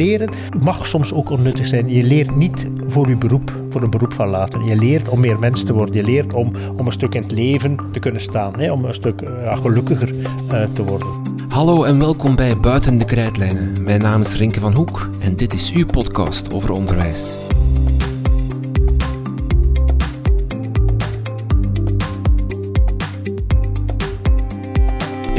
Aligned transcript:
leren 0.00 0.30
mag 0.60 0.86
soms 0.86 1.12
ook 1.12 1.30
onnuttig 1.30 1.66
zijn. 1.66 1.88
Je 1.88 2.02
leert 2.02 2.36
niet 2.36 2.66
voor 2.86 3.08
je 3.08 3.16
beroep, 3.16 3.52
voor 3.70 3.82
een 3.82 3.90
beroep 3.90 4.12
van 4.12 4.28
later. 4.28 4.62
Je 4.62 4.76
leert 4.76 5.08
om 5.08 5.20
meer 5.20 5.38
mens 5.38 5.64
te 5.64 5.72
worden. 5.72 5.94
Je 5.94 6.02
leert 6.02 6.34
om, 6.34 6.52
om 6.76 6.86
een 6.86 6.92
stuk 6.92 7.14
in 7.14 7.22
het 7.22 7.32
leven 7.32 7.76
te 7.92 7.98
kunnen 7.98 8.20
staan. 8.20 8.60
Hè? 8.60 8.72
Om 8.72 8.84
een 8.84 8.94
stuk 8.94 9.20
ja, 9.20 9.56
gelukkiger 9.56 10.14
uh, 10.18 10.62
te 10.72 10.84
worden. 10.84 11.08
Hallo 11.48 11.84
en 11.84 11.98
welkom 11.98 12.36
bij 12.36 12.56
Buiten 12.60 12.98
de 12.98 13.04
Krijtlijnen. 13.04 13.82
Mijn 13.82 14.00
naam 14.00 14.20
is 14.20 14.36
Rinke 14.36 14.60
van 14.60 14.74
Hoek 14.74 15.10
en 15.20 15.36
dit 15.36 15.52
is 15.52 15.72
uw 15.72 15.86
podcast 15.86 16.54
over 16.54 16.72
onderwijs. 16.72 17.34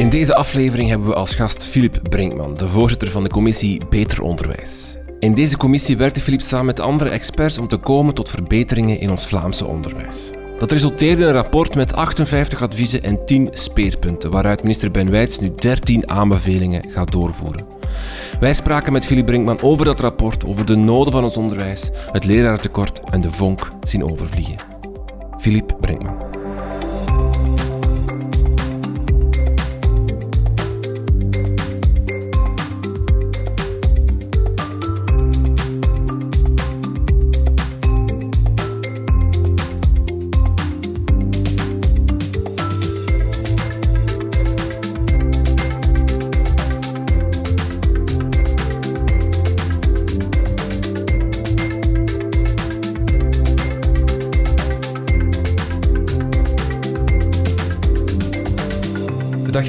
In 0.02 0.08
deze 0.08 0.34
aflevering 0.34 0.88
hebben 0.88 1.08
we 1.08 1.14
als 1.14 1.34
gast 1.34 1.64
Filip 1.64 1.98
Brinkman, 2.02 2.54
de 2.54 2.68
voorzitter 2.68 3.10
van 3.10 3.22
de 3.22 3.28
commissie 3.28 3.80
Beter 3.88 4.22
Onderwijs. 4.22 4.96
In 5.18 5.34
deze 5.34 5.56
commissie 5.56 5.96
werkte 5.96 6.20
Filip 6.20 6.40
samen 6.40 6.66
met 6.66 6.80
andere 6.80 7.10
experts 7.10 7.58
om 7.58 7.68
te 7.68 7.76
komen 7.76 8.14
tot 8.14 8.30
verbeteringen 8.30 8.98
in 8.98 9.10
ons 9.10 9.26
Vlaamse 9.26 9.66
onderwijs. 9.66 10.30
Dat 10.58 10.70
resulteerde 10.70 11.22
in 11.22 11.28
een 11.28 11.34
rapport 11.34 11.74
met 11.74 11.92
58 11.94 12.62
adviezen 12.62 13.02
en 13.02 13.26
10 13.26 13.48
speerpunten, 13.52 14.30
waaruit 14.30 14.62
minister 14.62 14.90
Ben 14.90 15.10
Wijts 15.10 15.38
nu 15.38 15.52
13 15.54 16.10
aanbevelingen 16.10 16.90
gaat 16.90 17.12
doorvoeren. 17.12 17.66
Wij 18.40 18.54
spraken 18.54 18.92
met 18.92 19.06
Filip 19.06 19.26
Brinkman 19.26 19.62
over 19.62 19.84
dat 19.84 20.00
rapport, 20.00 20.46
over 20.46 20.66
de 20.66 20.76
noden 20.76 21.12
van 21.12 21.24
ons 21.24 21.36
onderwijs, 21.36 21.90
het 22.12 22.24
lerarentekort 22.24 23.00
en 23.10 23.20
de 23.20 23.32
vonk 23.32 23.70
zien 23.82 24.10
overvliegen. 24.10 24.56
Filip 25.38 25.76
Brinkman. 25.80 26.31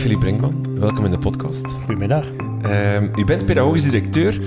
Dag 0.03 0.11
Filip 0.11 0.23
Brinkman, 0.23 0.79
welkom 0.79 1.05
in 1.05 1.11
de 1.11 1.17
podcast. 1.17 1.67
Goedemiddag. 1.67 2.25
Uh, 2.65 3.01
u 3.15 3.25
bent 3.25 3.45
pedagogisch 3.45 3.83
directeur 3.83 4.41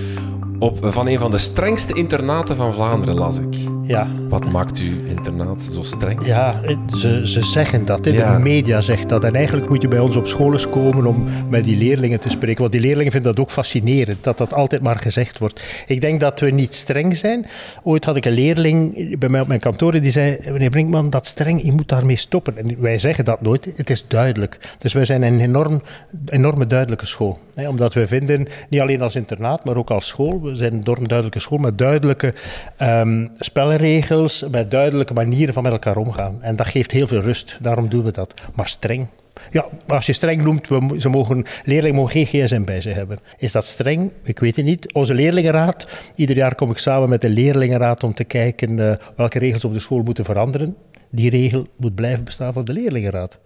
op, 0.59 0.79
van 0.83 1.09
een 1.09 1.19
van 1.19 1.31
de 1.31 1.39
strengste 1.39 1.95
internaten 1.95 2.57
van 2.57 2.73
Vlaanderen, 2.73 3.15
las 3.15 3.39
ik. 3.39 3.55
Ja. 3.83 4.09
Wat 4.37 4.53
maakt 4.53 4.79
uw 4.79 5.07
internaat 5.07 5.63
zo 5.73 5.83
streng? 5.83 6.27
Ja, 6.27 6.61
ze, 6.97 7.29
ze 7.29 7.45
zeggen 7.45 7.85
dat. 7.85 8.05
De 8.05 8.39
media 8.41 8.81
zegt 8.81 9.09
dat. 9.09 9.25
En 9.25 9.35
eigenlijk 9.35 9.69
moet 9.69 9.83
je 9.83 9.89
bij 9.89 9.99
ons 9.99 10.17
op 10.17 10.27
school 10.27 10.53
eens 10.53 10.69
komen 10.69 11.07
om 11.07 11.29
met 11.49 11.65
die 11.65 11.77
leerlingen 11.77 12.21
te 12.21 12.31
spreken. 12.31 12.61
Want 12.61 12.73
die 12.73 12.81
leerlingen 12.81 13.13
vinden 13.13 13.35
dat 13.35 13.45
ook 13.45 13.51
fascinerend, 13.51 14.25
dat 14.25 14.39
dat 14.39 14.55
altijd 14.55 14.83
maar 14.83 14.99
gezegd 14.99 15.39
wordt. 15.39 15.63
Ik 15.87 16.01
denk 16.01 16.21
dat 16.21 16.41
we 16.41 16.51
niet 16.51 16.75
streng 16.75 17.17
zijn. 17.17 17.47
Ooit 17.83 18.05
had 18.05 18.17
ik 18.17 18.25
een 18.25 18.33
leerling 18.33 19.19
bij 19.19 19.29
mij 19.29 19.41
op 19.41 19.49
mijn 19.49 19.61
kantoor 19.61 20.01
die 20.01 20.11
zei... 20.11 20.39
Meneer 20.45 20.71
Brinkman, 20.71 21.11
dat 21.11 21.27
streng, 21.27 21.63
je 21.63 21.73
moet 21.73 21.89
daarmee 21.89 22.17
stoppen. 22.17 22.59
En 22.59 22.81
wij 22.81 22.99
zeggen 22.99 23.25
dat 23.25 23.41
nooit. 23.41 23.69
Het 23.77 23.91
is 23.91 24.05
duidelijk. 24.09 24.59
Dus 24.79 24.93
wij 24.93 25.05
zijn 25.05 25.23
een 25.23 25.41
enorm, 25.41 25.83
enorme 26.27 26.67
duidelijke 26.67 27.07
school. 27.07 27.39
Hè. 27.55 27.69
Omdat 27.69 27.95
we 27.95 28.07
vinden, 28.07 28.47
niet 28.69 28.81
alleen 28.81 29.03
als 29.03 29.17
internaat, 29.17 29.65
maar 29.65 29.77
ook 29.77 29.91
als 29.91 30.07
school... 30.07 30.43
We 30.43 30.55
zijn 30.55 30.73
een 30.73 30.81
enorm 30.81 31.09
duidelijke 31.09 31.41
school 31.41 31.59
met 31.59 31.79
duidelijke 31.79 32.35
um, 32.83 33.31
spelregels, 33.39 34.25
met 34.51 34.71
duidelijke 34.71 35.15
manieren 35.15 35.55
van 35.55 35.63
met 35.63 35.73
elkaar 35.73 35.97
omgaan. 35.97 36.43
En 36.43 36.57
dat 36.57 36.67
geeft 36.67 36.91
heel 36.91 37.07
veel 37.07 37.21
rust. 37.21 37.59
Daarom 37.61 37.89
doen 37.89 38.05
we 38.05 38.11
dat. 38.11 38.35
Maar 38.55 38.69
streng. 38.69 39.09
Ja, 39.51 39.67
als 39.87 40.07
je 40.07 40.13
streng 40.13 40.43
noemt, 40.43 40.69
we, 40.69 40.95
ze 40.99 41.09
mogen, 41.09 41.45
leerlingen 41.65 41.97
mogen 41.97 42.27
geen 42.27 42.47
gsm 42.47 42.65
bij 42.65 42.81
zich 42.81 42.95
hebben. 42.95 43.19
Is 43.39 43.53
dat 43.53 43.67
streng? 43.67 44.13
Ik 44.23 44.39
weet 44.39 44.57
het 44.57 44.65
niet. 44.65 44.93
Onze 44.93 45.15
leerlingenraad, 45.15 45.99
ieder 46.15 46.37
jaar 46.37 46.55
kom 46.55 46.71
ik 46.71 46.79
samen 46.79 47.09
met 47.09 47.21
de 47.21 47.29
leerlingenraad 47.29 48.03
om 48.03 48.15
te 48.15 48.25
kijken 48.25 48.79
uh, 48.79 48.95
welke 49.17 49.39
regels 49.39 49.65
op 49.65 49.73
de 49.73 49.81
school 49.81 50.03
moeten 50.03 50.25
veranderen. 50.25 50.77
Die 51.11 51.31
regel 51.31 51.67
moet 51.77 51.95
blijven 51.95 52.25
bestaan 52.25 52.53
voor 52.53 52.65
de 52.65 52.73
leerlingenraad. 52.73 53.39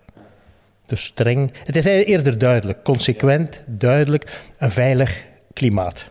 Dus 0.86 1.04
streng. 1.04 1.52
Het 1.64 1.76
is 1.76 1.84
eerder 1.84 2.38
duidelijk, 2.38 2.82
consequent, 2.84 3.62
duidelijk, 3.66 4.46
een 4.58 4.70
veilig 4.70 5.26
klimaat 5.52 6.09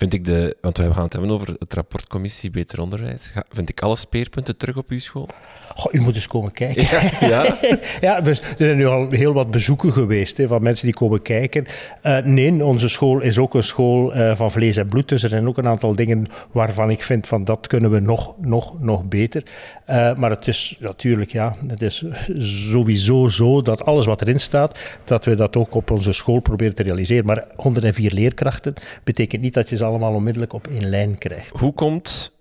vind 0.00 0.12
ik 0.12 0.24
de, 0.24 0.56
want 0.60 0.76
we 0.76 0.92
gaan 0.92 1.02
het 1.02 1.12
hebben 1.12 1.30
over 1.30 1.56
het 1.58 1.74
rapport 1.74 2.06
Commissie 2.06 2.50
Beter 2.50 2.80
Onderwijs. 2.80 3.32
Vind 3.50 3.68
ik 3.68 3.80
alle 3.80 3.96
speerpunten 3.96 4.56
terug 4.56 4.76
op 4.76 4.88
uw 4.88 4.98
school? 4.98 5.28
Goh, 5.76 5.94
u 5.94 6.00
moet 6.00 6.14
eens 6.14 6.26
komen 6.26 6.52
kijken. 6.52 6.82
Ja, 6.82 7.28
ja? 7.28 7.58
ja 8.00 8.20
dus 8.20 8.40
er 8.40 8.54
zijn 8.56 8.76
nu 8.76 8.86
al 8.86 9.10
heel 9.10 9.32
wat 9.32 9.50
bezoeken 9.50 9.92
geweest 9.92 10.36
hè, 10.36 10.46
van 10.46 10.62
mensen 10.62 10.86
die 10.86 10.94
komen 10.94 11.22
kijken. 11.22 11.66
Uh, 12.02 12.18
nee, 12.18 12.64
onze 12.64 12.88
school 12.88 13.20
is 13.20 13.38
ook 13.38 13.54
een 13.54 13.62
school 13.62 14.16
uh, 14.16 14.36
van 14.36 14.50
vlees 14.50 14.76
en 14.76 14.88
bloed. 14.88 15.08
Dus 15.08 15.22
er 15.22 15.28
zijn 15.28 15.48
ook 15.48 15.58
een 15.58 15.66
aantal 15.66 15.94
dingen 15.94 16.26
waarvan 16.52 16.90
ik 16.90 17.02
vind 17.02 17.26
van 17.26 17.44
dat 17.44 17.66
kunnen 17.66 17.90
we 17.90 18.00
nog, 18.00 18.34
nog, 18.40 18.80
nog 18.80 19.04
beter. 19.04 19.42
Uh, 19.90 20.14
maar 20.16 20.30
het 20.30 20.46
is 20.46 20.76
natuurlijk, 20.80 21.32
ja, 21.32 21.56
het 21.66 21.82
is 21.82 22.04
sowieso 22.38 23.28
zo 23.28 23.62
dat 23.62 23.84
alles 23.84 24.06
wat 24.06 24.22
erin 24.22 24.40
staat, 24.40 24.78
dat 25.04 25.24
we 25.24 25.34
dat 25.34 25.56
ook 25.56 25.74
op 25.74 25.90
onze 25.90 26.12
school 26.12 26.40
proberen 26.40 26.74
te 26.74 26.82
realiseren. 26.82 27.26
Maar 27.26 27.44
104 27.56 28.12
leerkrachten 28.12 28.74
betekent 29.04 29.42
niet 29.42 29.54
dat 29.54 29.68
je 29.68 29.76
ze 29.76 29.88
allemaal 29.90 30.14
onmiddellijk 30.14 30.52
op 30.52 30.66
één 30.66 30.88
lijn 30.88 31.18
krijgt. 31.18 31.58
Hoe 31.58 31.72
komt 31.72 32.32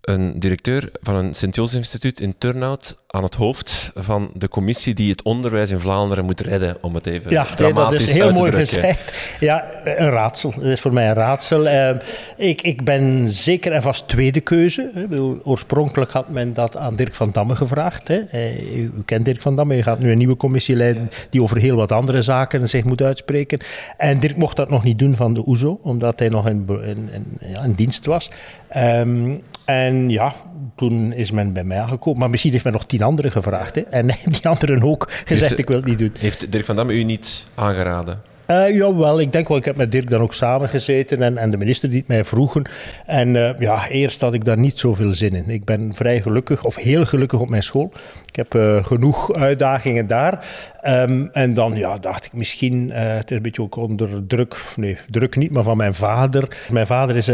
een 0.00 0.38
directeur 0.38 0.90
van 1.00 1.14
een 1.14 1.34
Sint-Jozef 1.34 1.78
Instituut 1.78 2.20
in 2.20 2.38
Turnhout 2.38 3.04
aan 3.10 3.22
het 3.22 3.34
hoofd 3.34 3.92
van 3.94 4.30
de 4.34 4.48
commissie 4.48 4.94
die 4.94 5.10
het 5.10 5.22
onderwijs 5.22 5.70
in 5.70 5.78
Vlaanderen 5.78 6.24
moet 6.24 6.40
redden, 6.40 6.76
om 6.80 6.94
het 6.94 7.06
even 7.06 7.30
ja, 7.30 7.44
dramatisch 7.44 7.98
dat 7.98 8.08
is 8.08 8.14
heel 8.14 8.32
mooi 8.32 8.52
gezegd. 8.52 9.12
Ja, 9.40 9.64
een 9.84 10.10
raadsel. 10.10 10.52
Dat 10.56 10.64
is 10.64 10.80
voor 10.80 10.92
mij 10.92 11.08
een 11.08 11.14
raadsel. 11.14 11.66
Uh, 11.66 11.90
ik, 12.36 12.62
ik 12.62 12.84
ben 12.84 13.28
zeker 13.28 13.72
en 13.72 13.82
vast 13.82 14.08
tweede 14.08 14.40
keuze. 14.40 14.90
Bedoel, 14.94 15.40
oorspronkelijk 15.44 16.10
had 16.10 16.28
men 16.28 16.54
dat 16.54 16.76
aan 16.76 16.96
Dirk 16.96 17.14
van 17.14 17.28
Damme 17.28 17.56
gevraagd. 17.56 18.08
Hè. 18.08 18.20
Uh, 18.32 18.76
u, 18.76 18.92
u, 18.96 19.02
kent 19.04 19.24
Dirk 19.24 19.40
van 19.40 19.56
Damme, 19.56 19.74
je 19.74 19.82
gaat 19.82 20.02
nu 20.02 20.10
een 20.10 20.18
nieuwe 20.18 20.36
commissie 20.36 20.76
leiden 20.76 21.10
die 21.30 21.42
over 21.42 21.56
heel 21.56 21.76
wat 21.76 21.92
andere 21.92 22.22
zaken 22.22 22.68
zich 22.68 22.84
moet 22.84 23.02
uitspreken. 23.02 23.58
En 23.96 24.18
Dirk 24.18 24.36
mocht 24.36 24.56
dat 24.56 24.70
nog 24.70 24.84
niet 24.84 24.98
doen 24.98 25.16
van 25.16 25.34
de 25.34 25.46
OESO, 25.46 25.80
omdat 25.82 26.18
hij 26.18 26.28
nog 26.28 26.48
in, 26.48 26.66
in, 26.68 27.08
in, 27.12 27.38
ja, 27.40 27.62
in 27.62 27.72
dienst 27.72 28.06
was. 28.06 28.30
Um, 28.76 29.42
en 29.68 30.10
ja, 30.10 30.32
toen 30.76 31.12
is 31.12 31.30
men 31.30 31.52
bij 31.52 31.64
mij 31.64 31.80
aangekomen. 31.80 32.18
Maar 32.18 32.30
misschien 32.30 32.52
heeft 32.52 32.64
men 32.64 32.72
nog 32.72 32.86
tien 32.86 32.97
anderen 33.02 33.32
gevraagd. 33.32 33.74
Hè? 33.74 33.80
En 33.80 34.06
die 34.24 34.48
anderen 34.48 34.82
ook 34.82 35.08
gezegd, 35.24 35.58
ik 35.58 35.68
wil 35.68 35.76
het 35.76 35.84
niet 35.84 35.98
doen. 35.98 36.12
Heeft 36.18 36.52
Dirk 36.52 36.64
van 36.64 36.76
Damme 36.76 36.92
u 36.92 37.02
niet 37.02 37.46
aangeraden? 37.54 38.27
Uh, 38.50 38.76
jawel, 38.76 39.20
ik 39.20 39.32
denk 39.32 39.48
wel. 39.48 39.56
Ik 39.56 39.64
heb 39.64 39.76
met 39.76 39.90
Dirk 39.90 40.10
dan 40.10 40.20
ook 40.20 40.34
samen 40.34 40.68
gezeten 40.68 41.22
en, 41.22 41.38
en 41.38 41.50
de 41.50 41.56
minister 41.56 41.88
die 41.88 41.98
het 41.98 42.08
mij 42.08 42.24
vroegen. 42.24 42.62
En 43.06 43.34
uh, 43.34 43.58
ja, 43.58 43.88
eerst 43.88 44.20
had 44.20 44.34
ik 44.34 44.44
daar 44.44 44.58
niet 44.58 44.78
zoveel 44.78 45.14
zin 45.14 45.34
in. 45.34 45.50
Ik 45.50 45.64
ben 45.64 45.94
vrij 45.94 46.22
gelukkig, 46.22 46.64
of 46.64 46.76
heel 46.76 47.04
gelukkig 47.04 47.40
op 47.40 47.48
mijn 47.48 47.62
school. 47.62 47.92
Ik 48.26 48.36
heb 48.36 48.54
uh, 48.54 48.84
genoeg 48.84 49.34
uitdagingen 49.34 50.06
daar. 50.06 50.46
Um, 50.84 51.28
en 51.32 51.54
dan 51.54 51.76
ja, 51.76 51.98
dacht 51.98 52.24
ik 52.24 52.32
misschien, 52.32 52.90
het 52.90 53.30
is 53.30 53.36
een 53.36 53.42
beetje 53.42 53.62
ook 53.62 53.76
onder 53.76 54.26
druk, 54.26 54.56
nee, 54.76 54.98
druk 55.10 55.36
niet, 55.36 55.50
maar 55.50 55.62
van 55.62 55.76
mijn 55.76 55.94
vader. 55.94 56.66
Mijn 56.70 56.86
vader 56.86 57.16
is 57.16 57.26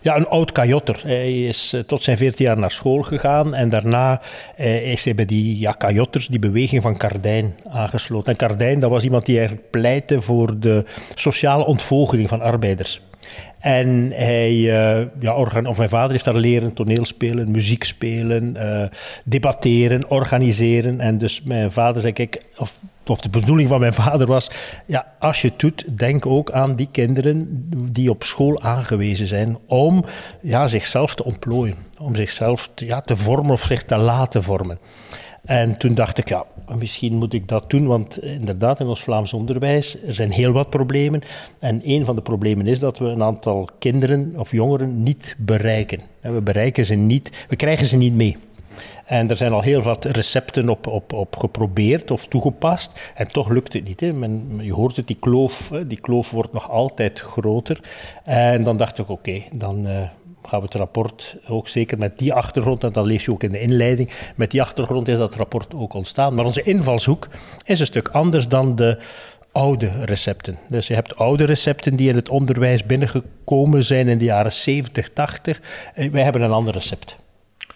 ja, 0.00 0.16
een 0.16 0.26
oud 0.26 0.52
kajotter. 0.52 1.00
Hij 1.04 1.42
is 1.42 1.76
tot 1.86 2.02
zijn 2.02 2.16
14 2.16 2.44
jaar 2.44 2.58
naar 2.58 2.70
school 2.70 3.02
gegaan 3.02 3.54
en 3.54 3.68
daarna 3.68 4.20
is 4.82 5.04
hij 5.04 5.14
bij 5.14 5.24
die 5.24 5.58
ja, 5.58 5.72
kajotters, 5.72 6.26
die 6.26 6.38
beweging 6.38 6.82
van 6.82 6.96
Cardijn, 6.96 7.54
aangesloten. 7.68 8.32
En 8.32 8.38
Cardijn, 8.38 8.80
dat 8.80 8.90
was 8.90 9.04
iemand 9.04 9.26
die 9.26 9.38
eigenlijk 9.38 9.70
pleitte 9.70 10.20
voor 10.20 10.41
de 10.58 10.84
sociale 11.14 11.66
ontvolging 11.66 12.28
van 12.28 12.40
arbeiders. 12.40 13.00
En 13.62 14.12
hij, 14.14 14.52
uh, 14.52 15.06
ja, 15.20 15.34
of 15.64 15.76
mijn 15.76 15.88
vader 15.88 16.10
heeft 16.10 16.24
daar 16.24 16.34
leren 16.34 16.74
toneelspelen, 16.74 17.50
muziek 17.50 17.84
spelen, 17.84 18.54
uh, 18.56 18.84
debatteren, 19.24 20.10
organiseren. 20.10 21.00
En 21.00 21.18
dus 21.18 21.42
mijn 21.42 21.72
vader 21.72 22.00
zei, 22.00 22.12
kijk, 22.12 22.42
of, 22.56 22.78
of 23.06 23.20
de 23.20 23.30
bedoeling 23.30 23.68
van 23.68 23.80
mijn 23.80 23.92
vader 23.92 24.26
was, 24.26 24.50
ja, 24.86 25.06
als 25.18 25.42
je 25.42 25.48
het 25.48 25.60
doet, 25.60 25.98
denk 25.98 26.26
ook 26.26 26.50
aan 26.50 26.76
die 26.76 26.88
kinderen 26.92 27.66
die 27.92 28.10
op 28.10 28.22
school 28.22 28.62
aangewezen 28.62 29.26
zijn 29.26 29.58
om 29.66 30.04
ja, 30.40 30.66
zichzelf 30.66 31.14
te 31.14 31.24
ontplooien, 31.24 31.76
om 31.98 32.14
zichzelf 32.14 32.70
ja, 32.74 33.00
te 33.00 33.16
vormen 33.16 33.50
of 33.50 33.62
zich 33.62 33.84
te 33.84 33.96
laten 33.96 34.42
vormen. 34.42 34.78
En 35.44 35.76
toen 35.76 35.94
dacht 35.94 36.18
ik, 36.18 36.28
ja, 36.28 36.44
misschien 36.78 37.14
moet 37.14 37.32
ik 37.32 37.48
dat 37.48 37.70
doen, 37.70 37.86
want 37.86 38.22
inderdaad, 38.22 38.80
in 38.80 38.86
ons 38.86 39.02
Vlaams 39.02 39.32
onderwijs 39.32 40.02
er 40.06 40.14
zijn 40.14 40.30
heel 40.30 40.52
wat 40.52 40.70
problemen. 40.70 41.22
En 41.58 41.80
een 41.84 42.04
van 42.04 42.16
de 42.16 42.22
problemen 42.22 42.66
is 42.66 42.78
dat 42.78 42.98
we 42.98 43.04
een 43.04 43.22
aantal 43.22 43.68
kinderen 43.78 44.32
of 44.36 44.50
jongeren 44.50 45.02
niet 45.02 45.36
bereiken. 45.38 46.00
We 46.20 46.40
bereiken 46.40 46.84
ze 46.84 46.94
niet, 46.94 47.46
we 47.48 47.56
krijgen 47.56 47.86
ze 47.86 47.96
niet 47.96 48.14
mee. 48.14 48.36
En 49.04 49.30
er 49.30 49.36
zijn 49.36 49.52
al 49.52 49.60
heel 49.60 49.82
wat 49.82 50.04
recepten 50.04 50.68
op, 50.68 50.86
op, 50.86 51.12
op 51.12 51.36
geprobeerd 51.36 52.10
of 52.10 52.26
toegepast. 52.26 53.12
En 53.14 53.26
toch 53.26 53.48
lukt 53.48 53.72
het 53.72 53.84
niet. 53.84 54.00
Hè. 54.00 54.12
Men, 54.12 54.58
je 54.60 54.72
hoort 54.72 54.96
het, 54.96 55.06
die 55.06 55.16
kloof, 55.20 55.72
die 55.86 56.00
kloof 56.00 56.30
wordt 56.30 56.52
nog 56.52 56.70
altijd 56.70 57.20
groter. 57.20 57.80
En 58.24 58.62
dan 58.62 58.76
dacht 58.76 58.98
ik, 58.98 59.08
oké, 59.08 59.42
dan 59.52 59.86
uh, 59.86 60.02
gaan 60.48 60.58
we 60.58 60.64
het 60.64 60.74
rapport 60.74 61.36
ook 61.48 61.68
zeker 61.68 61.98
met 61.98 62.18
die 62.18 62.32
achtergrond, 62.32 62.84
en 62.84 62.92
dat 62.92 63.04
lees 63.04 63.24
je 63.24 63.32
ook 63.32 63.42
in 63.42 63.52
de 63.52 63.60
inleiding, 63.60 64.10
met 64.36 64.50
die 64.50 64.62
achtergrond 64.62 65.08
is 65.08 65.16
dat 65.16 65.34
rapport 65.34 65.74
ook 65.74 65.94
ontstaan. 65.94 66.34
Maar 66.34 66.44
onze 66.44 66.62
invalshoek 66.62 67.28
is 67.64 67.80
een 67.80 67.86
stuk 67.86 68.08
anders 68.08 68.48
dan 68.48 68.76
de 68.76 68.98
oude 69.52 70.04
recepten. 70.04 70.58
Dus 70.68 70.86
je 70.86 70.94
hebt 70.94 71.16
oude 71.16 71.44
recepten 71.44 71.96
die 71.96 72.08
in 72.08 72.16
het 72.16 72.28
onderwijs 72.28 72.84
binnengekomen 72.86 73.84
zijn 73.84 74.08
in 74.08 74.18
de 74.18 74.24
jaren 74.24 74.52
70, 74.52 75.08
80. 75.12 75.60
Wij 75.94 76.22
hebben 76.22 76.42
een 76.42 76.52
ander 76.52 76.72
recept. 76.72 77.16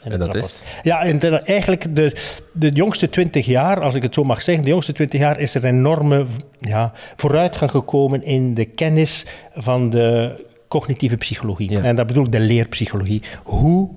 En 0.03 0.19
dat 0.19 0.35
is? 0.35 0.63
Ja, 0.83 1.03
eigenlijk 1.45 1.97
de, 1.97 2.13
de 2.53 2.69
jongste 2.69 3.09
twintig 3.09 3.47
jaar, 3.47 3.81
als 3.81 3.95
ik 3.95 4.03
het 4.03 4.15
zo 4.15 4.25
mag 4.25 4.43
zeggen, 4.43 4.65
de 4.65 4.71
jongste 4.71 4.93
twintig 4.93 5.21
jaar 5.21 5.41
is 5.41 5.55
er 5.55 5.65
een 5.65 5.75
enorme 5.75 6.27
ja, 6.59 6.93
vooruitgang 7.17 7.71
gekomen 7.71 8.23
in 8.23 8.55
de 8.55 8.65
kennis 8.65 9.27
van 9.55 9.91
de 9.91 10.46
cognitieve 10.69 11.17
psychologie. 11.17 11.81
En 11.81 11.97
dat 11.97 12.07
bedoel 12.07 12.25
ik 12.25 12.33
de 12.33 12.41
leerpsychologie. 12.41 13.23
Hoe 13.43 13.91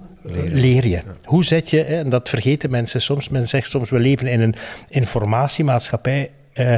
leer 0.51 0.87
je? 0.87 1.01
Hoe 1.23 1.43
zet 1.43 1.69
je, 1.69 1.83
en 1.83 2.09
dat 2.09 2.29
vergeten 2.29 2.69
mensen 2.69 3.01
soms, 3.01 3.29
men 3.29 3.47
zegt 3.47 3.69
soms 3.69 3.89
we 3.89 3.99
leven 3.99 4.27
in 4.27 4.41
een 4.41 4.55
informatiemaatschappij, 4.89 6.31
uh, 6.53 6.77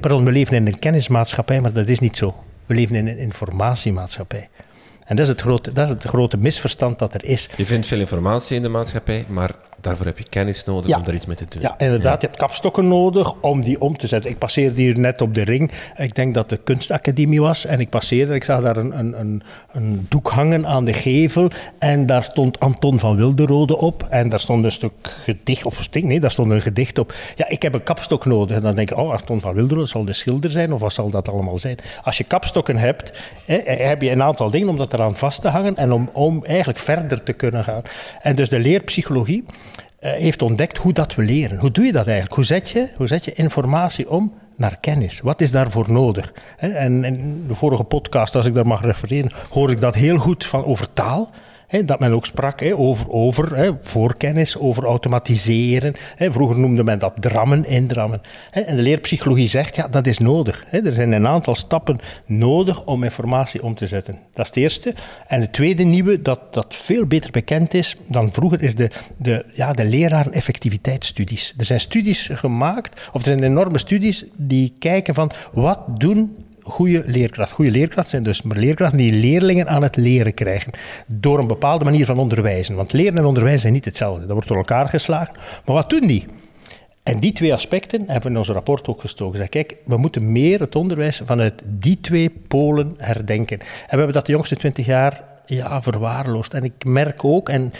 pardon, 0.00 0.24
we 0.24 0.32
leven 0.32 0.56
in 0.56 0.66
een 0.66 0.78
kennismaatschappij, 0.78 1.60
maar 1.60 1.72
dat 1.72 1.88
is 1.88 1.98
niet 1.98 2.16
zo. 2.16 2.34
We 2.66 2.74
leven 2.74 2.96
in 2.96 3.08
een 3.08 3.18
informatiemaatschappij. 3.18 4.48
En 5.04 5.16
dat 5.16 5.24
is, 5.24 5.32
het 5.32 5.40
grote, 5.40 5.72
dat 5.72 5.84
is 5.84 5.90
het 5.90 6.04
grote 6.04 6.36
misverstand 6.36 6.98
dat 6.98 7.14
er 7.14 7.24
is. 7.24 7.48
Je 7.56 7.66
vindt 7.66 7.86
veel 7.86 7.98
informatie 7.98 8.56
in 8.56 8.62
de 8.62 8.68
maatschappij, 8.68 9.24
maar 9.28 9.54
daarvoor 9.80 10.06
heb 10.06 10.18
je 10.18 10.24
kennis 10.28 10.64
nodig 10.64 10.96
om 10.96 11.04
daar 11.04 11.14
iets 11.14 11.26
mee 11.26 11.36
te 11.36 11.44
doen. 11.48 11.62
Ja, 11.62 11.74
inderdaad. 11.78 12.20
Je 12.20 12.26
hebt 12.26 12.38
kapstokken 12.38 12.88
nodig 12.88 13.34
om 13.40 13.62
die 13.62 13.80
om 13.80 13.96
te 13.96 14.06
zetten. 14.06 14.30
Ik 14.30 14.38
passeerde 14.38 14.80
hier 14.80 14.98
net 14.98 15.20
op 15.20 15.34
de 15.34 15.42
ring. 15.42 15.70
Ik 15.96 16.14
denk 16.14 16.34
dat 16.34 16.48
de 16.48 16.56
kunstacademie 16.56 17.40
was. 17.40 17.66
En 17.66 17.80
ik 17.80 17.88
passeerde, 17.88 18.34
ik 18.34 18.44
zag 18.44 18.62
daar 18.62 18.76
een, 18.76 18.98
een, 18.98 19.20
een, 19.20 19.42
een 19.72 20.06
doek 20.08 20.28
hangen 20.28 20.66
aan 20.66 20.84
de 20.84 20.92
gevel. 20.92 21.50
En 21.78 22.06
daar 22.06 22.22
stond 22.22 22.60
Anton 22.60 22.98
van 22.98 23.16
Wilderode 23.16 23.76
op. 23.76 24.06
En 24.10 24.28
daar 24.28 24.40
stond 24.40 24.64
een 24.64 24.72
stuk 24.72 24.92
gedicht, 25.02 25.64
of 25.64 25.82
sting, 25.82 26.04
nee, 26.04 26.20
daar 26.20 26.30
stond 26.30 26.50
een 26.50 26.60
gedicht 26.60 26.98
op. 26.98 27.14
Ja, 27.36 27.48
ik 27.48 27.62
heb 27.62 27.74
een 27.74 27.82
kapstok 27.82 28.24
nodig. 28.24 28.56
En 28.56 28.62
dan 28.62 28.74
denk 28.74 28.90
ik, 28.90 28.96
oh, 28.96 29.12
Anton 29.12 29.40
van 29.40 29.54
Wilderode 29.54 29.86
zal 29.86 30.04
de 30.04 30.12
schilder 30.12 30.50
zijn, 30.50 30.72
of 30.72 30.80
wat 30.80 30.92
zal 30.92 31.10
dat 31.10 31.28
allemaal 31.28 31.58
zijn? 31.58 31.78
Als 32.02 32.18
je 32.18 32.24
kapstokken 32.24 32.76
hebt, 32.76 33.12
heb 33.64 34.02
je 34.02 34.10
een 34.10 34.22
aantal 34.22 34.50
dingen 34.50 34.68
om 34.68 34.76
dat 34.76 34.92
eraan 34.92 35.16
vast 35.16 35.42
te 35.42 35.48
hangen 35.48 35.76
en 35.76 35.92
om, 35.92 36.10
om 36.12 36.44
eigenlijk 36.44 36.78
verder 36.78 37.22
te 37.22 37.32
kunnen 37.32 37.64
gaan. 37.64 37.82
En 38.22 38.34
dus 38.34 38.48
de 38.48 38.58
leerpsychologie 38.58 39.44
heeft 40.00 40.42
ontdekt 40.42 40.78
hoe 40.78 40.92
dat 40.92 41.14
we 41.14 41.22
leren. 41.22 41.58
Hoe 41.58 41.70
doe 41.70 41.84
je 41.84 41.92
dat 41.92 42.06
eigenlijk? 42.06 42.34
Hoe 42.34 42.44
zet 42.44 42.70
je, 42.70 42.88
hoe 42.96 43.06
zet 43.06 43.24
je 43.24 43.32
informatie 43.32 44.10
om 44.10 44.34
naar 44.56 44.80
kennis? 44.80 45.20
Wat 45.20 45.40
is 45.40 45.50
daarvoor 45.50 45.92
nodig? 45.92 46.32
En 46.56 47.04
in 47.04 47.44
de 47.48 47.54
vorige 47.54 47.84
podcast, 47.84 48.34
als 48.34 48.46
ik 48.46 48.54
daar 48.54 48.66
mag 48.66 48.82
refereren, 48.82 49.32
hoor 49.50 49.70
ik 49.70 49.80
dat 49.80 49.94
heel 49.94 50.18
goed 50.18 50.46
van 50.46 50.64
over 50.64 50.92
taal 50.92 51.30
dat 51.84 52.00
men 52.00 52.12
ook 52.12 52.26
sprak 52.26 52.62
over, 52.74 53.10
over 53.10 53.76
voorkennis, 53.82 54.58
over 54.58 54.84
automatiseren. 54.84 55.94
vroeger 56.18 56.58
noemde 56.58 56.84
men 56.84 56.98
dat 56.98 57.22
drammen, 57.22 57.64
indrammen. 57.64 58.20
en 58.50 58.76
de 58.76 58.82
leerpsychologie 58.82 59.46
zegt, 59.46 59.76
ja, 59.76 59.88
dat 59.88 60.06
is 60.06 60.18
nodig. 60.18 60.64
er 60.70 60.92
zijn 60.92 61.12
een 61.12 61.26
aantal 61.26 61.54
stappen 61.54 61.98
nodig 62.26 62.84
om 62.84 63.04
informatie 63.04 63.62
om 63.62 63.74
te 63.74 63.86
zetten. 63.86 64.18
Dat 64.32 64.44
is 64.44 64.46
het 64.46 64.56
eerste. 64.56 64.94
En 65.26 65.40
het 65.40 65.52
tweede 65.52 65.84
nieuwe, 65.84 66.22
dat, 66.22 66.54
dat 66.54 66.74
veel 66.74 67.06
beter 67.06 67.30
bekend 67.30 67.74
is 67.74 67.96
dan 68.06 68.32
vroeger, 68.32 68.62
is 68.62 68.74
de, 68.74 68.90
de, 69.16 69.44
ja, 69.52 69.72
de 69.72 69.84
leraren-effectiviteitsstudies. 69.84 71.54
Er 71.58 71.64
zijn 71.64 71.80
studies 71.80 72.28
gemaakt, 72.32 73.00
of 73.12 73.20
er 73.20 73.26
zijn 73.26 73.42
enorme 73.42 73.78
studies 73.78 74.24
die 74.36 74.74
kijken 74.78 75.14
van 75.14 75.30
wat 75.52 75.80
doen 75.98 76.36
goede 76.70 77.02
leerkracht. 77.06 77.52
Goede 77.52 77.70
leerkrachten 77.70 78.10
zijn 78.10 78.22
dus 78.22 78.42
leerkrachten 78.48 78.98
die 78.98 79.12
leerlingen 79.12 79.68
aan 79.68 79.82
het 79.82 79.96
leren 79.96 80.34
krijgen. 80.34 80.72
Door 81.06 81.38
een 81.38 81.46
bepaalde 81.46 81.84
manier 81.84 82.06
van 82.06 82.18
onderwijzen. 82.18 82.74
Want 82.74 82.92
leren 82.92 83.18
en 83.18 83.24
onderwijzen 83.24 83.60
zijn 83.60 83.72
niet 83.72 83.84
hetzelfde. 83.84 84.20
Dat 84.20 84.32
wordt 84.32 84.48
door 84.48 84.56
elkaar 84.56 84.88
geslagen. 84.88 85.34
Maar 85.64 85.74
wat 85.74 85.90
doen 85.90 86.06
die? 86.06 86.26
En 87.02 87.20
die 87.20 87.32
twee 87.32 87.52
aspecten 87.52 88.00
hebben 88.00 88.22
we 88.22 88.28
in 88.28 88.36
ons 88.36 88.48
rapport 88.48 88.88
ook 88.88 89.00
gestoken. 89.00 89.38
Zeg, 89.38 89.48
kijk, 89.48 89.76
we 89.84 89.96
moeten 89.96 90.32
meer 90.32 90.60
het 90.60 90.76
onderwijs 90.76 91.22
vanuit 91.24 91.62
die 91.66 92.00
twee 92.00 92.30
polen 92.48 92.94
herdenken. 92.96 93.58
En 93.58 93.66
we 93.66 93.96
hebben 93.96 94.12
dat 94.12 94.26
de 94.26 94.32
jongste 94.32 94.56
twintig 94.56 94.86
jaar 94.86 95.24
ja, 95.54 95.82
verwaarloosd. 95.82 96.54
En 96.54 96.64
ik 96.64 96.84
merk 96.84 97.24
ook, 97.24 97.48
en 97.48 97.72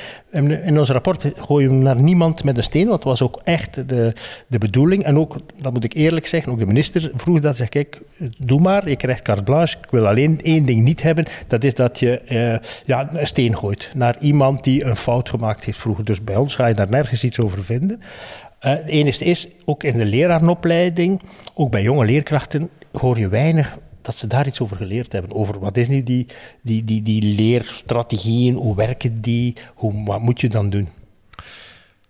in 0.64 0.78
ons 0.78 0.90
rapport 0.90 1.32
gooien 1.36 1.70
we 1.70 1.76
naar 1.76 2.00
niemand 2.00 2.44
met 2.44 2.56
een 2.56 2.62
steen, 2.62 2.88
want 2.88 3.02
dat 3.02 3.18
was 3.18 3.22
ook 3.22 3.40
echt 3.44 3.88
de, 3.88 4.12
de 4.46 4.58
bedoeling. 4.58 5.02
En 5.02 5.18
ook, 5.18 5.36
dat 5.60 5.72
moet 5.72 5.84
ik 5.84 5.94
eerlijk 5.94 6.26
zeggen, 6.26 6.52
ook 6.52 6.58
de 6.58 6.66
minister 6.66 7.10
vroeg 7.14 7.40
dat, 7.40 7.56
zeg 7.56 7.68
kijk, 7.68 8.00
doe 8.38 8.60
maar, 8.60 8.88
je 8.88 8.96
krijgt 8.96 9.22
carte 9.22 9.42
blanche. 9.42 9.76
Ik 9.82 9.90
wil 9.90 10.08
alleen 10.08 10.40
één 10.42 10.64
ding 10.64 10.84
niet 10.84 11.02
hebben, 11.02 11.24
dat 11.46 11.64
is 11.64 11.74
dat 11.74 11.98
je 11.98 12.22
uh, 12.28 12.70
ja, 12.86 13.10
een 13.12 13.26
steen 13.26 13.56
gooit 13.56 13.90
naar 13.94 14.16
iemand 14.20 14.64
die 14.64 14.84
een 14.84 14.96
fout 14.96 15.28
gemaakt 15.28 15.64
heeft 15.64 15.78
vroeger. 15.78 16.04
Dus 16.04 16.24
bij 16.24 16.36
ons 16.36 16.54
ga 16.54 16.66
je 16.66 16.74
daar 16.74 16.90
nergens 16.90 17.24
iets 17.24 17.40
over 17.40 17.64
vinden. 17.64 18.00
Uh, 18.00 18.70
het 18.70 18.86
enige 18.86 19.24
is, 19.24 19.48
ook 19.64 19.82
in 19.82 19.98
de 19.98 20.04
lerarenopleiding, 20.04 21.20
ook 21.54 21.70
bij 21.70 21.82
jonge 21.82 22.04
leerkrachten, 22.04 22.68
hoor 22.92 23.18
je 23.18 23.28
weinig 23.28 23.78
dat 24.02 24.16
ze 24.16 24.26
daar 24.26 24.46
iets 24.46 24.60
over 24.60 24.76
geleerd 24.76 25.12
hebben. 25.12 25.34
Over 25.34 25.58
wat 25.58 25.76
is 25.76 25.88
nu 25.88 26.02
die, 26.02 26.26
die, 26.62 26.84
die, 26.84 27.02
die 27.02 27.22
leerstrategieën, 27.22 28.54
hoe 28.54 28.76
werken 28.76 29.20
die, 29.20 29.56
hoe, 29.74 30.04
wat 30.04 30.20
moet 30.20 30.40
je 30.40 30.48
dan 30.48 30.70
doen? 30.70 30.88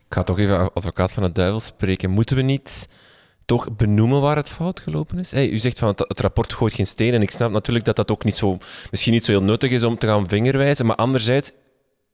Ik 0.07 0.17
ga 0.17 0.23
toch 0.23 0.39
even 0.39 0.73
advocaat 0.73 1.13
van 1.13 1.23
de 1.23 1.33
duivel 1.33 1.61
spreken. 1.61 2.11
Moeten 2.11 2.37
we 2.37 2.43
niet 2.43 2.89
toch 3.45 3.77
benoemen 3.77 4.21
waar 4.21 4.37
het 4.37 4.49
fout 4.49 4.81
gelopen 4.81 5.19
is? 5.19 5.33
U 5.33 5.59
zegt 5.59 5.79
van 5.79 5.89
het, 5.89 5.99
het, 5.99 6.21
rapport 6.21 6.53
gooit 6.53 6.75
geen 6.75 6.87
steen 6.87 7.15
en 7.15 7.23
ik 7.23 7.31
snap 7.31 7.51
natuurlijk 7.51 7.85
dat 7.85 7.97
dat 7.97 8.11
ook 8.11 8.25
niet 8.25 8.37
zo, 8.37 8.59
misschien 8.91 9.13
niet 9.13 9.25
zo 9.25 9.33
heel 9.33 9.43
nuttig 9.43 9.71
is 9.71 9.83
om 9.83 9.99
te 9.99 10.07
gaan 10.07 10.29
vingerwijzen, 10.29 10.87
maar 10.87 10.97
anderzijds 10.97 11.53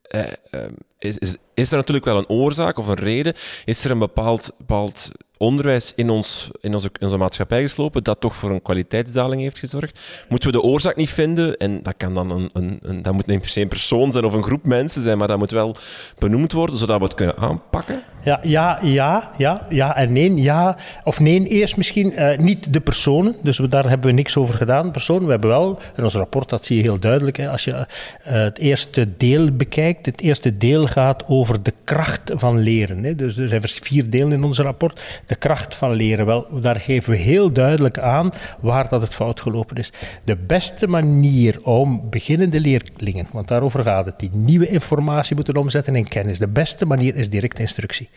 eh, 0.03 0.23
eh, 0.51 0.61
is, 0.99 1.19
is, 1.19 1.37
is 1.55 1.71
er 1.71 1.77
natuurlijk 1.77 2.05
wel 2.05 2.19
een 2.19 2.29
oorzaak 2.29 2.79
of 2.79 2.87
een 2.87 2.95
reden? 2.95 3.35
Is 3.65 3.85
er 3.85 3.91
een 3.91 3.99
bepaald, 3.99 4.53
bepaald 4.59 5.11
onderwijs 5.39 5.93
in, 5.97 6.11
ons, 6.11 6.51
in, 6.61 6.75
onze, 6.75 6.91
in 6.99 7.05
onze 7.05 7.17
maatschappij 7.17 7.63
geslopen 7.63 8.05
dat 8.05 8.21
toch 8.21 8.35
voor 8.35 8.51
een 8.51 8.63
kwaliteitsdaling 8.63 9.43
heeft 9.43 9.59
gezorgd. 9.59 10.25
Moeten 10.29 10.51
we 10.51 10.57
de 10.57 10.63
oorzaak 10.63 10.97
niet 10.97 11.11
vinden, 11.11 11.57
en 11.57 11.83
dat 11.83 11.95
kan 11.97 12.15
dan 12.15 12.31
een, 12.31 12.51
een, 12.53 12.79
een, 12.83 13.03
dat 13.03 13.13
moet 13.13 13.27
niet 13.27 13.41
per 13.41 13.51
se 13.51 13.61
een 13.61 13.69
persoon 13.69 14.13
zijn 14.13 14.25
of 14.25 14.33
een 14.33 14.43
groep 14.43 14.65
mensen 14.65 15.03
zijn, 15.03 15.19
maar 15.19 15.29
dat 15.29 15.39
moet 15.39 15.51
wel 15.51 15.77
benoemd 16.19 16.53
worden, 16.53 16.77
zodat 16.77 16.99
we 16.99 17.05
het 17.05 17.15
kunnen 17.15 17.37
aanpakken? 17.37 18.03
Ja, 18.25 18.41
ja, 18.43 18.79
ja, 18.83 19.31
ja, 19.39 19.67
ja 19.71 19.97
en 19.97 20.13
nee. 20.13 20.35
Ja. 20.35 20.77
Of 21.05 21.21
nee, 21.21 21.49
eerst 21.49 21.77
misschien 21.77 22.13
uh, 22.13 22.39
niet 22.39 22.73
de 22.73 22.81
personen, 22.81 23.37
dus 23.43 23.57
daar 23.57 23.89
hebben 23.89 24.07
we 24.07 24.13
niks 24.13 24.37
over 24.37 24.55
gedaan. 24.55 24.91
Personen, 24.91 25.25
we 25.25 25.31
hebben 25.31 25.51
wel, 25.51 25.79
in 25.97 26.05
ons 26.05 26.15
rapport, 26.15 26.49
dat 26.49 26.65
zie 26.65 26.77
je 26.77 26.83
heel 26.83 26.99
duidelijk, 26.99 27.37
hè, 27.37 27.51
als 27.51 27.65
je 27.65 27.71
uh, 27.71 27.85
het 28.25 28.59
eerste 28.59 29.17
deel 29.17 29.53
bekijkt, 29.53 30.07
het 30.07 30.21
eerste 30.21 30.57
deel 30.57 30.87
gaat 30.87 31.27
over 31.29 31.63
de 31.63 31.73
kracht 31.85 32.33
van 32.35 32.59
leren. 32.59 33.05
Hè. 33.05 33.15
Dus 33.15 33.37
er 33.37 33.49
zijn 33.49 33.63
vier 33.65 34.11
delen 34.11 34.33
in 34.33 34.45
ons 34.45 34.59
rapport 34.59 35.01
de 35.27 35.35
kracht 35.35 35.75
van 35.75 35.93
leren. 35.93 36.27
Wel, 36.27 36.61
daar 36.61 36.81
geven 36.81 37.11
we 37.11 37.17
heel 37.17 37.53
duidelijk 37.53 37.99
aan 37.99 38.33
waar 38.61 38.89
dat 38.89 39.03
het 39.03 39.15
fout 39.15 39.41
gelopen 39.41 39.77
is. 39.77 39.93
De 40.25 40.37
beste 40.37 40.87
manier 40.87 41.65
om 41.65 42.11
beginnende 42.11 42.61
leerlingen, 42.61 43.29
want 43.33 43.49
daarover 43.49 43.83
gaat 43.83 44.05
het, 44.05 44.19
die 44.19 44.31
nieuwe 44.33 44.69
informatie 44.69 45.35
moeten 45.35 45.57
omzetten 45.57 45.97
in 45.97 46.09
kennis. 46.09 46.39
De 46.39 46.49
beste 46.49 46.87
manier 46.87 47.17
is 47.17 47.31
directe 47.31 47.61
instructie. 47.61 48.09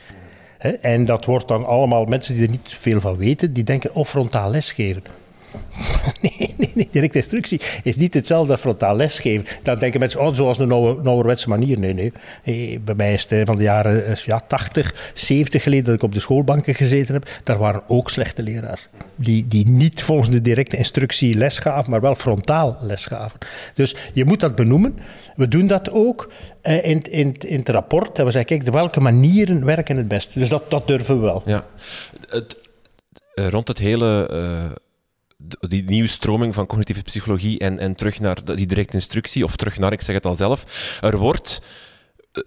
En 0.81 1.05
dat 1.05 1.25
wordt 1.25 1.47
dan 1.47 1.65
allemaal 1.65 2.05
mensen 2.05 2.33
die 2.33 2.43
er 2.43 2.51
niet 2.51 2.77
veel 2.79 2.99
van 2.99 3.17
weten, 3.17 3.53
die 3.53 3.63
denken, 3.63 3.95
of 3.95 4.09
frontaal 4.09 4.51
lesgeven. 4.51 5.03
Nee, 6.21 6.53
nee, 6.57 6.71
nee, 6.73 6.87
directe 6.91 7.17
instructie 7.17 7.61
is 7.83 7.95
niet 7.95 8.13
hetzelfde 8.13 8.51
als 8.51 8.61
frontaal 8.61 8.95
lesgeven. 8.95 9.45
Dan 9.63 9.77
denken 9.77 9.99
mensen, 9.99 10.19
oh, 10.19 10.33
zoals 10.33 10.59
een 10.59 10.71
ouderwetse 10.71 11.49
manier. 11.49 11.79
Nee, 11.79 11.93
nee. 11.93 12.79
Bij 12.79 12.95
mij 12.95 13.13
is 13.13 13.29
het 13.29 13.47
van 13.47 13.57
de 13.57 13.63
jaren 13.63 14.05
eh, 14.05 14.15
ja, 14.15 14.41
80, 14.47 15.11
70 15.13 15.63
geleden 15.63 15.85
dat 15.85 15.93
ik 15.93 16.03
op 16.03 16.13
de 16.13 16.19
schoolbanken 16.19 16.75
gezeten 16.75 17.13
heb. 17.13 17.29
Daar 17.43 17.57
waren 17.57 17.83
ook 17.87 18.09
slechte 18.09 18.43
leraars. 18.43 18.87
Die, 19.15 19.47
die 19.47 19.69
niet 19.69 20.03
volgens 20.03 20.29
de 20.29 20.41
directe 20.41 20.77
instructie 20.77 21.37
les 21.37 21.57
gaven, 21.57 21.91
maar 21.91 22.01
wel 22.01 22.15
frontaal 22.15 22.77
les 22.81 23.05
gaven. 23.05 23.39
Dus 23.73 23.95
je 24.13 24.25
moet 24.25 24.39
dat 24.39 24.55
benoemen. 24.55 24.99
We 25.35 25.47
doen 25.47 25.67
dat 25.67 25.91
ook 25.91 26.31
uh, 26.63 26.85
in, 26.85 27.01
in, 27.01 27.33
in 27.37 27.59
het 27.59 27.69
rapport. 27.69 28.19
En 28.19 28.25
we 28.25 28.31
zeggen, 28.31 28.57
kijk, 28.57 28.73
welke 28.73 28.99
manieren 28.99 29.65
werken 29.65 29.97
het 29.97 30.07
best. 30.07 30.33
Dus 30.33 30.49
dat, 30.49 30.63
dat 30.69 30.87
durven 30.87 31.15
we 31.15 31.21
wel. 31.21 31.41
Ja. 31.45 31.65
Het, 32.27 32.57
rond 33.33 33.67
het 33.67 33.77
hele... 33.77 34.27
die 35.59 35.83
nieuwe 35.83 36.07
stroming 36.07 36.53
van 36.53 36.65
cognitieve 36.65 37.01
psychologie 37.01 37.59
en, 37.59 37.79
en 37.79 37.95
terug 37.95 38.19
naar 38.19 38.37
die 38.55 38.67
directe 38.67 38.95
instructie, 38.95 39.43
of 39.43 39.55
terug 39.55 39.77
naar, 39.77 39.91
ik 39.91 40.01
zeg 40.01 40.15
het 40.15 40.25
al 40.25 40.35
zelf, 40.35 40.99
er 41.01 41.17
wordt, 41.17 41.61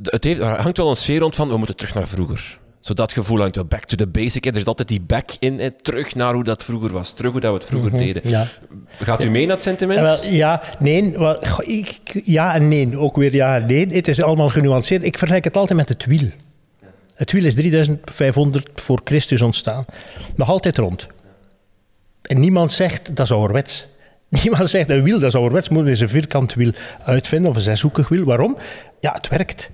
het 0.02 0.24
heeft, 0.24 0.40
er 0.40 0.60
hangt 0.60 0.76
wel 0.76 0.90
een 0.90 0.96
sfeer 0.96 1.18
rond 1.18 1.34
van, 1.34 1.48
we 1.48 1.56
moeten 1.56 1.76
terug 1.76 1.94
naar 1.94 2.08
vroeger. 2.08 2.60
Zo 2.80 2.94
dat 2.94 3.12
gevoel 3.12 3.38
hangt 3.38 3.56
wel 3.56 3.64
back 3.64 3.84
to 3.84 3.96
the 3.96 4.06
basic. 4.06 4.46
Er 4.46 4.56
is 4.56 4.64
altijd 4.64 4.88
die 4.88 5.00
back 5.00 5.30
in, 5.38 5.74
terug 5.82 6.14
naar 6.14 6.34
hoe 6.34 6.44
dat 6.44 6.62
vroeger 6.62 6.92
was, 6.92 7.12
terug 7.12 7.32
hoe 7.32 7.40
dat 7.40 7.50
we 7.50 7.56
het 7.56 7.66
vroeger 7.66 7.90
mhm, 7.90 7.98
deden. 7.98 8.28
Ja. 8.28 8.46
Gaat 8.98 9.24
u 9.24 9.30
mee 9.30 9.46
naar 9.46 9.54
het 9.54 9.64
sentiment? 9.64 10.00
Wel, 10.00 10.32
ja, 10.32 10.62
nee, 10.78 11.18
wel, 11.18 11.44
ik, 11.60 12.20
ja 12.24 12.54
en 12.54 12.68
nee. 12.68 12.98
Ook 12.98 13.16
weer 13.16 13.34
ja 13.34 13.56
en 13.56 13.66
nee. 13.66 13.86
Het 13.88 14.08
is 14.08 14.22
allemaal 14.22 14.48
genuanceerd. 14.48 15.02
Ik 15.02 15.18
vergelijk 15.18 15.44
het 15.44 15.56
altijd 15.56 15.78
met 15.78 15.88
het 15.88 16.04
wiel. 16.04 16.28
Het 17.14 17.32
wiel 17.32 17.44
is 17.44 17.54
3500 17.54 18.80
voor 18.80 19.00
Christus 19.04 19.42
ontstaan. 19.42 19.84
Nog 20.36 20.48
altijd 20.48 20.78
rond. 20.78 21.08
En 22.22 22.40
niemand 22.40 22.72
zegt 22.72 23.16
dat 23.16 23.26
is 23.26 23.32
ouderwets. 23.32 23.86
Niemand 24.42 24.70
zegt 24.70 24.90
een 24.90 25.02
wiel 25.02 25.18
dat 25.18 25.28
is 25.28 25.34
ouderwets. 25.34 25.68
Moet 25.68 25.86
eens 25.86 26.00
een 26.00 26.08
vierkant 26.08 26.54
wiel 26.54 26.72
uitvinden 27.04 27.50
of 27.50 27.56
een 27.56 27.62
zeshoekig 27.62 28.08
wiel. 28.08 28.24
Waarom? 28.24 28.56
Ja, 29.00 29.12
het 29.12 29.28
werkt. 29.28 29.70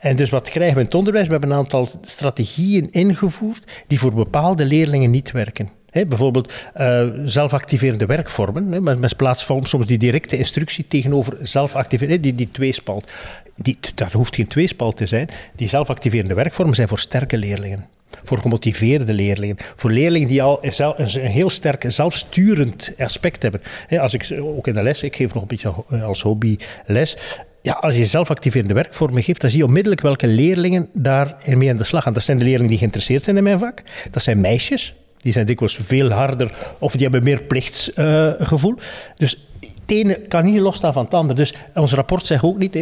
En 0.00 0.16
dus 0.16 0.30
wat 0.30 0.50
krijgen 0.50 0.74
we 0.74 0.80
in 0.80 0.86
het 0.86 0.94
onderwijs? 0.94 1.26
We 1.26 1.32
hebben 1.32 1.50
een 1.50 1.56
aantal 1.56 1.88
strategieën 2.00 2.88
ingevoerd 2.90 3.84
die 3.86 3.98
voor 3.98 4.12
bepaalde 4.12 4.64
leerlingen 4.64 5.10
niet 5.10 5.30
werken. 5.30 5.70
bijvoorbeeld 5.90 6.52
uh, 6.76 7.06
zelfactiverende 7.24 8.06
werkvormen, 8.06 8.82
met 8.82 9.16
plaats 9.16 9.44
van 9.44 9.64
soms 9.64 9.86
die 9.86 9.98
directe 9.98 10.36
instructie 10.36 10.86
tegenover 10.86 11.36
zelfactiverende, 11.40 12.20
die, 12.20 12.34
die 12.34 12.50
tweespalt. 12.50 13.10
Die, 13.56 13.78
daar 13.94 14.12
hoeft 14.12 14.34
geen 14.34 14.46
tweespalt 14.46 14.96
te 14.96 15.06
zijn. 15.06 15.28
Die 15.56 15.68
zelfactiverende 15.68 16.34
werkvormen 16.34 16.74
zijn 16.74 16.88
voor 16.88 16.98
sterke 16.98 17.36
leerlingen 17.36 17.86
voor 18.24 18.38
gemotiveerde 18.38 19.12
leerlingen. 19.12 19.56
Voor 19.76 19.90
leerlingen 19.90 20.28
die 20.28 20.42
al 20.42 20.58
een 20.62 21.26
heel 21.26 21.50
sterk 21.50 21.84
zelfsturend 21.86 22.92
aspect 22.98 23.42
hebben. 23.42 23.60
Als 23.98 24.14
ik, 24.14 24.38
ook 24.40 24.66
in 24.66 24.74
de 24.74 24.82
les, 24.82 25.02
ik 25.02 25.16
geef 25.16 25.34
nog 25.34 25.42
een 25.42 25.48
beetje 25.48 25.74
als 26.02 26.22
hobby 26.22 26.56
les. 26.86 27.16
Ja, 27.62 27.72
als 27.72 27.96
je 27.96 28.06
zelfactiverende 28.06 28.74
werkvormen 28.74 29.22
geeft, 29.22 29.40
dan 29.40 29.50
zie 29.50 29.58
je 29.58 29.64
onmiddellijk 29.64 30.02
welke 30.02 30.26
leerlingen 30.26 30.88
daar 30.92 31.36
mee 31.46 31.70
aan 31.70 31.76
de 31.76 31.84
slag 31.84 32.02
gaan. 32.02 32.12
Dat 32.12 32.22
zijn 32.22 32.38
de 32.38 32.44
leerlingen 32.44 32.70
die 32.70 32.78
geïnteresseerd 32.78 33.22
zijn 33.22 33.36
in 33.36 33.42
mijn 33.42 33.58
vak. 33.58 33.82
Dat 34.10 34.22
zijn 34.22 34.40
meisjes. 34.40 34.94
Die 35.18 35.32
zijn 35.32 35.46
dikwijls 35.46 35.78
veel 35.82 36.10
harder 36.10 36.56
of 36.78 36.92
die 36.92 37.02
hebben 37.02 37.24
meer 37.24 37.42
plichtsgevoel. 37.42 38.74
Dus 39.14 39.46
het 39.60 39.90
ene 39.90 40.14
kan 40.14 40.44
niet 40.44 40.60
losstaan 40.60 40.92
van 40.92 41.04
het 41.04 41.14
andere. 41.14 41.38
Dus 41.38 41.54
ons 41.74 41.92
rapport 41.92 42.26
zegt 42.26 42.42
ook 42.42 42.58
niet, 42.58 42.76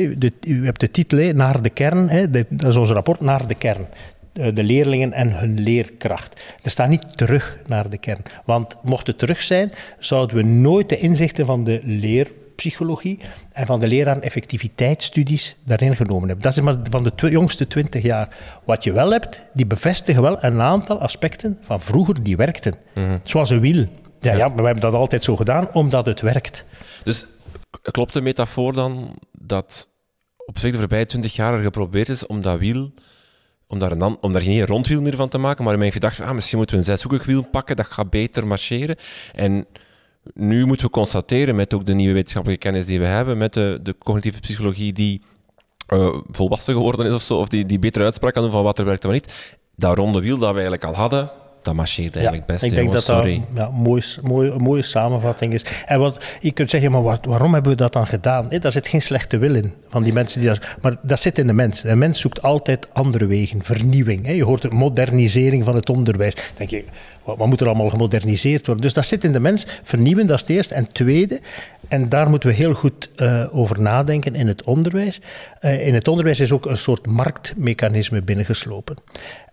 u 0.47 0.65
hebt 0.65 0.81
de 0.81 0.91
titel 0.91 1.33
naar 1.33 1.63
de 1.63 1.71
kern, 1.71 2.31
dat 2.31 2.69
is 2.69 2.77
ons 2.77 2.91
rapport 2.91 3.21
naar 3.21 3.47
de 3.47 3.55
kern. 3.55 3.87
Eh, 4.33 4.55
de 4.55 4.63
leerlingen 4.63 5.13
en 5.13 5.39
hun 5.39 5.61
leerkracht. 5.61 6.41
Er 6.63 6.71
staat 6.71 6.89
niet 6.89 7.17
terug 7.17 7.59
naar 7.67 7.91
de 7.91 7.99
kern. 7.99 8.23
Want 8.45 8.77
mocht 8.83 9.07
het 9.07 9.19
terug 9.19 9.43
zijn, 9.43 9.73
zouden 9.99 10.37
we 10.37 10.43
nooit 10.43 10.89
de 10.89 10.99
inzichten 10.99 11.47
van 11.47 11.65
de 11.65 11.81
leerpsychologie 11.85 13.19
en 13.53 13.67
van 13.67 13.81
de 13.81 13.87
leraar 13.87 14.19
effectiviteitsstudies 14.19 15.57
daarin 15.65 15.97
genomen 15.97 16.29
hebben. 16.29 16.43
Dat 16.43 16.57
is 16.57 16.63
maar 16.63 16.77
van 16.91 17.03
de 17.03 17.31
jongste 17.31 17.67
twintig 17.67 18.03
jaar. 18.03 18.37
Wat 18.65 18.85
je 18.85 18.93
wel 18.93 19.11
hebt, 19.11 19.43
die 19.55 19.67
bevestigen 19.67 20.23
wel 20.23 20.45
een 20.45 20.61
aantal 20.61 21.01
aspecten 21.01 21.59
van 21.61 21.81
vroeger 21.81 22.23
die 22.23 22.37
werkten. 22.37 22.75
Mhm. 22.95 23.19
Zoals 23.23 23.51
een 23.51 23.61
wiel. 23.61 23.87
Ja, 24.21 24.33
ja, 24.33 24.49
maar 24.49 24.57
we 24.57 24.65
hebben 24.65 24.83
dat 24.83 24.95
altijd 24.95 25.25
zo 25.25 25.37
gedaan, 25.37 25.69
omdat 25.73 26.07
het 26.07 26.21
werkt. 26.21 26.65
Dus 27.03 27.27
klopt 27.83 28.13
de 28.13 28.21
metafoor 28.21 28.73
dan 28.73 29.19
dat 29.39 29.89
op 30.47 30.59
zich 30.59 30.73
de 30.73 30.79
voorbije 30.79 31.07
twintig 31.07 31.37
jaar 31.37 31.55
er 31.55 31.63
geprobeerd 31.63 32.09
is 32.09 32.27
om 32.27 32.43
dat 32.43 32.59
wiel 32.59 32.91
om 33.71 33.79
daar, 33.79 33.93
een, 33.93 34.17
om 34.21 34.33
daar 34.33 34.43
geen 34.43 34.67
rondwiel 34.67 35.01
meer 35.01 35.17
van 35.17 35.29
te 35.29 35.39
maken, 35.39 35.65
maar 35.65 35.73
in 35.73 35.79
mijn 35.79 35.93
gedachte, 35.93 36.25
ah, 36.25 36.35
misschien 36.35 36.59
moeten 36.59 36.77
we 36.77 36.83
een 36.83 36.89
zeshoekig 36.89 37.25
wiel 37.25 37.43
pakken, 37.43 37.77
dat 37.77 37.87
gaat 37.87 38.11
beter 38.11 38.47
marcheren. 38.47 38.97
En 39.35 39.67
nu 40.35 40.67
moeten 40.67 40.87
we 40.87 40.93
constateren, 40.93 41.57
met 41.57 41.75
ook 41.75 41.87
de 41.87 41.95
nieuwe 41.95 42.15
wetenschappelijke 42.15 42.69
kennis 42.69 42.87
die 42.87 42.99
we 42.99 43.05
hebben, 43.05 43.39
met 43.39 43.55
de, 43.55 43.79
de 43.83 43.99
cognitieve 43.99 44.41
psychologie 44.41 44.93
die 44.93 45.23
uh, 45.89 46.19
volwassen 46.31 46.75
geworden 46.75 47.07
is 47.07 47.13
of 47.13 47.23
zo, 47.23 47.37
of 47.37 47.49
die, 47.49 47.67
die 47.67 47.79
betere 47.79 48.05
uitspraak 48.05 48.33
kan 48.35 48.43
doen 48.43 48.53
van 48.53 48.63
wat 48.63 48.79
er 48.79 48.85
werkt 48.85 49.05
en 49.05 49.11
wat 49.11 49.21
niet, 49.21 49.59
dat 49.77 49.97
ronde 49.97 50.21
wiel 50.21 50.39
dat 50.39 50.49
we 50.49 50.53
eigenlijk 50.53 50.85
al 50.85 50.95
hadden, 50.95 51.31
dat 51.63 51.75
marcheert 51.75 52.15
eigenlijk 52.15 52.47
best. 52.47 52.63
Ik 52.63 52.75
denk 52.75 52.93
dat 52.93 53.07
dat 53.07 53.27
ja, 53.55 53.71
mooi, 53.73 54.03
mooi, 54.23 54.51
een 54.51 54.63
mooie 54.63 54.83
samenvatting 54.83 55.53
is. 55.53 55.65
En 55.87 55.99
wat, 55.99 56.25
je 56.41 56.51
kunt 56.51 56.71
zeggen, 56.71 56.91
maar 56.91 57.03
wat, 57.03 57.25
waarom 57.25 57.53
hebben 57.53 57.73
we 57.73 57.79
dat 57.79 57.93
dan 57.93 58.07
gedaan? 58.07 58.49
Daar 58.49 58.73
zit 58.73 58.89
geen 58.89 59.03
slechte 59.03 59.39
wil 59.39 59.55
in 59.55 59.75
van 59.89 60.03
die 60.03 60.13
mensen. 60.13 60.41
Die 60.41 60.49
dat, 60.49 60.77
maar 60.83 60.97
dat 61.03 61.21
zit 61.21 61.39
in 61.39 61.47
de 61.47 61.53
mens. 61.53 61.85
Een 61.85 61.99
mens 61.99 62.21
zoekt 62.21 62.43
altijd 62.43 62.89
andere 62.93 63.27
wegen, 63.27 63.63
vernieuwing. 63.63 64.27
Hè. 64.27 64.33
Je 64.33 64.45
hoort 64.45 64.63
de 64.63 64.71
modernisering 64.71 65.65
van 65.65 65.75
het 65.75 65.91
onderwijs. 65.91 66.35
Dan 66.35 66.45
denk 66.55 66.71
je, 66.71 66.85
wat, 67.25 67.37
wat 67.37 67.49
moet 67.49 67.61
er 67.61 67.67
allemaal 67.67 67.91
gemoderniseerd 67.91 68.67
worden? 68.67 68.85
Dus 68.85 68.95
dat 68.95 69.07
zit 69.07 69.25
in 69.25 69.33
de 69.33 69.41
mens. 69.41 69.67
Vernieuwen, 69.83 70.27
dat 70.27 70.37
is 70.37 70.43
het 70.43 70.51
eerste. 70.51 70.75
En 70.75 70.85
het 70.85 70.95
tweede, 70.95 71.41
en 71.89 72.09
daar 72.09 72.31
moeten 72.31 72.49
we 72.49 72.55
heel 72.55 72.75
goed 72.75 73.11
uh, 73.17 73.45
over 73.53 73.81
nadenken 73.81 74.35
in 74.35 74.47
het 74.47 74.65
onderwijs. 74.65 75.21
Uh, 75.61 75.87
in 75.87 75.95
het 75.95 76.09
onderwijs 76.09 76.41
is 76.41 76.53
ook 76.53 76.67
een 76.67 76.79
soort 76.79 77.07
marktmechanisme 77.07 78.23
binnengeslopen. 78.23 78.97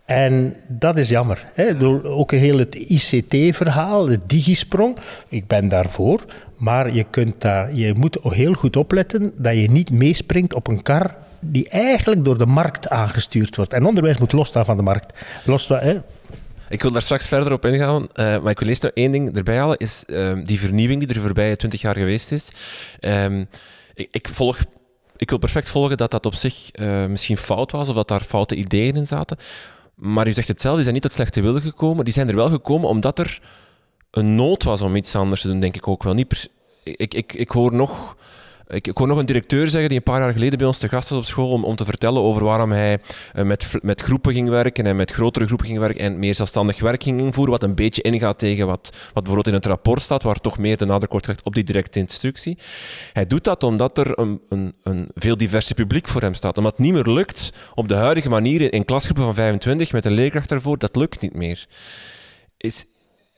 En 0.07 0.55
dat 0.67 0.97
is 0.97 1.09
jammer. 1.09 1.45
Hè. 1.53 1.85
Ook 2.03 2.31
heel 2.31 2.57
het 2.57 2.75
ICT-verhaal, 2.75 4.05
de 4.05 4.19
digisprong. 4.25 4.97
Ik 5.27 5.47
ben 5.47 5.67
daarvoor. 5.67 6.25
Maar 6.57 6.93
je, 6.93 7.05
kunt 7.09 7.41
daar, 7.41 7.73
je 7.73 7.93
moet 7.93 8.17
heel 8.21 8.53
goed 8.53 8.75
opletten 8.75 9.33
dat 9.35 9.55
je 9.55 9.69
niet 9.71 9.91
meespringt 9.91 10.53
op 10.53 10.67
een 10.67 10.81
kar 10.81 11.15
die 11.39 11.69
eigenlijk 11.69 12.25
door 12.25 12.37
de 12.37 12.45
markt 12.45 12.89
aangestuurd 12.89 13.55
wordt. 13.55 13.73
En 13.73 13.85
onderwijs 13.85 14.17
moet 14.17 14.31
losstaan 14.31 14.65
van 14.65 14.77
de 14.77 14.83
markt. 14.83 15.19
Losstaan, 15.45 15.79
hè. 15.79 16.01
Ik 16.69 16.81
wil 16.81 16.91
daar 16.91 17.01
straks 17.01 17.27
verder 17.27 17.53
op 17.53 17.65
ingaan, 17.65 18.01
uh, 18.01 18.07
maar 18.15 18.51
ik 18.51 18.59
wil 18.59 18.67
eerst 18.67 18.83
nog 18.83 18.91
één 18.93 19.11
ding 19.11 19.35
erbij 19.35 19.57
halen, 19.57 19.77
is 19.77 20.03
uh, 20.07 20.31
die 20.43 20.59
vernieuwing 20.59 21.05
die 21.05 21.15
er 21.15 21.21
voorbij 21.21 21.55
twintig 21.55 21.81
jaar 21.81 21.95
geweest 21.95 22.31
is. 22.31 22.49
Uh, 22.99 23.39
ik, 23.93 24.07
ik, 24.11 24.27
volg 24.27 24.57
ik 25.17 25.29
wil 25.29 25.39
perfect 25.39 25.69
volgen 25.69 25.97
dat 25.97 26.11
dat 26.11 26.25
op 26.25 26.35
zich 26.35 26.69
uh, 26.79 27.05
misschien 27.05 27.37
fout 27.37 27.71
was 27.71 27.89
of 27.89 27.95
dat 27.95 28.07
daar 28.07 28.21
foute 28.21 28.55
ideeën 28.55 28.95
in 28.95 29.07
zaten. 29.07 29.37
Maar 29.97 30.27
u 30.27 30.33
zegt 30.33 30.47
het 30.47 30.61
zelf, 30.61 30.73
die 30.73 30.83
zijn 30.83 30.93
niet 30.93 31.03
tot 31.03 31.13
slechte 31.13 31.41
wil 31.41 31.61
gekomen. 31.61 32.05
Die 32.05 32.13
zijn 32.13 32.29
er 32.29 32.35
wel 32.35 32.49
gekomen 32.49 32.89
omdat 32.89 33.19
er 33.19 33.41
een 34.11 34.35
nood 34.35 34.63
was 34.63 34.81
om 34.81 34.95
iets 34.95 35.15
anders 35.15 35.41
te 35.41 35.47
doen, 35.47 35.59
denk 35.59 35.75
ik 35.75 35.87
ook 35.87 36.03
wel. 36.03 36.13
Niet 36.13 36.49
ik, 36.83 37.13
ik, 37.13 37.33
ik 37.33 37.49
hoor 37.49 37.73
nog 37.73 38.15
ik, 38.67 38.87
ik 38.87 38.99
nog 38.99 39.17
een 39.17 39.25
directeur 39.25 39.67
zeggen 39.67 39.89
die 39.89 39.97
een 39.97 40.03
paar 40.03 40.21
jaar 40.21 40.31
geleden 40.31 40.57
bij 40.57 40.67
ons 40.67 40.77
te 40.77 40.89
gast 40.89 41.09
was 41.09 41.19
op 41.19 41.25
school 41.25 41.49
om, 41.49 41.63
om 41.63 41.75
te 41.75 41.85
vertellen 41.85 42.21
over 42.21 42.43
waarom 42.43 42.71
hij 42.71 42.99
eh, 43.33 43.43
met, 43.43 43.71
met 43.81 44.01
groepen 44.01 44.33
ging 44.33 44.49
werken 44.49 44.85
en 44.85 44.95
met 44.95 45.11
grotere 45.11 45.45
groepen 45.45 45.65
ging 45.65 45.79
werken 45.79 46.01
en 46.01 46.19
meer 46.19 46.35
zelfstandig 46.35 46.79
werk 46.79 47.03
ging 47.03 47.19
invoeren, 47.19 47.51
wat 47.51 47.63
een 47.63 47.75
beetje 47.75 48.01
ingaat 48.01 48.39
tegen 48.39 48.67
wat, 48.67 48.89
wat 48.91 49.13
bijvoorbeeld 49.13 49.47
in 49.47 49.53
het 49.53 49.65
rapport 49.65 50.01
staat, 50.01 50.23
waar 50.23 50.39
toch 50.39 50.57
meer 50.57 50.77
de 50.77 50.85
nadruk 50.85 51.11
wordt 51.11 51.43
op 51.43 51.53
die 51.53 51.63
directe 51.63 51.99
instructie. 51.99 52.57
Hij 53.13 53.25
doet 53.25 53.43
dat 53.43 53.63
omdat 53.63 53.97
er 53.97 54.19
een, 54.19 54.41
een, 54.49 54.73
een 54.83 55.07
veel 55.13 55.37
diverse 55.37 55.73
publiek 55.73 56.07
voor 56.07 56.21
hem 56.21 56.33
staat. 56.33 56.57
Omdat 56.57 56.77
het 56.77 56.85
niet 56.85 56.93
meer 56.93 57.13
lukt 57.13 57.53
op 57.75 57.87
de 57.87 57.95
huidige 57.95 58.29
manier 58.29 58.73
in 58.73 58.85
klasgroepen 58.85 59.23
van 59.23 59.33
25 59.33 59.91
met 59.91 60.05
een 60.05 60.11
leerkracht 60.11 60.49
daarvoor, 60.49 60.77
dat 60.77 60.95
lukt 60.95 61.21
niet 61.21 61.33
meer. 61.33 61.67
Is, 62.57 62.85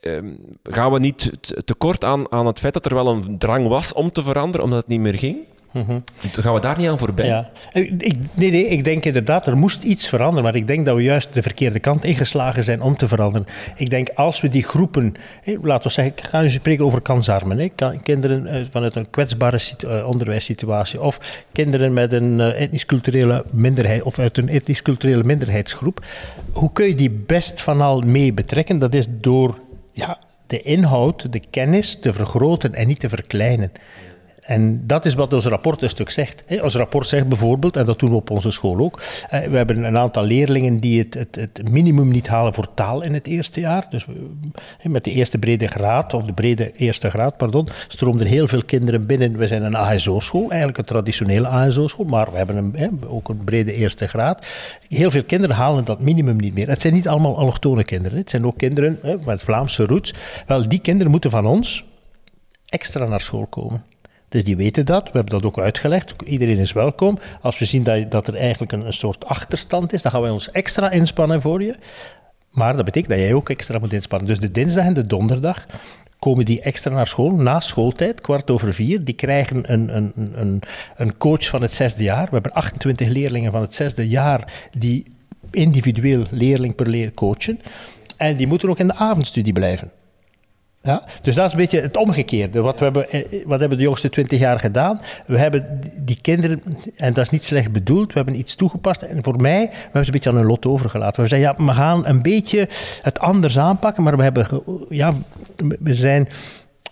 Ehm, 0.00 0.34
gaan 0.62 0.92
we 0.92 0.98
niet 0.98 1.30
tekort 1.64 2.04
aan, 2.04 2.32
aan 2.32 2.46
het 2.46 2.58
feit 2.58 2.74
dat 2.74 2.84
er 2.84 2.94
wel 2.94 3.08
een 3.08 3.38
drang 3.38 3.68
was 3.68 3.92
om 3.92 4.12
te 4.12 4.22
veranderen, 4.22 4.64
omdat 4.64 4.78
het 4.78 4.88
niet 4.88 5.00
meer 5.00 5.18
ging? 5.18 5.38
Mm 5.72 6.02
Gaan 6.32 6.54
we 6.54 6.60
daar 6.60 6.78
niet 6.78 6.88
aan 6.88 6.98
voorbij? 6.98 7.26
Ja. 7.26 7.50
Ik, 7.72 8.16
nee, 8.34 8.50
nee, 8.50 8.66
ik 8.66 8.84
denk 8.84 9.04
inderdaad, 9.04 9.46
er 9.46 9.56
moest 9.56 9.82
iets 9.82 10.08
veranderen. 10.08 10.42
Maar 10.44 10.54
ik 10.54 10.66
denk 10.66 10.86
dat 10.86 10.96
we 10.96 11.02
juist 11.02 11.34
de 11.34 11.42
verkeerde 11.42 11.78
kant 11.78 12.04
ingeslagen 12.04 12.64
zijn 12.64 12.82
om 12.82 12.96
te 12.96 13.08
veranderen. 13.08 13.46
Ik 13.76 13.90
denk 13.90 14.08
als 14.14 14.40
we 14.40 14.48
die 14.48 14.62
groepen, 14.62 15.14
laten 15.62 15.88
we 15.88 15.92
zeggen, 15.92 16.14
ik 16.16 16.24
ga 16.24 16.40
nu 16.40 16.50
spreken 16.50 16.84
over 16.84 17.00
kansarmen. 17.00 17.70
kinderen 18.02 18.46
eh, 18.46 18.62
vanuit 18.70 18.94
een 18.94 19.10
kwetsbare 19.10 19.58
onderwijssituatie. 20.06 21.00
Of 21.00 21.44
kinderen 21.52 21.92
met 21.92 22.12
een 22.12 22.40
etnisch-culturele 22.40 23.44
minderheid. 23.50 24.02
Of 24.02 24.18
uit 24.18 24.38
een 24.38 24.48
etnisch-culturele 24.48 25.24
minderheidsgroep. 25.24 26.04
Hoe 26.52 26.72
kun 26.72 26.86
je 26.86 26.94
die 26.94 27.10
best 27.10 27.62
van 27.62 27.80
al 27.80 28.00
mee 28.00 28.32
betrekken? 28.32 28.78
Dat 28.78 28.94
is 28.94 29.06
door 29.10 29.58
ja, 29.92 30.18
de 30.46 30.62
inhoud, 30.62 31.32
de 31.32 31.40
kennis 31.50 32.00
te 32.00 32.12
vergroten 32.12 32.74
en 32.74 32.86
niet 32.86 33.00
te 33.00 33.08
verkleinen. 33.08 33.72
En 34.50 34.86
dat 34.86 35.04
is 35.04 35.14
wat 35.14 35.32
ons 35.32 35.44
rapport 35.44 35.82
een 35.82 35.88
stuk 35.88 36.10
zegt. 36.10 36.44
Ons 36.62 36.74
rapport 36.74 37.08
zegt 37.08 37.28
bijvoorbeeld, 37.28 37.76
en 37.76 37.84
dat 37.84 37.98
doen 37.98 38.10
we 38.10 38.16
op 38.16 38.30
onze 38.30 38.50
school 38.50 38.78
ook, 38.78 39.02
we 39.30 39.56
hebben 39.56 39.84
een 39.84 39.98
aantal 39.98 40.24
leerlingen 40.24 40.80
die 40.80 40.98
het, 40.98 41.14
het, 41.14 41.36
het 41.36 41.70
minimum 41.70 42.08
niet 42.08 42.28
halen 42.28 42.54
voor 42.54 42.74
taal 42.74 43.02
in 43.02 43.14
het 43.14 43.26
eerste 43.26 43.60
jaar. 43.60 43.86
Dus 43.90 44.06
met 44.82 45.04
de 45.04 45.10
eerste 45.10 45.38
brede 45.38 45.66
graad, 45.66 46.14
of 46.14 46.24
de 46.24 46.32
brede 46.32 46.72
eerste 46.76 47.10
graad, 47.10 47.36
pardon, 47.36 47.68
stroomden 47.88 48.26
heel 48.26 48.48
veel 48.48 48.64
kinderen 48.64 49.06
binnen. 49.06 49.36
We 49.36 49.46
zijn 49.46 49.64
een 49.64 49.76
ASO-school, 49.76 50.48
eigenlijk 50.48 50.78
een 50.78 50.84
traditionele 50.84 51.48
ASO-school, 51.48 52.06
maar 52.06 52.30
we 52.30 52.36
hebben 52.36 52.56
een, 52.74 53.00
ook 53.08 53.28
een 53.28 53.44
brede 53.44 53.72
eerste 53.72 54.06
graad. 54.06 54.46
Heel 54.88 55.10
veel 55.10 55.24
kinderen 55.24 55.56
halen 55.56 55.84
dat 55.84 56.00
minimum 56.00 56.36
niet 56.36 56.54
meer. 56.54 56.68
Het 56.68 56.80
zijn 56.80 56.94
niet 56.94 57.08
allemaal 57.08 57.38
allochtone 57.38 57.84
kinderen, 57.84 58.18
het 58.18 58.30
zijn 58.30 58.46
ook 58.46 58.58
kinderen 58.58 58.98
met 59.24 59.42
Vlaamse 59.42 59.84
roots. 59.84 60.14
Wel, 60.46 60.68
die 60.68 60.80
kinderen 60.80 61.10
moeten 61.10 61.30
van 61.30 61.46
ons 61.46 61.84
extra 62.64 63.06
naar 63.06 63.20
school 63.20 63.46
komen. 63.46 63.89
Dus 64.30 64.44
die 64.44 64.56
weten 64.56 64.86
dat. 64.86 65.04
We 65.04 65.10
hebben 65.12 65.40
dat 65.40 65.44
ook 65.44 65.58
uitgelegd. 65.58 66.14
Iedereen 66.24 66.58
is 66.58 66.72
welkom. 66.72 67.18
Als 67.40 67.58
we 67.58 67.64
zien 67.64 68.06
dat, 68.08 68.26
er 68.26 68.34
eigenlijk 68.34 68.72
een, 68.72 68.86
een 68.86 68.92
soort 68.92 69.24
achterstand 69.24 69.92
is, 69.92 70.02
dan 70.02 70.12
gaan 70.12 70.20
wij 70.20 70.30
ons 70.30 70.50
extra 70.50 70.90
inspannen 70.90 71.40
voor 71.40 71.62
je. 71.62 71.76
Maar 72.50 72.76
dat 72.76 72.84
betekent 72.84 73.10
dat 73.10 73.20
jij 73.20 73.34
ook 73.34 73.50
extra 73.50 73.78
moet 73.78 73.92
inspannen. 73.92 74.28
Dus 74.28 74.38
de 74.38 74.50
dinsdag 74.50 74.84
en 74.84 74.94
de 74.94 75.06
donderdag 75.06 75.66
komen 76.18 76.44
die 76.44 76.60
extra 76.60 76.94
naar 76.94 77.06
school, 77.06 77.30
na 77.30 77.60
schooltijd, 77.60 78.20
kwart 78.20 78.50
over 78.50 78.74
vier. 78.74 79.04
Die 79.04 79.14
krijgen 79.14 79.72
een, 79.72 79.96
een, 79.96 80.12
een, 80.34 80.62
een 80.96 81.16
coach 81.16 81.46
van 81.46 81.62
het 81.62 81.74
zesde 81.74 82.02
jaar. 82.02 82.24
We 82.24 82.32
hebben 82.32 82.52
28 82.52 83.08
leerlingen 83.08 83.52
van 83.52 83.60
het 83.60 83.74
zesde 83.74 84.08
jaar 84.08 84.52
die 84.78 85.06
individueel 85.50 86.24
leerling 86.30 86.74
per 86.74 86.88
leer 86.88 87.12
coachen. 87.12 87.60
En 88.16 88.36
die 88.36 88.46
moeten 88.46 88.68
ook 88.68 88.78
in 88.78 88.86
de 88.86 88.94
avondstudie 88.94 89.52
blijven. 89.52 89.90
Ja, 90.82 91.04
dus 91.22 91.34
dat 91.34 91.46
is 91.46 91.52
een 91.52 91.58
beetje 91.58 91.80
het 91.80 91.96
omgekeerde. 91.96 92.60
Wat, 92.60 92.78
we 92.78 92.84
hebben, 92.84 93.10
eh, 93.10 93.44
wat 93.46 93.60
hebben 93.60 93.78
de 93.78 93.84
jongste 93.84 94.08
twintig 94.08 94.38
jaar 94.38 94.60
gedaan? 94.60 95.00
We 95.26 95.38
hebben 95.38 95.80
die 96.02 96.18
kinderen, 96.20 96.62
en 96.96 97.12
dat 97.12 97.24
is 97.24 97.30
niet 97.30 97.44
slecht 97.44 97.72
bedoeld, 97.72 98.12
we 98.12 98.18
hebben 98.18 98.38
iets 98.38 98.54
toegepast. 98.54 99.02
En 99.02 99.24
voor 99.24 99.40
mij, 99.40 99.66
we 99.66 99.76
hebben 99.82 100.04
ze 100.04 100.06
een 100.06 100.12
beetje 100.12 100.30
aan 100.30 100.36
hun 100.36 100.46
lot 100.46 100.66
overgelaten. 100.66 101.22
We 101.22 101.28
zeggen, 101.28 101.48
ja, 101.48 101.64
we 101.64 101.72
gaan 101.72 102.06
een 102.06 102.22
beetje 102.22 102.68
het 103.02 103.18
anders 103.18 103.58
aanpakken, 103.58 104.02
maar 104.02 104.16
we 104.16 104.22
hebben, 104.22 104.62
ja, 104.88 105.12
we 105.78 105.94
zijn 105.94 106.28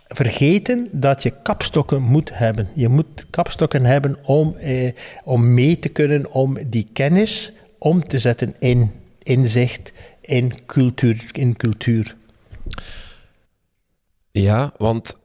vergeten 0.09 0.89
dat 0.93 1.23
je 1.23 1.33
kapstokken 1.43 2.03
moet 2.03 2.31
hebben. 2.39 2.69
Je 2.75 2.89
moet 2.89 3.27
kapstokken 3.31 3.85
hebben 3.85 4.17
om, 4.25 4.57
eh, 4.57 4.93
om 5.25 5.55
mee 5.55 5.79
te 5.79 5.89
kunnen, 5.89 6.33
om 6.33 6.57
die 6.67 6.89
kennis 6.93 7.53
om 7.79 8.07
te 8.07 8.19
zetten 8.19 8.55
in 8.59 8.93
inzicht, 9.23 9.93
in 10.21 10.53
cultuur. 10.67 11.25
In 11.33 11.57
cultuur. 11.57 12.17
Ja, 14.31 14.73
want 14.77 15.19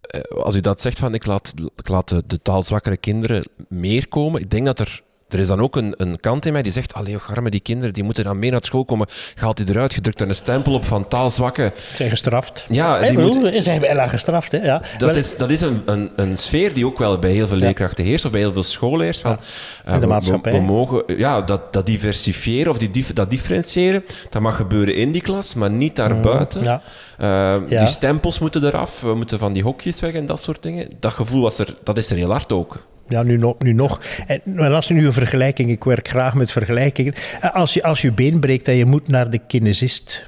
eh, 0.00 0.20
als 0.20 0.56
u 0.56 0.60
dat 0.60 0.80
zegt 0.80 0.98
van 0.98 1.14
ik 1.14 1.26
laat, 1.26 1.54
ik 1.76 1.88
laat 1.88 2.08
de, 2.08 2.22
de 2.26 2.42
taalzwakkere 2.42 2.96
kinderen 2.96 3.44
meer 3.68 4.08
komen, 4.08 4.40
ik 4.40 4.50
denk 4.50 4.66
dat 4.66 4.80
er 4.80 5.02
er 5.32 5.38
is 5.38 5.46
dan 5.46 5.60
ook 5.60 5.76
een, 5.76 5.94
een 5.96 6.20
kant 6.20 6.46
in 6.46 6.52
mij 6.52 6.62
die 6.62 6.72
zegt, 6.72 6.94
allee, 6.94 7.18
garme, 7.18 7.50
die 7.50 7.60
kinderen 7.60 7.94
die 7.94 8.02
moeten 8.02 8.24
dan 8.24 8.38
mee 8.38 8.50
naar 8.50 8.60
school 8.64 8.84
komen. 8.84 9.06
Gaat 9.34 9.56
die 9.56 9.68
eruit, 9.68 9.94
gedrukt 9.94 10.20
er 10.20 10.28
een 10.28 10.34
stempel 10.34 10.72
op 10.74 10.84
van 10.84 11.08
taalzwakke. 11.08 11.72
Zijn 11.94 12.10
gestraft. 12.10 12.64
Ja, 12.68 12.98
die 12.98 13.08
hey, 13.08 13.16
moeten... 13.16 13.62
zijn 13.62 13.80
bijna 13.80 14.06
gestraft. 14.06 14.52
Hè? 14.52 14.58
Ja. 14.58 14.82
Dat, 14.98 15.16
is, 15.16 15.36
dat 15.36 15.50
is 15.50 15.60
een, 15.60 15.82
een, 15.84 16.10
een 16.16 16.38
sfeer 16.38 16.74
die 16.74 16.86
ook 16.86 16.98
wel 16.98 17.18
bij 17.18 17.30
heel 17.30 17.46
veel 17.46 17.56
leerkrachten 17.56 18.04
heerst, 18.04 18.24
of 18.24 18.30
bij 18.30 18.40
heel 18.40 18.52
veel 18.52 18.62
schoolleers. 18.62 19.20
Van, 19.20 19.38
ja. 19.86 19.98
de 19.98 20.06
maatschappij. 20.06 20.52
We, 20.52 20.60
mogen 20.60 21.02
ja, 21.06 21.42
dat, 21.42 21.72
dat 21.72 21.86
diversifiëren 21.86 22.70
of 22.70 22.78
die, 22.78 23.04
dat 23.14 23.30
differentiëren, 23.30 24.04
dat 24.30 24.42
mag 24.42 24.56
gebeuren 24.56 24.94
in 24.94 25.12
die 25.12 25.22
klas, 25.22 25.54
maar 25.54 25.70
niet 25.70 25.96
daarbuiten. 25.96 26.60
Mm, 26.60 26.66
ja. 26.66 26.82
Uh, 27.20 27.78
die 27.78 27.86
stempels 27.86 28.38
moeten 28.38 28.64
eraf, 28.64 29.00
we 29.00 29.14
moeten 29.14 29.38
van 29.38 29.52
die 29.52 29.62
hokjes 29.62 30.00
weg 30.00 30.12
en 30.12 30.26
dat 30.26 30.40
soort 30.40 30.62
dingen. 30.62 30.88
Dat 31.00 31.12
gevoel 31.12 31.42
was 31.42 31.58
er, 31.58 31.74
dat 31.84 31.98
is 31.98 32.10
er 32.10 32.16
heel 32.16 32.30
hard 32.30 32.52
ook. 32.52 32.88
Ja, 33.10 33.22
nu 33.22 33.36
nog. 33.36 33.58
Nu 33.58 33.72
nog. 33.72 34.00
En 34.26 34.58
als 34.58 34.88
je 34.88 34.94
nu 34.94 35.06
een 35.06 35.12
vergelijking, 35.12 35.70
ik 35.70 35.84
werk 35.84 36.08
graag 36.08 36.34
met 36.34 36.52
vergelijkingen. 36.52 37.14
Eh, 37.40 37.54
als 37.54 37.74
je, 37.74 37.82
als 37.82 38.02
je 38.02 38.12
been 38.12 38.40
breekt 38.40 38.68
en 38.68 38.74
je 38.74 38.84
moet 38.84 39.08
naar 39.08 39.30
de 39.30 39.38
kinesist, 39.46 40.26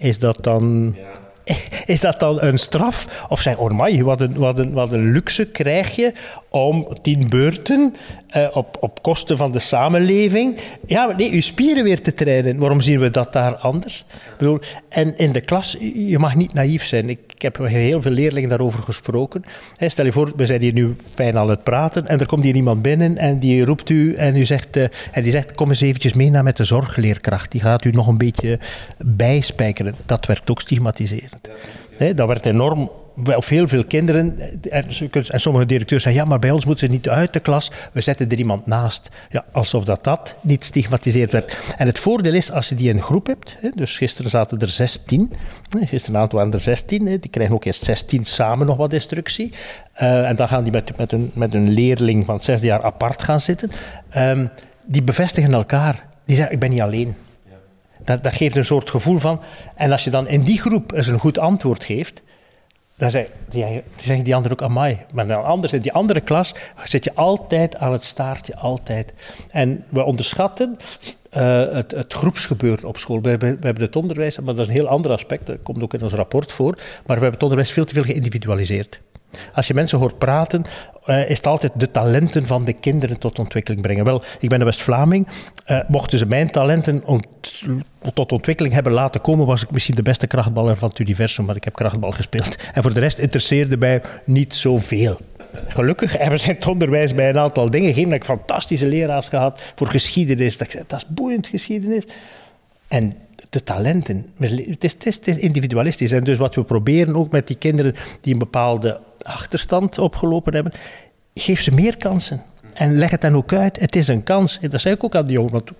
is 0.00 0.18
dat 0.18 0.44
dan... 0.44 0.96
Is 1.86 2.00
dat 2.00 2.18
dan 2.18 2.42
een 2.42 2.58
straf? 2.58 3.26
Of 3.28 3.40
zeg, 3.40 3.56
oh 3.56 3.70
my, 3.80 4.02
wat 4.02 4.20
een, 4.20 4.34
wat, 4.34 4.58
een, 4.58 4.72
wat 4.72 4.92
een 4.92 5.12
luxe 5.12 5.46
krijg 5.46 5.96
je 5.96 6.12
om 6.48 6.88
tien 7.02 7.28
beurten 7.28 7.94
uh, 8.36 8.48
op, 8.52 8.76
op 8.80 9.02
kosten 9.02 9.36
van 9.36 9.52
de 9.52 9.58
samenleving. 9.58 10.58
Ja, 10.86 11.14
nee, 11.16 11.32
uw 11.32 11.40
spieren 11.40 11.84
weer 11.84 12.00
te 12.00 12.14
trainen. 12.14 12.58
Waarom 12.58 12.80
zien 12.80 13.00
we 13.00 13.10
dat 13.10 13.32
daar 13.32 13.54
anders? 13.54 14.04
Ik 14.08 14.36
bedoel, 14.38 14.58
en 14.88 15.16
in 15.16 15.32
de 15.32 15.40
klas, 15.40 15.76
je 15.94 16.18
mag 16.18 16.34
niet 16.34 16.54
naïef 16.54 16.84
zijn. 16.84 17.08
Ik, 17.08 17.31
ik 17.44 17.56
heb 17.56 17.66
heel 17.68 18.02
veel 18.02 18.10
leerlingen 18.10 18.48
daarover 18.48 18.82
gesproken. 18.82 19.42
stel 19.86 20.04
je 20.04 20.12
voor, 20.12 20.32
we 20.36 20.46
zijn 20.46 20.60
hier 20.60 20.72
nu 20.72 20.94
fijn 21.14 21.38
aan 21.38 21.50
het 21.50 21.62
praten 21.62 22.06
en 22.06 22.20
er 22.20 22.26
komt 22.26 22.44
hier 22.44 22.54
iemand 22.54 22.82
binnen 22.82 23.16
en 23.16 23.38
die 23.38 23.64
roept 23.64 23.90
u 23.90 24.14
en, 24.14 24.36
u 24.36 24.44
zegt, 24.44 24.76
uh, 24.76 24.86
en 25.12 25.22
die 25.22 25.32
zegt 25.32 25.54
kom 25.54 25.68
eens 25.68 25.80
eventjes 25.80 26.12
mee 26.12 26.30
naar 26.30 26.42
met 26.42 26.56
de 26.56 26.64
zorgleerkracht. 26.64 27.50
Die 27.50 27.60
gaat 27.60 27.84
u 27.84 27.90
nog 27.90 28.06
een 28.06 28.18
beetje 28.18 28.58
bijspijkeren. 28.98 29.94
Dat 30.06 30.26
werkt 30.26 30.50
ook 30.50 30.60
stigmatiserend. 30.60 31.48
dat 32.14 32.28
werd 32.28 32.46
enorm 32.46 32.90
of 33.24 33.48
heel 33.48 33.68
veel 33.68 33.84
kinderen, 33.84 34.38
en 34.70 34.84
sommige 35.40 35.66
directeurs 35.66 36.02
zeggen, 36.02 36.22
ja, 36.22 36.28
maar 36.28 36.38
bij 36.38 36.50
ons 36.50 36.64
moeten 36.64 36.86
ze 36.86 36.92
niet 36.92 37.08
uit 37.08 37.32
de 37.32 37.40
klas, 37.40 37.70
we 37.92 38.00
zetten 38.00 38.30
er 38.30 38.38
iemand 38.38 38.66
naast. 38.66 39.08
Ja, 39.30 39.44
alsof 39.52 39.84
dat, 39.84 40.04
dat 40.04 40.34
niet 40.40 40.64
stigmatiseerd 40.64 41.32
werd. 41.32 41.58
En 41.76 41.86
het 41.86 41.98
voordeel 41.98 42.34
is, 42.34 42.52
als 42.52 42.68
je 42.68 42.74
die 42.74 42.88
in 42.88 42.96
een 42.96 43.02
groep 43.02 43.26
hebt, 43.26 43.56
dus 43.74 43.96
gisteren 43.96 44.30
zaten 44.30 44.58
er 44.58 44.68
16, 44.68 45.32
gisteravond 45.80 46.32
waren 46.32 46.52
er 46.52 46.60
16, 46.60 47.04
die 47.04 47.30
krijgen 47.30 47.54
ook 47.54 47.64
eerst 47.64 47.84
16 47.84 48.24
samen 48.24 48.66
nog 48.66 48.76
wat 48.76 48.92
instructie. 48.92 49.52
Uh, 50.02 50.28
en 50.28 50.36
dan 50.36 50.48
gaan 50.48 50.62
die 50.62 50.72
met, 50.72 50.96
met, 50.96 51.12
een, 51.12 51.30
met 51.34 51.54
een 51.54 51.70
leerling 51.70 52.24
van 52.24 52.40
zesde 52.40 52.66
jaar 52.66 52.82
apart 52.82 53.22
gaan 53.22 53.40
zitten. 53.40 53.70
Um, 54.16 54.50
die 54.86 55.02
bevestigen 55.02 55.52
elkaar. 55.52 56.06
Die 56.24 56.36
zeggen, 56.36 56.54
ik 56.54 56.60
ben 56.60 56.70
niet 56.70 56.80
alleen. 56.80 57.14
Dat, 58.04 58.24
dat 58.24 58.34
geeft 58.34 58.56
een 58.56 58.64
soort 58.64 58.90
gevoel 58.90 59.18
van. 59.18 59.40
En 59.76 59.92
als 59.92 60.04
je 60.04 60.10
dan 60.10 60.28
in 60.28 60.40
die 60.40 60.60
groep 60.60 60.92
eens 60.92 61.06
een 61.06 61.18
goed 61.18 61.38
antwoord 61.38 61.84
geeft, 61.84 62.22
dan 62.96 63.10
zeg, 63.10 63.26
die, 63.48 63.82
zeggen 63.96 64.24
die 64.24 64.34
anderen 64.34 64.58
ook 64.58 64.68
amai. 64.70 64.98
Maar 65.12 65.26
dan 65.26 65.44
anders, 65.44 65.72
in 65.72 65.80
die 65.80 65.92
andere 65.92 66.20
klas 66.20 66.54
zit 66.84 67.04
je 67.04 67.14
altijd 67.14 67.76
aan 67.76 67.92
het 67.92 68.04
staartje, 68.04 68.56
altijd. 68.56 69.12
En 69.50 69.84
we 69.88 70.02
onderschatten 70.02 70.78
uh, 71.36 71.72
het, 71.72 71.90
het 71.90 72.12
groepsgebeuren 72.12 72.88
op 72.88 72.96
school. 72.96 73.20
We 73.20 73.28
hebben, 73.28 73.50
we 73.60 73.66
hebben 73.66 73.84
het 73.84 73.96
onderwijs, 73.96 74.38
maar 74.38 74.54
dat 74.54 74.64
is 74.64 74.68
een 74.68 74.78
heel 74.78 74.88
ander 74.88 75.12
aspect, 75.12 75.46
dat 75.46 75.56
komt 75.62 75.82
ook 75.82 75.94
in 75.94 76.02
ons 76.02 76.12
rapport 76.12 76.52
voor, 76.52 76.74
maar 76.74 77.02
we 77.04 77.12
hebben 77.12 77.32
het 77.32 77.42
onderwijs 77.42 77.72
veel 77.72 77.84
te 77.84 77.94
veel 77.94 78.02
geïndividualiseerd. 78.02 79.00
Als 79.54 79.66
je 79.66 79.74
mensen 79.74 79.98
hoort 79.98 80.18
praten, 80.18 80.64
uh, 81.06 81.30
is 81.30 81.36
het 81.36 81.46
altijd 81.46 81.72
de 81.76 81.90
talenten 81.90 82.46
van 82.46 82.64
de 82.64 82.72
kinderen 82.72 83.18
tot 83.18 83.38
ontwikkeling 83.38 83.82
brengen. 83.82 84.04
Wel, 84.04 84.22
ik 84.40 84.48
ben 84.48 84.58
een 84.58 84.64
West-Vlaming. 84.64 85.28
Uh, 85.70 85.80
mochten 85.88 86.18
ze 86.18 86.26
mijn 86.26 86.50
talenten 86.50 87.04
tot 88.14 88.32
ontwikkeling 88.32 88.74
hebben 88.74 88.92
laten 88.92 89.20
komen, 89.20 89.46
was 89.46 89.62
ik 89.62 89.70
misschien 89.70 89.94
de 89.94 90.02
beste 90.02 90.26
krachtballer 90.26 90.76
van 90.76 90.88
het 90.88 90.98
universum, 90.98 91.44
maar 91.44 91.56
ik 91.56 91.64
heb 91.64 91.74
krachtbal 91.74 92.10
gespeeld. 92.10 92.56
En 92.72 92.82
voor 92.82 92.94
de 92.94 93.00
rest 93.00 93.18
interesseerde 93.18 93.76
mij 93.76 94.02
niet 94.24 94.54
zoveel. 94.54 95.18
Gelukkig 95.66 96.18
hebben 96.18 96.40
ze 96.40 96.48
in 96.48 96.54
het 96.54 96.66
onderwijs 96.66 97.14
bij 97.14 97.28
een 97.28 97.38
aantal 97.38 97.70
dingen. 97.70 98.04
Dat 98.04 98.12
ik 98.12 98.24
fantastische 98.24 98.86
leraars 98.86 99.28
gehad 99.28 99.60
voor 99.74 99.86
geschiedenis. 99.86 100.56
Dat, 100.56 100.92
is 100.96 101.06
boeiend 101.08 101.46
geschiedenis. 101.46 102.02
En 102.88 103.16
de 103.50 103.62
talenten. 103.62 104.26
Het 104.38 104.84
is, 104.84 104.92
het 104.98 105.28
is 105.28 105.36
individualistisch. 105.36 106.12
En 106.12 106.24
dus 106.24 106.38
wat 106.38 106.54
we 106.54 106.64
proberen 106.64 107.16
ook 107.16 107.30
met 107.30 107.46
die 107.46 107.56
kinderen 107.56 107.94
die 108.20 108.32
een 108.32 108.38
bepaalde 108.38 109.00
achterstand 109.24 109.98
opgelopen 109.98 110.54
hebben, 110.54 110.72
geef 111.34 111.60
ze 111.60 111.74
meer 111.74 111.96
kansen. 111.96 112.42
En 112.74 112.98
leg 112.98 113.10
het 113.10 113.20
dan 113.20 113.36
ook 113.36 113.52
uit. 113.52 113.80
Het 113.80 113.96
is 113.96 114.08
een 114.08 114.22
kans. 114.22 114.58
Dat 114.60 114.80
zei 114.80 114.94
ik 114.94 115.04
ook 115.04 115.14
aan 115.14 115.26
de 115.26 115.32
jongen. 115.32 115.52
Want 115.52 115.70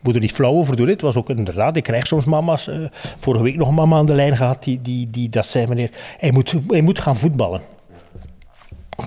moet 0.00 0.14
er 0.14 0.20
niet 0.20 0.32
flauw 0.32 0.52
over 0.52 0.76
doen. 0.76 0.88
Het 0.88 1.00
was 1.00 1.16
ook 1.16 1.30
inderdaad, 1.30 1.76
ik 1.76 1.82
krijg 1.82 2.06
soms 2.06 2.24
mama's. 2.24 2.68
Uh, 2.68 2.88
vorige 3.18 3.42
week 3.42 3.56
nog 3.56 3.68
een 3.68 3.74
mama 3.74 3.96
aan 3.96 4.06
de 4.06 4.14
lijn 4.14 4.36
gehad 4.36 4.64
die, 4.64 4.80
die, 4.80 5.10
die 5.10 5.28
dat 5.28 5.46
zei: 5.46 5.66
meneer, 5.66 5.90
hij 6.18 6.32
moet, 6.32 6.54
hij 6.66 6.80
moet 6.80 6.98
gaan 6.98 7.16
voetballen. 7.16 7.60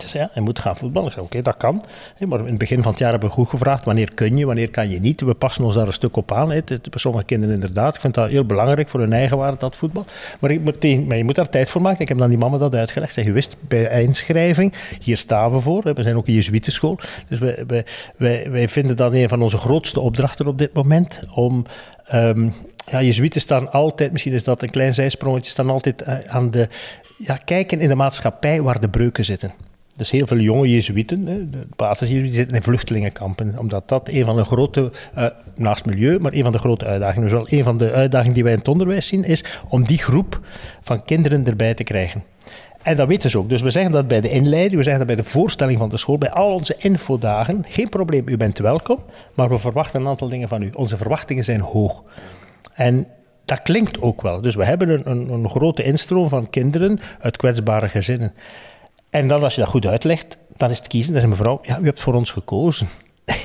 Dus 0.01 0.11
ja, 0.11 0.29
hij 0.31 0.43
moet 0.43 0.59
gaan 0.59 0.75
voetballen. 0.75 1.07
Ik 1.07 1.13
zei, 1.13 1.25
oké, 1.25 1.41
dat 1.41 1.57
kan. 1.57 1.83
Maar 2.19 2.39
in 2.39 2.45
het 2.45 2.57
begin 2.57 2.81
van 2.81 2.91
het 2.91 2.99
jaar 2.99 3.11
hebben 3.11 3.29
we 3.29 3.35
goed 3.35 3.49
gevraagd, 3.49 3.85
wanneer 3.85 4.13
kun 4.13 4.37
je, 4.37 4.45
wanneer 4.45 4.69
kan 4.69 4.89
je 4.89 4.99
niet. 4.99 5.21
We 5.21 5.33
passen 5.33 5.63
ons 5.63 5.75
daar 5.75 5.87
een 5.87 5.93
stuk 5.93 6.17
op 6.17 6.31
aan. 6.31 6.51
Hè. 6.51 6.61
Sommige 6.91 7.25
kinderen 7.25 7.55
inderdaad. 7.55 7.95
Ik 7.95 8.01
vind 8.01 8.13
dat 8.13 8.29
heel 8.29 8.45
belangrijk 8.45 8.89
voor 8.89 8.99
hun 8.99 9.13
eigen 9.13 9.37
waarde, 9.37 9.57
dat 9.57 9.75
voetbal. 9.75 10.05
Maar, 10.39 10.51
ik, 10.51 10.83
je 10.83 11.23
moet 11.23 11.35
daar 11.35 11.49
tijd 11.49 11.69
voor 11.69 11.81
maken. 11.81 12.01
Ik 12.01 12.07
heb 12.07 12.17
dan 12.17 12.29
die 12.29 12.37
mama 12.37 12.57
dat 12.57 12.75
uitgelegd. 12.75 13.13
Zeg, 13.13 13.25
je 13.25 13.31
wist, 13.31 13.55
bij 13.67 14.01
inschrijving, 14.01 14.73
hier 15.01 15.17
staan 15.17 15.51
we 15.51 15.59
voor. 15.59 15.81
We 15.83 16.03
zijn 16.03 16.15
ook 16.15 16.27
een 16.27 16.33
jezuïtenschool. 16.33 16.99
Dus 17.27 17.39
wij, 17.39 17.85
wij 18.49 18.69
vinden 18.69 18.95
dat 18.95 19.13
een 19.13 19.29
van 19.29 19.41
onze 19.41 19.57
grootste 19.57 19.99
opdrachten 19.99 20.47
op 20.47 20.57
dit 20.57 20.73
moment. 20.73 21.21
Om... 21.33 21.65
Um, 22.13 22.53
ja, 22.91 23.01
Jezuïeten 23.01 23.41
staan 23.41 23.71
altijd, 23.71 24.11
misschien 24.11 24.33
is 24.33 24.43
dat 24.43 24.61
een 24.61 24.69
klein 24.69 24.93
zijsprongetje, 24.93 25.51
staan 25.51 25.69
altijd 25.69 26.01
eh, 26.01 26.17
aan 26.27 26.49
de, 26.49 26.67
ja, 27.17 27.35
kijken 27.35 27.79
in 27.79 27.87
de 27.87 27.95
maatschappij 27.95 28.61
waar 28.61 28.79
de 28.79 28.89
breuken 28.89 29.25
zitten. 29.25 29.53
Dus 29.95 30.11
heel 30.11 30.27
veel 30.27 30.37
jonge 30.37 30.69
Jezuïeten, 30.69 31.25
de 31.25 31.67
basisjezuïeten, 31.75 32.33
zitten 32.33 32.55
in 32.55 32.63
vluchtelingenkampen. 32.63 33.57
Omdat 33.57 33.89
dat 33.89 34.09
een 34.09 34.25
van 34.25 34.35
de 34.35 34.43
grote, 34.43 34.91
uh, 35.17 35.27
naast 35.55 35.85
milieu, 35.85 36.19
maar 36.19 36.33
een 36.33 36.43
van 36.43 36.51
de 36.51 36.57
grote 36.57 36.85
uitdagingen. 36.85 37.29
Dus 37.29 37.31
wel 37.31 37.59
een 37.59 37.63
van 37.63 37.77
de 37.77 37.91
uitdagingen 37.91 38.33
die 38.33 38.43
wij 38.43 38.51
in 38.51 38.57
het 38.57 38.67
onderwijs 38.67 39.07
zien, 39.07 39.23
is 39.23 39.43
om 39.69 39.83
die 39.85 39.97
groep 39.97 40.39
van 40.81 41.03
kinderen 41.03 41.45
erbij 41.47 41.73
te 41.73 41.83
krijgen. 41.83 42.23
En 42.83 42.95
dat 42.95 43.07
weten 43.07 43.29
ze 43.29 43.37
ook. 43.37 43.49
Dus 43.49 43.61
we 43.61 43.69
zeggen 43.69 43.91
dat 43.91 44.07
bij 44.07 44.21
de 44.21 44.29
inleiding, 44.29 44.75
we 44.75 44.83
zeggen 44.83 45.07
dat 45.07 45.15
bij 45.15 45.23
de 45.23 45.29
voorstelling 45.31 45.79
van 45.79 45.89
de 45.89 45.97
school, 45.97 46.17
bij 46.17 46.31
al 46.31 46.51
onze 46.51 46.75
infodagen. 46.77 47.65
Geen 47.67 47.89
probleem, 47.89 48.27
u 48.27 48.37
bent 48.37 48.57
welkom, 48.57 48.99
maar 49.33 49.49
we 49.49 49.57
verwachten 49.57 50.01
een 50.01 50.07
aantal 50.07 50.29
dingen 50.29 50.47
van 50.47 50.61
u. 50.61 50.69
Onze 50.75 50.97
verwachtingen 50.97 51.43
zijn 51.43 51.61
hoog. 51.61 52.03
En 52.73 53.07
dat 53.45 53.61
klinkt 53.61 54.01
ook 54.01 54.21
wel. 54.21 54.41
Dus 54.41 54.55
we 54.55 54.65
hebben 54.65 54.89
een, 54.89 55.09
een, 55.09 55.29
een 55.29 55.49
grote 55.49 55.83
instroom 55.83 56.29
van 56.29 56.49
kinderen 56.49 56.99
uit 57.21 57.37
kwetsbare 57.37 57.89
gezinnen. 57.89 58.33
En 59.13 59.27
dan 59.27 59.43
als 59.43 59.55
je 59.55 59.61
dat 59.61 59.69
goed 59.69 59.85
uitlegt, 59.85 60.37
dan 60.57 60.69
is 60.69 60.77
het 60.77 60.87
kiezen. 60.87 61.13
Dan 61.13 61.21
is 61.21 61.27
mevrouw, 61.27 61.59
ja, 61.61 61.79
u 61.79 61.85
hebt 61.85 61.99
voor 61.99 62.13
ons 62.13 62.31
gekozen. 62.31 62.87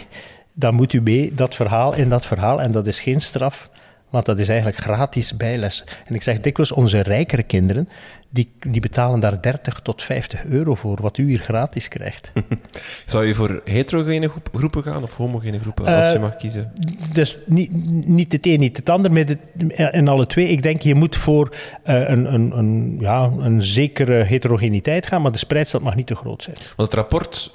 dan 0.52 0.74
moet 0.74 0.92
u 0.92 1.00
mee 1.00 1.34
dat 1.34 1.54
verhaal 1.54 1.94
in 1.94 2.08
dat 2.08 2.26
verhaal. 2.26 2.60
En 2.60 2.72
dat 2.72 2.86
is 2.86 3.00
geen 3.00 3.20
straf, 3.20 3.70
want 4.10 4.26
dat 4.26 4.38
is 4.38 4.48
eigenlijk 4.48 4.78
gratis 4.78 5.36
bijles. 5.36 5.84
En 6.06 6.14
ik 6.14 6.22
zeg 6.22 6.40
dikwijls, 6.40 6.72
onze 6.72 7.00
rijkere 7.00 7.42
kinderen, 7.42 7.88
die, 8.30 8.52
die 8.58 8.80
betalen 8.80 9.20
daar 9.20 9.42
30 9.42 9.80
tot 9.80 10.02
50 10.02 10.44
euro 10.44 10.74
voor, 10.74 10.98
wat 11.00 11.18
u 11.18 11.26
hier 11.26 11.38
gratis 11.38 11.88
krijgt. 11.88 12.32
Zou 13.06 13.26
je 13.26 13.34
voor 13.34 13.60
heterogene 13.64 14.30
groepen 14.52 14.82
gaan 14.82 15.02
of 15.02 15.16
homogene 15.16 15.60
groepen, 15.60 15.84
als 15.84 16.06
je 16.06 16.14
eh, 16.14 16.20
mag 16.20 16.36
kiezen? 16.36 16.72
Dus 17.12 17.38
niet, 17.46 17.70
niet 18.06 18.32
het 18.32 18.46
een, 18.46 18.60
niet 18.60 18.76
het 18.76 18.88
ander, 18.88 19.12
met 19.12 19.28
het, 19.28 19.38
en 19.76 20.08
alle 20.08 20.26
twee. 20.26 20.48
Ik 20.48 20.62
denk, 20.62 20.82
je 20.82 20.94
moet 20.94 21.16
voor 21.16 21.54
uh, 21.86 22.08
een, 22.08 22.34
een, 22.34 22.58
een, 22.58 22.96
ja, 23.00 23.32
een 23.38 23.62
zekere 23.62 24.24
heterogeniteit 24.24 25.06
gaan, 25.06 25.22
maar 25.22 25.32
de 25.32 25.38
spreidstand 25.38 25.84
mag 25.84 25.96
niet 25.96 26.06
te 26.06 26.14
groot 26.14 26.42
zijn. 26.42 26.56
Want 26.76 26.90
het 26.90 26.98
rapport 26.98 27.50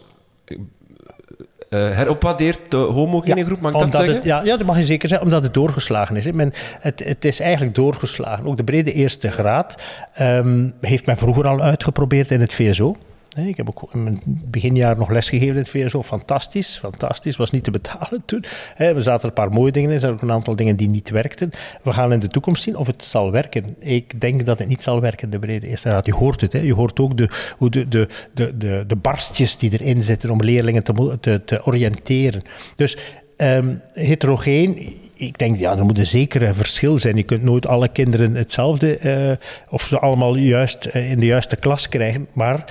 heropwaardeerd, 1.78 2.60
de 2.70 2.78
homogene 2.78 3.46
groep, 3.46 3.60
mag 3.60 3.74
ik 3.74 3.80
dat 3.80 3.96
zeggen? 3.96 4.22
ja, 4.24 4.42
ja, 4.44 4.58
dat 4.58 4.68
mag 4.68 4.78
je 4.78 4.86
zeker 4.86 5.10
zeggen, 5.10 5.28
omdat 5.28 5.44
het 5.44 5.54
doorgeslagen 5.54 6.16
is. 6.16 6.32
Men, 6.32 6.54
het, 6.80 7.04
het 7.04 7.26
is 7.26 7.40
eigenlijk 7.40 7.76
doorgeslagen. 7.76 8.46
Ook 8.46 8.58
de 8.58 8.64
brede 8.64 8.94
eerste 8.94 9.32
graad 9.32 9.76
um, 10.22 10.74
heeft 10.82 11.06
men 11.06 11.18
vroeger 11.18 11.48
al 11.48 11.62
uitgeprobeerd 11.62 12.32
in 12.32 12.42
het 12.42 12.54
VSO. 12.54 12.96
Ik 13.36 13.58
heb 13.58 13.70
ook 13.70 13.94
in 13.94 14.04
mijn 14.04 14.22
beginjaar 14.46 14.98
nog 14.98 15.10
lesgegeven 15.10 15.54
in 15.54 15.62
het 15.62 15.70
VSO. 15.70 16.04
Fantastisch, 16.04 16.78
fantastisch. 16.78 17.36
Was 17.36 17.52
niet 17.52 17.64
te 17.64 17.72
betalen 17.72 18.24
toen. 18.26 18.44
We 18.78 19.02
zaten 19.02 19.28
een 19.28 19.34
paar 19.34 19.52
mooie 19.52 19.72
dingen 19.72 19.90
in. 19.90 19.96
Er 19.96 20.02
zijn 20.02 20.14
ook 20.14 20.22
een 20.22 20.32
aantal 20.32 20.56
dingen 20.56 20.76
die 20.76 20.90
niet 20.90 21.10
werkten. 21.10 21.52
We 21.84 21.94
gaan 21.94 22.14
in 22.14 22.20
de 22.20 22.28
toekomst 22.28 22.64
zien 22.64 22.76
of 22.76 22.88
het 22.88 23.04
zal 23.04 23.32
werken. 23.32 23.76
Ik 23.80 24.22
denk 24.22 24.46
dat 24.46 24.60
het 24.60 24.68
niet 24.68 24.84
zal 24.84 25.02
werken, 25.02 25.30
de 25.30 25.40
brede 25.40 25.68
eerste 25.68 25.90
raad. 25.90 26.06
Je 26.06 26.14
hoort 26.14 26.42
het. 26.42 26.52
Je 26.52 26.74
hoort 26.74 27.00
ook 27.00 27.18
de, 27.18 27.30
hoe 27.58 27.70
de, 27.70 27.88
de, 27.88 28.08
de, 28.34 28.58
de, 28.58 28.84
de 28.88 28.96
barstjes 28.96 29.58
die 29.58 29.72
erin 29.80 30.04
zitten 30.04 30.30
om 30.30 30.42
leerlingen 30.42 30.84
te, 30.84 31.18
te, 31.20 31.42
te 31.44 31.66
oriënteren. 31.66 32.42
Dus 32.76 32.98
um, 33.38 33.82
heterogeen, 33.94 34.98
ik 35.14 35.38
denk, 35.38 35.60
ja, 35.60 35.78
er 35.78 35.86
moet 35.86 35.98
een 35.98 36.06
zekere 36.06 36.54
verschil 36.54 36.98
zijn. 36.98 37.16
Je 37.16 37.24
kunt 37.24 37.44
nooit 37.44 37.68
alle 37.68 37.88
kinderen 37.88 38.36
hetzelfde, 38.36 39.00
uh, 39.02 39.48
of 39.70 39.82
ze 39.82 40.00
allemaal 40.00 40.36
juist 40.36 40.90
uh, 40.94 41.12
in 41.12 41.20
de 41.20 41.26
juiste 41.26 41.56
klas 41.56 41.90
krijgen. 41.90 42.28
Maar 42.34 42.66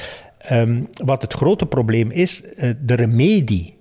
Um, 0.50 0.88
wat 1.04 1.22
het 1.22 1.32
grote 1.32 1.66
probleem 1.66 2.10
is, 2.10 2.42
uh, 2.42 2.70
de 2.80 2.94
remedie 2.94 3.76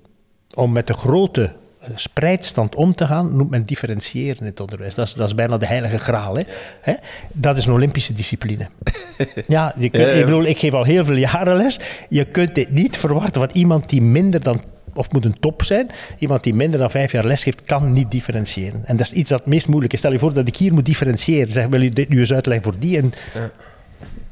om 0.54 0.71
met 0.71 0.88
de 0.88 0.93
grote 0.93 1.41
uh, 1.41 1.88
spreidstand 1.95 2.76
om 2.76 2.95
te 2.95 3.06
gaan, 3.06 3.36
noemt 3.36 3.50
men 3.50 3.63
differentiëren 3.63 4.39
in 4.39 4.45
het 4.45 4.60
onderwijs. 4.60 4.95
Dat 4.95 5.08
is, 5.08 5.13
dat 5.13 5.28
is 5.28 5.36
bijna 5.36 5.58
de 5.58 5.65
heilige 5.65 5.97
graal. 5.97 6.36
Hè? 6.36 6.43
Hè? 6.82 6.93
Dat 7.34 7.58
is 7.58 7.65
een 7.65 7.74
Olympische 7.74 8.13
discipline. 8.13 8.67
ja, 9.47 9.74
je 9.78 9.89
kunt, 9.89 10.08
ik 10.08 10.26
bedoel, 10.26 10.43
ik 10.43 10.58
geef 10.58 10.74
al 10.74 10.84
heel 10.84 11.06
veel 11.06 11.15
jaren 11.15 11.56
les. 11.56 11.80
Je 12.10 12.26
kunt 12.26 12.56
dit 12.56 12.71
niet 12.71 12.97
verwachten 12.97 13.41
van 13.41 13.50
iemand 13.54 13.89
die 13.89 14.02
minder 14.02 14.43
dan 14.43 14.62
of 14.93 15.12
moet 15.12 15.26
een 15.26 15.39
top 15.39 15.63
zijn. 15.63 15.89
Iemand 16.17 16.43
die 16.43 16.54
minder 16.54 16.80
dan 16.80 16.91
vijf 16.91 17.12
jaar 17.12 17.26
les 17.26 17.43
geeft, 17.43 17.62
kan 17.62 17.93
niet 17.93 18.12
differentiëren. 18.12 18.82
En 18.86 18.95
dat 18.95 19.06
is 19.06 19.13
iets 19.13 19.30
dat 19.30 19.39
het 19.39 19.47
meest 19.47 19.67
moeilijk 19.67 19.93
is. 19.93 20.00
Stel 20.00 20.12
je 20.12 20.19
voor 20.19 20.34
dat 20.34 20.47
ik 20.47 20.56
hier 20.56 20.74
moet 20.74 20.86
differentiëren. 20.86 21.54
Zeg, 21.54 21.67
wil 21.67 21.82
je 21.82 21.89
dit 21.89 22.10
nu 22.10 22.19
eens 22.19 22.34
uitleggen 22.34 22.71
voor 22.71 22.80
die? 22.80 22.97
En 22.97 23.13
ja. 23.34 23.52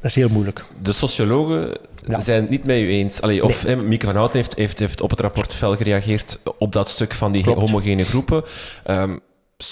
Dat 0.00 0.10
is 0.10 0.14
heel 0.14 0.28
moeilijk. 0.28 0.64
De 0.82 0.92
sociologen 0.92 1.72
zijn 2.18 2.40
het 2.40 2.50
niet 2.50 2.64
met 2.64 2.76
u 2.76 2.90
eens. 2.90 3.20
Allee, 3.20 3.44
of 3.44 3.64
nee. 3.64 3.76
Mieke 3.76 4.06
van 4.06 4.14
Houten 4.14 4.36
heeft, 4.36 4.54
heeft, 4.54 4.78
heeft 4.78 5.00
op 5.00 5.10
het 5.10 5.20
rapport 5.20 5.54
fel 5.54 5.76
gereageerd 5.76 6.40
op 6.58 6.72
dat 6.72 6.88
stuk 6.88 7.14
van 7.14 7.32
die 7.32 7.42
Klopt. 7.42 7.60
homogene 7.60 8.04
groepen. 8.04 8.42
Um, 8.86 9.20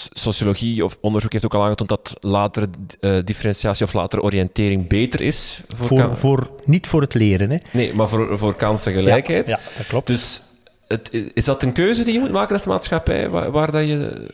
sociologie 0.09 0.85
of 0.85 0.97
onderzoek 1.01 1.31
heeft 1.31 1.45
ook 1.45 1.53
al 1.53 1.63
aangetoond 1.63 1.89
dat 1.89 2.15
latere 2.19 2.67
uh, 3.01 3.17
differentiatie 3.23 3.85
of 3.85 3.93
latere 3.93 4.21
oriëntering 4.21 4.87
beter 4.87 5.21
is. 5.21 5.61
Voor, 5.75 5.87
voor, 5.87 6.17
voor 6.17 6.49
niet 6.65 6.87
voor 6.87 7.01
het 7.01 7.13
leren. 7.13 7.49
Hè? 7.49 7.57
Nee, 7.71 7.93
maar 7.93 8.09
voor, 8.09 8.37
voor 8.37 8.55
kansengelijkheid. 8.55 9.47
Ja, 9.49 9.57
ja, 9.57 9.77
dat 9.77 9.87
klopt. 9.87 10.07
Dus 10.07 10.41
het, 10.87 11.09
is 11.33 11.45
dat 11.45 11.63
een 11.63 11.73
keuze 11.73 12.03
die 12.03 12.13
je 12.13 12.19
moet 12.19 12.31
maken 12.31 12.53
als 12.53 12.65
maatschappij? 12.65 13.29
Waar, 13.29 13.51
waar 13.51 13.71
dat 13.71 13.85
je... 13.85 14.27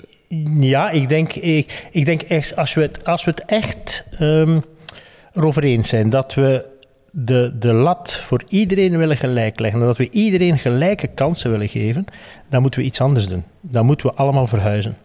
Ja, 0.60 0.90
ik 0.90 1.10
denk, 1.10 1.34
ik, 1.34 1.88
ik 1.92 2.06
denk 2.06 2.22
echt, 2.22 2.56
als 2.56 2.74
we 2.74 2.82
het, 2.82 3.06
als 3.06 3.24
we 3.24 3.32
het 3.32 3.46
echt... 3.46 4.06
Um, 4.20 4.64
erover 5.36 5.64
eens 5.64 5.90
zijn 5.90 6.10
dat 6.10 6.34
we 6.34 6.66
de, 7.12 7.56
de 7.60 7.74
lat 7.74 8.16
voor 8.16 8.44
iedereen 8.48 8.98
willen 8.98 9.18
gelijk 9.18 9.60
leggen, 9.60 9.80
dat 9.80 9.98
we 9.98 10.10
iedereen 10.10 10.58
gelijke 10.58 11.08
kansen 11.08 11.52
willen 11.52 11.70
geven, 11.70 12.06
dan 12.50 12.62
moeten 12.62 12.80
we 12.80 12.86
iets 12.86 13.02
anders 13.02 13.28
doen. 13.28 13.44
Dan 13.62 13.86
moeten 13.86 14.08
we 14.10 14.16
allemaal 14.16 14.48
verhuizen. 14.48 14.98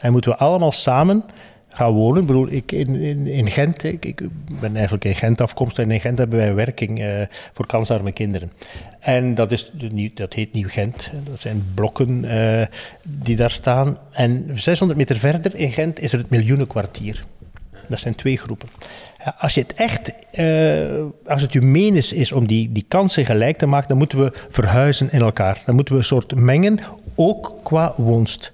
En 0.00 0.12
moeten 0.12 0.30
we 0.30 0.36
allemaal 0.36 0.72
samen 0.72 1.24
gaan 1.68 1.92
wonen. 1.92 2.20
Ik 2.20 2.26
bedoel, 2.26 2.48
ik 2.50 2.72
in, 2.72 2.94
in, 2.94 3.26
in 3.26 3.50
Gent, 3.50 3.84
ik, 3.84 4.04
ik, 4.04 4.20
ben 4.60 4.74
eigenlijk 4.74 5.04
in 5.04 5.14
Gent 5.14 5.40
afkomstig 5.40 5.84
en 5.84 5.90
in 5.90 6.00
Gent 6.00 6.18
hebben 6.18 6.38
wij 6.38 6.54
werking 6.54 7.00
uh, 7.00 7.22
voor 7.52 7.66
kansarme 7.66 8.12
kinderen. 8.12 8.52
En 8.98 9.34
dat, 9.34 9.50
is, 9.50 9.72
dat 10.14 10.32
heet 10.32 10.52
Nieuw 10.52 10.68
Gent. 10.68 11.10
Dat 11.24 11.40
zijn 11.40 11.64
blokken 11.74 12.24
uh, 12.24 12.62
die 13.08 13.36
daar 13.36 13.50
staan. 13.50 13.98
En 14.10 14.46
600 14.52 14.98
meter 14.98 15.16
verder 15.16 15.54
in 15.54 15.72
Gent 15.72 16.00
is 16.00 16.12
er 16.12 16.18
het 16.18 16.30
Miljoenenkwartier. 16.30 17.24
Dat 17.88 18.00
zijn 18.00 18.14
twee 18.14 18.36
groepen. 18.36 18.68
Als 19.38 19.54
je 19.54 19.60
het 19.60 19.74
echt, 19.74 20.12
uh, 20.38 21.04
als 21.26 21.42
het 21.42 21.62
menens 21.62 22.12
is 22.12 22.32
om 22.32 22.46
die, 22.46 22.72
die 22.72 22.84
kansen 22.88 23.24
gelijk 23.24 23.56
te 23.56 23.66
maken, 23.66 23.88
dan 23.88 23.96
moeten 23.96 24.18
we 24.18 24.32
verhuizen 24.48 25.12
in 25.12 25.20
elkaar. 25.20 25.62
Dan 25.66 25.74
moeten 25.74 25.94
we 25.94 26.00
een 26.00 26.06
soort 26.06 26.34
mengen, 26.34 26.78
ook 27.14 27.54
qua 27.62 27.94
woonst. 27.96 28.52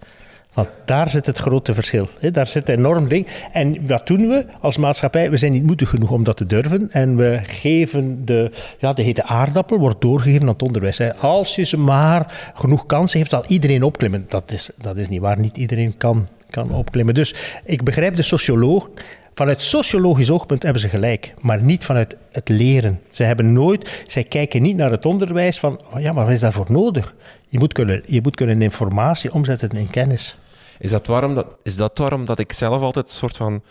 Want 0.54 0.68
daar 0.84 1.10
zit 1.10 1.26
het 1.26 1.38
grote 1.38 1.74
verschil. 1.74 2.08
Daar 2.32 2.46
zit 2.46 2.68
enorm 2.68 3.08
ding. 3.08 3.26
En 3.52 3.86
wat 3.86 4.06
doen 4.06 4.28
we 4.28 4.46
als 4.60 4.76
maatschappij? 4.76 5.30
We 5.30 5.36
zijn 5.36 5.52
niet 5.52 5.66
moedig 5.66 5.88
genoeg 5.88 6.10
om 6.10 6.24
dat 6.24 6.36
te 6.36 6.46
durven. 6.46 6.90
En 6.92 7.16
we 7.16 7.40
geven 7.42 8.24
de, 8.24 8.50
ja, 8.78 8.92
de 8.92 9.02
hete 9.02 9.24
aardappel, 9.24 9.78
wordt 9.78 10.00
doorgegeven 10.00 10.42
aan 10.42 10.52
het 10.52 10.62
onderwijs. 10.62 11.00
Als 11.20 11.54
je 11.56 11.62
ze 11.62 11.78
maar 11.78 12.52
genoeg 12.54 12.86
kansen 12.86 13.18
heeft, 13.18 13.30
zal 13.30 13.44
iedereen 13.46 13.82
opklimmen. 13.82 14.26
Dat 14.28 14.52
is, 14.52 14.70
dat 14.76 14.96
is 14.96 15.08
niet 15.08 15.20
waar. 15.20 15.38
Niet 15.38 15.56
iedereen 15.56 15.96
kan, 15.96 16.28
kan 16.54 16.70
opklimmen. 16.70 17.14
Dus 17.14 17.34
ik 17.64 17.82
begrijp 17.82 18.16
de 18.16 18.22
socioloog. 18.22 18.90
Vanuit 19.34 19.62
sociologisch 19.62 20.30
oogpunt 20.30 20.62
hebben 20.62 20.82
ze 20.82 20.88
gelijk, 20.88 21.34
maar 21.40 21.62
niet 21.62 21.84
vanuit 21.84 22.16
het 22.32 22.48
leren. 22.48 23.00
Ze 23.10 23.22
hebben 23.22 23.52
nooit, 23.52 24.04
zij 24.06 24.24
kijken 24.24 24.62
niet 24.62 24.76
naar 24.76 24.90
het 24.90 25.06
onderwijs 25.06 25.58
van, 25.58 25.80
oh 25.92 26.00
ja, 26.00 26.12
maar 26.12 26.24
wat 26.24 26.34
is 26.34 26.40
daarvoor 26.40 26.66
nodig? 26.68 27.14
Je 27.48 27.58
moet 27.58 27.72
kunnen, 27.72 28.02
je 28.06 28.20
moet 28.22 28.36
kunnen 28.36 28.62
informatie 28.62 29.32
omzetten 29.32 29.70
in 29.70 29.90
kennis. 29.90 30.36
Is 30.78 30.90
dat, 30.90 31.06
waarom 31.06 31.34
dat, 31.34 31.46
is 31.62 31.76
dat 31.76 31.98
waarom 31.98 32.24
dat 32.24 32.38
ik 32.38 32.52
zelf 32.52 32.82
altijd 32.82 33.08
een 33.08 33.14
soort 33.14 33.36
van 33.36 33.62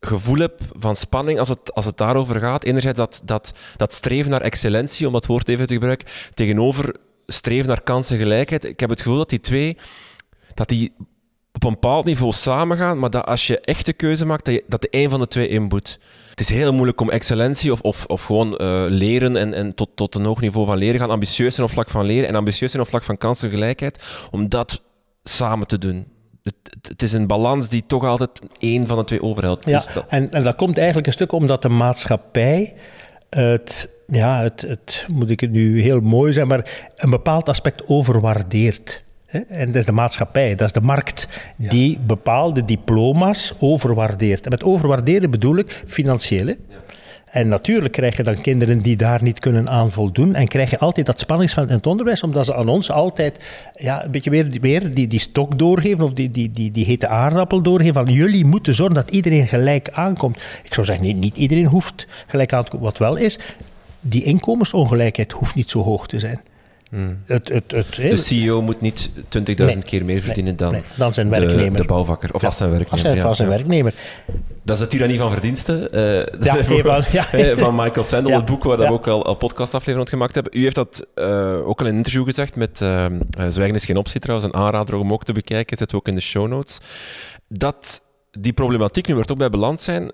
gevoel 0.00 0.38
heb 0.38 0.60
van 0.72 0.96
spanning 0.96 1.38
als 1.38 1.48
het, 1.48 1.74
als 1.74 1.84
het 1.84 1.96
daarover 1.96 2.40
gaat? 2.40 2.64
Enerzijds 2.64 2.98
dat, 2.98 3.22
dat, 3.24 3.52
dat 3.76 3.92
streven 3.92 4.30
naar 4.30 4.42
excellentie, 4.42 5.06
om 5.06 5.12
dat 5.12 5.26
woord 5.26 5.48
even 5.48 5.66
te 5.66 5.74
gebruiken, 5.74 6.08
tegenover 6.34 6.96
streven 7.26 7.68
naar 7.68 7.82
kansengelijkheid. 7.82 8.64
Ik 8.64 8.80
heb 8.80 8.90
het 8.90 9.02
gevoel 9.02 9.18
dat 9.18 9.30
die 9.30 9.40
twee 9.40 9.76
dat 10.54 10.68
die 10.68 10.92
op 11.54 11.64
een 11.64 11.70
bepaald 11.70 12.04
niveau 12.04 12.32
samengaan, 12.32 12.98
maar 12.98 13.10
dat 13.10 13.26
als 13.26 13.46
je 13.46 13.60
echt 13.60 13.86
de 13.86 13.92
keuze 13.92 14.26
maakt, 14.26 14.44
dat, 14.44 14.54
je, 14.54 14.64
dat 14.66 14.82
de 14.82 14.88
een 14.90 15.10
van 15.10 15.20
de 15.20 15.28
twee 15.28 15.48
inboet. 15.48 15.98
Het 16.30 16.40
is 16.40 16.48
heel 16.48 16.72
moeilijk 16.72 17.00
om 17.00 17.10
excellentie 17.10 17.72
of, 17.72 17.80
of, 17.80 18.04
of 18.06 18.24
gewoon 18.24 18.48
uh, 18.48 18.84
leren 18.88 19.36
en, 19.36 19.54
en 19.54 19.74
tot, 19.74 19.88
tot 19.94 20.14
een 20.14 20.24
hoog 20.24 20.40
niveau 20.40 20.66
van 20.66 20.78
leren 20.78 21.00
gaan, 21.00 21.10
ambitieus 21.10 21.54
zijn 21.54 21.66
op 21.66 21.72
vlak 21.72 21.90
van 21.90 22.04
leren 22.04 22.28
en 22.28 22.34
ambitieus 22.34 22.70
zijn 22.70 22.82
op 22.82 22.88
vlak 22.88 23.02
van 23.02 23.18
kansengelijkheid, 23.18 24.26
om 24.30 24.48
dat 24.48 24.82
samen 25.22 25.66
te 25.66 25.78
doen. 25.78 26.06
Het, 26.42 26.54
het, 26.82 27.02
is 27.02 27.12
een 27.12 27.26
balans 27.26 27.68
die 27.68 27.84
toch 27.86 28.04
altijd 28.04 28.40
één 28.58 28.86
van 28.86 28.96
de 28.96 29.04
twee 29.04 29.22
overhoudt. 29.22 29.64
Ja, 29.64 29.84
en, 30.08 30.30
en 30.30 30.42
dat 30.42 30.56
komt 30.56 30.76
eigenlijk 30.76 31.06
een 31.06 31.12
stuk 31.12 31.32
omdat 31.32 31.62
de 31.62 31.68
maatschappij 31.68 32.74
het, 33.30 33.90
ja, 34.06 34.42
het, 34.42 34.60
het, 34.60 35.06
moet 35.10 35.30
ik 35.30 35.40
het 35.40 35.50
nu 35.50 35.82
heel 35.82 36.00
mooi 36.00 36.32
zeggen, 36.32 36.56
maar 36.56 36.90
een 36.94 37.10
bepaald 37.10 37.48
aspect 37.48 37.82
overwaardeert. 37.86 39.03
En 39.48 39.66
dat 39.66 39.74
is 39.74 39.86
de 39.86 39.92
maatschappij, 39.92 40.54
dat 40.54 40.66
is 40.66 40.72
de 40.72 40.80
markt, 40.80 41.28
die 41.56 41.98
bepaalde 42.06 42.64
diploma's 42.64 43.54
overwaardeert. 43.58 44.44
En 44.44 44.50
met 44.50 44.64
overwaarderen 44.64 45.30
bedoel 45.30 45.56
ik 45.56 45.82
financiële. 45.86 46.58
Ja. 46.68 46.76
En 47.34 47.48
natuurlijk 47.48 47.92
krijg 47.92 48.16
je 48.16 48.22
dan 48.22 48.40
kinderen 48.40 48.82
die 48.82 48.96
daar 48.96 49.22
niet 49.22 49.38
kunnen 49.38 49.68
aan 49.68 49.90
voldoen. 49.90 50.34
En 50.34 50.48
krijg 50.48 50.70
je 50.70 50.78
altijd 50.78 51.06
dat 51.06 51.20
spanningsveld 51.20 51.68
in 51.68 51.74
het 51.74 51.86
onderwijs, 51.86 52.22
omdat 52.22 52.44
ze 52.44 52.54
aan 52.54 52.68
ons 52.68 52.90
altijd 52.90 53.44
ja, 53.72 54.04
een 54.04 54.10
beetje 54.10 54.30
weer, 54.30 54.48
weer 54.60 54.90
die, 54.90 55.06
die 55.06 55.20
stok 55.20 55.58
doorgeven 55.58 56.04
of 56.04 56.12
die, 56.12 56.30
die, 56.30 56.50
die, 56.50 56.70
die 56.70 56.84
hete 56.84 57.08
aardappel 57.08 57.62
doorgeven. 57.62 57.94
Van 57.94 58.12
jullie 58.12 58.44
moeten 58.44 58.74
zorgen 58.74 58.94
dat 58.94 59.10
iedereen 59.10 59.46
gelijk 59.46 59.88
aankomt. 59.92 60.42
Ik 60.62 60.74
zou 60.74 60.86
zeggen, 60.86 61.04
niet, 61.04 61.16
niet 61.16 61.36
iedereen 61.36 61.66
hoeft 61.66 62.06
gelijk 62.26 62.52
aan 62.52 62.64
te 62.64 62.70
komen. 62.70 62.86
Wat 62.86 62.98
wel 62.98 63.16
is, 63.16 63.38
die 64.00 64.22
inkomensongelijkheid 64.22 65.32
hoeft 65.32 65.54
niet 65.54 65.70
zo 65.70 65.82
hoog 65.82 66.06
te 66.06 66.18
zijn. 66.18 66.40
Hmm. 66.94 67.18
Het, 67.24 67.48
het, 67.48 67.70
het, 67.70 67.94
de 67.94 68.16
CEO 68.16 68.62
moet 68.62 68.80
niet 68.80 69.10
20.000 69.72 69.78
keer 69.84 70.04
meer 70.04 70.20
verdienen 70.20 70.56
dan, 70.56 70.76
dan 70.94 71.12
zijn 71.12 71.28
werknemer. 71.28 71.70
De, 71.70 71.76
de 71.76 71.84
bouwvakker 71.84 72.34
of 72.34 72.40
ja, 72.40 72.46
als 72.46 72.56
zijn 72.56 72.70
werknemer. 72.70 73.10
Als, 73.10 73.22
als 73.24 73.36
zijn 73.36 73.48
werknemer. 73.48 73.94
Dat 74.62 74.76
is 74.76 74.82
de 74.82 74.88
tirannie 74.88 75.18
van 75.18 75.30
verdiensten 75.30 75.96
uh, 75.98 76.26
ja, 76.40 76.64
van, 76.64 77.58
van, 77.58 77.74
Michael 77.74 78.04
Sandel, 78.04 78.32
het 78.32 78.44
boek 78.44 78.64
waar 78.64 78.78
we 78.78 78.86
ook 78.86 79.06
al, 79.06 79.24
al 79.24 79.34
podcastaflevering 79.34 80.08
gemaakt 80.08 80.34
hebben. 80.34 80.58
U 80.58 80.62
heeft 80.62 80.74
dat 80.74 81.06
uh, 81.14 81.66
ook 81.66 81.80
al 81.80 81.86
in 81.86 81.92
een 81.92 81.98
interview 81.98 82.24
gezegd 82.24 82.56
met 82.56 82.80
uh, 82.80 83.06
Zwijgen 83.48 83.74
is 83.74 83.84
geen 83.84 83.96
optie 83.96 84.20
trouwens, 84.20 84.52
een 84.52 84.60
aanrader 84.60 84.94
om 84.94 85.12
ook 85.12 85.24
te 85.24 85.32
bekijken, 85.32 85.76
zit 85.76 85.94
ook 85.94 86.08
in 86.08 86.14
de 86.14 86.20
show 86.20 86.48
notes. 86.48 86.78
Dat 87.48 88.02
die 88.30 88.52
problematiek 88.52 89.06
nu 89.06 89.14
wordt 89.14 89.30
ook 89.30 89.38
bij 89.38 89.50
beland 89.50 89.82
zijn, 89.82 90.10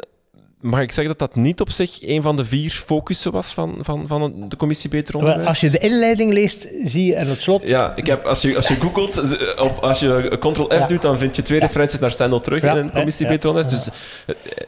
mag 0.61 0.81
ik 0.81 0.93
zeggen 0.93 1.17
dat 1.19 1.29
dat 1.29 1.43
niet 1.43 1.61
op 1.61 1.71
zich 1.71 1.99
een 2.03 2.23
van 2.23 2.37
de 2.37 2.45
vier 2.45 2.71
focussen 2.71 3.33
was 3.33 3.53
van, 3.53 3.79
van, 3.81 4.07
van 4.07 4.49
de 4.49 4.57
commissie 4.57 4.91
Beter 4.91 5.17
Onderwijs? 5.17 5.47
Als 5.47 5.61
je 5.61 5.71
de 5.71 5.79
inleiding 5.79 6.33
leest, 6.33 6.69
zie 6.85 7.05
je 7.05 7.15
en 7.15 7.29
het 7.29 7.43
slot... 7.43 7.69
Ja, 7.69 7.93
ik 7.97 8.07
heb, 8.07 8.25
als, 8.25 8.43
je, 8.43 8.57
als 8.57 8.69
je 8.69 8.75
googelt, 8.75 9.21
op, 9.61 9.79
als 9.79 10.01
je 10.01 10.37
Ctrl-F 10.39 10.87
doet, 10.87 11.03
dan 11.03 11.19
vind 11.19 11.37
je 11.37 11.43
twee 11.43 11.61
referenties 11.61 11.99
naar 11.99 12.13
Stendel 12.13 12.41
terug 12.41 12.63
in 12.63 12.87
de 12.87 12.93
commissie 12.93 13.27
Beter 13.27 13.49
Onderwijs. 13.49 13.85
Dus 13.85 13.95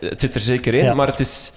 het, 0.00 0.20
zit 0.20 0.34
er 0.34 0.40
zeker 0.40 0.74
in, 0.74 0.96
maar 0.96 1.06
het 1.06 1.20
is... 1.20 1.52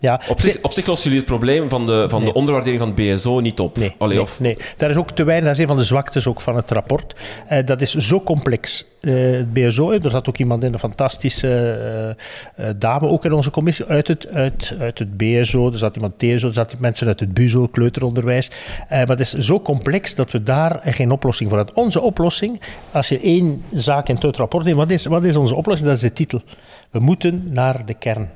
Ja. 0.00 0.20
Op, 0.28 0.40
zich, 0.40 0.58
op 0.62 0.72
zich 0.72 0.86
lossen 0.86 1.10
jullie 1.10 1.24
het 1.26 1.36
probleem 1.36 1.68
van 1.68 1.86
de, 1.86 2.06
van 2.08 2.24
de 2.24 2.34
onderwaardering 2.34 2.80
van 2.80 2.88
het 2.88 3.16
BSO 3.16 3.40
niet 3.40 3.60
op. 3.60 3.78
Nee, 3.78 3.94
nee, 3.98 4.20
of... 4.20 4.40
nee, 4.40 4.56
daar 4.76 4.90
is 4.90 4.96
ook 4.96 5.10
te 5.10 5.24
weinig. 5.24 5.48
Dat 5.48 5.56
is 5.56 5.62
een 5.62 5.68
van 5.68 5.76
de 5.76 5.84
zwaktes 5.84 6.26
ook 6.26 6.40
van 6.40 6.56
het 6.56 6.70
rapport. 6.70 7.14
Uh, 7.50 7.58
dat 7.64 7.80
is 7.80 7.94
zo 7.94 8.20
complex. 8.20 8.84
Uh, 9.00 9.36
het 9.36 9.52
BSO, 9.52 9.90
er 9.90 10.10
zat 10.10 10.28
ook 10.28 10.38
iemand 10.38 10.64
in, 10.64 10.72
een 10.72 10.78
fantastische 10.78 12.16
uh, 12.60 12.70
dame, 12.76 13.08
ook 13.08 13.24
in 13.24 13.32
onze 13.32 13.50
commissie, 13.50 13.84
uit 13.86 14.08
het, 14.08 14.28
uit, 14.28 14.74
uit 14.78 14.98
het 14.98 15.16
BSO. 15.16 15.70
Er 15.72 15.78
zat 15.78 15.94
iemand 15.94 16.18
TSO, 16.18 16.46
er 16.46 16.52
zat 16.52 16.74
mensen 16.78 17.06
uit 17.06 17.20
het 17.20 17.34
BUZO, 17.34 17.66
kleuteronderwijs. 17.66 18.50
maar 18.88 19.06
het 19.06 19.20
is 19.20 19.32
zo 19.32 19.60
complex 19.60 20.14
dat 20.14 20.30
we 20.30 20.42
daar 20.42 20.80
geen 20.84 21.10
oplossing 21.10 21.48
voor 21.48 21.58
hebben. 21.58 21.76
Onze 21.76 22.00
oplossing, 22.00 22.60
als 22.92 23.08
je 23.08 23.20
één 23.20 23.64
zaak 23.74 24.08
in 24.08 24.16
het 24.20 24.36
rapport 24.36 24.64
neemt, 24.64 24.76
wat 24.76 24.90
is, 24.90 25.06
wat 25.06 25.24
is 25.24 25.36
onze 25.36 25.54
oplossing? 25.54 25.88
Dat 25.88 25.96
is 25.96 26.02
de 26.02 26.12
titel. 26.12 26.42
We 26.90 26.98
moeten 26.98 27.46
naar 27.50 27.86
de 27.86 27.94
kern. 27.94 28.28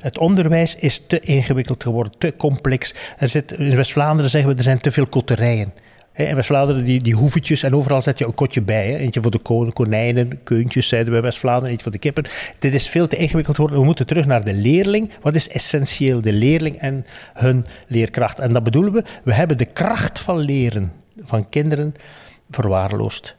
Het 0.00 0.18
onderwijs 0.18 0.76
is 0.76 1.02
te 1.06 1.20
ingewikkeld 1.20 1.82
geworden, 1.82 2.12
te 2.18 2.34
complex. 2.36 2.94
Er 3.18 3.28
zit, 3.28 3.52
in 3.52 3.76
West-Vlaanderen 3.76 4.30
zeggen 4.30 4.50
we, 4.50 4.56
er 4.56 4.62
zijn 4.62 4.80
te 4.80 4.90
veel 4.90 5.06
kotterijen. 5.06 5.72
In 6.14 6.34
West-Vlaanderen, 6.34 6.84
die, 6.84 7.02
die 7.02 7.16
en 7.62 7.74
overal 7.74 8.02
zet 8.02 8.18
je 8.18 8.26
een 8.26 8.34
kotje 8.34 8.62
bij. 8.62 8.86
Hè. 8.86 8.96
Eentje 8.96 9.22
voor 9.22 9.30
de 9.30 9.72
konijnen, 9.72 10.42
keuntjes, 10.42 10.88
zeiden 10.88 11.12
we 11.12 11.20
bij 11.20 11.28
West-Vlaanderen, 11.28 11.68
eentje 11.68 11.82
voor 11.82 11.92
de 11.92 11.98
kippen. 11.98 12.24
Dit 12.58 12.74
is 12.74 12.88
veel 12.88 13.06
te 13.06 13.16
ingewikkeld 13.16 13.54
geworden. 13.56 13.80
We 13.80 13.86
moeten 13.86 14.06
terug 14.06 14.26
naar 14.26 14.44
de 14.44 14.54
leerling. 14.54 15.10
Wat 15.20 15.34
is 15.34 15.48
essentieel? 15.48 16.20
De 16.20 16.32
leerling 16.32 16.78
en 16.78 17.04
hun 17.34 17.66
leerkracht. 17.86 18.38
En 18.38 18.52
dat 18.52 18.62
bedoelen 18.62 18.92
we, 18.92 19.04
we 19.24 19.34
hebben 19.34 19.56
de 19.56 19.66
kracht 19.66 20.20
van 20.20 20.38
leren 20.38 20.92
van 21.22 21.48
kinderen 21.48 21.94
verwaarloosd. 22.50 23.36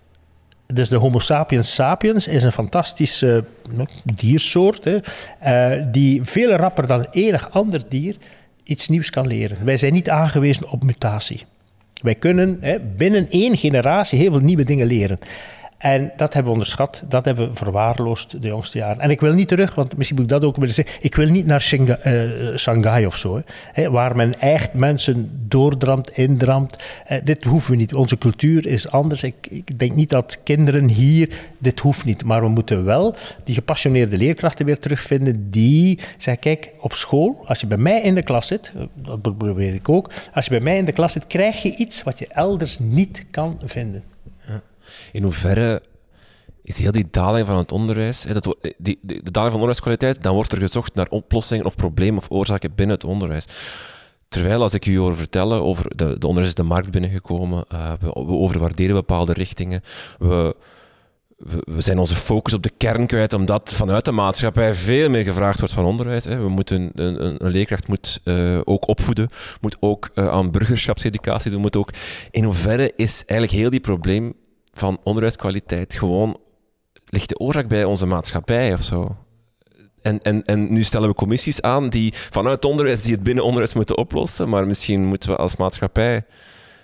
Dus 0.73 0.89
de 0.89 0.95
Homo 0.95 1.19
sapiens 1.19 1.73
sapiens 1.73 2.27
is 2.27 2.43
een 2.43 2.51
fantastische 2.51 3.43
uh, 3.77 3.85
diersoort, 4.15 4.83
hè, 4.83 4.97
uh, 5.77 5.85
die 5.91 6.23
veel 6.23 6.51
rapper 6.51 6.87
dan 6.87 7.07
enig 7.11 7.51
ander 7.51 7.81
dier 7.89 8.15
iets 8.63 8.87
nieuws 8.87 9.09
kan 9.09 9.27
leren. 9.27 9.65
Wij 9.65 9.77
zijn 9.77 9.93
niet 9.93 10.09
aangewezen 10.09 10.69
op 10.69 10.83
mutatie. 10.83 11.45
Wij 12.01 12.15
kunnen 12.15 12.57
hè, 12.61 12.79
binnen 12.79 13.29
één 13.29 13.57
generatie 13.57 14.19
heel 14.19 14.31
veel 14.31 14.41
nieuwe 14.41 14.63
dingen 14.63 14.87
leren. 14.87 15.19
En 15.81 16.11
dat 16.15 16.33
hebben 16.33 16.51
we 16.51 16.57
onderschat, 16.57 17.03
dat 17.07 17.25
hebben 17.25 17.49
we 17.49 17.55
verwaarloosd 17.55 18.41
de 18.41 18.47
jongste 18.47 18.77
jaren. 18.77 19.01
En 19.01 19.09
ik 19.09 19.19
wil 19.19 19.33
niet 19.33 19.47
terug, 19.47 19.75
want 19.75 19.97
misschien 19.97 20.17
moet 20.17 20.25
ik 20.25 20.31
dat 20.31 20.43
ook 20.43 20.55
willen 20.55 20.73
zeggen. 20.73 20.95
Ik 21.01 21.15
wil 21.15 21.29
niet 21.29 21.45
naar 21.45 21.71
uh, 21.73 22.57
Shanghai 22.57 23.05
of 23.05 23.15
zo, 23.15 23.41
hè, 23.71 23.89
waar 23.89 24.15
men 24.15 24.39
echt 24.39 24.73
mensen 24.73 25.45
doordramt, 25.47 26.11
indramt. 26.11 26.75
Uh, 27.11 27.17
dit 27.23 27.43
hoeven 27.43 27.71
we 27.71 27.77
niet. 27.77 27.93
Onze 27.93 28.17
cultuur 28.17 28.67
is 28.67 28.89
anders. 28.91 29.23
Ik, 29.23 29.47
ik, 29.49 29.79
denk 29.79 29.95
niet 29.95 30.09
dat 30.09 30.39
kinderen 30.43 30.87
hier, 30.87 31.29
dit 31.57 31.79
hoeft 31.79 32.05
niet. 32.05 32.23
Maar 32.23 32.41
we 32.41 32.49
moeten 32.49 32.85
wel 32.85 33.15
die 33.43 33.55
gepassioneerde 33.55 34.17
leerkrachten 34.17 34.65
weer 34.65 34.79
terugvinden 34.79 35.49
die 35.49 35.99
zeggen, 36.17 36.39
kijk, 36.39 36.71
op 36.79 36.93
school, 36.93 37.43
als 37.45 37.59
je 37.59 37.67
bij 37.67 37.77
mij 37.77 38.01
in 38.01 38.15
de 38.15 38.23
klas 38.23 38.47
zit, 38.47 38.71
dat 38.93 39.37
probeer 39.37 39.73
ik 39.73 39.89
ook, 39.89 40.11
als 40.33 40.45
je 40.45 40.51
bij 40.51 40.59
mij 40.59 40.77
in 40.77 40.85
de 40.85 40.91
klas 40.91 41.11
zit, 41.11 41.27
krijg 41.27 41.61
je 41.61 41.75
iets 41.75 42.03
wat 42.03 42.19
je 42.19 42.27
elders 42.27 42.79
niet 42.79 43.25
kan 43.31 43.59
vinden. 43.63 44.10
In 45.11 45.23
hoeverre 45.23 45.81
is 46.63 46.77
heel 46.77 46.91
die 46.91 47.07
daling 47.11 47.47
van 47.47 47.57
het 47.57 47.71
onderwijs, 47.71 48.21
dat, 48.21 48.55
die, 48.77 48.99
de 49.01 49.31
daling 49.31 49.33
van 49.33 49.53
onderwijskwaliteit, 49.53 50.23
dan 50.23 50.33
wordt 50.33 50.51
er 50.51 50.59
gezocht 50.59 50.95
naar 50.95 51.07
oplossingen 51.09 51.65
of 51.65 51.75
problemen 51.75 52.17
of 52.17 52.31
oorzaken 52.31 52.75
binnen 52.75 52.95
het 52.95 53.05
onderwijs. 53.05 53.45
Terwijl 54.27 54.61
als 54.61 54.73
ik 54.73 54.85
u 54.85 54.97
hoor 54.97 55.15
vertellen 55.15 55.63
over 55.63 55.95
de, 55.95 56.17
de 56.17 56.27
onderwijs 56.27 56.47
is 56.47 56.55
de 56.55 56.63
markt 56.63 56.91
binnengekomen, 56.91 57.65
uh, 57.73 57.91
we, 57.99 58.15
overwaarderen 58.15 58.95
bepaalde 58.95 59.33
richtingen, 59.33 59.81
we, 60.19 60.55
we, 61.65 61.81
zijn 61.81 61.99
onze 61.99 62.15
focus 62.15 62.53
op 62.53 62.63
de 62.63 62.71
kern 62.77 63.07
kwijt, 63.07 63.33
omdat 63.33 63.71
vanuit 63.73 64.05
de 64.05 64.11
maatschappij 64.11 64.73
veel 64.73 65.09
meer 65.09 65.23
gevraagd 65.23 65.59
wordt 65.59 65.73
van 65.73 65.85
onderwijs. 65.85 66.23
Hè. 66.23 66.37
We 66.37 66.49
moeten, 66.49 66.91
een, 66.95 67.25
een, 67.25 67.45
een 67.45 67.51
leerkracht 67.51 67.87
moet 67.87 68.21
uh, 68.23 68.59
ook 68.63 68.87
opvoeden, 68.87 69.29
moet 69.61 69.77
ook 69.79 70.09
aan 70.15 70.51
burgerschapseducatie 70.51 71.51
doen, 71.51 71.61
moet 71.61 71.75
ook... 71.75 71.89
In 72.31 72.43
hoeverre 72.43 72.93
is 72.95 73.23
eigenlijk 73.25 73.59
heel 73.59 73.69
die 73.69 73.79
probleem 73.79 74.33
van 74.71 74.99
onderwijskwaliteit 75.03 75.95
gewoon 75.95 76.39
ligt 77.05 77.29
de 77.29 77.39
oorzaak 77.39 77.67
bij 77.67 77.83
onze 77.83 78.05
maatschappij 78.05 78.73
of 78.73 78.83
zo. 78.83 79.15
En, 80.01 80.21
en, 80.21 80.43
en 80.43 80.73
nu 80.73 80.83
stellen 80.83 81.09
we 81.09 81.15
commissies 81.15 81.61
aan 81.61 81.89
die 81.89 82.13
vanuit 82.13 82.65
onderwijs 82.65 83.01
die 83.01 83.13
het 83.13 83.23
binnen 83.23 83.43
onderwijs 83.43 83.73
moeten 83.73 83.97
oplossen, 83.97 84.49
maar 84.49 84.67
misschien 84.67 85.05
moeten 85.05 85.29
we 85.29 85.35
als 85.35 85.55
maatschappij 85.55 86.25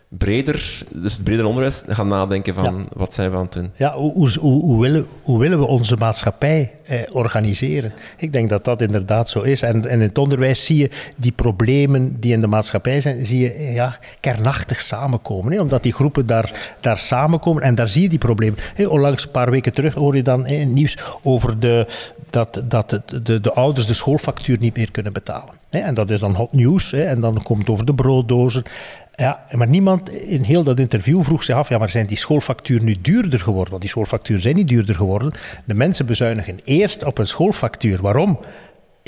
breder, 0.10 0.84
dus 0.94 1.14
het 1.14 1.24
breder 1.24 1.46
onderwijs, 1.46 1.84
gaan 1.88 2.08
nadenken 2.08 2.54
van 2.54 2.88
wat 2.94 3.14
zijn 3.14 3.32
we 3.32 3.38
aan 3.38 3.44
het 3.44 3.54
doen. 3.54 3.72
Ja, 3.76 3.94
hoe, 3.94 4.30
hoe, 4.40 4.62
hoe, 4.62 4.82
willen, 4.82 5.08
hoe 5.24 5.40
willen 5.40 5.60
we 5.60 5.66
onze 5.66 5.96
maatschappij 5.96 6.74
eh, 6.86 7.00
organiseren? 7.10 7.94
Ik 8.18 8.34
denk 8.34 8.50
dat 8.50 8.64
dat 8.64 8.82
inderdaad 8.82 9.30
zo 9.30 9.42
is. 9.42 9.62
En, 9.62 9.76
en 9.76 9.90
in 9.90 10.02
het 10.02 10.18
onderwijs 10.18 10.66
zie 10.66 10.78
je 10.78 10.90
die 11.18 11.32
problemen 11.32 12.20
die 12.20 12.34
in 12.34 12.42
de 12.42 12.48
maatschappij 12.48 13.02
zijn, 13.02 13.26
zie 13.26 13.40
je 13.40 13.72
ja, 13.72 14.00
kernachtig 14.20 14.82
samenkomen. 14.82 15.52
Hè? 15.52 15.62
Omdat 15.62 15.84
die 15.84 15.94
groepen 15.94 16.26
daar, 16.26 16.76
daar 16.82 16.98
samenkomen 16.98 17.64
en 17.64 17.76
daar 17.76 17.88
zie 17.88 18.02
je 18.02 18.10
die 18.10 18.20
problemen. 18.20 18.60
Hè? 18.74 18.86
Onlangs, 18.86 19.24
een 19.24 19.32
paar 19.32 19.52
weken 19.52 19.72
terug, 19.72 19.94
hoor 19.94 20.16
je 20.16 20.24
dan 20.24 20.46
hè, 20.46 20.56
nieuws 20.56 20.98
over 21.24 21.60
de, 21.60 21.88
dat, 22.30 22.62
dat 22.64 22.90
de, 22.90 23.22
de, 23.24 23.42
de 23.42 23.54
ouders 23.54 23.88
de 23.88 23.94
schoolfactuur 23.94 24.58
niet 24.60 24.76
meer 24.76 24.92
kunnen 24.92 25.14
betalen. 25.14 25.56
En 25.70 25.94
dat 25.94 26.10
is 26.10 26.20
dan 26.20 26.36
hot 26.36 26.54
news. 26.54 26.94
En 26.94 27.20
dan 27.20 27.44
komt 27.44 27.60
het 27.60 27.70
over 27.70 27.86
de 27.86 27.94
brooddozen. 27.94 28.64
Ja, 29.20 29.46
maar 29.52 29.68
niemand 29.68 30.10
in 30.10 30.42
heel 30.42 30.64
dat 30.64 30.80
interview 30.80 31.24
vroeg 31.24 31.44
zich 31.44 31.56
af, 31.56 31.70
ja, 31.70 31.78
maar 31.78 31.90
zijn 31.90 32.06
die 32.06 32.18
schoolfactuur 32.18 32.84
nu 32.84 32.98
duurder 33.02 33.40
geworden? 33.40 33.70
Want 33.70 33.82
die 33.82 33.92
schoolfactuur 33.92 34.40
zijn 34.40 34.56
niet 34.56 34.68
duurder 34.68 34.96
geworden. 34.96 35.32
De 35.66 35.74
mensen 35.74 36.06
bezuinigen 36.06 36.60
eerst 36.64 37.04
op 37.04 37.18
een 37.18 37.28
schoolfactuur. 37.28 38.02
Waarom? 38.02 38.40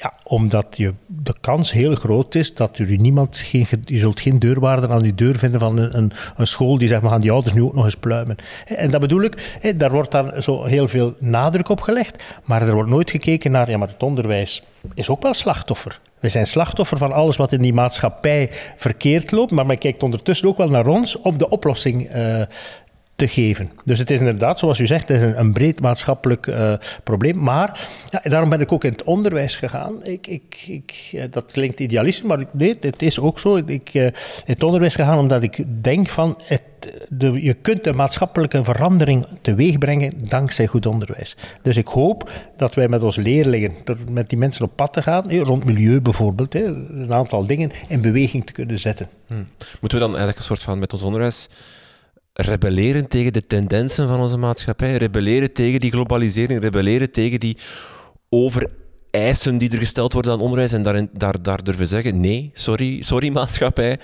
Ja, 0.01 0.13
omdat 0.23 0.77
je, 0.77 0.93
de 1.05 1.35
kans 1.41 1.71
heel 1.71 1.95
groot 1.95 2.35
is 2.35 2.53
dat 2.53 2.79
u 2.79 2.97
niemand, 2.97 3.37
geen, 3.37 3.65
je 3.85 3.97
zult 3.97 4.19
geen 4.19 4.39
deurwaarder 4.39 4.91
aan 4.91 5.03
uw 5.03 5.15
deur 5.15 5.37
vinden 5.37 5.59
van 5.59 5.77
een, 5.77 5.97
een, 5.97 6.11
een, 6.37 6.47
school 6.47 6.77
die 6.77 6.87
zegt, 6.87 7.01
we 7.01 7.07
gaan 7.07 7.21
die 7.21 7.31
ouders 7.31 7.53
nu 7.53 7.61
ook 7.61 7.73
nog 7.73 7.85
eens 7.85 7.95
pluimen. 7.95 8.35
En 8.65 8.91
dat 8.91 9.01
bedoel 9.01 9.21
ik, 9.21 9.59
daar 9.77 9.91
wordt 9.91 10.11
dan 10.11 10.41
zo 10.41 10.63
heel 10.63 10.87
veel 10.87 11.15
nadruk 11.19 11.69
op 11.69 11.81
gelegd, 11.81 12.23
maar 12.43 12.61
er 12.61 12.73
wordt 12.73 12.89
nooit 12.89 13.11
gekeken 13.11 13.51
naar, 13.51 13.69
ja, 13.69 13.77
maar 13.77 13.87
het 13.87 14.03
onderwijs 14.03 14.63
is 14.93 15.09
ook 15.09 15.21
wel 15.21 15.33
slachtoffer. 15.33 15.99
We 16.19 16.29
zijn 16.29 16.47
slachtoffer 16.47 16.97
van 16.97 17.11
alles 17.11 17.37
wat 17.37 17.51
in 17.51 17.61
die 17.61 17.73
maatschappij 17.73 18.49
verkeerd 18.75 19.31
loopt, 19.31 19.51
maar 19.51 19.65
men 19.65 19.77
kijkt 19.77 20.03
ondertussen 20.03 20.47
ook 20.47 20.57
wel 20.57 20.69
naar 20.69 20.87
ons 20.87 21.21
om 21.21 21.37
de 21.37 21.49
oplossing 21.49 22.15
uh, 22.15 22.41
te 23.19 23.27
geven. 23.27 23.71
Dus 23.85 23.99
het 23.99 24.09
is 24.09 24.19
inderdaad, 24.19 24.59
zoals 24.59 24.79
u 24.79 24.85
zegt, 24.85 25.07
het 25.07 25.17
is 25.17 25.23
een, 25.23 25.39
een 25.39 25.53
breed 25.53 25.81
maatschappelijk 25.81 26.47
uh, 26.47 26.73
probleem. 27.03 27.39
Maar 27.43 27.89
ja, 28.09 28.21
daarom 28.23 28.49
ben 28.49 28.61
ik 28.61 28.71
ook 28.71 28.83
in 28.83 28.91
het 28.91 29.03
onderwijs 29.03 29.55
gegaan. 29.55 30.03
Ik, 30.03 30.27
ik, 30.27 30.65
ik, 30.67 31.27
dat 31.29 31.51
klinkt 31.51 31.79
idealistisch, 31.79 32.27
maar 32.27 32.45
nee, 32.51 32.77
het 32.81 33.01
is 33.01 33.19
ook 33.19 33.39
zo. 33.39 33.55
Ik 33.55 33.93
uh, 33.93 34.03
in 34.03 34.13
het 34.45 34.63
onderwijs 34.63 34.95
gegaan 34.95 35.17
omdat 35.17 35.43
ik 35.43 35.63
denk 35.81 36.09
van... 36.09 36.39
Het, 36.43 36.61
de, 37.09 37.43
je 37.43 37.53
kunt 37.53 37.87
een 37.87 37.95
maatschappelijke 37.95 38.63
verandering 38.63 39.27
teweeg 39.41 39.77
brengen 39.77 40.13
dankzij 40.27 40.67
goed 40.67 40.85
onderwijs. 40.85 41.35
Dus 41.61 41.77
ik 41.77 41.87
hoop 41.87 42.31
dat 42.55 42.73
wij 42.73 42.87
met 42.87 43.03
onze 43.03 43.21
leerlingen, 43.21 43.73
met 44.11 44.29
die 44.29 44.37
mensen 44.37 44.65
op 44.65 44.71
pad 44.75 44.93
te 44.93 45.01
gaan, 45.01 45.31
rond 45.31 45.65
milieu 45.65 46.01
bijvoorbeeld, 46.01 46.55
een 46.55 47.13
aantal 47.13 47.45
dingen 47.45 47.71
in 47.87 48.01
beweging 48.01 48.45
te 48.45 48.53
kunnen 48.53 48.79
zetten. 48.79 49.09
Hmm. 49.27 49.47
Moeten 49.79 49.99
we 49.99 50.03
dan 50.05 50.09
eigenlijk 50.09 50.37
een 50.37 50.43
soort 50.43 50.61
van 50.61 50.79
met 50.79 50.93
ons 50.93 51.01
onderwijs 51.01 51.49
rebelleren 52.41 53.07
tegen 53.07 53.33
de 53.33 53.47
tendensen 53.47 54.07
van 54.07 54.19
onze 54.19 54.37
maatschappij, 54.37 54.95
rebelleren 54.95 55.53
tegen 55.53 55.79
die 55.79 55.91
globalisering, 55.91 56.61
rebelleren 56.61 57.11
tegen 57.11 57.39
die 57.39 57.57
overeisen 58.29 59.57
die 59.57 59.71
er 59.71 59.77
gesteld 59.77 60.13
worden 60.13 60.31
aan 60.31 60.39
onderwijs 60.39 60.71
en 60.71 60.83
daarin, 60.83 61.09
daar, 61.13 61.41
daar 61.41 61.63
durven 61.63 61.87
zeggen, 61.87 62.19
nee, 62.19 62.49
sorry, 62.53 63.01
sorry 63.01 63.29
maatschappij, 63.39 63.99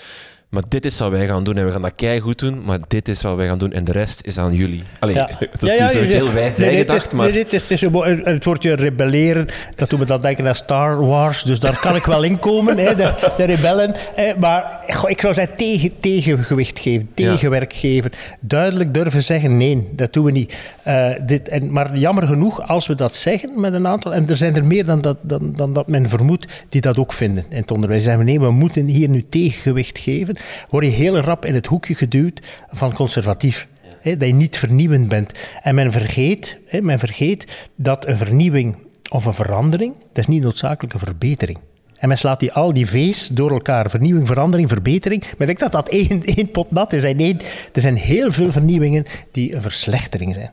maar 0.56 0.64
dit 0.68 0.86
is 0.86 1.00
wat 1.00 1.10
wij 1.10 1.28
gaan 1.28 1.44
doen 1.44 1.58
en 1.58 1.66
we 1.66 1.72
gaan 1.72 1.82
dat 1.82 1.96
kei 1.96 2.20
goed 2.20 2.40
doen, 2.40 2.64
maar 2.66 2.80
dit 2.88 3.08
is 3.08 3.22
wat 3.22 3.36
wij 3.36 3.48
gaan 3.48 3.58
doen 3.58 3.72
en 3.72 3.84
de 3.84 3.92
rest 3.92 4.22
is 4.26 4.38
aan 4.38 4.54
jullie. 4.54 4.84
Allee, 5.00 5.16
ja. 5.16 5.30
dat 5.52 5.70
is 5.70 5.78
ja, 5.78 5.92
ja, 5.92 6.00
heel 6.00 6.34
wijs 6.34 6.58
nee, 6.58 6.78
gedacht, 6.78 7.14
maar... 7.14 7.32
Nee, 7.32 7.46
dit 7.46 7.70
is, 7.70 7.82
het 8.24 8.44
woordje 8.44 8.74
rebelleren, 8.74 9.48
dat 9.76 9.90
doen 9.90 10.00
we 10.00 10.06
dan 10.06 10.22
denken 10.22 10.48
aan 10.48 10.56
Star 10.56 11.06
Wars, 11.06 11.44
dus 11.44 11.60
daar 11.60 11.80
kan 11.80 11.96
ik 11.96 12.04
wel 12.04 12.24
in 12.24 12.40
komen, 12.40 12.78
hè, 12.78 12.96
de, 12.96 13.14
de 13.38 13.44
rebellen. 13.44 13.96
maar 14.40 14.80
goh, 14.88 15.10
ik 15.10 15.22
zou 15.22 15.34
zeggen 15.34 15.58
tegen, 15.58 15.92
tegengewicht 16.00 16.80
geven, 16.80 17.10
tegenwerk 17.14 17.74
geven. 17.74 18.12
Duidelijk 18.40 18.94
durven 18.94 19.24
zeggen, 19.24 19.58
nee, 19.58 19.88
dat 19.92 20.14
doen 20.14 20.26
we 20.26 20.32
niet. 20.32 20.56
Uh, 20.88 21.10
dit, 21.26 21.48
en, 21.48 21.72
maar 21.72 21.98
jammer 21.98 22.28
genoeg, 22.28 22.68
als 22.68 22.88
we 22.88 22.96
dat 22.96 23.16
zeggen 23.16 23.60
met 23.60 23.74
een 23.74 23.88
aantal, 23.88 24.14
en 24.14 24.30
er 24.30 24.38
zijn 24.38 24.56
er 24.56 24.66
meer 24.66 24.86
dan 24.86 25.02
dat, 25.02 25.18
dan, 25.22 25.54
dan 25.56 25.74
dat 25.74 25.88
men 25.88 26.10
vermoedt, 26.10 26.66
die 26.70 26.82
dat 26.82 26.98
ook 26.98 27.14
vinden 27.14 27.46
in 27.50 27.58
het 27.58 27.72
onderwijs. 27.72 28.04
Zeggen 28.04 28.26
we, 28.26 28.30
nee, 28.30 28.40
we 28.40 28.52
moeten 28.52 28.86
hier 28.86 29.10
nu 29.10 29.26
tegengewicht 29.30 29.98
geven 29.98 30.36
word 30.70 30.86
je 30.86 30.92
heel 30.92 31.20
rap 31.20 31.46
in 31.46 31.54
het 31.54 31.66
hoekje 31.66 31.96
geduwd 31.96 32.42
van 32.70 32.94
conservatief. 32.94 33.68
dat 34.04 34.28
je 34.28 34.34
niet 34.34 34.58
vernieuwend 34.58 35.08
bent. 35.08 35.32
En 35.62 35.76
men 35.76 35.92
vergeet, 35.92 36.58
men 36.82 37.00
vergeet 37.00 37.46
dat 37.76 38.08
een 38.08 38.18
vernieuwing 38.18 38.76
of 39.10 39.26
een 39.26 39.34
verandering, 39.34 39.94
dat 39.98 40.18
is 40.18 40.28
niet 40.28 40.42
noodzakelijk 40.42 40.94
een 40.94 41.00
verbetering. 41.00 41.60
En 42.00 42.08
men 42.08 42.18
slaat 42.18 42.40
die, 42.40 42.52
al 42.52 42.74
die 42.74 42.86
V's 42.86 43.28
door 43.28 43.52
elkaar. 43.52 43.90
Vernieuwing, 43.90 44.28
verandering, 44.28 44.70
verbetering. 44.70 45.24
Men 45.38 45.48
denkt 45.48 45.62
dat 45.62 45.72
dat 45.72 45.90
één, 45.90 46.24
één 46.36 46.52
pot 46.52 46.72
nat 46.72 46.94
is. 46.94 47.04
En 47.04 47.40
er 47.74 47.82
zijn 47.82 47.96
heel 47.96 48.32
veel 48.32 48.52
vernieuwingen 48.52 49.06
die 49.32 49.56
een 49.56 49.62
verslechtering 49.62 50.34
zijn. 50.34 50.52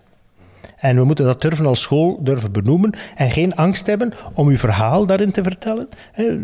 En 0.77 0.97
we 0.97 1.05
moeten 1.05 1.25
dat 1.25 1.43
durven 1.43 1.67
als 1.67 1.81
school 1.81 2.19
durven 2.23 2.53
benoemen 2.53 2.95
en 3.15 3.31
geen 3.31 3.55
angst 3.55 3.87
hebben 3.87 4.13
om 4.35 4.49
uw 4.49 4.57
verhaal 4.57 5.07
daarin 5.07 5.31
te 5.31 5.43
vertellen. 5.43 5.89
Eh, 6.15 6.35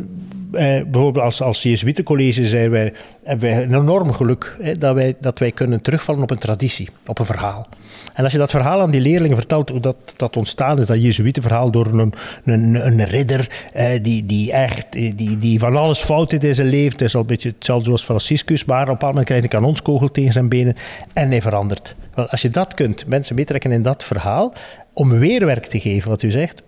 bijvoorbeeld 0.52 1.24
als, 1.24 1.42
als 1.42 1.62
Jesuitencollege 1.62 2.46
zijn 2.46 2.70
wij, 2.70 2.92
hebben 3.28 3.48
wij 3.48 3.62
een 3.62 3.74
enorm 3.74 4.12
geluk 4.12 4.56
dat, 4.78 4.94
wij, 4.94 5.16
dat 5.20 5.38
wij 5.38 5.52
kunnen 5.52 5.80
terugvallen 5.82 6.22
op 6.22 6.30
een 6.30 6.38
traditie, 6.38 6.88
op 7.06 7.18
een 7.18 7.24
verhaal. 7.24 7.68
En 8.14 8.24
als 8.24 8.32
je 8.32 8.38
dat 8.38 8.50
verhaal 8.50 8.80
aan 8.80 8.90
die 8.90 9.00
leerlingen 9.00 9.36
vertelt, 9.36 9.68
hoe 9.68 9.80
dat, 9.80 10.14
dat 10.16 10.36
ontstaan 10.36 10.78
is, 10.78 10.86
dat 10.86 11.02
Jezuïetenverhaal 11.02 11.70
door 11.70 11.86
een, 11.86 12.12
een, 12.44 12.86
een 12.86 13.04
ridder 13.04 13.66
eh, 13.72 14.02
die, 14.02 14.26
die 14.26 14.52
echt 14.52 14.92
die, 14.92 15.36
die 15.36 15.58
van 15.58 15.76
alles 15.76 16.00
fout 16.00 16.32
in 16.32 16.54
zijn 16.54 16.68
leven, 16.68 16.92
het 16.92 17.00
is 17.00 17.14
al 17.14 17.20
een 17.20 17.26
beetje 17.26 17.48
hetzelfde 17.48 17.84
zoals 17.84 18.04
Franciscus, 18.04 18.64
maar 18.64 18.82
op 18.82 18.86
een 18.86 18.92
bepaald 18.92 19.12
moment 19.12 19.26
krijgt 19.26 19.44
hij 19.44 19.54
een 19.54 19.60
kanonskogel 19.60 20.08
tegen 20.08 20.32
zijn 20.32 20.48
benen 20.48 20.76
en 21.12 21.28
hij 21.30 21.42
verandert. 21.42 21.94
Als 22.14 22.42
je 22.42 22.50
dat 22.50 22.74
kunt, 22.74 23.06
mensen 23.06 23.34
meetrekken 23.34 23.72
in 23.72 23.82
dat 23.82 24.04
verhaal, 24.04 24.52
om 24.92 25.18
weerwerk 25.18 25.66
te 25.66 25.80
geven, 25.80 26.10
wat 26.10 26.22
u 26.22 26.30
zegt, 26.30 26.62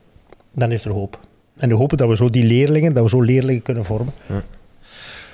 dan 0.53 0.73
is 0.73 0.85
er 0.85 0.93
hoop. 0.93 1.19
En 1.57 1.69
we 1.69 1.75
hopen 1.75 1.97
dat 1.97 2.09
we 2.09 2.17
zo 2.17 2.29
die 2.29 2.45
leerlingen, 2.45 2.95
dat 2.95 3.03
we 3.03 3.09
zo 3.09 3.21
leerlingen 3.21 3.63
kunnen 3.63 3.85
vormen. 3.85 4.13
Ja. 4.27 4.43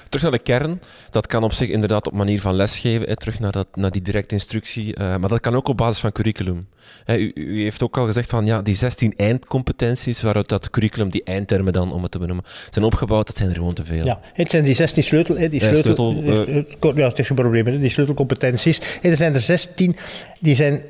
Terug 0.08 0.22
naar 0.22 0.30
de 0.30 0.38
kern. 0.38 0.80
Dat 1.10 1.26
kan 1.26 1.42
op 1.42 1.52
zich 1.52 1.68
inderdaad 1.68 2.06
op 2.06 2.12
manier 2.12 2.40
van 2.40 2.54
lesgeven, 2.54 3.08
hè, 3.08 3.16
terug 3.16 3.40
naar, 3.40 3.52
dat, 3.52 3.66
naar 3.74 3.90
die 3.90 4.02
directe 4.02 4.34
instructie. 4.34 4.86
Uh, 4.86 5.16
maar 5.16 5.28
dat 5.28 5.40
kan 5.40 5.54
ook 5.54 5.68
op 5.68 5.76
basis 5.76 5.98
van 5.98 6.12
curriculum. 6.12 6.66
Hè, 7.04 7.16
u, 7.16 7.32
u, 7.34 7.62
heeft 7.62 7.82
ook 7.82 7.96
al 7.96 8.06
gezegd 8.06 8.30
van 8.30 8.46
ja, 8.46 8.62
die 8.62 8.74
16 8.74 9.14
eindcompetenties, 9.16 10.22
waaruit 10.22 10.48
dat 10.48 10.70
curriculum, 10.70 11.10
die 11.10 11.24
eindtermen 11.24 11.72
dan, 11.72 11.92
om 11.92 12.02
het 12.02 12.10
te 12.10 12.18
benoemen, 12.18 12.44
zijn 12.70 12.84
opgebouwd, 12.84 13.26
dat 13.26 13.36
zijn 13.36 13.48
er 13.48 13.54
gewoon 13.54 13.74
te 13.74 13.84
veel. 13.84 14.04
Ja, 14.04 14.20
het 14.32 14.50
zijn 14.50 14.64
die 14.64 14.74
16 14.74 15.02
sleutel, 15.02 15.36
hè, 15.36 15.48
die 15.48 15.60
sleutel, 15.60 16.12
sleutel 16.12 16.92
uh, 16.92 16.96
ja, 16.96 17.08
het 17.08 17.18
is 17.18 17.26
geen 17.26 17.36
probleem, 17.36 17.80
die 17.80 17.90
sleutelcompetenties. 17.90 18.80
Er 19.02 19.16
zijn 19.16 19.34
er 19.34 19.40
16, 19.40 19.96
die 20.40 20.54
zijn 20.54 20.82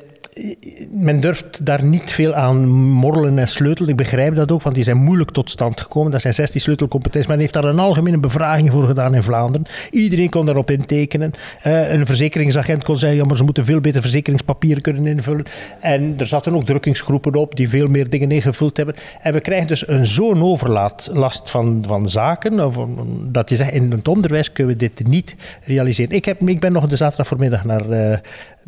men 0.90 1.20
durft 1.20 1.66
daar 1.66 1.84
niet 1.84 2.10
veel 2.10 2.34
aan 2.34 2.68
morrelen 2.68 3.38
en 3.38 3.48
sleutelen. 3.48 3.90
Ik 3.90 3.96
begrijp 3.96 4.34
dat 4.34 4.52
ook, 4.52 4.62
want 4.62 4.74
die 4.74 4.84
zijn 4.84 4.96
moeilijk 4.96 5.30
tot 5.30 5.50
stand 5.50 5.80
gekomen. 5.80 6.10
Dat 6.10 6.20
zijn 6.20 6.34
16 6.34 6.60
sleutelcompetenties. 6.60 7.30
Men 7.30 7.38
heeft 7.38 7.52
daar 7.52 7.64
een 7.64 7.78
algemene 7.78 8.18
bevraging 8.18 8.70
voor 8.70 8.86
gedaan 8.86 9.14
in 9.14 9.22
Vlaanderen. 9.22 9.66
Iedereen 9.90 10.28
kon 10.28 10.46
daarop 10.46 10.70
intekenen. 10.70 11.32
Uh, 11.66 11.92
een 11.92 12.06
verzekeringsagent 12.06 12.84
kon 12.84 12.98
zeggen, 12.98 13.18
ja, 13.18 13.24
maar 13.24 13.36
ze 13.36 13.44
moeten 13.44 13.64
veel 13.64 13.80
beter 13.80 14.00
verzekeringspapieren 14.00 14.82
kunnen 14.82 15.06
invullen. 15.06 15.44
En 15.80 16.14
er 16.18 16.26
zaten 16.26 16.54
ook 16.54 16.64
drukkingsgroepen 16.64 17.34
op 17.34 17.56
die 17.56 17.68
veel 17.68 17.88
meer 17.88 18.10
dingen 18.10 18.30
ingevuld 18.30 18.76
hebben. 18.76 18.94
En 19.20 19.32
we 19.32 19.40
krijgen 19.40 19.66
dus 19.66 19.88
een 19.88 20.06
zo'n 20.06 20.42
overlast 20.42 21.50
van, 21.50 21.84
van 21.86 22.08
zaken, 22.08 22.66
of, 22.66 22.78
dat 23.22 23.48
je 23.48 23.56
zegt, 23.56 23.72
in 23.72 23.90
het 23.90 24.08
onderwijs 24.08 24.52
kunnen 24.52 24.72
we 24.72 24.78
dit 24.78 25.06
niet 25.06 25.36
realiseren. 25.64 26.16
Ik, 26.16 26.24
heb, 26.24 26.48
ik 26.48 26.60
ben 26.60 26.72
nog 26.72 26.86
de 26.86 26.96
zaterdag 26.96 27.26
voormiddag 27.26 27.64
naar, 27.64 27.90
uh, 27.90 28.16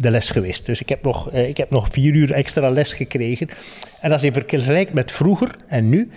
de 0.00 0.11
les 0.11 0.30
geweest. 0.30 0.66
Dus 0.66 0.80
ik 0.80 0.88
heb 0.88 1.02
nog, 1.04 1.30
eh, 1.30 1.48
ik 1.48 1.56
heb 1.56 1.70
nog 1.70 1.88
vier 1.90 2.14
uur 2.14 2.32
extra 2.32 2.70
les 2.70 2.92
gekregen. 2.92 3.48
En 4.00 4.12
als 4.12 4.22
je 4.22 4.32
vergelijkt 4.32 4.92
met 4.92 5.12
vroeger 5.12 5.56
en 5.66 5.88
nu, 5.88 6.11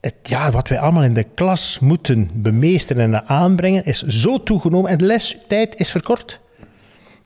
het, 0.00 0.14
ja, 0.22 0.50
wat 0.50 0.68
wij 0.68 0.78
allemaal 0.78 1.02
in 1.02 1.14
de 1.14 1.26
klas 1.34 1.78
moeten 1.78 2.30
bemeesteren 2.34 3.14
en 3.14 3.28
aanbrengen, 3.28 3.84
is 3.84 4.02
zo 4.02 4.42
toegenomen 4.42 4.90
en 4.90 4.98
de 4.98 5.04
lestijd 5.04 5.80
is 5.80 5.90
verkort. 5.90 6.40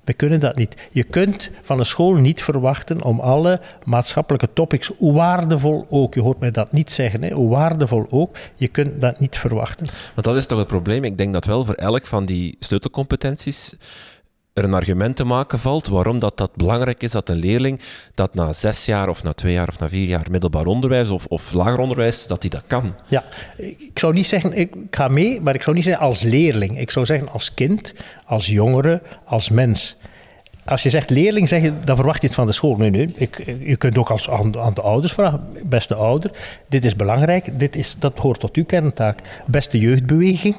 We 0.05 0.12
kunnen 0.12 0.40
dat 0.40 0.57
niet. 0.57 0.88
Je 0.90 1.03
kunt 1.03 1.51
van 1.62 1.79
een 1.79 1.85
school 1.85 2.14
niet 2.14 2.42
verwachten 2.42 3.03
om 3.03 3.20
alle 3.20 3.61
maatschappelijke 3.85 4.53
topics, 4.53 4.90
hoe 4.98 5.12
waardevol 5.12 5.87
ook, 5.90 6.14
je 6.14 6.20
hoort 6.20 6.38
mij 6.38 6.51
dat 6.51 6.72
niet 6.72 6.92
zeggen, 6.92 7.22
hè, 7.22 7.31
hoe 7.31 7.48
waardevol 7.48 8.07
ook, 8.11 8.37
je 8.57 8.68
kunt 8.68 9.01
dat 9.01 9.20
niet 9.20 9.38
verwachten. 9.38 9.87
Want 10.14 10.27
dat 10.27 10.37
is 10.37 10.46
toch 10.46 10.59
het 10.59 10.66
probleem. 10.66 11.05
Ik 11.05 11.18
denk 11.18 11.33
dat 11.33 11.44
wel 11.44 11.64
voor 11.64 11.75
elk 11.75 12.07
van 12.07 12.27
die 12.27 12.57
sleutelcompetenties 12.59 13.75
er 14.53 14.65
een 14.65 14.75
argument 14.75 15.17
te 15.17 15.25
maken 15.25 15.59
valt 15.59 15.87
waarom 15.87 16.19
dat, 16.19 16.37
dat 16.37 16.57
belangrijk 16.57 17.03
is 17.03 17.11
dat 17.11 17.29
een 17.29 17.37
leerling 17.37 17.81
dat 18.15 18.35
na 18.35 18.53
zes 18.53 18.85
jaar 18.85 19.09
of 19.09 19.23
na 19.23 19.33
twee 19.33 19.53
jaar 19.53 19.69
of 19.69 19.79
na 19.79 19.88
vier 19.88 20.07
jaar 20.07 20.27
middelbaar 20.31 20.67
onderwijs 20.67 21.09
of, 21.09 21.27
of 21.27 21.53
lager 21.53 21.79
onderwijs, 21.79 22.27
dat 22.27 22.43
hij 22.43 22.51
dat 22.51 22.62
kan. 22.67 22.95
Ja, 23.07 23.25
ik 23.57 23.99
zou 23.99 24.12
niet 24.12 24.27
zeggen, 24.27 24.53
ik 24.53 24.75
ga 24.91 25.09
mee, 25.09 25.41
maar 25.41 25.55
ik 25.55 25.62
zou 25.62 25.77
niet 25.77 25.85
zeggen 25.85 26.07
als 26.07 26.23
leerling. 26.23 26.79
Ik 26.79 26.91
zou 26.91 27.07
zeggen 27.07 27.29
als 27.33 27.55
kind, 27.55 27.95
als 28.27 28.47
jongere, 28.47 29.03
als 29.25 29.51
mens. 29.51 29.97
Als 30.65 30.83
je 30.83 30.91
zegt 30.91 31.11
leerling, 31.11 31.49
zeg 31.49 31.62
je, 31.62 31.79
dan 31.85 31.97
verwacht 31.97 32.21
je 32.21 32.27
het 32.27 32.37
van 32.37 32.47
de 32.47 32.53
school. 32.53 32.77
Nee, 32.77 32.91
nee. 32.91 33.12
Ik, 33.15 33.45
je 33.65 33.77
kunt 33.77 33.99
ook 33.99 34.11
als 34.11 34.31
aan, 34.31 34.59
aan, 34.59 34.75
de 34.75 34.81
ouders 34.81 35.12
vragen. 35.12 35.41
Beste 35.65 35.95
ouder, 35.95 36.31
dit 36.69 36.85
is 36.85 36.97
belangrijk. 36.97 37.59
Dit 37.59 37.77
is, 37.77 37.97
dat 37.99 38.19
hoort 38.19 38.41
tot 38.41 38.57
uw 38.57 38.65
kerntaak. 38.65 39.43
Beste 39.47 39.79
jeugdbeweging 39.79 40.57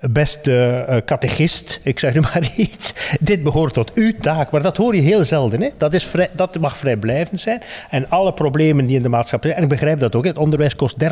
beste 0.00 0.86
uh, 0.88 0.96
catechist, 1.04 1.80
ik 1.82 1.98
zeg 1.98 2.14
nu 2.14 2.20
maar 2.32 2.50
iets. 2.56 2.94
Dit 3.20 3.42
behoort 3.42 3.74
tot 3.74 3.92
uw 3.94 4.12
taak, 4.20 4.50
maar 4.50 4.62
dat 4.62 4.76
hoor 4.76 4.94
je 4.94 5.00
heel 5.00 5.24
zelden. 5.24 5.60
Hè? 5.60 5.68
Dat, 5.76 5.94
is 5.94 6.10
dat 6.32 6.58
mag 6.58 6.76
vrijblijvend 6.76 7.40
zijn. 7.40 7.62
En 7.90 8.10
alle 8.10 8.32
problemen 8.32 8.86
die 8.86 8.96
in 8.96 9.02
de 9.02 9.08
maatschappij 9.08 9.50
zijn, 9.50 9.62
en 9.62 9.68
ik 9.70 9.78
begrijp 9.78 10.00
dat 10.00 10.14
ook, 10.14 10.24
het 10.24 10.38
onderwijs 10.38 10.76
kost 10.76 10.96
13,8 11.02 11.08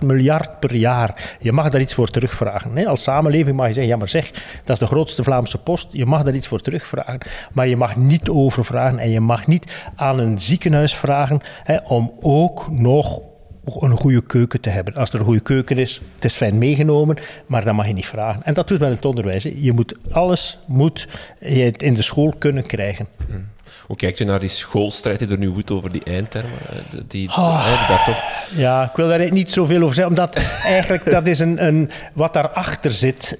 miljard 0.00 0.60
per 0.60 0.74
jaar. 0.74 1.36
Je 1.40 1.52
mag 1.52 1.68
daar 1.68 1.80
iets 1.80 1.94
voor 1.94 2.08
terugvragen. 2.08 2.76
Hè? 2.76 2.86
Als 2.86 3.02
samenleving 3.02 3.56
mag 3.56 3.66
je 3.66 3.72
zeggen, 3.72 3.92
ja 3.92 3.98
maar 3.98 4.08
zeg, 4.08 4.30
dat 4.64 4.74
is 4.74 4.78
de 4.78 4.86
grootste 4.86 5.22
Vlaamse 5.22 5.58
post, 5.58 5.88
je 5.90 6.06
mag 6.06 6.22
daar 6.22 6.34
iets 6.34 6.46
voor 6.46 6.60
terugvragen. 6.60 7.20
Maar 7.52 7.68
je 7.68 7.76
mag 7.76 7.96
niet 7.96 8.28
overvragen 8.28 8.98
en 8.98 9.10
je 9.10 9.20
mag 9.20 9.46
niet 9.46 9.90
aan 9.96 10.18
een 10.18 10.38
ziekenhuis 10.38 10.94
vragen 10.94 11.40
hè, 11.62 11.76
om 11.76 12.12
ook 12.20 12.70
nog 12.70 13.20
een 13.64 13.96
goede 13.96 14.22
keuken 14.22 14.60
te 14.60 14.70
hebben. 14.70 14.94
Als 14.94 15.12
er 15.12 15.18
een 15.18 15.24
goede 15.24 15.40
keuken 15.40 15.78
is, 15.78 16.00
het 16.14 16.24
is 16.24 16.34
fijn 16.34 16.58
meegenomen, 16.58 17.16
maar 17.46 17.64
dat 17.64 17.74
mag 17.74 17.86
je 17.86 17.92
niet 17.92 18.06
vragen. 18.06 18.42
En 18.42 18.54
dat 18.54 18.68
doet 18.68 18.78
men 18.78 18.88
in 18.88 18.94
het 18.94 19.04
onderwijs. 19.04 19.42
Je 19.42 19.72
moet, 19.72 19.94
alles 20.10 20.58
moet 20.66 21.08
je 21.40 21.72
in 21.76 21.94
de 21.94 22.02
school 22.02 22.34
kunnen 22.38 22.66
krijgen. 22.66 23.08
Hmm. 23.26 23.48
Hoe 23.86 23.96
kijkt 23.96 24.18
je 24.18 24.24
naar 24.24 24.40
die 24.40 24.48
schoolstrijd 24.48 25.18
die 25.18 25.28
er 25.28 25.38
nu 25.38 25.48
goed 25.48 25.70
over 25.70 25.92
die 25.92 26.04
eindtermen? 26.04 26.58
Die, 26.90 27.06
die, 27.06 27.28
oh, 27.28 27.88
daar 27.88 28.04
toch... 28.06 28.22
Ja, 28.56 28.84
ik 28.84 28.96
wil 28.96 29.08
daar 29.08 29.32
niet 29.32 29.52
zoveel 29.52 29.82
over 29.82 29.94
zeggen, 29.94 30.16
omdat 30.16 30.36
eigenlijk 30.64 31.10
dat 31.10 31.26
is 31.26 31.38
een, 31.38 31.66
een, 31.66 31.90
wat 32.12 32.32
daarachter 32.32 32.90
zit. 32.90 33.38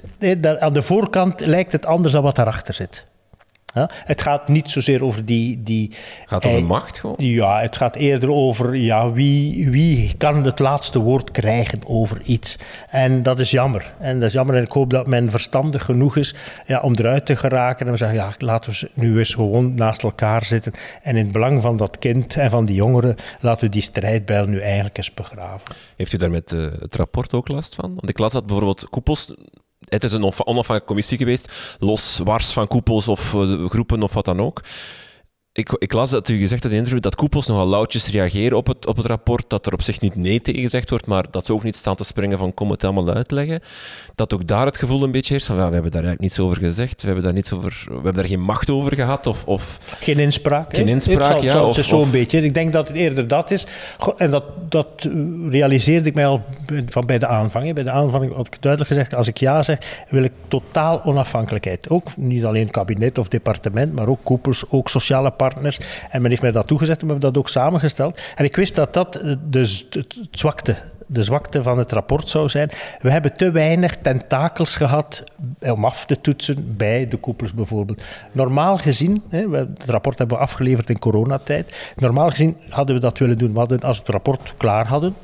Aan 0.59 0.73
de 0.73 0.83
voorkant 0.83 1.41
lijkt 1.41 1.73
het 1.73 1.87
anders 1.87 2.13
dan 2.13 2.23
wat 2.23 2.37
daarachter 2.37 2.75
zit. 2.75 3.05
Ja, 3.75 3.91
het 3.93 4.23
gaat 4.23 4.49
niet 4.49 4.71
zozeer 4.71 5.05
over 5.05 5.25
die... 5.25 5.63
die 5.63 5.91
gaat 6.27 6.47
over 6.47 6.65
macht 6.65 6.99
gewoon? 6.99 7.15
Ja, 7.19 7.61
het 7.61 7.77
gaat 7.77 7.97
eerder 7.97 8.31
over 8.31 8.75
ja, 8.75 9.13
wie, 9.13 9.71
wie 9.71 10.15
kan 10.17 10.45
het 10.45 10.59
laatste 10.59 10.99
woord 10.99 11.31
krijgen 11.31 11.81
over 11.87 12.23
iets. 12.23 12.59
En 12.91 13.23
dat 13.23 13.39
is 13.39 13.51
jammer. 13.51 13.95
En 13.99 14.19
dat 14.19 14.29
is 14.29 14.35
jammer 14.35 14.55
en 14.57 14.63
ik 14.63 14.73
hoop 14.73 14.91
dat 14.91 15.07
men 15.07 15.31
verstandig 15.31 15.85
genoeg 15.85 16.17
is 16.17 16.35
ja, 16.67 16.81
om 16.81 16.95
eruit 16.95 17.27
te 17.27 17.37
geraken. 17.37 17.87
En 17.87 17.93
we 17.93 17.99
zeggen, 17.99 18.19
ja, 18.19 18.33
laten 18.39 18.73
we 18.73 18.91
nu 18.95 19.19
eens 19.19 19.35
gewoon 19.35 19.75
naast 19.75 20.03
elkaar 20.03 20.45
zitten. 20.45 20.73
En 21.03 21.17
in 21.17 21.25
het 21.25 21.33
belang 21.33 21.63
van 21.63 21.77
dat 21.77 21.99
kind 21.99 22.37
en 22.37 22.51
van 22.51 22.65
die 22.65 22.75
jongeren, 22.75 23.17
laten 23.41 23.65
we 23.65 23.71
die 23.71 23.83
strijdbijl 23.83 24.47
nu 24.47 24.61
eigenlijk 24.61 24.97
eens 24.97 25.15
begraven. 25.15 25.75
Heeft 25.97 26.13
u 26.13 26.17
daar 26.17 26.31
met 26.31 26.53
uh, 26.53 26.67
het 26.81 26.95
rapport 26.95 27.33
ook 27.33 27.49
last 27.49 27.75
van? 27.75 27.95
Want 27.95 28.09
ik 28.09 28.19
las 28.19 28.33
dat 28.33 28.47
bijvoorbeeld 28.47 28.89
koepels 28.89 29.35
het 29.89 30.05
is 30.05 30.13
een 30.13 30.23
onafhankelijke 30.23 30.87
commissie 30.87 31.19
geweest, 31.19 31.77
los 31.79 32.21
wars 32.25 32.51
van 32.51 32.67
koepels 32.67 33.09
of 33.09 33.33
uh, 33.33 33.69
groepen 33.69 34.03
of 34.03 34.13
wat 34.13 34.25
dan 34.25 34.41
ook. 34.41 34.61
Ik, 35.55 35.77
ik, 35.79 35.93
las 35.93 36.11
dat 36.11 36.29
u 36.29 36.39
gezegd 36.39 36.63
had 36.63 36.73
in 36.73 36.79
het 36.79 36.87
interview 36.87 37.03
dat 37.03 37.15
koepels 37.15 37.47
nogal 37.47 37.69
lauwtjes 37.69 38.09
reageren 38.09 38.57
op 38.57 38.67
het, 38.67 38.87
op 38.87 38.97
het 38.97 39.07
rapport, 39.07 39.45
dat 39.49 39.67
er 39.67 39.73
op 39.73 39.83
zich 39.83 40.01
niet 40.01 40.15
nee 40.15 40.41
tegen 40.41 40.61
gezegd 40.61 40.91
wordt, 40.91 41.07
maar 41.07 41.25
dat 41.31 41.47
ze 41.47 41.53
ook 41.53 41.63
niet 41.63 41.77
staan 41.77 41.97
te 41.97 42.05
springen 42.05 42.39
van 42.39 42.55
kom 42.55 42.71
het 42.71 42.85
allemaal 42.85 43.15
uitleggen. 43.15 43.61
Dat 44.15 44.35
ook 44.35 44.47
daar 44.47 44.67
het 44.67 44.79
gevoel 44.79 45.03
een 45.03 45.11
beetje 45.11 45.33
heerst 45.33 45.47
van 45.47 45.57
ja, 45.57 45.67
we 45.67 45.73
hebben 45.73 45.91
daar 45.91 46.05
eigenlijk 46.05 46.21
niets 46.21 46.39
over 46.39 46.57
gezegd, 46.57 47.01
we 47.01 47.07
hebben 47.07 47.25
daar, 47.25 47.33
niets 47.33 47.53
over, 47.53 47.83
we 47.87 47.93
hebben 47.93 48.15
daar 48.15 48.25
geen 48.25 48.41
macht 48.41 48.71
over 48.71 48.95
gehad. 48.95 49.27
Of, 49.27 49.45
of 49.45 49.79
geen 50.01 50.19
inspraak. 50.19 50.77
Geen 50.77 50.89
inspraak, 50.89 51.39
ja. 51.39 51.65
Of, 51.65 51.85
zo'n 51.85 52.11
beetje. 52.11 52.43
Ik 52.43 52.55
denk 52.55 52.73
dat 52.73 52.89
het 52.89 52.97
eerder 52.97 53.29
dat 53.29 53.51
is. 53.51 53.67
En 54.17 54.31
dat, 54.31 54.45
dat 54.69 55.09
realiseerde 55.49 56.09
ik 56.09 56.15
mij 56.15 56.27
al 56.27 56.45
van 56.87 57.07
bij 57.07 57.19
de 57.19 57.27
aanvang. 57.27 57.75
Bij 57.75 57.85
de 57.85 57.91
aanvang 57.91 58.35
had 58.35 58.47
ik 58.47 58.63
duidelijk 58.63 58.93
gezegd, 58.93 59.15
als 59.15 59.29
ik 59.29 59.37
ja 59.37 59.63
zeg, 59.63 60.05
wil 60.09 60.23
ik 60.23 60.33
totaal 60.49 61.05
onafhankelijkheid. 61.05 61.91
Ook 61.91 62.17
niet 62.17 62.45
alleen 62.45 62.71
kabinet 62.71 63.19
of 63.19 63.29
departement, 63.29 63.95
maar 63.95 64.09
ook 64.09 64.21
koepels, 64.23 64.65
ook 64.69 64.89
sociale 64.89 65.31
partners. 65.43 65.79
En 66.11 66.21
men 66.21 66.31
heeft 66.31 66.43
mij 66.43 66.51
dat 66.51 66.67
toegezet 66.67 67.01
en 67.01 67.07
we 67.07 67.13
hebben 67.13 67.33
dat 67.33 67.43
ook 67.43 67.49
samengesteld. 67.49 68.21
En 68.35 68.45
ik 68.45 68.57
wist 68.57 68.75
dat 68.75 68.95
dat 68.95 69.13
de, 69.49 69.61
het 69.91 70.17
zwakte 70.31 70.77
de 71.13 71.23
zwakte 71.23 71.63
van 71.63 71.79
het 71.79 71.93
rapport 71.93 72.29
zou 72.29 72.49
zijn. 72.49 72.71
We 73.01 73.11
hebben 73.11 73.37
te 73.37 73.51
weinig 73.51 73.97
tentakels 73.97 74.77
gehad 74.77 75.25
om 75.61 75.85
af 75.85 76.07
te 76.07 76.21
toetsen 76.21 76.77
bij 76.77 77.07
de 77.07 77.17
koepels 77.17 77.55
bijvoorbeeld. 77.55 78.03
Normaal 78.33 78.79
gezien, 78.79 79.23
het 79.31 79.85
rapport 79.87 80.19
hebben 80.19 80.37
we 80.37 80.43
afgeleverd 80.43 80.91
in 80.91 80.99
coronatijd, 80.99 81.77
normaal 81.97 82.31
gezien 82.31 82.57
hadden 82.69 82.95
we 82.95 83.01
dat 83.01 83.19
willen 83.19 83.39
doen. 83.39 83.53
We 83.53 83.59
hadden, 83.59 83.81
als 83.81 83.97
we 83.97 84.03
het 84.03 84.13
rapport 84.13 84.55
klaar 84.57 84.87
hadden, 84.87 85.15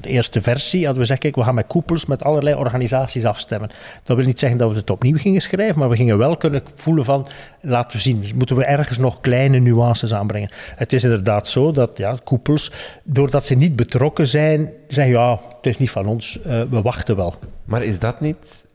de 0.00 0.08
eerste 0.08 0.40
versie, 0.40 0.84
hadden 0.84 0.94
we 0.94 1.00
gezegd, 1.00 1.20
kijk, 1.20 1.36
we 1.36 1.42
gaan 1.42 1.54
met 1.54 1.66
koepels, 1.66 2.06
met 2.06 2.24
allerlei 2.24 2.56
organisaties 2.56 3.24
afstemmen. 3.24 3.70
Dat 4.02 4.16
wil 4.16 4.26
niet 4.26 4.38
zeggen 4.38 4.58
dat 4.58 4.70
we 4.70 4.76
het 4.76 4.90
opnieuw 4.90 5.18
gingen 5.18 5.40
schrijven, 5.40 5.78
maar 5.78 5.88
we 5.88 5.96
gingen 5.96 6.18
wel 6.18 6.36
kunnen 6.36 6.62
voelen 6.74 7.04
van, 7.04 7.26
laten 7.60 7.96
we 7.96 8.02
zien, 8.02 8.24
moeten 8.34 8.56
we 8.56 8.64
ergens 8.64 8.98
nog 8.98 9.20
kleine 9.20 9.58
nuances 9.58 10.14
aanbrengen. 10.14 10.50
Het 10.76 10.92
is 10.92 11.04
inderdaad 11.04 11.48
zo 11.48 11.72
dat 11.72 11.98
ja, 11.98 12.16
koepels, 12.24 12.72
doordat 13.02 13.46
ze 13.46 13.54
niet 13.54 13.76
betrokken 13.76 14.28
zijn, 14.28 14.72
zeggen 14.88 15.12
ja, 15.14 15.37
het 15.56 15.66
is 15.66 15.78
niet 15.78 15.90
van 15.90 16.06
ons, 16.06 16.38
uh, 16.38 16.44
we 16.44 16.82
wachten 16.82 17.16
wel. 17.16 17.34
Maar 17.64 17.82
is 17.82 17.98
dat 17.98 18.20
niet 18.20 18.66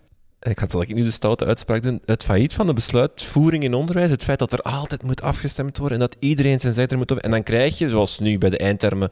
ik 0.43 0.59
ga 0.59 0.69
zal 0.69 0.81
ik 0.81 0.93
nu 0.93 1.03
de 1.03 1.11
stoute 1.11 1.45
uitspraak 1.45 1.81
doen, 1.81 2.01
het 2.05 2.23
failliet 2.23 2.53
van 2.53 2.67
de 2.67 2.73
besluitvoering 2.73 3.63
in 3.63 3.73
onderwijs, 3.73 4.09
het 4.09 4.23
feit 4.23 4.39
dat 4.39 4.51
er 4.51 4.61
altijd 4.61 5.03
moet 5.03 5.21
afgestemd 5.21 5.77
worden 5.77 5.99
en 5.99 6.07
dat 6.07 6.15
iedereen 6.19 6.59
zijn 6.59 6.73
zijde 6.73 6.95
moet 6.95 7.11
op. 7.11 7.17
En 7.17 7.31
dan 7.31 7.43
krijg 7.43 7.77
je, 7.77 7.89
zoals 7.89 8.19
nu 8.19 8.37
bij 8.37 8.49
de 8.49 8.57
eindtermen 8.57 9.09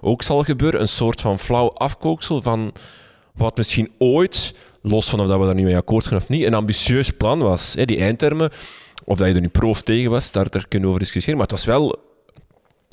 ook 0.00 0.22
zal 0.22 0.42
gebeuren, 0.42 0.80
een 0.80 0.88
soort 0.88 1.20
van 1.20 1.38
flauw 1.38 1.68
afkooksel 1.72 2.42
van 2.42 2.72
wat 3.34 3.56
misschien 3.56 3.90
ooit, 3.98 4.54
los 4.80 5.08
van 5.08 5.20
of 5.20 5.26
dat 5.26 5.38
we 5.38 5.44
daar 5.44 5.54
nu 5.54 5.64
mee 5.64 5.76
akkoord 5.76 6.06
gaan 6.06 6.18
of 6.18 6.28
niet, 6.28 6.44
een 6.44 6.54
ambitieus 6.54 7.10
plan 7.10 7.38
was. 7.38 7.74
Die 7.84 7.98
eindtermen, 7.98 8.50
of 9.04 9.18
dat 9.18 9.28
je 9.28 9.34
er 9.34 9.40
nu 9.40 9.48
pro 9.48 9.68
of 9.68 9.82
tegen 9.82 10.10
was, 10.10 10.32
daar, 10.32 10.50
daar 10.50 10.68
kunnen 10.68 10.88
we 10.88 10.94
over 10.94 11.04
discussiëren, 11.04 11.38
maar 11.38 11.48
het 11.48 11.56
was 11.56 11.64
wel 11.64 11.98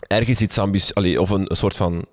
ergens 0.08 0.42
iets 0.42 0.58
ambitieus, 0.58 1.18
of 1.18 1.30
een 1.30 1.48
soort 1.52 1.76
van 1.76 2.06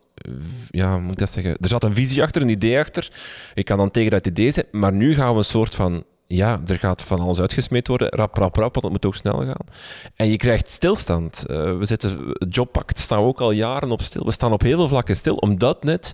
ja, 0.70 0.92
hoe 0.92 1.00
moet 1.00 1.12
ik 1.12 1.18
dat 1.18 1.32
zeggen? 1.32 1.56
Er 1.60 1.68
zat 1.68 1.84
een 1.84 1.94
visie 1.94 2.22
achter, 2.22 2.42
een 2.42 2.48
idee 2.48 2.78
achter. 2.78 3.10
Ik 3.54 3.64
kan 3.64 3.78
dan 3.78 3.90
tegen 3.90 4.10
dat 4.10 4.26
idee 4.26 4.50
zijn, 4.50 4.66
maar 4.70 4.92
nu 4.92 5.14
gaan 5.14 5.32
we 5.32 5.38
een 5.38 5.44
soort 5.44 5.74
van 5.74 6.04
ja, 6.26 6.60
er 6.66 6.78
gaat 6.78 7.02
van 7.02 7.20
alles 7.20 7.40
uitgesmeed 7.40 7.88
worden, 7.88 8.08
rap, 8.08 8.36
rap, 8.36 8.56
rap, 8.56 8.74
want 8.74 8.84
het 8.84 8.92
moet 8.92 9.06
ook 9.06 9.14
snel 9.14 9.38
gaan. 9.38 9.66
En 10.14 10.28
je 10.28 10.36
krijgt 10.36 10.70
stilstand. 10.70 11.44
Uh, 11.50 11.78
we 11.78 11.86
zitten, 11.86 12.18
het 12.32 12.54
jobpact 12.54 12.98
staan 12.98 13.18
we 13.18 13.26
ook 13.26 13.40
al 13.40 13.50
jaren 13.50 13.90
op 13.90 14.02
stil. 14.02 14.24
We 14.24 14.32
staan 14.32 14.52
op 14.52 14.62
heel 14.62 14.76
veel 14.76 14.88
vlakken 14.88 15.16
stil, 15.16 15.34
omdat 15.34 15.84
net 15.84 16.12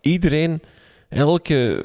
iedereen 0.00 0.62
elke 1.08 1.84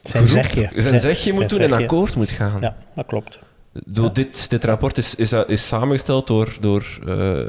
zijn 0.00 0.28
zegje, 0.28 0.70
zijn 0.74 1.00
zegje 1.00 1.32
moet 1.32 1.48
doen 1.48 1.60
en 1.60 1.72
akkoord 1.72 2.16
moet 2.16 2.30
gaan. 2.30 2.60
Ja, 2.60 2.76
dat 2.94 3.06
klopt. 3.06 3.38
Door 3.72 4.12
dit, 4.12 4.50
dit 4.50 4.64
rapport 4.64 4.98
is, 4.98 5.14
is, 5.14 5.32
is 5.32 5.66
samengesteld 5.66 6.26
door, 6.26 6.56
door 6.60 6.84
uh, 7.06 7.40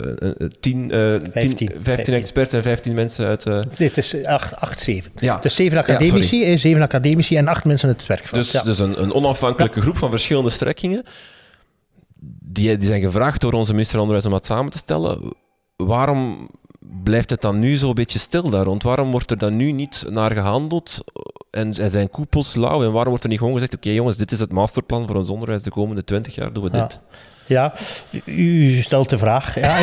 10, 0.60 0.96
uh, 0.96 1.20
15, 1.32 1.72
15, 1.82 2.14
experts 2.14 2.54
en 2.54 2.64
15 2.64 2.94
mensen 2.94 3.26
uit... 3.26 3.46
Uh... 3.46 3.54
Nee, 3.54 3.88
het 3.88 3.98
is 3.98 4.26
8, 4.26 4.56
8 4.56 4.82
7. 4.82 5.12
Ja. 5.20 5.38
Dus 5.38 5.56
7 5.56 5.78
academici, 5.78 6.46
ja, 6.46 6.58
7 6.58 6.82
academici 6.82 7.36
en 7.36 7.48
8 7.48 7.66
mensen 7.66 7.88
uit 7.88 7.98
het 7.98 8.08
werkveld. 8.08 8.44
Dus, 8.44 8.52
ja. 8.52 8.64
dus 8.64 8.80
een, 8.80 9.02
een 9.02 9.14
onafhankelijke 9.14 9.82
groep 9.82 9.98
van 9.98 10.10
verschillende 10.10 10.50
strekkingen. 10.50 11.04
Die, 12.40 12.78
die 12.78 12.88
zijn 12.88 13.02
gevraagd 13.02 13.42
door 13.42 13.54
onze 13.54 13.72
minister 13.72 14.00
van 14.00 14.08
Onderwijs 14.08 14.28
om 14.28 14.40
dat 14.40 14.46
samen 14.46 14.72
te 14.72 14.78
stellen. 14.78 15.34
Waarom 15.76 16.50
blijft 17.04 17.30
het 17.30 17.42
dan 17.42 17.60
nu 17.60 17.76
zo'n 17.76 17.94
beetje 17.94 18.20
stil 18.20 18.50
daar 18.50 18.66
rond? 18.66 18.84
Waarom 18.84 19.12
wordt 19.12 19.32
er 19.32 19.38
dan 19.38 19.56
nu 19.56 19.72
niet 19.72 20.06
naar 20.10 20.32
gehandeld 20.32 21.04
en, 21.50 21.74
en 21.74 21.92
zijn 21.92 22.10
koepels 22.10 22.56
lauw? 22.56 22.84
En 22.84 22.92
waarom 22.92 23.10
wordt 23.10 23.24
er 23.24 23.30
niet 23.30 23.38
gewoon 23.38 23.54
gezegd, 23.54 23.74
oké 23.74 23.84
okay, 23.84 23.98
jongens, 23.98 24.18
dit 24.18 24.32
is 24.32 24.40
het 24.40 24.52
masterplan 24.52 25.08
voor 25.08 25.16
ons 25.16 25.30
onderwijs 25.30 25.64
de 25.64 25.70
komende 25.70 26.04
twintig 26.04 26.36
jaar, 26.36 26.54
doen 26.54 26.64
we 26.64 26.70
dit? 26.70 26.80
Ja, 26.80 27.18
u 28.26 28.74
stelt 28.82 29.10
de 29.10 29.18
vraag. 29.18 29.60
Ja. 29.60 29.78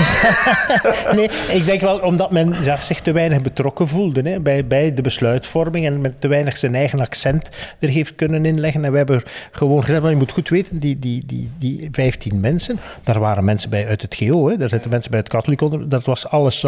nee, 1.17 1.31
ik 1.53 1.65
denk 1.65 1.81
wel 1.81 1.99
omdat 1.99 2.31
men 2.31 2.55
zich 2.81 3.01
te 3.01 3.13
weinig 3.13 3.41
betrokken 3.41 3.89
voelde 3.89 4.31
hè, 4.31 4.41
bij, 4.41 4.67
bij 4.67 4.95
de 4.95 5.03
besluitvorming 5.03 5.87
en 5.87 6.01
met 6.01 6.21
te 6.21 6.29
weinig 6.29 6.57
zijn 6.57 6.75
eigen 6.75 7.01
accent 7.01 7.49
er 7.81 7.89
heeft 7.89 8.15
kunnen 8.15 8.45
inleggen. 8.45 8.85
En 8.85 8.91
we 8.91 8.97
hebben 8.97 9.23
gewoon 9.51 9.85
gezegd, 9.85 10.09
je 10.09 10.17
moet 10.17 10.33
goed 10.33 10.49
weten, 10.49 10.79
die, 10.79 10.99
die, 10.99 11.23
die, 11.27 11.51
die 11.59 11.89
15 11.91 12.41
mensen, 12.41 12.79
daar 13.03 13.19
waren 13.19 13.45
mensen 13.45 13.71
bij 13.71 13.89
uit 13.89 14.03
het 14.03 14.15
GO, 14.15 14.49
hè, 14.49 14.57
daar 14.57 14.69
zitten 14.69 14.91
mensen 14.91 15.11
bij 15.11 15.21
het 15.21 15.29
katholiek 15.29 15.61
onder, 15.61 15.89
dat 15.89 16.05
was 16.05 16.29
alles, 16.29 16.63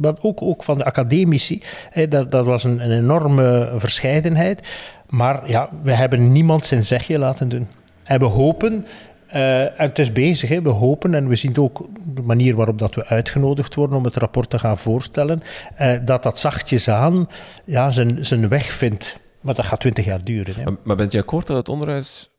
maar 0.00 0.14
ook, 0.20 0.42
ook 0.42 0.64
van 0.64 0.78
de 0.78 0.84
academici, 0.84 1.62
hè, 1.90 2.08
dat, 2.08 2.30
dat 2.30 2.44
was 2.44 2.64
een, 2.64 2.80
een 2.80 2.98
enorme 2.98 3.72
verscheidenheid. 3.76 4.66
Maar 5.08 5.50
ja, 5.50 5.68
we 5.82 5.92
hebben 5.92 6.32
niemand 6.32 6.66
zijn 6.66 6.84
zegje 6.84 7.18
laten 7.18 7.48
doen. 7.48 7.68
En 8.04 8.18
we 8.18 8.24
hopen 8.24 8.86
uh, 9.34 9.62
en 9.62 9.72
het 9.76 9.98
is 9.98 10.12
bezig, 10.12 10.48
hè. 10.48 10.62
we 10.62 10.68
hopen 10.68 11.14
en 11.14 11.28
we 11.28 11.36
zien 11.36 11.56
ook 11.56 11.86
de 12.14 12.22
manier 12.22 12.56
waarop 12.56 12.78
dat 12.78 12.94
we 12.94 13.06
uitgenodigd 13.06 13.74
worden 13.74 13.96
om 13.96 14.04
het 14.04 14.16
rapport 14.16 14.50
te 14.50 14.58
gaan 14.58 14.76
voorstellen, 14.76 15.42
uh, 15.80 15.96
dat 16.04 16.22
dat 16.22 16.38
zachtjes 16.38 16.88
aan 16.88 17.26
ja, 17.64 17.90
zijn, 17.90 18.26
zijn 18.26 18.48
weg 18.48 18.72
vindt. 18.72 19.20
Maar 19.40 19.54
dat 19.54 19.66
gaat 19.66 19.80
twintig 19.80 20.04
jaar 20.04 20.24
duren. 20.24 20.54
Hè. 20.54 20.64
Maar, 20.64 20.76
maar 20.84 20.96
bent 20.96 21.12
je 21.12 21.18
akkoord 21.18 21.46
dat 21.46 21.56
het 21.56 21.68
onderwijs 21.68 22.30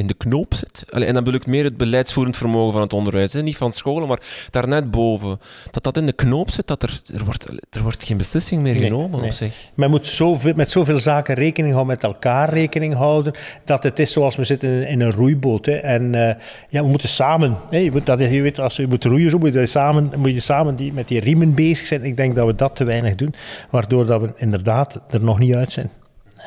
in 0.00 0.06
de 0.06 0.14
knoop 0.14 0.54
zit. 0.54 0.84
en 0.90 1.14
dan 1.14 1.24
bedoel 1.24 1.40
ik 1.40 1.46
meer 1.46 1.64
het 1.64 1.76
beleidsvoerend 1.76 2.36
vermogen 2.36 2.72
van 2.72 2.80
het 2.80 2.92
onderwijs. 2.92 3.32
Hè? 3.32 3.42
Niet 3.42 3.56
van 3.56 3.72
scholen, 3.72 4.08
maar 4.08 4.20
daarnet 4.50 4.90
boven. 4.90 5.40
Dat 5.70 5.82
dat 5.82 5.96
in 5.96 6.06
de 6.06 6.12
knoop 6.12 6.50
zit, 6.50 6.66
dat 6.66 6.82
er, 6.82 7.00
er, 7.14 7.24
wordt, 7.24 7.48
er 7.70 7.82
wordt 7.82 8.04
geen 8.04 8.16
beslissing 8.16 8.62
meer 8.62 8.76
genomen 8.76 9.22
op 9.22 9.30
zich. 9.30 9.70
Men 9.74 9.90
moet 9.90 10.06
zoveel, 10.06 10.52
met 10.56 10.70
zoveel 10.70 10.98
zaken 10.98 11.34
rekening 11.34 11.74
houden, 11.74 11.94
met 11.94 12.04
elkaar 12.04 12.52
rekening 12.52 12.94
houden, 12.94 13.32
dat 13.64 13.82
het 13.82 13.98
is 13.98 14.12
zoals 14.12 14.36
we 14.36 14.44
zitten 14.44 14.88
in 14.88 15.00
een 15.00 15.12
roeiboot. 15.12 15.66
Hè? 15.66 15.76
En 15.76 16.02
uh, 16.02 16.32
ja, 16.68 16.82
we 16.82 16.88
moeten 16.88 17.08
samen, 17.08 17.56
hè? 17.70 17.78
Je, 17.78 17.90
moet, 17.90 18.06
dat 18.06 18.20
is, 18.20 18.30
je 18.30 18.42
weet, 18.42 18.60
als 18.60 18.76
je 18.76 18.86
moet 18.86 19.04
roeien, 19.04 19.30
zo 19.30 19.38
moet 19.38 19.52
je 19.52 19.66
samen, 19.66 20.12
moet 20.16 20.34
je 20.34 20.40
samen 20.40 20.76
die, 20.76 20.92
met 20.92 21.08
die 21.08 21.20
riemen 21.20 21.54
bezig 21.54 21.86
zijn. 21.86 22.04
Ik 22.04 22.16
denk 22.16 22.34
dat 22.34 22.46
we 22.46 22.54
dat 22.54 22.76
te 22.76 22.84
weinig 22.84 23.14
doen, 23.14 23.34
waardoor 23.70 24.06
dat 24.06 24.20
we 24.20 24.32
inderdaad 24.36 25.00
er 25.10 25.22
nog 25.22 25.38
niet 25.38 25.54
uit 25.54 25.72
zijn. 25.72 25.90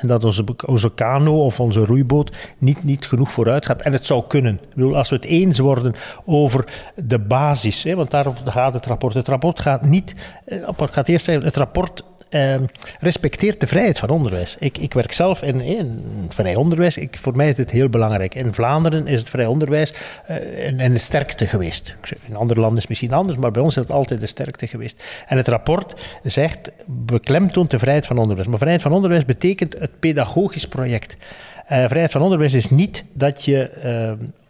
En 0.02 0.08
dat 0.08 0.24
onze, 0.24 0.44
onze 0.66 0.94
kano 0.94 1.46
of 1.46 1.60
onze 1.60 1.86
roeiboot 1.86 2.32
niet, 2.58 2.84
niet 2.84 3.06
genoeg 3.06 3.32
vooruit 3.32 3.66
gaat. 3.66 3.82
En 3.82 3.92
het 3.92 4.06
zou 4.06 4.24
kunnen. 4.28 4.54
Ik 4.54 4.76
bedoel, 4.76 4.98
als 4.98 5.10
we 5.10 5.16
het 5.16 5.26
eens 5.26 5.60
worden 5.60 5.96
over 6.26 6.66
de 6.96 7.20
basis, 7.20 7.84
hè, 7.84 7.96
want 7.96 8.12
daar 8.12 8.26
gaat 8.46 8.74
het 8.74 8.86
rapport. 8.86 9.14
Het 9.14 9.28
rapport 9.28 9.60
gaat 9.60 9.86
niet, 9.86 10.16
eh, 10.46 10.70
gaat 10.78 11.08
eerst 11.08 11.26
zeggen, 11.26 11.46
het 11.46 11.56
rapport 11.56 12.04
uh, 12.34 12.56
respecteert 13.00 13.60
de 13.60 13.68
vrijheid 13.68 14.00
van 14.00 14.10
onderwijs. 14.10 14.56
Ik, 14.60 14.78
ik 14.78 14.94
werk 14.94 15.12
zelf 15.12 15.42
in, 15.42 15.62
in 15.62 16.04
vrij 16.30 16.56
onderwijs. 16.56 16.98
Ik, 16.98 17.18
voor 17.18 17.36
mij 17.36 17.50
is 17.50 17.58
het 17.58 17.72
heel 17.72 17.90
belangrijk. 17.90 18.36
In 18.36 18.54
Vlaanderen 18.54 19.08
is 19.08 19.20
het 19.20 19.30
vrij 19.30 19.46
onderwijs 19.46 19.94
uh, 20.30 20.66
een, 20.66 20.80
een 20.80 21.00
sterkte 21.00 21.48
geweest. 21.48 21.96
In 22.28 22.36
andere 22.36 22.60
landen 22.60 22.78
is 22.78 22.84
het 22.84 22.90
misschien 22.90 23.14
anders, 23.14 23.38
maar 23.38 23.52
bij 23.52 23.62
ons 23.62 23.76
is 23.76 23.82
het 23.82 23.92
altijd 23.92 24.20
de 24.20 24.28
sterkte 24.28 24.68
geweest. 24.68 25.04
En 25.28 25.38
het 25.38 25.48
rapport 25.48 25.94
zegt, 26.24 26.72
beklemtoont 26.86 27.72
de 27.72 27.80
vrijheid 27.80 28.06
van 28.06 28.18
onderwijs. 28.18 28.48
Maar 28.48 28.58
vrijheid 28.58 28.82
van 28.82 28.92
onderwijs 28.92 29.26
betekent 29.26 29.74
het 29.80 30.00
pedagogisch 30.00 30.68
project. 30.68 31.16
Uh, 31.64 31.70
vrijheid 31.70 32.12
van 32.12 32.22
onderwijs 32.22 32.54
is 32.54 32.70
niet 32.70 33.06
dat 33.14 33.46
je 33.46 33.72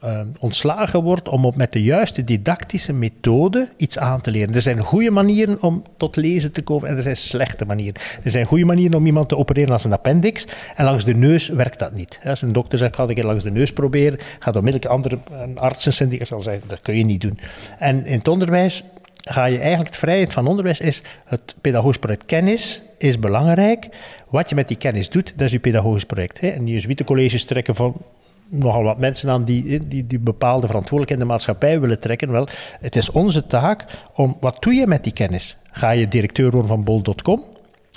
uh, 0.03 0.09
uh, 0.09 0.20
ontslagen 0.39 1.03
wordt 1.03 1.30
om 1.30 1.45
op 1.45 1.55
met 1.55 1.72
de 1.72 1.84
juiste 1.84 2.24
didactische 2.24 2.93
methode 2.93 3.70
iets 3.78 3.97
aan 3.97 4.22
te 4.22 4.32
leren. 4.32 4.55
Er 4.55 4.61
zijn 4.61 4.80
goede 4.80 5.11
manieren 5.11 5.61
om 5.61 5.84
tot 5.97 6.16
lezen 6.16 6.51
te 6.51 6.61
komen 6.61 6.89
en 6.89 6.95
er 6.95 7.01
zijn 7.01 7.16
slechte 7.16 7.66
manieren. 7.66 8.01
Er 8.24 8.32
zijn 8.32 8.45
goede 8.45 8.66
manieren 8.66 8.97
om 8.97 9.05
iemand 9.05 9.30
te 9.30 9.38
opereren 9.38 9.74
als 9.74 9.84
een 9.84 9.93
appendix 9.93 10.47
en 10.76 10.86
langs 10.86 11.05
de 11.05 11.16
neus 11.16 11.47
werkt 11.47 11.80
dat 11.80 11.93
niet. 11.93 12.20
Als 12.24 12.41
een 12.41 12.53
dokter 12.53 12.78
zegt, 12.78 12.95
ga 12.95 13.07
ik 13.07 13.18
een 13.18 13.26
langs 13.26 13.43
de 13.43 13.51
neus 13.51 13.74
proberen, 13.74 14.20
gaat 14.39 14.55
onmiddellijk 14.55 14.91
andere 14.91 15.18
artsen 15.55 15.93
zijn 15.93 16.09
die 16.09 16.26
zal 16.26 16.41
zeggen, 16.41 16.68
dat 16.68 16.82
kun 16.82 16.97
je 16.97 17.05
niet 17.05 17.22
doen. 17.22 17.39
En 17.80 18.05
in 18.05 18.18
het 18.18 18.28
onderwijs 18.28 18.84
ga 19.30 19.45
je 19.45 19.59
eigenlijk, 19.59 19.91
de 19.91 19.97
vrijheid 19.97 20.34
van 20.34 20.47
onderwijs 20.47 20.80
is 20.80 21.03
het 21.26 21.55
pedagogisch 21.61 21.97
project 21.97 22.26
kennis 22.26 22.82
is 22.97 23.19
belangrijk. 23.19 23.88
Wat 24.30 24.49
je 24.49 24.55
met 24.55 24.67
die 24.67 24.78
kennis 24.78 25.09
doet, 25.09 25.34
dat 25.36 25.45
is 25.47 25.51
je 25.51 25.59
pedagogisch 25.59 26.05
project. 26.05 26.39
Hè. 26.39 26.47
En 26.47 26.67
jezuïetencolleges 26.67 27.45
trekken 27.45 27.76
van 27.76 28.01
nogal 28.49 28.84
wat 28.84 28.97
mensen 28.97 29.30
aan 29.30 29.43
die, 29.43 29.88
die, 29.88 30.07
die 30.07 30.19
bepaalde 30.19 30.67
verantwoordelijkheid 30.67 31.21
in 31.21 31.28
de 31.28 31.32
maatschappij 31.32 31.80
willen 31.80 31.99
trekken. 31.99 32.32
Wel, 32.32 32.47
het 32.80 32.95
is 32.95 33.11
onze 33.11 33.47
taak 33.47 33.86
om, 34.15 34.38
wat 34.39 34.63
doe 34.63 34.74
je 34.74 34.88
met 34.88 35.03
die 35.03 35.13
kennis? 35.13 35.57
Ga 35.71 35.89
je 35.89 36.07
directeur 36.07 36.51
worden 36.51 36.67
van 36.67 36.84
bol.com 36.84 37.43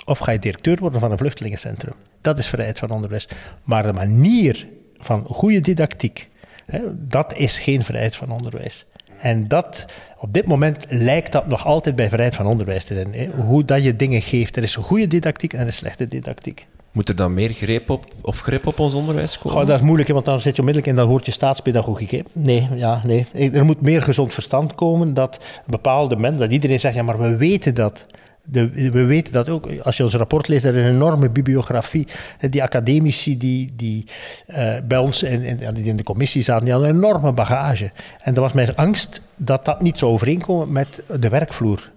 of 0.05 0.19
ga 0.19 0.31
je 0.31 0.39
directeur 0.39 0.77
worden 0.77 0.99
van 0.99 1.11
een 1.11 1.17
vluchtelingencentrum? 1.17 1.93
Dat 2.21 2.37
is 2.37 2.47
vrijheid 2.47 2.79
van 2.79 2.89
onderwijs. 2.89 3.27
Maar 3.63 3.83
de 3.83 3.93
manier 3.93 4.67
van 4.97 5.25
goede 5.25 5.59
didactiek, 5.59 6.29
hè, 6.65 6.81
dat 6.93 7.35
is 7.35 7.59
geen 7.59 7.83
vrijheid 7.83 8.15
van 8.15 8.31
onderwijs. 8.31 8.85
En 9.21 9.47
dat, 9.47 9.85
op 10.19 10.33
dit 10.33 10.45
moment 10.45 10.85
lijkt 10.89 11.31
dat 11.31 11.47
nog 11.47 11.65
altijd 11.65 11.95
bij 11.95 12.09
vrijheid 12.09 12.35
van 12.35 12.45
onderwijs 12.45 12.83
te 12.83 12.93
zijn. 12.93 13.13
Hè? 13.13 13.27
Hoe 13.27 13.65
dat 13.65 13.83
je 13.83 13.95
dingen 13.95 14.21
geeft. 14.21 14.55
Er 14.55 14.63
is 14.63 14.75
een 14.75 14.83
goede 14.83 15.07
didactiek 15.07 15.53
en 15.53 15.59
er 15.59 15.67
is 15.67 15.75
slechte 15.75 16.05
didactiek. 16.05 16.67
Moet 16.91 17.09
er 17.09 17.15
dan 17.15 17.33
meer 17.33 17.49
greep 17.49 17.89
op, 17.89 18.05
of 18.21 18.39
grip 18.39 18.67
op 18.67 18.79
ons 18.79 18.93
onderwijs 18.93 19.37
komen? 19.37 19.57
Goh, 19.57 19.67
dat 19.67 19.79
is 19.79 19.85
moeilijk, 19.85 20.09
want 20.09 20.25
dan 20.25 20.41
zit 20.41 20.55
je 20.55 20.59
onmiddellijk 20.61 20.93
in 20.93 20.99
dat 20.99 21.07
woordje 21.07 21.31
staatspedagogiek. 21.31 22.11
Hè? 22.11 22.21
Nee, 22.31 22.67
ja, 22.73 23.01
nee. 23.03 23.51
Er 23.53 23.65
moet 23.65 23.81
meer 23.81 24.01
gezond 24.01 24.33
verstand 24.33 24.75
komen 24.75 25.13
dat 25.13 25.37
bepaalde 25.65 26.15
mensen, 26.15 26.39
dat 26.39 26.51
iedereen 26.51 26.79
zegt, 26.79 26.95
ja, 26.95 27.03
maar 27.03 27.19
we 27.19 27.35
weten 27.35 27.73
dat 27.73 28.05
we 28.51 29.05
weten 29.05 29.33
dat 29.33 29.49
ook, 29.49 29.67
als 29.83 29.97
je 29.97 30.03
ons 30.03 30.13
rapport 30.15 30.47
leest, 30.47 30.65
er 30.65 30.75
is 30.75 30.83
een 30.83 30.91
enorme 30.91 31.29
bibliografie. 31.29 32.07
Die 32.49 32.63
academici 32.63 33.37
die, 33.37 33.73
die 33.75 34.05
uh, 34.47 34.73
bij 34.83 34.97
ons 34.97 35.23
in, 35.23 35.59
in, 35.75 35.95
de 35.95 36.03
commissie 36.03 36.41
zaten, 36.41 36.63
die 36.63 36.73
hadden 36.73 36.89
een 36.89 36.95
enorme 36.95 37.31
bagage. 37.31 37.91
En 38.21 38.35
er 38.35 38.41
was 38.41 38.53
mijn 38.53 38.75
angst 38.75 39.21
dat 39.35 39.65
dat 39.65 39.81
niet 39.81 39.97
zou 39.97 40.11
overeenkomen 40.11 40.71
met 40.71 41.03
de 41.19 41.29
werkvloer. 41.29 41.91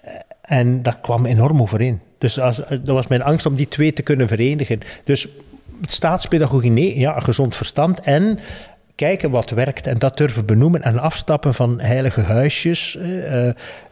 Eh, 0.00 0.12
en 0.40 0.82
dat 0.82 1.00
kwam 1.00 1.26
enorm 1.26 1.60
overeen. 1.62 2.00
Dus 2.18 2.40
als, 2.40 2.56
dat 2.56 2.86
was 2.86 3.06
mijn 3.06 3.22
angst 3.22 3.46
om 3.46 3.54
die 3.54 3.68
twee 3.68 3.92
te 3.92 4.02
kunnen 4.02 4.28
verenigen. 4.28 4.80
Dus 5.04 5.28
staatspedagogie, 5.82 6.70
nee, 6.70 6.98
ja, 6.98 7.20
gezond 7.20 7.56
verstand 7.56 8.00
en 8.00 8.38
kijken 8.94 9.30
wat 9.30 9.50
werkt 9.50 9.86
en 9.86 9.98
dat 9.98 10.16
durven 10.16 10.46
benoemen 10.46 10.82
en 10.82 10.98
afstappen 10.98 11.54
van 11.54 11.80
heilige 11.80 12.20
huisjes. 12.20 12.96
Uh, 12.96 13.04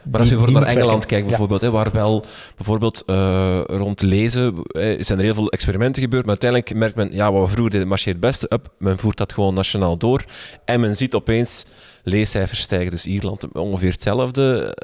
maar 0.03 0.19
als 0.19 0.29
je 0.29 0.37
voor 0.37 0.51
naar 0.51 0.63
Engeland 0.63 1.05
kijkt 1.05 1.27
bijvoorbeeld, 1.27 1.61
hè, 1.61 1.71
waar 1.71 1.91
wel 1.91 2.25
bijvoorbeeld 2.55 3.03
uh, 3.05 3.61
rond 3.65 4.01
lezen 4.01 4.53
zijn 4.99 5.19
er 5.19 5.23
heel 5.23 5.33
veel 5.33 5.51
experimenten 5.51 6.01
gebeurd, 6.01 6.25
maar 6.25 6.37
uiteindelijk 6.41 6.73
merkt 6.79 6.95
men, 6.95 7.09
ja, 7.11 7.31
wat 7.31 7.45
we 7.45 7.51
vroeger 7.51 7.71
deden 7.71 7.87
marcheert 7.87 8.15
het 8.15 8.25
beste, 8.25 8.47
up, 8.49 8.67
men 8.77 8.97
voert 8.97 9.17
dat 9.17 9.33
gewoon 9.33 9.53
nationaal 9.53 9.97
door 9.97 10.25
en 10.65 10.79
men 10.79 10.95
ziet 10.95 11.13
opeens 11.13 11.65
leescijfers 12.03 12.61
stijgen. 12.61 12.91
Dus 12.91 13.05
Ierland 13.05 13.47
ongeveer 13.53 13.91
hetzelfde. 13.91 14.77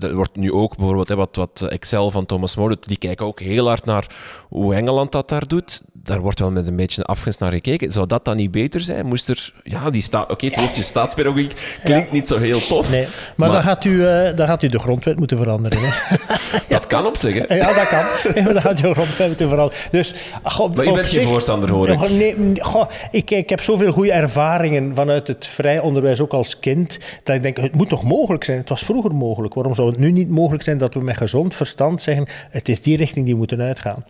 Er 0.00 0.14
wordt 0.14 0.36
nu 0.36 0.52
ook 0.52 0.76
bijvoorbeeld 0.76 1.08
hè, 1.08 1.16
wat, 1.16 1.36
wat 1.36 1.66
Excel 1.68 2.10
van 2.10 2.26
Thomas 2.26 2.56
More, 2.56 2.76
die 2.80 2.98
kijken 2.98 3.26
ook 3.26 3.40
heel 3.40 3.66
hard 3.66 3.84
naar 3.84 4.06
hoe 4.48 4.74
Engeland 4.74 5.12
dat 5.12 5.28
daar 5.28 5.46
doet 5.46 5.82
daar 6.06 6.20
wordt 6.20 6.38
wel 6.38 6.50
met 6.50 6.66
een 6.66 6.76
beetje 6.76 7.04
afgunst 7.04 7.40
naar 7.40 7.52
gekeken. 7.52 7.92
Zou 7.92 8.06
dat 8.06 8.24
dan 8.24 8.36
niet 8.36 8.50
beter 8.50 8.80
zijn? 8.80 9.06
Moest 9.06 9.28
er... 9.28 9.52
Ja, 9.62 9.90
die 9.90 10.02
staat... 10.02 10.22
Oké, 10.22 10.32
okay, 10.32 10.48
het 10.48 10.58
woordje 10.58 10.82
staatspedagogiek 10.82 11.78
klinkt 11.84 12.12
niet 12.12 12.28
zo 12.28 12.38
heel 12.38 12.66
tof. 12.66 12.90
Nee, 12.90 13.06
maar, 13.36 13.52
Dan, 13.52 13.62
gaat 13.62 13.84
u, 13.84 13.90
uh, 13.90 14.36
dan 14.36 14.46
gaat 14.46 14.62
u 14.62 14.68
de 14.68 14.78
grondwet 14.78 15.18
moeten 15.18 15.36
veranderen. 15.36 15.78
Hè? 15.82 16.16
dat 16.68 16.86
kan 16.86 17.06
op 17.06 17.16
zich, 17.16 17.48
hè? 17.48 17.54
Ja, 17.54 17.74
dat 17.74 17.88
kan. 17.88 18.44
dan 18.52 18.62
gaat 18.62 18.78
je 18.78 18.92
grondwet 18.92 19.26
moeten 19.26 19.48
veranderen. 19.48 19.82
Dus, 19.90 20.14
goh, 20.42 20.72
maar 20.72 20.84
je 20.84 20.92
bent 20.92 21.08
geen 21.08 21.26
voorstander, 21.26 21.70
hoor 21.70 21.88
ik. 21.88 22.10
Nee, 22.10 22.36
goh, 22.58 22.90
ik, 23.10 23.30
ik 23.30 23.50
heb 23.50 23.60
zoveel 23.60 23.92
goede 23.92 24.12
ervaringen 24.12 24.94
vanuit 24.94 25.26
het 25.26 25.46
vrij 25.46 25.80
onderwijs, 25.80 26.20
ook 26.20 26.32
als 26.32 26.58
kind, 26.58 26.98
dat 27.22 27.36
ik 27.36 27.42
denk, 27.42 27.56
het 27.56 27.74
moet 27.74 27.88
toch 27.88 28.02
mogelijk 28.02 28.44
zijn? 28.44 28.58
Het 28.58 28.68
was 28.68 28.84
vroeger 28.84 29.14
mogelijk. 29.14 29.54
Waarom 29.54 29.74
zou 29.74 29.88
het 29.88 29.98
nu 29.98 30.12
niet 30.12 30.28
mogelijk 30.28 30.62
zijn 30.62 30.78
dat 30.78 30.94
we 30.94 31.00
met 31.00 31.16
gezond 31.16 31.54
verstand 31.54 32.02
zeggen, 32.02 32.28
het 32.50 32.68
is 32.68 32.80
die 32.80 32.96
richting 32.96 33.24
die 33.24 33.34
we 33.34 33.38
moeten 33.38 33.60
uitgaan? 33.60 34.04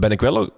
Ben 0.00 0.10
ik 0.10 0.20
wel, 0.20 0.50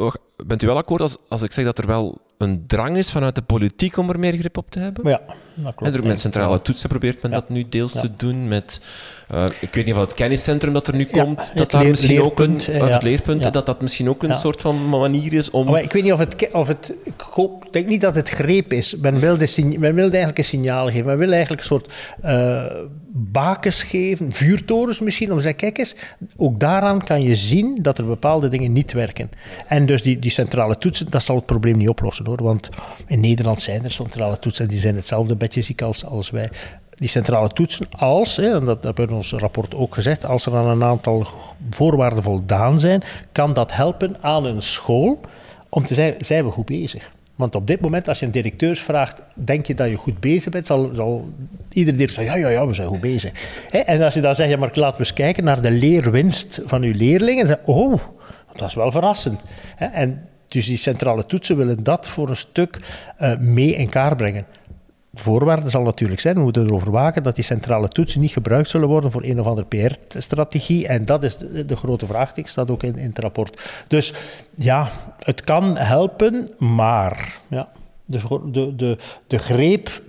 bent 0.47 0.63
u 0.63 0.67
wel 0.67 0.77
akkoord 0.77 1.01
als, 1.01 1.17
als 1.29 1.43
ik 1.43 1.53
zeg 1.53 1.65
dat 1.65 1.79
er 1.79 1.87
wel 1.87 2.21
een 2.39 2.65
drang 2.67 2.97
is 2.97 3.11
vanuit 3.11 3.35
de 3.35 3.43
politiek 3.43 3.97
om 3.97 4.11
er 4.11 4.19
meer 4.19 4.33
grip 4.33 4.57
op 4.57 4.71
te 4.71 4.79
hebben? 4.79 5.11
Ja, 5.11 5.21
dat 5.55 5.75
klopt. 5.75 5.95
En 5.95 6.01
er 6.01 6.07
met 6.07 6.21
centrale 6.21 6.63
toetsen 6.63 6.89
probeert 6.89 7.23
men 7.23 7.31
dat 7.31 7.49
nu 7.49 7.69
deels 7.69 7.93
te 7.93 8.11
doen 8.17 8.49
met... 8.49 8.81
Uh, 9.35 9.45
ik 9.61 9.75
weet 9.75 9.85
niet 9.85 9.95
of 9.95 10.01
het 10.01 10.15
kenniscentrum 10.15 10.73
dat 10.73 10.87
er 10.87 10.97
nu 10.97 11.05
komt, 11.05 11.53
dat 11.55 11.71
daar 11.71 11.87
misschien 11.87 12.23
ook 12.23 12.41
een... 12.41 12.61
het 12.61 13.03
leerpunt, 13.03 13.53
dat 13.53 13.67
dat 13.67 13.83
misschien 13.83 14.09
ook 14.09 14.23
een 14.23 14.35
soort 14.35 14.61
van 14.61 14.89
manier 14.89 15.33
is 15.33 15.51
om... 15.51 15.67
Maar 15.67 15.83
ik 15.83 15.93
weet 15.93 16.03
niet 16.03 16.13
of 16.13 16.19
het... 16.19 16.49
Of 16.53 16.69
het 16.69 16.95
ik 17.65 17.73
denk 17.73 17.87
niet 17.87 18.01
dat 18.01 18.15
het 18.15 18.29
greep 18.29 18.73
is. 18.73 18.97
Men 18.97 19.21
wilde, 19.21 19.47
men 19.79 19.95
wilde 19.95 20.11
eigenlijk 20.11 20.39
een 20.39 20.45
signaal 20.45 20.89
geven. 20.89 21.07
Men 21.07 21.19
wil 21.19 21.31
eigenlijk 21.33 21.61
een 21.61 21.67
soort 21.67 21.93
uh, 22.25 22.65
bakens 23.13 23.83
geven, 23.83 24.33
vuurtorens 24.33 25.01
misschien, 25.01 25.31
om 25.31 25.37
te 25.37 25.43
zeggen, 25.43 25.61
kijk 25.61 25.79
eens, 25.79 25.95
ook 26.37 26.61
daaraan 26.61 27.05
kan 27.05 27.23
je 27.23 27.37
zien 27.37 27.79
dat 27.83 27.99
er 27.99 28.07
bepaalde 28.07 28.49
dingen 28.49 28.73
niet 28.73 28.93
werken. 28.93 29.31
En 29.67 29.87
dus 29.87 30.03
die, 30.03 30.19
die 30.19 30.30
centrale 30.31 30.77
toetsen, 30.77 31.11
dat 31.11 31.23
zal 31.23 31.37
het 31.37 31.47
probleem 31.47 31.77
niet 31.77 31.89
oplossen 31.89 32.27
hoor. 32.27 32.43
Want 32.43 32.69
in 33.07 33.21
Nederland 33.21 33.63
zijn 33.63 33.85
er 33.85 33.91
centrale 33.91 34.39
toetsen, 34.39 34.69
die 34.69 34.79
zijn 34.79 34.95
hetzelfde 34.95 35.37
bedje 35.37 35.63
ziek 35.63 35.83
als, 35.83 36.05
als 36.05 36.31
wij 36.31 36.51
die 37.01 37.09
centrale 37.09 37.49
toetsen 37.49 37.87
als, 37.91 38.37
hè, 38.37 38.55
en 38.55 38.65
dat 38.65 38.83
hebben 38.83 39.05
we 39.05 39.11
in 39.11 39.17
ons 39.17 39.33
rapport 39.33 39.75
ook 39.75 39.95
gezegd, 39.95 40.25
als 40.25 40.47
er 40.47 40.57
aan 40.57 40.67
een 40.67 40.85
aantal 40.85 41.27
voorwaarden 41.71 42.23
voldaan 42.23 42.79
zijn, 42.79 43.03
kan 43.33 43.53
dat 43.53 43.75
helpen 43.75 44.17
aan 44.21 44.45
een 44.45 44.63
school 44.63 45.21
om 45.69 45.85
te 45.85 45.95
zeggen, 45.95 46.25
zijn 46.25 46.45
we 46.45 46.51
goed 46.51 46.67
bezig? 46.67 47.11
Want 47.41 47.55
op 47.55 47.67
dit 47.67 47.81
moment, 47.81 48.09
als 48.09 48.19
je 48.19 48.27
een 48.27 48.33
directeur 48.33 48.77
vraagt, 48.77 49.23
denk 49.35 49.67
je 49.67 49.75
dat 49.75 49.89
je 49.89 49.97
goed 49.97 50.21
bezig 50.21 50.53
bent, 50.53 50.67
zal, 50.67 50.91
zal 50.95 51.29
iedere 51.73 51.97
directeur 51.97 52.25
zeggen, 52.25 52.41
ja, 52.43 52.49
ja, 52.49 52.61
ja, 52.61 52.67
we 52.67 52.75
zijn 52.75 52.89
goed 52.89 53.01
bezig. 53.01 53.33
En 53.71 54.03
als 54.03 54.15
je 54.15 54.21
dan 54.21 54.35
zegt, 54.35 54.51
ja, 54.51 54.57
maar 54.57 54.71
laten 54.75 54.93
we 54.93 54.99
eens 54.99 55.13
kijken 55.13 55.45
naar 55.45 55.63
de 55.63 55.71
leerwinst 55.71 56.61
van 56.65 56.83
uw 56.83 56.93
leerlingen, 56.97 57.47
dan 57.47 57.57
zeg 57.57 57.77
oh, 57.77 58.01
dat 58.53 58.69
is 58.69 58.75
wel 58.75 58.91
verrassend. 58.91 59.43
En 59.77 60.29
dus 60.49 60.67
die 60.67 60.77
centrale 60.77 61.27
toetsen 61.27 61.57
willen 61.57 61.83
dat 61.83 62.09
voor 62.09 62.29
een 62.29 62.37
stuk 62.37 62.79
uh, 63.21 63.39
mee 63.39 63.75
in 63.75 63.89
kaart 63.89 64.17
brengen. 64.17 64.47
De 65.11 65.23
voorwaarde 65.23 65.71
zal 65.71 65.83
natuurlijk 65.83 66.21
zijn, 66.21 66.35
we 66.35 66.43
moeten 66.43 66.67
erover 66.67 66.91
waken 66.91 67.23
dat 67.23 67.35
die 67.35 67.45
centrale 67.45 67.89
toetsen 67.89 68.21
niet 68.21 68.33
gebruikt 68.33 68.71
zullen 68.71 68.89
worden 68.89 69.11
voor 69.11 69.23
een 69.25 69.41
of 69.41 69.47
andere 69.47 69.67
PR-strategie. 69.67 70.87
En 70.87 71.05
dat 71.05 71.23
is 71.23 71.39
de, 71.67 71.77
grote 71.77 72.07
vraag, 72.07 72.33
die 72.33 72.49
staat 72.49 72.71
ook 72.71 72.83
in, 72.83 72.97
in 72.97 73.09
het 73.09 73.19
rapport. 73.19 73.61
Dus 73.87 74.15
ja, 74.55 74.91
het 75.19 75.45
kan 75.45 75.77
helpen, 75.77 76.49
maar 76.59 77.39
ja 77.49 77.69
de, 78.11 78.51
de, 78.51 78.77
de, 78.77 78.99
de 79.27 79.39
greep, 79.39 80.03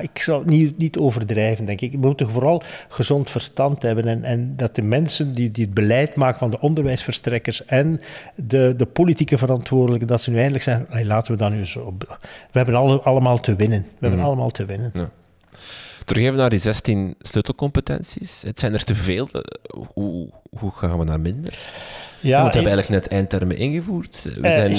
ik 0.00 0.18
zou 0.18 0.38
het 0.38 0.50
niet, 0.50 0.78
niet 0.78 0.98
overdrijven, 0.98 1.64
denk 1.64 1.80
ik. 1.80 1.92
We 1.92 1.98
moeten 1.98 2.30
vooral 2.30 2.62
gezond 2.88 3.30
verstand 3.30 3.82
hebben. 3.82 4.04
En, 4.04 4.24
en 4.24 4.56
dat 4.56 4.74
de 4.74 4.82
mensen 4.82 5.34
die, 5.34 5.50
die 5.50 5.64
het 5.64 5.74
beleid 5.74 6.16
maken 6.16 6.38
van 6.38 6.50
de 6.50 6.60
onderwijsverstrekkers 6.60 7.64
en 7.64 8.00
de, 8.34 8.74
de 8.76 8.86
politieke 8.86 9.38
verantwoordelijken, 9.38 10.08
dat 10.08 10.22
ze 10.22 10.30
nu 10.30 10.36
eindelijk 10.36 10.64
zeggen, 10.64 11.06
laten 11.06 11.32
we 11.32 11.38
dan 11.38 11.52
nu 11.52 11.66
zo... 11.66 11.94
We 11.98 12.18
hebben 12.58 12.74
alle, 12.74 13.00
allemaal 13.00 13.40
te 13.40 13.56
winnen. 13.56 13.80
We 13.80 13.88
hebben 14.00 14.18
mhm. 14.18 14.28
allemaal 14.28 14.50
te 14.50 14.64
winnen. 14.64 14.90
Ja. 14.92 15.10
Terug 16.04 16.24
even 16.24 16.36
naar 16.36 16.50
die 16.50 16.58
16 16.58 17.14
sleutelcompetenties. 17.20 18.42
Het 18.42 18.58
zijn 18.58 18.72
er 18.72 18.84
te 18.84 18.94
veel. 18.94 19.28
Hoe, 19.94 20.28
hoe 20.58 20.70
gaan 20.70 20.98
we 20.98 21.04
naar 21.04 21.20
minder? 21.20 21.58
Ja, 22.20 22.36
we 22.36 22.50
hebben 22.50 22.72
eigenlijk 22.72 22.88
net 22.88 23.08
eindtermen 23.08 23.56
ingevoerd. 23.56 24.28
We 24.40 24.46
eh, 24.48 24.54
zijn, 24.54 24.76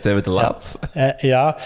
zijn 0.00 0.14
we 0.14 0.20
te 0.20 0.30
laat? 0.30 0.78
Ja, 0.92 1.16
ja. 1.20 1.56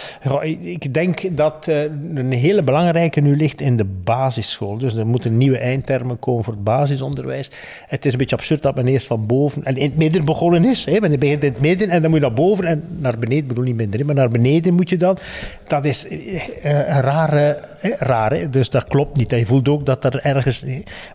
ik 0.61 0.95
denk 0.95 1.37
dat 1.37 1.67
uh, 1.69 1.83
een 2.15 2.33
hele 2.33 2.63
belangrijke 2.63 3.21
nu 3.21 3.37
ligt 3.37 3.61
in 3.61 3.77
de 3.77 3.85
basisschool. 3.85 4.79
Dus 4.79 4.95
er 4.95 5.07
moeten 5.07 5.37
nieuwe 5.37 5.59
eindtermen 5.59 6.19
komen 6.19 6.45
voor 6.45 6.53
het 6.53 6.65
basisonderwijs. 6.65 7.51
Het 7.87 8.05
is 8.05 8.13
een 8.13 8.19
beetje 8.19 8.37
absurd 8.37 8.63
dat 8.63 8.75
men 8.75 8.89
eerst 8.89 9.07
van 9.07 9.27
boven 9.27 9.65
en 9.65 9.77
in 9.77 9.89
het 9.89 9.97
midden 9.97 10.25
begonnen 10.25 10.65
is. 10.65 10.85
Hè. 10.85 11.01
Men 11.01 11.19
begint 11.19 11.45
in 11.45 11.53
het 11.53 11.61
midden 11.61 11.91
en 11.91 12.03
dan 12.03 12.11
moet 12.11 12.21
je 12.21 12.27
naar 12.27 12.35
boven 12.35 12.65
en 12.65 12.85
naar 12.99 13.19
beneden. 13.19 13.43
Ik 13.43 13.49
bedoel 13.49 13.65
niet 13.65 13.77
minder, 13.77 14.07
maar 14.07 14.15
naar 14.15 14.29
beneden 14.29 14.75
moet 14.75 14.89
je 14.89 14.97
dan. 14.97 15.19
Dat 15.67 15.85
is 15.85 16.11
uh, 16.11 16.41
een 16.63 17.01
rare, 17.01 17.61
rare, 17.99 18.49
dus 18.49 18.71
dat 18.71 18.85
klopt 18.85 19.17
niet. 19.17 19.31
Je 19.31 19.47
voelt 19.47 19.69
ook 19.69 19.87
dat 19.87 20.05
er 20.05 20.21
ergens... 20.23 20.65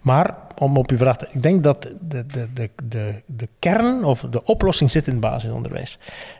Maar 0.02 0.34
om 0.62 0.78
op 0.78 0.90
uw 0.90 0.98
vraag 0.98 1.18
te... 1.18 1.28
Ik 1.32 1.44
denk 1.44 1.64
dat 1.64 1.82
de, 1.82 2.26
de, 2.26 2.48
de, 2.54 2.70
de, 2.84 3.14
de 3.26 3.48
kern 3.60 4.04
of 4.04 4.26
de 4.30 4.44
oplossing 4.44 4.92
zit 4.92 5.08
in 5.08 5.12
het 5.12 5.22
basisonderwijs. 5.22 5.98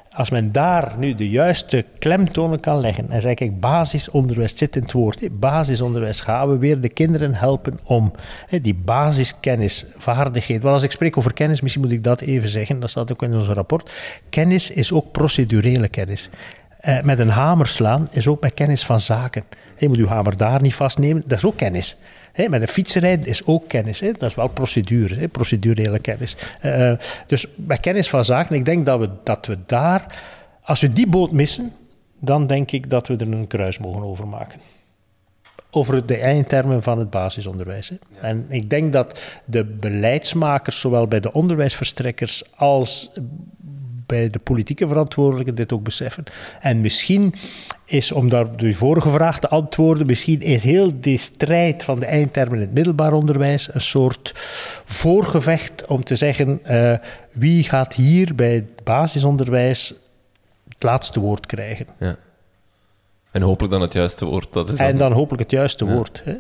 Als 0.10 0.30
men 0.30 0.52
daar 0.52 0.94
nu 0.98 1.16
de 1.16 1.30
juiste 1.30 1.86
klemtonen 1.98 2.60
kan 2.60 2.80
leggen 2.80 3.10
en 3.10 3.22
zeg 3.22 3.36
ik, 3.36 3.60
basisonderwijs 3.60 4.58
zit 4.58 4.76
in 4.76 4.82
het 4.82 4.92
woord. 4.92 5.40
Basisonderwijs 5.40 6.22
gaan 6.22 6.50
we 6.50 6.58
weer 6.58 6.82
de 6.82 6.90
kinderen 6.90 7.34
helpen 7.34 7.80
om 7.84 8.12
die 8.62 8.76
basiskennis, 8.76 9.86
vaardigheid. 9.98 10.62
Want 10.62 10.74
als 10.74 10.84
ik 10.84 10.92
spreek 10.92 11.18
over 11.18 11.34
kennis, 11.34 11.62
misschien 11.62 11.84
moet 11.84 11.92
ik 11.92 12.04
dat 12.04 12.22
even 12.22 12.50
zeggen, 12.50 12.80
dat 12.80 12.90
staat 12.90 13.12
ook 13.12 13.24
in 13.24 13.34
ons 13.34 13.48
rapport. 13.48 13.92
Kennis 14.30 14.72
is 14.72 14.92
ook 14.92 15.12
procedurele 15.12 15.88
kennis. 15.88 16.30
Eh, 16.80 17.02
met 17.02 17.20
een 17.20 17.30
hamer 17.30 17.68
slaan 17.68 18.08
is 18.12 18.28
ook 18.28 18.42
met 18.42 18.54
kennis 18.54 18.86
van 18.86 19.00
zaken. 19.00 19.44
Je 19.78 19.88
moet 19.88 19.98
uw 19.98 20.08
hamer 20.08 20.38
daar 20.38 20.62
niet 20.62 20.76
vastnemen, 20.76 21.24
dat 21.26 21.38
is 21.38 21.46
ook 21.46 21.58
kennis. 21.58 21.98
Met 22.36 22.62
een 22.62 22.68
fietsrijden 22.68 23.26
is 23.26 23.46
ook 23.46 23.68
kennis. 23.68 24.00
Dat 24.00 24.22
is 24.22 24.36
wel 24.36 24.48
procedure, 24.48 25.16
hè? 25.16 25.28
procedurele 25.28 26.00
kennis. 26.00 26.36
Uh, 26.66 26.94
dus 27.28 27.46
bij 27.56 27.78
kennis 27.78 28.10
van 28.10 28.26
zaken, 28.26 28.56
ik 28.56 28.66
denk 28.66 28.86
dat 28.86 29.00
we, 29.00 29.10
dat 29.24 29.46
we 29.46 29.58
daar, 29.66 30.22
als 30.62 30.82
we 30.82 30.90
die 30.90 31.08
boot 31.08 31.32
missen, 31.32 31.72
dan 32.20 32.48
denk 32.48 32.72
ik 32.72 32.90
dat 32.90 33.08
we 33.08 33.16
er 33.16 33.32
een 33.32 33.48
kruis 33.48 33.80
mogen 33.80 34.04
over 34.04 34.28
maken. 34.28 34.60
Over 35.72 36.06
de 36.06 36.18
eindtermen 36.18 36.84
van 36.84 37.00
het 37.00 37.10
basisonderwijs. 37.10 37.90
Hè. 37.90 37.96
En 38.22 38.46
ik 38.50 38.70
denk 38.70 38.92
dat 38.92 39.22
de 39.46 39.66
beleidsmakers, 39.66 40.80
zowel 40.80 41.08
bij 41.08 41.20
de 41.20 41.34
onderwijsverstrekkers 41.34 42.56
als 42.56 43.12
bij 44.12 44.30
de 44.30 44.40
politieke 44.40 44.88
verantwoordelijken 44.88 45.56
dit 45.56 45.74
ook 45.74 45.84
beseffen. 45.84 46.24
En 46.62 46.82
misschien 46.82 47.34
is, 47.86 48.12
om 48.12 48.30
daar 48.30 48.58
de 48.58 48.74
vorige 48.74 49.10
vraag 49.10 49.40
te 49.40 49.50
antwoorden, 49.50 50.06
misschien 50.08 50.42
is 50.42 50.64
heel 50.64 50.92
die 51.00 51.18
strijd 51.18 51.84
van 51.84 52.00
de 52.00 52.06
eindtermen 52.06 52.56
in 52.56 52.66
het 52.66 52.74
middelbaar 52.74 53.14
onderwijs 53.14 53.74
een 53.74 53.82
soort 53.82 54.32
voorgevecht 54.86 55.86
om 55.86 56.04
te 56.04 56.16
zeggen 56.16 56.62
uh, 56.66 56.96
wie 57.32 57.64
gaat 57.64 57.94
hier 57.94 58.36
bij 58.36 58.54
het 58.54 58.84
basisonderwijs 58.84 59.94
het 60.68 60.84
laatste 60.84 61.20
woord 61.20 61.46
krijgen. 61.46 61.86
Ja. 62.00 62.16
En 63.32 63.42
hopelijk 63.42 63.74
dan 63.74 63.82
het 63.82 63.94
juiste 63.94 64.26
woord. 64.26 64.54
Dat 64.54 64.70
is 64.70 64.78
En 64.78 64.98
dan 64.98 65.12
hopelijk 65.12 65.42
het 65.42 65.52
juiste 65.52 65.86
woord. 65.86 66.22
Hè. 66.26 66.36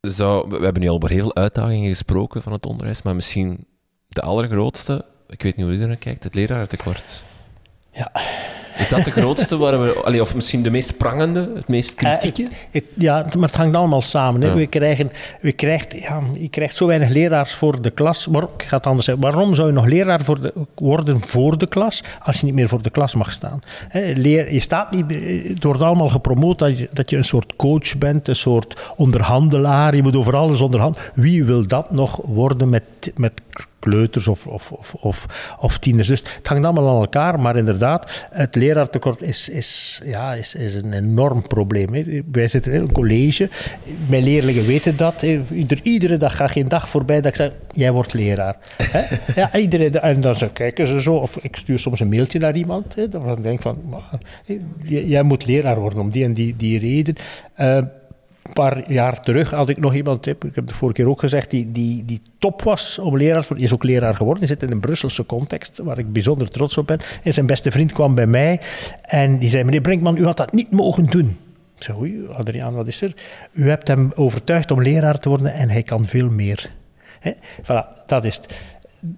We 0.00 0.58
hebben 0.60 0.82
nu 0.82 0.88
al 0.88 0.94
over 0.94 1.10
heel 1.10 1.22
veel 1.22 1.34
uitdagingen 1.34 1.88
gesproken 1.88 2.42
van 2.42 2.52
het 2.52 2.66
onderwijs, 2.66 3.02
maar 3.02 3.14
misschien 3.14 3.66
de 4.08 4.20
allergrootste 4.20 5.04
ik 5.34 5.42
weet 5.42 5.56
niet 5.56 5.66
hoe 5.66 5.74
je 5.74 5.80
er 5.80 5.86
naar 5.88 5.96
kijkt, 5.96 6.24
het 6.24 6.34
lerarentekort. 6.34 7.24
Ja. 7.92 8.12
Is 8.78 8.88
dat 8.88 9.04
de 9.04 9.10
grootste, 9.20 9.56
waar 9.56 9.80
we, 9.82 10.20
of 10.20 10.34
misschien 10.34 10.62
de 10.62 10.70
meest 10.70 10.96
prangende, 10.96 11.50
het 11.54 11.68
meest 11.68 12.02
eh, 12.02 12.18
kritieke? 12.18 12.48
ja, 12.94 13.26
maar 13.38 13.48
het 13.48 13.56
hangt 13.56 13.76
allemaal 13.76 14.00
samen. 14.00 14.42
Hè. 14.42 14.54
We 14.54 14.66
krijgen, 14.66 15.12
we 15.40 15.52
krijgt, 15.52 15.92
ja, 15.92 16.20
je 16.38 16.48
krijgt 16.48 16.76
zo 16.76 16.86
weinig 16.86 17.08
leraars 17.08 17.54
voor 17.54 17.82
de 17.82 17.90
klas. 17.90 18.28
Maar 18.28 18.42
ik 18.42 18.62
ga 18.62 18.76
het 18.76 18.86
anders 18.86 19.04
zeggen. 19.04 19.24
Waarom 19.24 19.54
zou 19.54 19.68
je 19.68 19.74
nog 19.74 19.86
leraar 19.86 20.24
voor 20.24 20.40
de, 20.40 20.52
worden 20.74 21.20
voor 21.20 21.58
de 21.58 21.66
klas 21.66 22.02
als 22.22 22.40
je 22.40 22.44
niet 22.44 22.54
meer 22.54 22.68
voor 22.68 22.82
de 22.82 22.90
klas 22.90 23.14
mag 23.14 23.32
staan? 23.32 23.60
leer, 24.14 24.52
je 24.52 24.60
staat 24.60 24.90
niet, 24.90 25.04
het 25.48 25.64
wordt 25.64 25.80
allemaal 25.80 26.08
gepromoot 26.10 26.58
dat 26.58 26.78
je, 26.78 26.88
dat 26.92 27.10
je 27.10 27.16
een 27.16 27.24
soort 27.24 27.56
coach 27.56 27.98
bent, 27.98 28.28
een 28.28 28.36
soort 28.36 28.92
onderhandelaar. 28.96 29.96
Je 29.96 30.02
moet 30.02 30.16
over 30.16 30.36
alles 30.36 30.60
onderhandelen. 30.60 31.08
Wie 31.14 31.44
wil 31.44 31.66
dat 31.66 31.90
nog 31.90 32.20
worden 32.24 32.68
met, 32.68 32.84
met 33.16 33.32
kleuters 33.84 34.28
of, 34.28 34.46
of, 34.46 34.72
of, 34.72 34.94
of, 34.94 35.26
of 35.60 35.78
tieners. 35.78 36.08
Dus 36.08 36.18
het 36.18 36.48
hangt 36.48 36.64
allemaal 36.64 36.88
aan 36.88 37.00
elkaar, 37.00 37.40
maar 37.40 37.56
inderdaad, 37.56 38.28
het 38.30 38.54
leraartekort 38.54 39.22
is, 39.22 39.48
is, 39.48 40.00
ja, 40.04 40.34
is, 40.34 40.54
is 40.54 40.74
een 40.74 40.92
enorm 40.92 41.42
probleem. 41.42 41.94
Hè. 41.94 42.22
Wij 42.32 42.48
zitten 42.48 42.72
in 42.72 42.80
een 42.80 42.92
college, 42.92 43.48
mijn 44.08 44.22
leerlingen 44.22 44.66
weten 44.66 44.96
dat. 44.96 45.22
Ieder, 45.22 45.80
iedere 45.82 46.16
dag 46.16 46.36
gaat 46.36 46.50
geen 46.50 46.68
dag 46.68 46.88
voorbij 46.88 47.20
dat 47.20 47.30
ik 47.30 47.36
zeg, 47.36 47.50
jij 47.72 47.92
wordt 47.92 48.12
leraar. 48.12 48.56
ja, 49.34 49.56
iedereen, 49.56 50.00
en 50.00 50.20
dan 50.20 50.34
zo, 50.34 50.48
kijken 50.52 50.86
ze 50.86 51.02
zo, 51.02 51.14
of 51.14 51.36
ik 51.36 51.56
stuur 51.56 51.78
soms 51.78 52.00
een 52.00 52.08
mailtje 52.08 52.38
naar 52.38 52.56
iemand, 52.56 52.94
hè, 52.94 53.08
dan 53.08 53.42
denk 53.42 53.56
ik 53.56 53.62
van, 53.62 53.78
jij 54.82 55.22
moet 55.22 55.46
leraar 55.46 55.80
worden 55.80 56.00
om 56.00 56.10
die 56.10 56.24
en 56.24 56.32
die, 56.32 56.56
die 56.56 56.78
reden. 56.78 57.14
Uh, 57.58 57.78
paar 58.52 58.92
jaar 58.92 59.20
terug 59.20 59.50
had 59.50 59.68
ik 59.68 59.78
nog 59.78 59.94
iemand, 59.94 60.26
ik 60.26 60.36
heb 60.54 60.66
de 60.66 60.74
vorige 60.74 61.02
keer 61.02 61.10
ook 61.10 61.20
gezegd, 61.20 61.50
die, 61.50 61.70
die, 61.70 62.04
die 62.04 62.20
top 62.38 62.62
was 62.62 62.98
om 62.98 63.16
leraar. 63.16 63.46
Is 63.56 63.72
ook 63.72 63.84
leraar 63.84 64.14
geworden. 64.14 64.38
Die 64.38 64.48
zit 64.48 64.62
in 64.62 64.72
een 64.72 64.80
Brusselse 64.80 65.26
context, 65.26 65.78
waar 65.78 65.98
ik 65.98 66.12
bijzonder 66.12 66.50
trots 66.50 66.78
op 66.78 66.86
ben. 66.86 67.00
En 67.22 67.32
zijn 67.32 67.46
beste 67.46 67.70
vriend 67.70 67.92
kwam 67.92 68.14
bij 68.14 68.26
mij 68.26 68.60
en 69.02 69.38
die 69.38 69.50
zei, 69.50 69.64
meneer 69.64 69.80
Brinkman, 69.80 70.16
u 70.16 70.24
had 70.24 70.36
dat 70.36 70.52
niet 70.52 70.70
mogen 70.70 71.04
doen. 71.06 71.38
Ik 71.76 71.82
zei, 71.82 71.98
oei, 71.98 72.26
Adriaan, 72.32 72.74
wat 72.74 72.86
is 72.86 73.02
er? 73.02 73.14
U 73.52 73.68
hebt 73.68 73.88
hem 73.88 74.12
overtuigd 74.14 74.70
om 74.70 74.82
leraar 74.82 75.18
te 75.18 75.28
worden 75.28 75.54
en 75.54 75.70
hij 75.70 75.82
kan 75.82 76.06
veel 76.06 76.30
meer. 76.30 76.70
He? 77.20 77.32
Voilà, 77.62 78.06
dat 78.06 78.24
is 78.24 78.36
het 78.36 78.54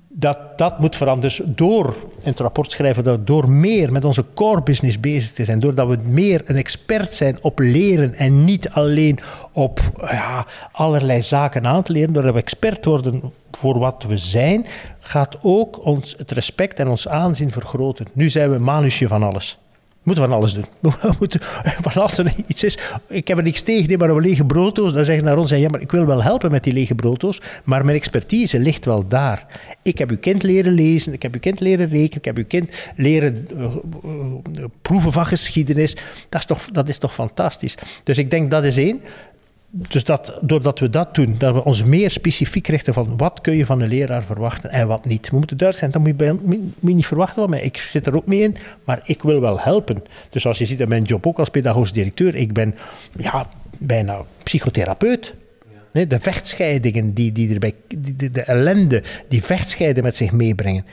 dat, 0.08 0.38
dat 0.58 0.78
moet 0.78 0.96
veranderen. 0.96 1.36
Dus 1.36 1.56
door, 1.56 1.86
in 2.22 2.30
het 2.30 2.40
rapport 2.40 2.72
schrijven 2.72 3.04
dat 3.04 3.26
door 3.26 3.50
meer 3.50 3.92
met 3.92 4.04
onze 4.04 4.24
core 4.34 4.62
business 4.62 5.00
bezig 5.00 5.32
te 5.32 5.44
zijn, 5.44 5.58
doordat 5.58 5.88
we 5.88 5.98
meer 6.04 6.42
een 6.44 6.56
expert 6.56 7.12
zijn 7.12 7.38
op 7.40 7.58
leren 7.58 8.14
en 8.14 8.44
niet 8.44 8.70
alleen 8.70 9.18
op 9.52 9.80
ja, 10.10 10.46
allerlei 10.72 11.22
zaken 11.22 11.66
aan 11.66 11.82
te 11.82 11.92
leren, 11.92 12.12
doordat 12.12 12.32
we 12.32 12.40
expert 12.40 12.84
worden 12.84 13.22
voor 13.50 13.78
wat 13.78 14.04
we 14.08 14.18
zijn, 14.18 14.66
gaat 14.98 15.36
ook 15.42 15.84
ons 15.84 16.14
het 16.18 16.30
respect 16.30 16.78
en 16.78 16.88
ons 16.88 17.08
aanzien 17.08 17.50
vergroten. 17.50 18.06
Nu 18.12 18.30
zijn 18.30 18.50
we 18.50 18.58
manusje 18.58 19.08
van 19.08 19.22
alles 19.22 19.58
moeten 20.06 20.24
van 20.24 20.32
alles 20.32 20.52
doen. 20.52 20.64
We 21.02 21.12
moeten, 21.18 21.40
als 21.94 22.18
er 22.18 22.32
iets 22.46 22.64
is, 22.64 22.78
ik 23.08 23.28
heb 23.28 23.36
er 23.36 23.42
niks 23.42 23.60
tegen, 23.60 23.98
maar 23.98 24.10
een 24.10 24.20
lege 24.20 24.44
brooddoos, 24.44 24.92
dan 24.92 25.04
zeggen 25.04 25.24
naar 25.24 25.38
ons, 25.38 25.50
ja, 25.50 25.68
maar 25.68 25.80
ik 25.80 25.90
wil 25.90 26.06
wel 26.06 26.22
helpen 26.22 26.50
met 26.50 26.64
die 26.64 26.72
lege 26.72 26.94
brooddoos, 26.94 27.40
maar 27.64 27.84
mijn 27.84 27.96
expertise 27.96 28.58
ligt 28.58 28.84
wel 28.84 29.08
daar. 29.08 29.46
Ik 29.82 29.98
heb 29.98 30.10
uw 30.10 30.18
kind 30.18 30.42
leren 30.42 30.72
lezen, 30.72 31.12
ik 31.12 31.22
heb 31.22 31.34
uw 31.34 31.40
kind 31.40 31.60
leren 31.60 31.88
rekenen, 31.88 32.18
ik 32.18 32.24
heb 32.24 32.36
uw 32.36 32.46
kind 32.46 32.76
leren 32.96 33.46
uh, 33.56 33.62
uh, 33.62 34.64
proeven 34.82 35.12
van 35.12 35.26
geschiedenis. 35.26 35.96
Dat 36.28 36.40
is, 36.40 36.46
toch, 36.46 36.70
dat 36.70 36.88
is 36.88 36.98
toch 36.98 37.14
fantastisch. 37.14 37.74
Dus 38.02 38.18
ik 38.18 38.30
denk 38.30 38.50
dat 38.50 38.64
is 38.64 38.76
één 38.76 39.00
dus 39.78 40.04
dat, 40.04 40.38
doordat 40.40 40.78
we 40.78 40.90
dat 40.90 41.14
doen, 41.14 41.34
dat 41.38 41.54
we 41.54 41.64
ons 41.64 41.84
meer 41.84 42.10
specifiek 42.10 42.66
richten 42.66 42.94
van 42.94 43.16
wat 43.16 43.40
kun 43.40 43.56
je 43.56 43.66
van 43.66 43.80
een 43.80 43.88
leraar 43.88 44.22
verwachten 44.22 44.70
en 44.70 44.86
wat 44.86 45.04
niet. 45.04 45.30
We 45.30 45.36
moeten 45.36 45.56
duidelijk 45.56 45.92
zijn, 45.92 46.04
dat 46.04 46.14
moet 46.14 46.50
je, 46.50 46.70
je 46.80 46.94
niet 46.94 47.06
verwachten 47.06 47.42
van 47.42 47.50
mij. 47.50 47.60
Ik 47.60 47.76
zit 47.76 48.06
er 48.06 48.16
ook 48.16 48.26
mee 48.26 48.40
in, 48.40 48.56
maar 48.84 49.00
ik 49.04 49.22
wil 49.22 49.40
wel 49.40 49.60
helpen. 49.60 50.02
Dus 50.30 50.46
als 50.46 50.58
je 50.58 50.66
ziet 50.66 50.80
in 50.80 50.88
mijn 50.88 51.02
job 51.02 51.26
ook 51.26 51.38
als 51.38 51.48
pedagogisch 51.48 51.92
directeur, 51.92 52.34
ik 52.34 52.52
ben 52.52 52.74
ja, 53.18 53.48
bijna 53.78 54.22
psychotherapeut. 54.42 55.34
De 55.92 56.20
vechtscheidingen, 56.20 57.12
die, 57.12 57.32
die 57.32 57.52
erbij, 57.52 57.74
die, 57.96 58.30
de 58.30 58.42
ellende 58.42 59.02
die 59.28 59.42
vechtscheiden 59.42 60.02
met 60.02 60.16
zich 60.16 60.32
meebrengen. 60.32 60.84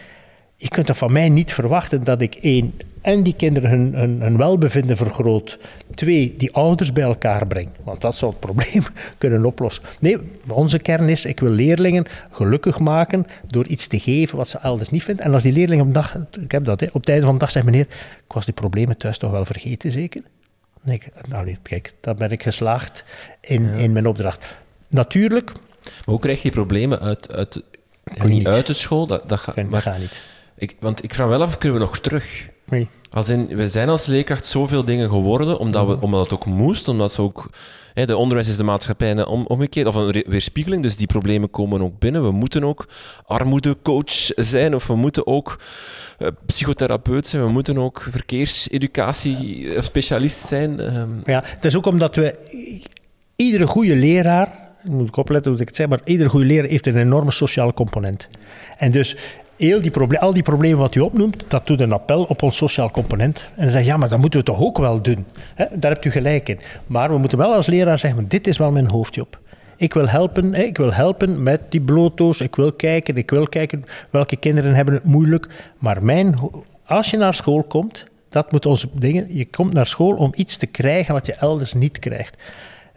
Je 0.63 0.69
kunt 0.69 0.89
er 0.89 0.95
van 0.95 1.11
mij 1.11 1.29
niet 1.29 1.53
verwachten 1.53 2.03
dat 2.03 2.21
ik 2.21 2.35
één 2.35 2.73
en 3.01 3.23
die 3.23 3.35
kinderen 3.35 3.69
hun, 3.69 3.93
hun, 3.93 4.21
hun, 4.21 4.37
welbevinden 4.37 4.97
vergroot. 4.97 5.59
Twee, 5.93 6.33
die 6.37 6.53
ouders 6.53 6.93
bij 6.93 7.03
elkaar 7.03 7.47
breng. 7.47 7.69
Want 7.83 8.01
dat 8.01 8.15
zou 8.15 8.31
het 8.31 8.39
probleem 8.39 8.83
kunnen 9.17 9.45
oplossen. 9.45 9.83
Nee, 9.99 10.17
onze 10.47 10.79
kern 10.79 11.09
is, 11.09 11.25
ik 11.25 11.39
wil 11.39 11.49
leerlingen 11.49 12.05
gelukkig 12.31 12.79
maken 12.79 13.25
door 13.47 13.67
iets 13.67 13.87
te 13.87 13.99
geven 13.99 14.37
wat 14.37 14.49
ze 14.49 14.57
elders 14.57 14.89
niet 14.89 15.03
vinden. 15.03 15.25
En 15.25 15.33
als 15.33 15.43
die 15.43 15.53
leerling 15.53 15.81
op, 15.81 15.93
dag, 15.93 16.17
ik 16.41 16.51
heb 16.51 16.63
dat, 16.63 16.79
hè, 16.79 16.87
op 16.87 16.93
het 16.93 17.09
einde 17.09 17.25
van 17.25 17.33
de 17.33 17.39
dag 17.39 17.51
zegt, 17.51 17.65
meneer, 17.65 17.87
ik 18.25 18.33
was 18.33 18.45
die 18.45 18.53
problemen 18.53 18.97
thuis 18.97 19.17
toch 19.17 19.31
wel 19.31 19.45
vergeten, 19.45 19.91
zeker? 19.91 20.21
Nee, 20.81 21.01
nou, 21.27 21.57
kijk, 21.61 21.93
dan 21.99 22.15
ben 22.15 22.31
ik 22.31 22.43
geslaagd 22.43 23.03
in, 23.41 23.65
in 23.65 23.91
mijn 23.91 24.07
opdracht. 24.07 24.45
Natuurlijk. 24.87 25.51
Maar 25.83 25.93
hoe 26.05 26.19
krijg 26.19 26.37
je 26.37 26.43
die 26.43 26.51
problemen 26.51 26.99
uit, 26.99 27.33
uit, 27.33 27.61
niet, 28.03 28.29
niet 28.29 28.47
uit 28.47 28.67
de 28.67 28.73
school? 28.73 29.07
Dat, 29.07 29.29
dat 29.29 29.69
maar, 29.69 29.81
gaat 29.81 29.99
niet. 29.99 30.31
Ik, 30.57 30.75
want 30.79 31.03
ik 31.03 31.13
vraag 31.13 31.27
me 31.27 31.37
wel 31.37 31.47
af, 31.47 31.57
kunnen 31.57 31.79
we 31.79 31.85
nog 31.85 31.99
terug? 31.99 32.49
Nee. 32.65 32.89
Als 33.11 33.29
in, 33.29 33.47
we 33.47 33.67
zijn 33.67 33.89
als 33.89 34.05
leerkracht 34.05 34.45
zoveel 34.45 34.85
dingen 34.85 35.09
geworden, 35.09 35.59
omdat, 35.59 35.87
we, 35.87 36.01
omdat 36.01 36.19
het 36.19 36.33
ook 36.33 36.45
moest, 36.45 36.87
omdat 36.87 37.13
ze 37.13 37.21
ook... 37.21 37.49
Hè, 37.93 38.05
de 38.05 38.17
onderwijs 38.17 38.47
is 38.47 38.57
de 38.57 38.63
maatschappij 38.63 39.25
om, 39.25 39.45
omgekeerd, 39.45 39.87
of 39.87 39.95
een 39.95 40.23
weerspiegeling, 40.27 40.83
dus 40.83 40.97
die 40.97 41.07
problemen 41.07 41.49
komen 41.49 41.81
ook 41.81 41.99
binnen. 41.99 42.23
We 42.23 42.31
moeten 42.31 42.63
ook 42.63 42.87
armoedecoach 43.25 44.31
zijn, 44.35 44.75
of 44.75 44.87
we 44.87 44.95
moeten 44.95 45.27
ook 45.27 45.59
uh, 46.19 46.27
psychotherapeut 46.45 47.27
zijn, 47.27 47.45
we 47.45 47.51
moeten 47.51 47.77
ook 47.77 48.07
verkeerseducatie-specialist 48.11 50.47
zijn. 50.47 50.95
Um. 50.95 51.21
Ja, 51.25 51.43
het 51.45 51.65
is 51.65 51.75
ook 51.75 51.85
omdat 51.85 52.15
we... 52.15 52.35
Iedere 53.35 53.67
goede 53.67 53.95
leraar 53.95 54.61
moet 54.83 55.07
ik 55.07 55.17
opletten 55.17 55.51
hoe 55.51 55.61
ik 55.61 55.67
het 55.67 55.75
zeg, 55.75 55.87
maar 55.87 56.01
iedere 56.03 56.29
goede 56.29 56.45
leraar 56.45 56.69
heeft 56.69 56.87
een 56.87 56.97
enorme 56.97 57.31
sociale 57.31 57.73
component. 57.73 58.27
En 58.77 58.91
dus 58.91 59.15
heel 59.65 59.81
die 59.81 60.19
al 60.19 60.33
die 60.33 60.43
problemen 60.43 60.79
wat 60.79 60.95
u 60.95 60.99
opnoemt, 60.99 61.45
dat 61.47 61.67
doet 61.67 61.81
een 61.81 61.91
appel 61.91 62.23
op 62.23 62.41
ons 62.41 62.57
sociaal 62.57 62.91
component. 62.91 63.49
En 63.55 63.63
dan 63.63 63.71
zeg 63.71 63.85
ja, 63.85 63.97
maar 63.97 64.09
dat 64.09 64.19
moeten 64.19 64.39
we 64.39 64.45
toch 64.45 64.59
ook 64.59 64.77
wel 64.77 65.01
doen. 65.01 65.25
daar 65.55 65.91
hebt 65.91 66.05
u 66.05 66.11
gelijk 66.11 66.49
in. 66.49 66.59
Maar 66.87 67.09
we 67.09 67.17
moeten 67.17 67.37
wel 67.37 67.53
als 67.53 67.67
leraar 67.67 67.99
zeggen, 67.99 68.27
dit 68.27 68.47
is 68.47 68.57
wel 68.57 68.71
mijn 68.71 68.89
hoofdjob. 68.89 69.39
Ik 69.77 69.93
wil 69.93 70.09
helpen, 70.09 70.53
ik 70.53 70.77
wil 70.77 70.93
helpen 70.93 71.43
met 71.43 71.61
die 71.69 71.81
blootdoos. 71.81 72.41
Ik 72.41 72.55
wil 72.55 72.73
kijken, 72.73 73.17
ik 73.17 73.29
wil 73.29 73.47
kijken 73.47 73.85
welke 74.09 74.35
kinderen 74.35 74.73
hebben 74.73 74.93
het 74.93 75.03
moeilijk. 75.03 75.47
Maar 75.77 76.03
mijn, 76.03 76.39
als 76.85 77.11
je 77.11 77.17
naar 77.17 77.33
school 77.33 77.63
komt, 77.63 78.03
dat 78.29 78.51
moet 78.51 78.65
onze 78.65 78.87
dingen. 78.93 79.27
Je 79.29 79.45
komt 79.45 79.73
naar 79.73 79.85
school 79.85 80.15
om 80.15 80.31
iets 80.35 80.57
te 80.57 80.65
krijgen 80.65 81.13
wat 81.13 81.25
je 81.25 81.33
elders 81.33 81.73
niet 81.73 81.99
krijgt. 81.99 82.37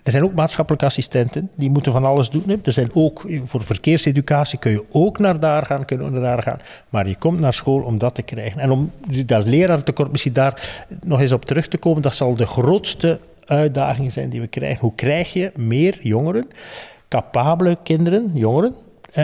Er 0.06 0.12
zijn 0.12 0.24
ook 0.24 0.34
maatschappelijke 0.34 0.86
assistenten, 0.86 1.50
die 1.56 1.70
moeten 1.70 1.92
van 1.92 2.04
alles 2.04 2.30
doen. 2.30 2.60
Er 2.64 2.72
zijn 2.72 2.90
ook, 2.94 3.26
voor 3.42 3.62
verkeerseducatie 3.62 4.58
kun 4.58 4.70
je 4.70 4.84
ook 4.90 5.18
naar 5.18 5.40
daar 5.40 5.66
gaan, 5.66 5.84
kunnen 5.84 6.12
naar 6.12 6.20
daar 6.20 6.42
gaan. 6.42 6.58
Maar 6.88 7.08
je 7.08 7.16
komt 7.16 7.40
naar 7.40 7.52
school 7.52 7.82
om 7.82 7.98
dat 7.98 8.14
te 8.14 8.22
krijgen. 8.22 8.60
En 8.60 8.70
om 8.70 8.92
dat 9.26 9.46
leraartekort 9.46 10.10
misschien 10.10 10.32
daar 10.32 10.86
nog 11.04 11.20
eens 11.20 11.32
op 11.32 11.44
terug 11.44 11.68
te 11.68 11.78
komen, 11.78 12.02
dat 12.02 12.14
zal 12.14 12.36
de 12.36 12.46
grootste 12.46 13.20
uitdaging 13.44 14.12
zijn 14.12 14.28
die 14.28 14.40
we 14.40 14.46
krijgen. 14.46 14.80
Hoe 14.80 14.94
krijg 14.94 15.32
je 15.32 15.52
meer 15.54 15.98
jongeren, 16.00 16.48
capabele 17.08 17.76
kinderen, 17.82 18.30
jongeren, 18.34 18.74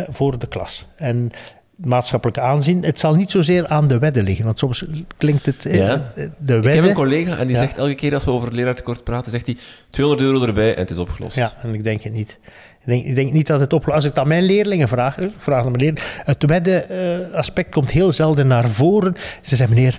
voor 0.09 0.39
de 0.39 0.47
klas? 0.47 0.87
En 0.97 1.31
maatschappelijk 1.77 2.39
aanzien. 2.39 2.85
Het 2.85 3.01
zal 3.01 3.15
niet 3.15 3.31
zozeer 3.31 3.67
aan 3.67 3.89
de 3.89 3.99
wedden 3.99 4.23
liggen, 4.23 4.45
want 4.45 4.59
soms 4.59 4.85
klinkt 5.17 5.47
het... 5.47 5.67
Eh, 5.67 5.77
ja. 5.77 6.13
de 6.15 6.33
wedden, 6.45 6.65
ik 6.65 6.75
heb 6.75 6.85
een 6.85 6.95
collega 6.95 7.37
en 7.37 7.47
die 7.47 7.57
zegt 7.57 7.77
elke 7.77 7.95
keer 7.95 8.15
als 8.15 8.25
we 8.25 8.31
over 8.31 8.53
leraartekort 8.53 9.05
praten, 9.05 9.31
zegt 9.31 9.47
hij 9.47 9.57
200 9.91 10.29
euro 10.29 10.47
erbij 10.47 10.75
en 10.75 10.81
het 10.81 10.91
is 10.91 10.99
opgelost. 10.99 11.37
Ja, 11.37 11.53
en 11.63 11.75
ik 11.75 11.85
denk 11.85 12.03
het 12.03 12.13
niet. 12.13 12.39
Ik 12.85 12.89
denk, 12.89 13.05
ik 13.05 13.15
denk 13.15 13.33
niet 13.33 13.47
dat 13.47 13.61
het 13.61 13.73
opgelost 13.73 13.97
Als 13.97 14.09
ik 14.11 14.15
dat 14.15 14.27
mijn 14.27 14.43
leerlingen 14.43 14.89
vraag, 14.89 15.17
vraag 15.39 15.65
aan 15.65 15.71
mijn 15.71 15.83
leerlingen, 15.83 16.09
het 16.25 16.45
wedden-aspect 16.47 17.71
komt 17.71 17.91
heel 17.91 18.13
zelden 18.13 18.47
naar 18.47 18.69
voren. 18.69 19.15
Ze 19.41 19.57
zeggen, 19.57 19.77
meneer, 19.77 19.99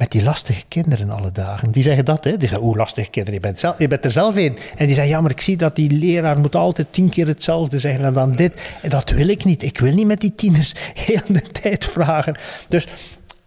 met 0.00 0.10
die 0.10 0.22
lastige 0.22 0.62
kinderen 0.68 1.10
alle 1.10 1.32
dagen. 1.32 1.70
Die 1.70 1.82
zeggen 1.82 2.04
dat, 2.04 2.24
hè. 2.24 2.36
Die 2.36 2.48
zeggen, 2.48 2.66
oeh, 2.66 2.76
lastige 2.76 3.10
kinderen, 3.10 3.34
je 3.34 3.46
bent, 3.46 3.58
zelf, 3.58 3.78
je 3.78 3.88
bent 3.88 4.04
er 4.04 4.12
zelf 4.12 4.36
in. 4.36 4.58
En 4.76 4.86
die 4.86 4.94
zeggen, 4.94 5.14
ja, 5.14 5.20
maar 5.20 5.30
ik 5.30 5.40
zie 5.40 5.56
dat 5.56 5.76
die 5.76 5.90
leraar 5.90 6.38
moet 6.38 6.54
altijd 6.54 6.86
tien 6.90 7.08
keer 7.08 7.26
hetzelfde 7.26 7.78
zeggen 7.78 8.04
en 8.04 8.12
dan 8.12 8.32
dit. 8.32 8.62
En 8.82 8.88
dat 8.88 9.10
wil 9.10 9.28
ik 9.28 9.44
niet. 9.44 9.62
Ik 9.62 9.78
wil 9.78 9.94
niet 9.94 10.06
met 10.06 10.20
die 10.20 10.34
tieners 10.34 10.74
heel 11.06 11.20
de 11.28 11.42
tijd 11.42 11.84
vragen. 11.84 12.34
Dus, 12.68 12.86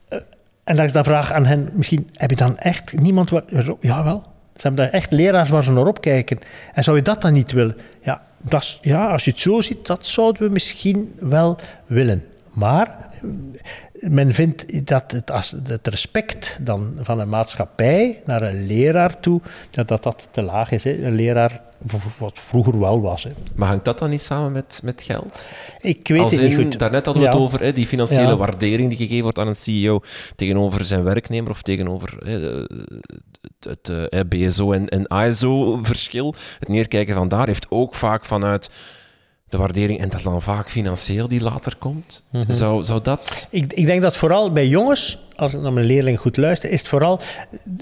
uh, 0.10 0.20
en 0.64 0.78
als 0.80 0.88
ik 0.88 0.94
dan 0.94 1.04
vraag 1.04 1.32
aan 1.32 1.46
hen, 1.46 1.70
misschien 1.74 2.10
heb 2.14 2.30
je 2.30 2.36
dan 2.36 2.58
echt 2.58 3.00
niemand 3.00 3.30
waar... 3.30 3.44
Jawel, 3.80 4.24
ze 4.56 4.62
hebben 4.62 4.86
daar 4.86 4.94
echt 4.94 5.12
leraars 5.12 5.50
waar 5.50 5.64
ze 5.64 5.72
naar 5.72 5.88
opkijken. 5.88 6.40
En 6.74 6.84
zou 6.84 6.98
je 6.98 7.04
dat 7.04 7.22
dan 7.22 7.34
niet 7.34 7.52
willen? 7.52 7.78
Ja, 8.02 8.22
dat, 8.42 8.80
ja, 8.82 9.08
als 9.08 9.26
je 9.26 9.32
het 9.32 9.40
zo 9.40 9.62
ziet, 9.62 9.86
dat 9.86 10.06
zouden 10.06 10.42
we 10.42 10.50
misschien 10.50 11.14
wel 11.20 11.58
willen. 11.86 12.24
Maar 12.52 13.12
men 14.00 14.34
vindt 14.34 14.88
dat 14.88 15.12
het, 15.12 15.32
als, 15.32 15.56
het 15.64 15.88
respect 15.88 16.58
dan 16.62 16.94
van 17.02 17.20
een 17.20 17.30
maatschappij 17.30 18.22
naar 18.26 18.42
een 18.42 18.66
leraar 18.66 19.20
toe, 19.20 19.42
dat 19.72 19.88
dat, 19.88 20.04
dat 20.04 20.28
te 20.32 20.42
laag 20.42 20.72
is. 20.72 20.84
Hè. 20.84 21.04
Een 21.04 21.16
leraar, 21.16 21.62
wat 22.18 22.40
vroeger 22.40 22.80
wel 22.80 23.02
was. 23.02 23.24
Hè. 23.24 23.32
Maar 23.56 23.68
hangt 23.68 23.86
dat 23.86 24.00
dan 24.00 24.10
niet 24.10 24.22
samen 24.22 24.52
met, 24.52 24.80
met 24.84 25.02
geld? 25.02 25.52
Ik 25.82 26.08
weet 26.08 26.32
het 26.32 26.42
niet 26.42 26.56
goed. 26.56 26.80
Daarnet 26.80 27.06
hadden 27.06 27.24
we 27.24 27.30
het 27.30 27.38
over 27.38 27.60
hè, 27.60 27.74
die 27.74 27.88
financiële 27.88 28.38
waardering 28.38 28.90
die 28.90 28.98
gegeven 28.98 29.24
wordt 29.24 29.40
aan 29.40 29.48
een 29.48 29.56
CEO 29.56 30.02
tegenover 30.36 30.86
zijn 30.86 31.04
werknemer 31.04 31.52
of 31.52 31.62
tegenover 31.62 32.18
hè, 32.26 32.66
het, 33.60 33.88
het 34.10 34.30
BSO 34.30 34.72
en, 34.72 34.90
en 34.90 35.28
ISO-verschil. 35.28 36.36
Het 36.60 36.68
neerkijken 36.68 37.16
van 37.16 37.28
daar 37.28 37.48
heeft 37.48 37.66
ook 37.70 37.96
vaak 37.96 38.26
vanuit 38.26 38.70
de 39.54 39.60
waardering 39.60 40.00
en 40.00 40.10
dat 40.10 40.22
dan 40.22 40.42
vaak 40.42 40.70
financieel 40.70 41.28
die 41.28 41.42
later 41.42 41.76
komt. 41.80 42.24
Mhm. 42.30 42.52
zou, 42.52 42.84
zou 42.84 43.02
dat... 43.02 43.48
Ik, 43.50 43.74
ik 43.74 43.86
denk 43.86 44.02
dat 44.02 44.18
vooral 44.18 44.52
bij 44.52 44.68
jongens 44.68 45.18
als 45.36 45.54
ik 45.54 45.62
naar 45.62 45.74
mijn 45.74 45.86
leerlingen 45.86 46.20
goed 46.20 46.38
luister, 46.38 46.70
is 46.70 46.80
het 46.80 46.88
vooral 46.88 47.20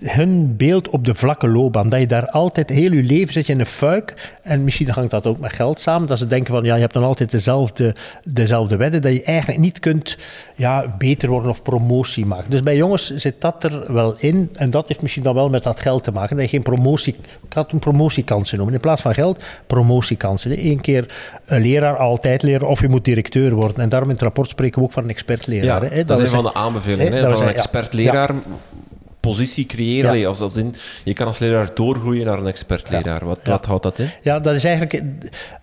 hun 0.04 0.58
beeld 0.58 0.89
op 0.89 1.06
de 1.06 1.14
vlakke 1.14 1.47
loopbaan. 1.47 1.89
Dat 1.89 1.99
je 1.99 2.08
daar 2.08 2.30
altijd, 2.30 2.70
heel 2.70 2.91
je 2.91 3.04
leven 3.04 3.34
zit 3.34 3.47
je 3.47 3.54
in 3.54 3.60
een 3.60 3.66
fuik. 3.66 4.38
En 4.43 4.64
misschien 4.64 4.89
hangt 4.89 5.12
dat 5.12 5.28
ook 5.28 5.39
met 5.39 5.54
geld 5.54 5.80
samen. 5.80 6.08
Dat 6.08 6.18
ze 6.18 6.28
denken 6.28 6.54
van, 6.54 6.64
ja, 6.64 6.76
je 6.76 6.82
hebt 6.82 6.93
dan 6.93 7.04
altijd 7.04 7.32
dezelfde, 7.32 7.95
dezelfde 8.24 8.76
wedden. 8.76 9.02
Dat 9.02 9.14
je 9.14 9.24
eigenlijk 9.24 9.60
niet 9.60 9.80
kunt 9.80 10.18
ja, 10.56 10.95
beter 10.97 11.30
worden 11.30 11.49
of 11.49 11.62
promotie 11.62 12.26
maken. 12.26 12.52
Dus 12.52 12.64
bij 12.64 12.76
jongens 12.76 13.16
zit 13.16 13.41
dat 13.41 13.64
er 13.64 13.93
wel 13.93 14.16
in. 14.18 14.49
En 14.54 14.70
dat 14.70 14.88
heeft 14.88 15.02
misschien 15.02 15.24
dan 15.24 15.34
wel 15.34 15.49
met 15.49 15.64
dat 15.64 15.80
geld 15.80 16.04
te 16.04 16.12
maken. 16.12 16.36
Dat 16.36 16.45
je 16.45 16.52
geen 16.52 16.64
promotie... 16.64 17.16
Ik 17.47 17.54
had 17.54 17.72
een 17.72 17.80
promotiekansen 17.80 18.58
noemen. 18.58 18.76
In 18.76 18.82
plaats 18.82 19.02
van 19.02 19.14
geld, 19.14 19.43
promotiekansen. 19.68 20.66
Eén 20.66 20.82
keer 20.82 21.06
een 21.45 21.62
leraar, 21.62 21.97
altijd 21.97 22.43
leren. 22.43 22.68
Of 22.68 22.82
je 22.82 22.89
moet 22.89 23.06
directeur 23.06 23.54
worden. 23.54 23.78
En 23.78 23.89
daarom 23.89 24.10
in 24.10 24.16
het 24.16 24.24
rapport 24.24 24.49
spreken 24.49 24.80
we 24.80 24.86
ook 24.86 24.91
van 24.91 25.04
een 25.04 25.10
expertleraar. 25.10 25.84
Ja, 25.84 25.95
dat, 25.95 26.08
dat 26.08 26.20
is 26.20 26.26
een 26.26 26.32
van 26.32 26.43
de 26.43 26.54
aanbevelingen. 26.54 27.14
Hè, 27.14 27.41
een 27.42 27.48
expert-leraar 27.48 28.34
positie 29.22 29.66
creëren? 29.66 30.18
Ja. 30.18 30.28
als, 30.28 30.39
als 30.39 30.56
in, 30.56 30.76
je 31.04 31.14
kan 31.14 31.28
als 31.28 31.39
leraar 31.39 31.70
doorgroeien 31.74 32.26
naar 32.26 32.38
een 32.38 32.48
expertleraar. 32.48 33.26
Wat, 33.26 33.39
wat 33.44 33.66
houdt 33.66 33.84
dat 33.84 34.00
in? 34.00 34.10
Ja, 34.22 34.39
dat 34.39 34.56
is 34.56 34.64
eigenlijk 34.64 35.04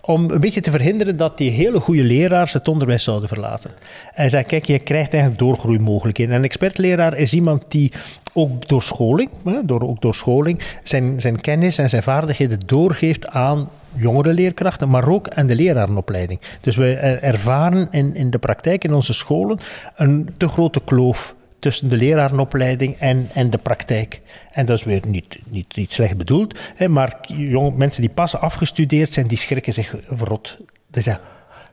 om 0.01 0.31
een 0.31 0.39
beetje 0.39 0.61
te 0.61 0.71
verhinderen 0.71 1.17
dat 1.17 1.37
die 1.37 1.49
hele 1.51 1.79
goede 1.79 2.03
leraars 2.03 2.53
het 2.53 2.67
onderwijs 2.67 3.03
zouden 3.03 3.29
verlaten. 3.29 3.71
En 4.13 4.29
zei, 4.29 4.43
kijk, 4.43 4.65
je 4.65 4.79
krijgt 4.79 5.13
eigenlijk 5.13 5.41
doorgroeimogelijkheden. 5.41 6.33
En 6.33 6.39
een 6.39 6.45
expertleraar 6.45 7.17
is 7.17 7.33
iemand 7.33 7.63
die 7.67 7.91
ook 8.33 8.67
door 8.67 8.81
scholing, 8.81 9.29
door, 9.65 9.81
ook 9.81 10.01
door 10.01 10.15
scholing 10.15 10.61
zijn, 10.83 11.21
zijn 11.21 11.41
kennis 11.41 11.77
en 11.77 11.89
zijn 11.89 12.03
vaardigheden 12.03 12.59
doorgeeft 12.65 13.27
aan 13.27 13.69
jongere 13.95 14.33
leerkrachten, 14.33 14.89
maar 14.89 15.09
ook 15.09 15.29
aan 15.29 15.47
de 15.47 15.55
lerarenopleiding. 15.55 16.39
Dus 16.61 16.75
we 16.75 16.93
ervaren 17.21 17.87
in, 17.91 18.15
in 18.15 18.29
de 18.29 18.37
praktijk 18.37 18.83
in 18.83 18.93
onze 18.93 19.13
scholen 19.13 19.59
een 19.95 20.29
te 20.37 20.47
grote 20.47 20.81
kloof 20.85 21.35
tussen 21.59 21.89
de 21.89 21.95
lerarenopleiding 21.95 22.95
en, 22.97 23.29
en 23.33 23.49
de 23.49 23.57
praktijk. 23.57 24.21
En 24.51 24.65
dat 24.65 24.77
is 24.77 24.83
weer 24.83 25.01
niet, 25.07 25.39
niet, 25.45 25.75
niet 25.75 25.91
slecht 25.91 26.17
bedoeld, 26.17 26.59
hè, 26.75 26.87
maar 26.87 27.17
jonge 27.27 27.71
mensen 27.71 28.01
die 28.01 28.11
pas 28.11 28.35
afgestudeerd 28.35 29.11
zijn, 29.11 29.27
die 29.27 29.37
schrikken 29.37 29.73
zich 29.73 29.95
verrot. 30.07 30.57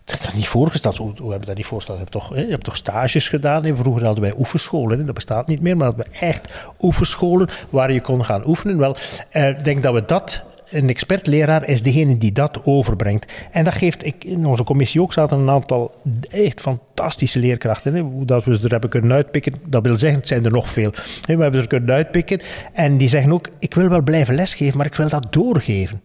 Dat 0.06 0.18
heb 0.18 0.28
ik 0.28 0.34
niet 0.34 0.48
voorgesteld. 0.48 0.96
Hoe, 0.96 1.08
hebben 1.08 1.40
we 1.40 1.46
dat 1.46 1.56
niet 1.56 1.66
voorgesteld? 1.66 1.98
Je 1.98 2.04
hebt 2.04 2.16
toch, 2.16 2.34
je 2.34 2.50
hebt 2.50 2.64
toch 2.64 2.76
stages 2.76 3.28
gedaan? 3.28 3.76
Vroeger 3.76 4.04
hadden 4.04 4.22
wij 4.22 4.34
oefenscholen. 4.38 4.98
Hè? 4.98 5.04
Dat 5.04 5.14
bestaat 5.14 5.46
niet 5.46 5.60
meer, 5.60 5.76
maar 5.76 5.96
we 5.96 6.04
echt 6.20 6.68
oefenscholen 6.80 7.48
waar 7.70 7.92
je 7.92 8.00
kon 8.00 8.24
gaan 8.24 8.46
oefenen. 8.46 8.78
Wel, 8.78 8.96
eh, 9.30 9.48
ik 9.48 9.64
denk 9.64 9.82
dat 9.82 9.94
we 9.94 10.04
dat 10.04 10.44
een 10.70 10.88
expertleraar 10.88 11.68
is 11.68 11.82
degene 11.82 12.16
die 12.16 12.32
dat 12.32 12.60
overbrengt. 12.64 13.32
En 13.50 13.64
dat 13.64 13.74
geeft, 13.74 14.04
ik, 14.06 14.24
in 14.24 14.46
onze 14.46 14.64
commissie 14.64 15.02
ook 15.02 15.12
zaten 15.12 15.38
een 15.38 15.50
aantal 15.50 15.94
echt 16.30 16.60
fantastische 16.60 17.38
leerkrachten. 17.38 17.94
Hè. 17.94 18.24
Dat 18.24 18.44
we 18.44 18.56
ze 18.56 18.64
er 18.64 18.70
hebben 18.70 18.90
kunnen 18.90 19.12
uitpikken, 19.12 19.54
dat 19.64 19.82
wil 19.82 19.96
zeggen, 19.96 20.18
het 20.18 20.28
zijn 20.28 20.44
er 20.44 20.50
nog 20.50 20.68
veel. 20.68 20.90
We 21.22 21.42
hebben 21.42 21.60
ze 21.60 21.66
kunnen 21.66 21.94
uitpikken 21.94 22.40
en 22.72 22.96
die 22.96 23.08
zeggen 23.08 23.32
ook, 23.32 23.48
ik 23.58 23.74
wil 23.74 23.88
wel 23.88 24.02
blijven 24.02 24.34
lesgeven, 24.34 24.76
maar 24.76 24.86
ik 24.86 24.94
wil 24.94 25.08
dat 25.08 25.26
doorgeven. 25.32 26.02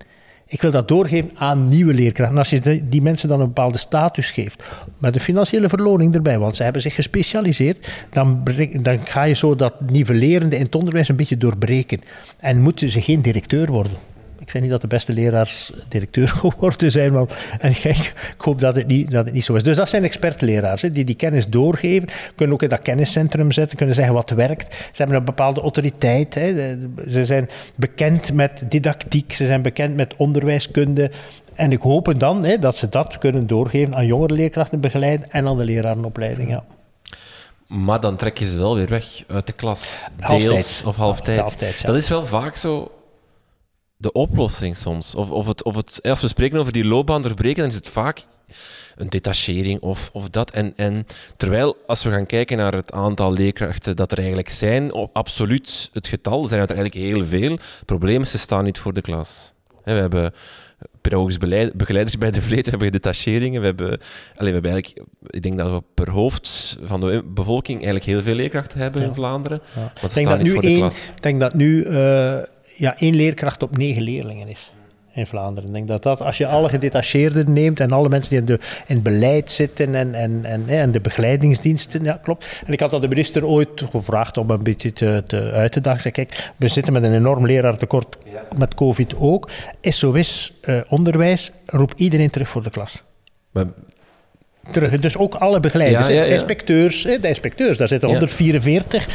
Ik 0.52 0.62
wil 0.62 0.72
dat 0.72 0.88
doorgeven 0.88 1.32
aan 1.36 1.68
nieuwe 1.70 1.94
leerkrachten. 1.94 2.36
En 2.36 2.38
als 2.38 2.50
je 2.50 2.88
die 2.90 3.02
mensen 3.02 3.30
dan 3.30 3.40
een 3.40 3.46
bepaalde 3.46 3.78
status 3.78 4.32
geeft, 4.32 4.64
met 4.98 5.16
een 5.16 5.22
financiële 5.22 5.70
verloning 5.70 6.16
erbij, 6.16 6.40
want 6.40 6.56
ze 6.56 6.64
hebben 6.64 6.82
zich 6.82 6.96
gespecialiseerd, 6.96 7.90
dan, 8.10 8.44
dan 8.82 9.00
ga 9.06 9.24
je 9.24 9.34
zo 9.34 9.56
dat 9.56 9.74
nivellerende 9.92 10.56
in 10.56 10.64
het 10.64 10.76
onderwijs 10.76 11.10
een 11.10 11.16
beetje 11.16 11.38
doorbreken. 11.38 12.02
En 12.40 12.62
moeten 12.62 12.92
ze 12.92 13.02
geen 13.02 13.22
directeur 13.22 13.72
worden. 13.72 14.11
Ik 14.52 14.58
zeg 14.58 14.66
niet 14.66 14.80
dat 14.80 14.90
de 14.90 14.96
beste 14.96 15.14
leraars 15.14 15.72
directeur 15.88 16.28
geworden 16.42 16.92
zijn, 16.92 17.14
maar 17.14 17.58
en 17.60 17.70
ik 17.70 18.14
hoop 18.38 18.60
dat 18.60 18.76
het, 18.76 18.88
niet, 18.88 19.12
dat 19.12 19.26
het 19.26 19.34
niet 19.34 19.46
zo 19.46 19.54
is. 19.54 19.64
Dus 19.64 19.76
dat 19.76 19.90
zijn 19.90 20.04
expertleraars, 20.04 20.82
die 20.82 21.04
die 21.04 21.16
kennis 21.16 21.48
doorgeven, 21.48 22.10
kunnen 22.36 22.56
ook 22.56 22.62
in 22.62 22.70
dat 22.70 22.82
kenniscentrum 22.82 23.52
zetten, 23.52 23.78
kunnen 23.78 23.96
zeggen 23.96 24.14
wat 24.14 24.30
werkt. 24.30 24.74
Ze 24.74 24.92
hebben 24.94 25.16
een 25.16 25.24
bepaalde 25.24 25.62
autoriteit, 25.62 26.34
hè. 26.34 26.78
ze 27.10 27.26
zijn 27.26 27.50
bekend 27.76 28.34
met 28.34 28.64
didactiek, 28.68 29.34
ze 29.34 29.46
zijn 29.46 29.62
bekend 29.62 29.96
met 29.96 30.16
onderwijskunde. 30.18 31.12
En 31.54 31.72
ik 31.72 31.82
hoop 31.82 32.14
dan 32.20 32.44
hè, 32.44 32.60
dat 32.60 32.78
ze 32.78 32.90
dat 32.90 33.18
kunnen 33.18 33.48
doorgeven 33.48 33.96
aan 33.96 34.06
jongere 34.06 34.34
leerkrachten 34.34 34.80
begeleiden 34.80 35.32
en 35.32 35.48
aan 35.48 35.58
de 35.58 35.64
lerarenopleiding. 35.64 36.50
Ja. 36.50 36.64
Maar 37.68 38.00
dan 38.00 38.16
trek 38.16 38.38
je 38.38 38.50
ze 38.50 38.58
wel 38.58 38.76
weer 38.76 38.88
weg 38.88 39.24
uit 39.28 39.48
de 39.48 39.54
klas. 39.54 40.08
Deels 40.28 40.84
of 40.86 40.96
halftijds. 40.96 41.56
Dat 41.84 41.96
is 41.96 42.10
wel 42.10 42.26
vaak 42.26 42.56
zo 42.56 42.92
de 44.02 44.12
oplossing 44.12 44.78
soms. 44.78 45.16
Of, 45.16 45.32
of, 45.32 45.48
het, 45.48 45.64
of 45.64 45.76
het, 45.76 46.00
als 46.04 46.22
we 46.22 46.28
spreken 46.28 46.60
over 46.60 46.72
die 46.72 46.86
loopbaan 46.86 47.22
doorbreken, 47.22 47.62
dan 47.62 47.70
is 47.70 47.76
het 47.76 47.88
vaak 47.88 48.26
een 48.96 49.10
detachering 49.10 49.80
of, 49.80 50.10
of 50.14 50.30
dat. 50.30 50.52
En, 50.52 50.74
en 50.76 51.06
terwijl, 51.38 51.78
als 51.88 52.04
we 52.04 52.10
gaan 52.10 52.26
kijken 52.26 52.58
naar 52.58 52.74
het 52.74 52.92
aantal 52.92 53.34
leerkrachten 53.34 53.96
dat 53.96 54.12
er 54.12 54.18
eigenlijk 54.18 54.50
zijn, 54.50 54.94
op 54.94 55.16
absoluut 55.16 55.90
het 55.94 56.08
getal, 56.08 56.48
zijn 56.48 56.62
er 56.62 56.70
eigenlijk 56.70 57.08
heel 57.08 57.26
veel. 57.26 57.58
Problemen, 57.86 58.28
ze 58.28 58.38
staan 58.38 58.64
niet 58.64 58.80
voor 58.80 58.94
de 58.94 59.02
klas. 59.02 59.54
We 59.84 59.92
hebben 59.92 60.34
pedagogisch 61.02 61.38
begeleiders 61.74 62.18
bij 62.18 62.32
de 62.32 62.42
vleet, 62.42 62.64
we 62.64 62.70
hebben 62.70 62.92
detacheringen, 62.92 63.60
we 63.62 63.68
hebben, 63.68 63.88
allez, 63.88 64.02
we 64.36 64.52
hebben 64.52 64.72
eigenlijk, 64.72 65.08
ik 65.28 65.42
denk 65.42 65.58
dat 65.58 65.72
we 65.72 65.84
per 65.94 66.10
hoofd 66.10 66.78
van 66.84 67.00
de 67.00 67.24
bevolking 67.26 67.76
eigenlijk 67.76 68.06
heel 68.06 68.22
veel 68.22 68.36
leerkrachten 68.36 68.80
hebben 68.80 69.02
in 69.02 69.14
Vlaanderen. 69.14 69.62
Ja. 69.76 69.94
ik 70.08 70.14
denk 70.14 70.30
dat, 70.30 70.42
nu 70.42 70.58
één, 70.58 70.86
ik 70.86 71.22
denk 71.22 71.40
dat 71.40 71.54
nu 71.54 71.86
uh, 71.86 72.38
ja, 72.76 72.98
één 72.98 73.16
leerkracht 73.16 73.64
op 73.64 73.78
negen 73.78 74.02
leerlingen 74.02 74.48
is 74.48 74.72
in 75.14 75.28
Vlaanderen. 75.28 75.70
Ik 75.70 75.76
denk 75.76 75.88
dat 75.88 76.04
dat, 76.04 76.22
als 76.22 76.38
je 76.38 76.48
alle 76.48 76.70
gedetacheerden 76.70 77.54
neemt 77.54 77.80
en 77.80 77.92
alle 77.92 78.10
mensen 78.10 78.30
die 78.30 78.40
in, 78.40 78.46
de, 78.46 78.60
in 78.88 78.96
het 78.96 79.04
beleid 79.04 79.52
zitten 79.52 79.96
en, 79.96 80.14
en, 80.14 80.46
en, 80.46 80.64
en 80.68 80.92
de 80.92 81.02
begeleidingsdiensten, 81.02 82.04
ja, 82.04 82.20
klopt. 82.24 82.62
En 82.66 82.74
ik 82.74 82.80
had 82.80 82.92
dat 82.92 83.02
de 83.02 83.08
minister 83.08 83.46
ooit 83.46 83.84
gevraagd 83.90 84.38
om 84.38 84.50
een 84.50 84.64
beetje 84.64 84.94
te, 84.94 85.24
te 85.26 85.52
uit 85.52 85.72
te 85.72 85.80
dagen. 85.80 86.12
Kijk, 86.12 86.52
we 86.58 86.68
zitten 86.68 86.94
met 86.94 87.04
een 87.04 87.14
enorm 87.14 87.46
leraartekort, 87.46 88.18
met 88.58 88.76
COVID 88.76 89.16
ook. 89.18 89.50
SOS 89.82 90.54
eh, 90.62 90.80
onderwijs, 90.90 91.52
roep 91.66 91.94
iedereen 91.96 92.30
terug 92.30 92.50
voor 92.50 92.64
de 92.64 92.70
klas. 92.70 93.04
Maar 93.52 93.66
terug. 94.72 95.00
Dus 95.00 95.18
ook 95.18 95.36
alle 95.36 95.60
begeleiders, 95.60 96.08
ja, 96.08 96.14
ja, 96.14 96.24
ja. 96.24 96.34
inspecteurs, 96.34 97.02
de 97.02 97.28
inspecteurs, 97.28 97.78
daar 97.78 97.88
zitten 97.88 98.10
144 98.10 99.08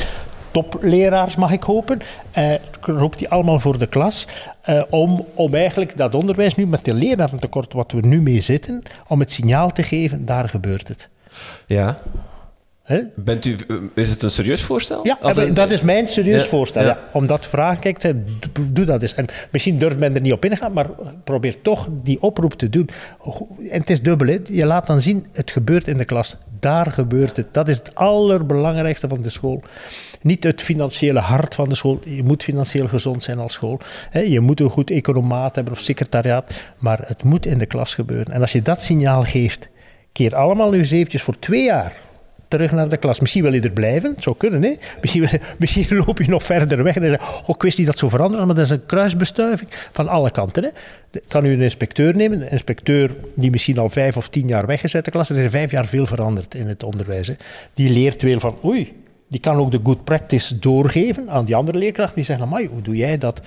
topleraars, 0.63 1.37
mag 1.37 1.53
ik 1.53 1.63
hopen. 1.63 2.01
Uh, 2.39 2.55
roept 2.81 3.19
die 3.19 3.29
allemaal 3.29 3.61
voor 3.61 3.79
de 3.79 3.87
klas. 3.87 4.27
Uh, 4.69 4.83
om, 4.91 5.25
om 5.35 5.55
eigenlijk 5.55 5.97
dat 5.97 6.15
onderwijs 6.15 6.55
nu 6.55 6.67
met 6.67 6.85
de 6.85 6.95
lerarentekort 6.95 7.73
wat 7.73 7.93
we 7.93 8.01
nu 8.01 8.21
mee 8.23 8.41
zitten, 8.41 8.83
om 9.09 9.21
het 9.21 9.33
signaal 9.33 9.71
te 9.71 9.83
geven, 9.83 10.25
daar 10.25 10.49
gebeurt 10.49 10.89
het. 10.89 11.09
Ja. 11.67 11.99
Bent 13.15 13.45
u, 13.45 13.57
is 13.95 14.09
het 14.09 14.23
een 14.23 14.31
serieus 14.31 14.63
voorstel? 14.63 15.07
Ja, 15.07 15.19
dat 15.53 15.71
is 15.71 15.81
mijn 15.81 16.09
serieus 16.09 16.47
voorstel. 16.47 16.83
Ja. 16.83 16.99
Om 17.13 17.27
dat 17.27 17.43
te 17.43 17.49
vragen, 17.49 17.81
kijk, 17.81 18.15
doe 18.61 18.85
dat 18.85 19.03
eens. 19.03 19.15
En 19.15 19.27
misschien 19.51 19.79
durft 19.79 19.99
men 19.99 20.15
er 20.15 20.21
niet 20.21 20.33
op 20.33 20.45
ingaan, 20.45 20.73
maar 20.73 20.87
probeer 21.25 21.63
toch 21.63 21.89
die 22.03 22.23
oproep 22.23 22.55
te 22.55 22.69
doen. 22.69 22.89
En 23.71 23.81
het 23.81 23.91
is 23.91 24.03
dubbel, 24.03 24.39
je 24.51 24.67
laat 24.67 24.87
dan 24.87 25.01
zien, 25.01 25.27
het 25.33 25.51
gebeurt 25.51 25.89
in 25.89 25.97
de 25.97 26.05
klas. 26.05 26.37
Daar 26.61 26.91
gebeurt 26.91 27.37
het. 27.37 27.47
Dat 27.55 27.69
is 27.69 27.77
het 27.77 27.95
allerbelangrijkste 27.95 29.09
van 29.09 29.23
de 29.23 29.31
school. 29.31 29.63
Niet 30.27 30.45
het 30.45 30.63
financiële 30.63 31.19
hart 31.19 31.55
van 31.55 31.69
de 31.69 31.75
school. 31.75 32.01
Je 32.05 32.23
moet 32.23 32.43
financieel 32.43 32.89
gezond 32.89 33.23
zijn 33.23 33.39
als 33.39 33.53
school. 33.53 33.81
Je 34.13 34.41
moet 34.41 34.61
een 34.61 34.71
goed 34.71 34.91
economaat 34.91 35.55
hebben 35.55 35.73
of 35.73 35.81
secretariaat. 35.81 36.55
Maar 36.79 36.99
het 37.05 37.25
moet 37.25 37.47
in 37.47 37.59
de 37.59 37.67
klas 37.67 37.95
gebeuren. 37.95 38.35
En 38.35 38.41
als 38.41 38.53
je 38.53 38.63
dat 38.63 38.83
signaal 38.83 39.23
geeft, 39.23 39.69
keer 40.13 40.35
allemaal 40.35 40.71
nu 40.71 40.79
eens 40.79 40.91
eventjes 40.91 41.23
voor 41.23 41.39
twee 41.39 41.65
jaar 41.65 41.93
terug 42.49 42.73
naar 42.73 42.89
de 42.89 42.97
klas. 42.97 43.21
Misschien 43.21 43.43
wil 43.43 43.53
je 43.53 43.61
er 43.61 43.71
blijven, 43.71 44.11
het 44.15 44.23
zou 44.23 44.37
kunnen. 44.37 44.63
Hè? 44.63 44.75
Misschien, 45.01 45.29
misschien 45.59 45.97
loop 45.97 46.19
je 46.19 46.29
nog 46.29 46.43
verder 46.43 46.83
weg 46.83 46.97
en 46.97 47.03
zeg 47.03 47.21
je, 47.21 47.27
oh, 47.43 47.55
ik 47.55 47.63
wist 47.63 47.79
niet 47.79 47.87
dat 47.87 47.99
zo 47.99 48.09
veranderen, 48.09 48.47
maar 48.47 48.57
dat 48.57 48.65
is 48.65 48.71
een 48.71 48.87
kruisbestuiving 48.87 49.71
van 49.93 50.09
alle 50.09 50.31
kanten. 50.31 50.65
Hè? 50.65 50.71
Kan 51.29 51.45
u 51.45 51.53
een 51.53 51.61
inspecteur 51.61 52.17
nemen, 52.17 52.41
een 52.41 52.51
inspecteur 52.51 53.17
die 53.35 53.51
misschien 53.51 53.79
al 53.79 53.89
vijf 53.89 54.17
of 54.17 54.29
tien 54.29 54.49
jaar 54.49 54.67
weg 54.67 54.83
is 54.83 54.95
uit 54.95 55.05
de 55.05 55.11
klas, 55.11 55.31
er 55.31 55.37
is 55.37 55.51
vijf 55.51 55.71
jaar 55.71 55.87
veel 55.87 56.07
veranderd 56.07 56.55
in 56.55 56.67
het 56.67 56.83
onderwijs. 56.83 57.31
Die 57.75 57.91
leert 57.91 58.23
weer 58.23 58.41
van, 58.41 58.59
oei, 58.65 59.05
die 59.29 59.41
kan 59.41 59.57
ook 59.57 59.71
de 59.71 59.81
good 59.83 60.05
practice 60.05 60.59
doorgeven 60.59 61.31
aan 61.31 61.45
die 61.45 61.57
andere 61.57 61.79
leerkracht. 61.79 62.15
Die 62.15 62.25
zeggen, 62.25 62.47
amai, 62.47 62.67
hoe 62.67 62.83
doe 62.83 62.97
jij 62.97 63.19
dat? 63.19 63.41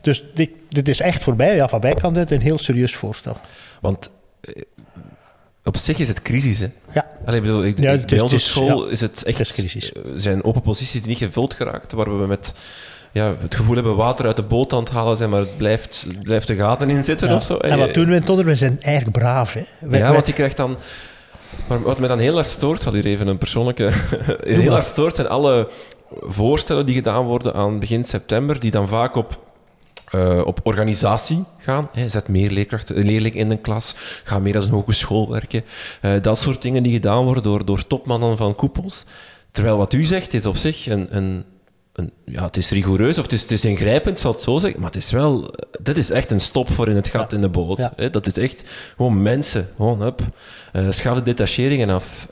Dus 0.00 0.24
dit, 0.34 0.50
dit, 0.68 0.88
is 0.88 1.00
echt 1.00 1.22
voorbij, 1.22 1.54
ja, 1.54 1.68
van 1.68 1.80
kant 1.80 2.16
uit 2.16 2.30
een 2.30 2.40
heel 2.40 2.58
serieus 2.58 2.94
voorstel. 2.94 3.36
Want 3.80 4.10
eh, 4.40 4.62
op 5.64 5.76
zich 5.76 5.98
is 5.98 6.08
het 6.08 6.22
crisis, 6.22 6.58
hè? 6.58 6.68
Ja. 6.92 7.06
Allee, 7.24 7.40
bedoel, 7.40 7.64
ik, 7.64 7.78
ja, 7.78 7.96
bij 7.96 8.20
onze 8.20 8.38
school 8.38 8.86
is 8.86 9.00
het 9.00 9.22
echt... 9.22 9.38
Het 9.38 9.52
crisis. 9.52 9.92
Eh, 9.92 10.02
zijn 10.16 10.44
open 10.44 10.62
posities 10.62 11.00
die 11.00 11.08
niet 11.08 11.18
gevuld 11.18 11.54
geraakt, 11.54 11.92
waar 11.92 12.20
we 12.20 12.26
met 12.26 12.54
ja, 13.12 13.34
het 13.40 13.54
gevoel 13.54 13.74
hebben 13.74 13.96
water 13.96 14.26
uit 14.26 14.36
de 14.36 14.42
boot 14.42 14.72
aan 14.72 14.78
het 14.78 14.88
halen 14.88 15.16
zijn, 15.16 15.30
maar 15.30 15.40
het 15.40 15.56
blijft, 15.56 16.06
blijft 16.22 16.46
de 16.46 16.56
gaten 16.56 16.90
in 16.90 17.04
zitten 17.04 17.34
of 17.34 17.42
zo. 17.42 17.56
En, 17.56 17.78
wat 17.78 17.94
doen 17.94 18.06
we 18.06 18.14
in 18.14 18.22
het 18.22 18.44
We 18.44 18.54
zijn 18.54 18.82
eigenlijk 18.82 19.18
braaf, 19.18 19.52
hè? 19.52 19.64
ja, 19.98 20.12
want 20.12 20.26
je 20.26 20.32
krijgt 20.32 20.56
dan... 20.56 20.76
Maar 21.66 21.82
wat 21.82 21.98
mij 21.98 22.08
dan 22.08 22.18
heel 22.18 22.34
hard 22.34 22.48
stoort, 22.48 22.80
zal 22.80 22.92
hier 22.92 23.06
even 23.06 23.26
een 23.26 23.38
persoonlijke... 23.38 23.90
heel 24.42 24.72
hard 24.72 24.86
stoort 24.86 25.16
zijn 25.16 25.28
alle 25.28 25.68
voorstellen 26.20 26.86
die 26.86 26.94
gedaan 26.94 27.24
worden 27.24 27.54
aan 27.54 27.78
begin 27.78 28.04
september, 28.04 28.60
die 28.60 28.70
dan 28.70 28.88
vaak 28.88 29.14
op 29.14 29.38
uh, 30.14 30.40
op 30.44 30.60
organisatie 30.62 31.44
gaan. 31.58 31.88
Hè. 31.92 32.08
Zet 32.08 32.28
meer 32.28 32.50
leerkrachten, 32.50 33.04
leerlingen 33.04 33.38
in 33.38 33.50
een 33.50 33.60
klas. 33.60 33.94
Ga 34.24 34.38
meer 34.38 34.56
als 34.56 34.64
een 34.64 34.70
hogeschool 34.70 35.30
werken. 35.30 35.64
Uh, 36.02 36.12
dat 36.22 36.38
soort 36.38 36.62
dingen 36.62 36.82
die 36.82 36.92
gedaan 36.92 37.24
worden 37.24 37.42
door, 37.42 37.64
door 37.64 37.86
topmannen 37.86 38.36
van 38.36 38.54
koepels. 38.54 39.04
Terwijl 39.50 39.76
wat 39.76 39.92
u 39.92 40.04
zegt 40.04 40.34
is 40.34 40.46
op 40.46 40.56
zich 40.56 40.86
een, 40.86 41.16
een, 41.16 41.44
een 42.00 42.12
ja, 42.24 42.44
het 42.44 42.56
is 42.56 42.70
rigoureus 42.70 43.18
of 43.18 43.22
het 43.22 43.32
is, 43.32 43.42
het 43.42 43.50
is 43.50 43.64
ingrijpend, 43.64 44.18
zal 44.18 44.32
het 44.32 44.42
zo 44.42 44.58
zeggen. 44.58 44.80
Maar 44.80 44.90
het 44.90 45.02
is 45.02 45.10
wel, 45.10 45.54
dit 45.82 45.96
is 45.96 46.10
echt 46.10 46.30
een 46.30 46.40
stop 46.40 46.70
voor 46.70 46.88
in 46.88 46.96
het 46.96 47.08
gat 47.08 47.32
in 47.32 47.40
de 47.40 47.48
boot. 47.48 47.90
Hè. 47.96 48.10
Dat 48.10 48.26
is 48.26 48.36
echt 48.36 48.64
gewoon 48.96 49.22
mensen. 49.22 49.68
Gewoon, 49.76 50.00
hup. 50.00 50.20
Uh, 50.72 50.90
schaf 50.90 51.14
de 51.14 51.22
detacheringen 51.22 51.90
af. 51.90 52.26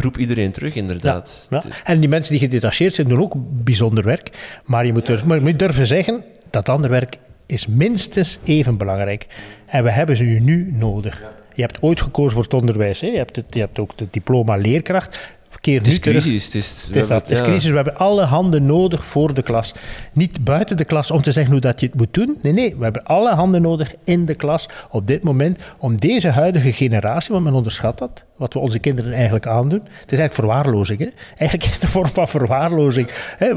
roep 0.00 0.18
iedereen 0.18 0.52
terug, 0.52 0.74
inderdaad. 0.74 1.46
Ja, 1.50 1.62
En 1.84 2.00
die 2.00 2.08
mensen 2.08 2.32
die 2.32 2.40
gedetacheerd 2.40 2.94
zijn, 2.94 3.08
doen 3.08 3.20
ook 3.20 3.34
bijzonder 3.64 4.04
werk. 4.04 4.60
Maar 4.64 4.86
je 4.86 4.92
moet, 4.92 5.08
er, 5.08 5.22
maar 5.26 5.36
je 5.36 5.42
moet 5.42 5.58
durven 5.58 5.86
zeggen, 5.86 6.24
dat 6.50 6.68
ander 6.68 6.90
werk 6.90 7.18
is 7.46 7.66
minstens 7.66 8.38
even 8.44 8.76
belangrijk. 8.76 9.26
En 9.66 9.84
we 9.84 9.90
hebben 9.90 10.16
ze 10.16 10.24
nu 10.24 10.72
nodig. 10.72 11.22
Je 11.54 11.62
hebt 11.62 11.82
ooit 11.82 12.00
gekozen 12.00 12.32
voor 12.32 12.42
het 12.42 12.54
onderwijs. 12.54 13.00
Hè? 13.00 13.06
Je, 13.06 13.16
hebt 13.16 13.36
het, 13.36 13.54
je 13.54 13.60
hebt 13.60 13.78
ook 13.78 13.92
het 13.96 14.12
diploma 14.12 14.56
leerkracht. 14.56 15.36
Keer 15.60 15.78
Het 15.78 15.86
is 15.86 16.00
nu 16.00 16.12
crisis. 16.12 16.44
Het 16.44 16.54
is, 16.54 16.84
Het 16.86 16.96
is, 16.96 17.06
dat. 17.08 17.22
Het 17.22 17.30
is 17.30 17.38
ja. 17.38 17.44
crisis. 17.44 17.70
We 17.70 17.76
hebben 17.76 17.96
alle 17.96 18.22
handen 18.22 18.64
nodig 18.64 19.04
voor 19.04 19.34
de 19.34 19.42
klas. 19.42 19.74
Niet 20.12 20.44
buiten 20.44 20.76
de 20.76 20.84
klas 20.84 21.10
om 21.10 21.22
te 21.22 21.32
zeggen 21.32 21.52
hoe 21.52 21.60
dat 21.60 21.80
je 21.80 21.86
het 21.86 21.94
moet 21.94 22.14
doen. 22.14 22.38
Nee, 22.42 22.52
nee. 22.52 22.76
We 22.76 22.84
hebben 22.84 23.04
alle 23.04 23.34
handen 23.34 23.62
nodig 23.62 23.94
in 24.04 24.24
de 24.24 24.34
klas 24.34 24.68
op 24.90 25.06
dit 25.06 25.22
moment 25.22 25.58
om 25.78 25.96
deze 25.96 26.28
huidige 26.28 26.72
generatie, 26.72 27.32
want 27.32 27.44
men 27.44 27.54
onderschat 27.54 27.98
dat, 27.98 28.24
wat 28.36 28.52
we 28.52 28.58
onze 28.58 28.78
kinderen 28.78 29.12
eigenlijk 29.12 29.46
aandoen. 29.46 29.82
Het 29.82 30.12
is 30.12 30.18
eigenlijk 30.18 30.34
verwaarlozing. 30.34 30.98
Hè? 30.98 31.08
Eigenlijk 31.36 31.64
is 31.64 31.74
het 31.74 31.82
een 31.82 31.88
vorm 31.88 32.10
van 32.12 32.28
verwaarlozing. 32.28 33.08
Hè? 33.36 33.52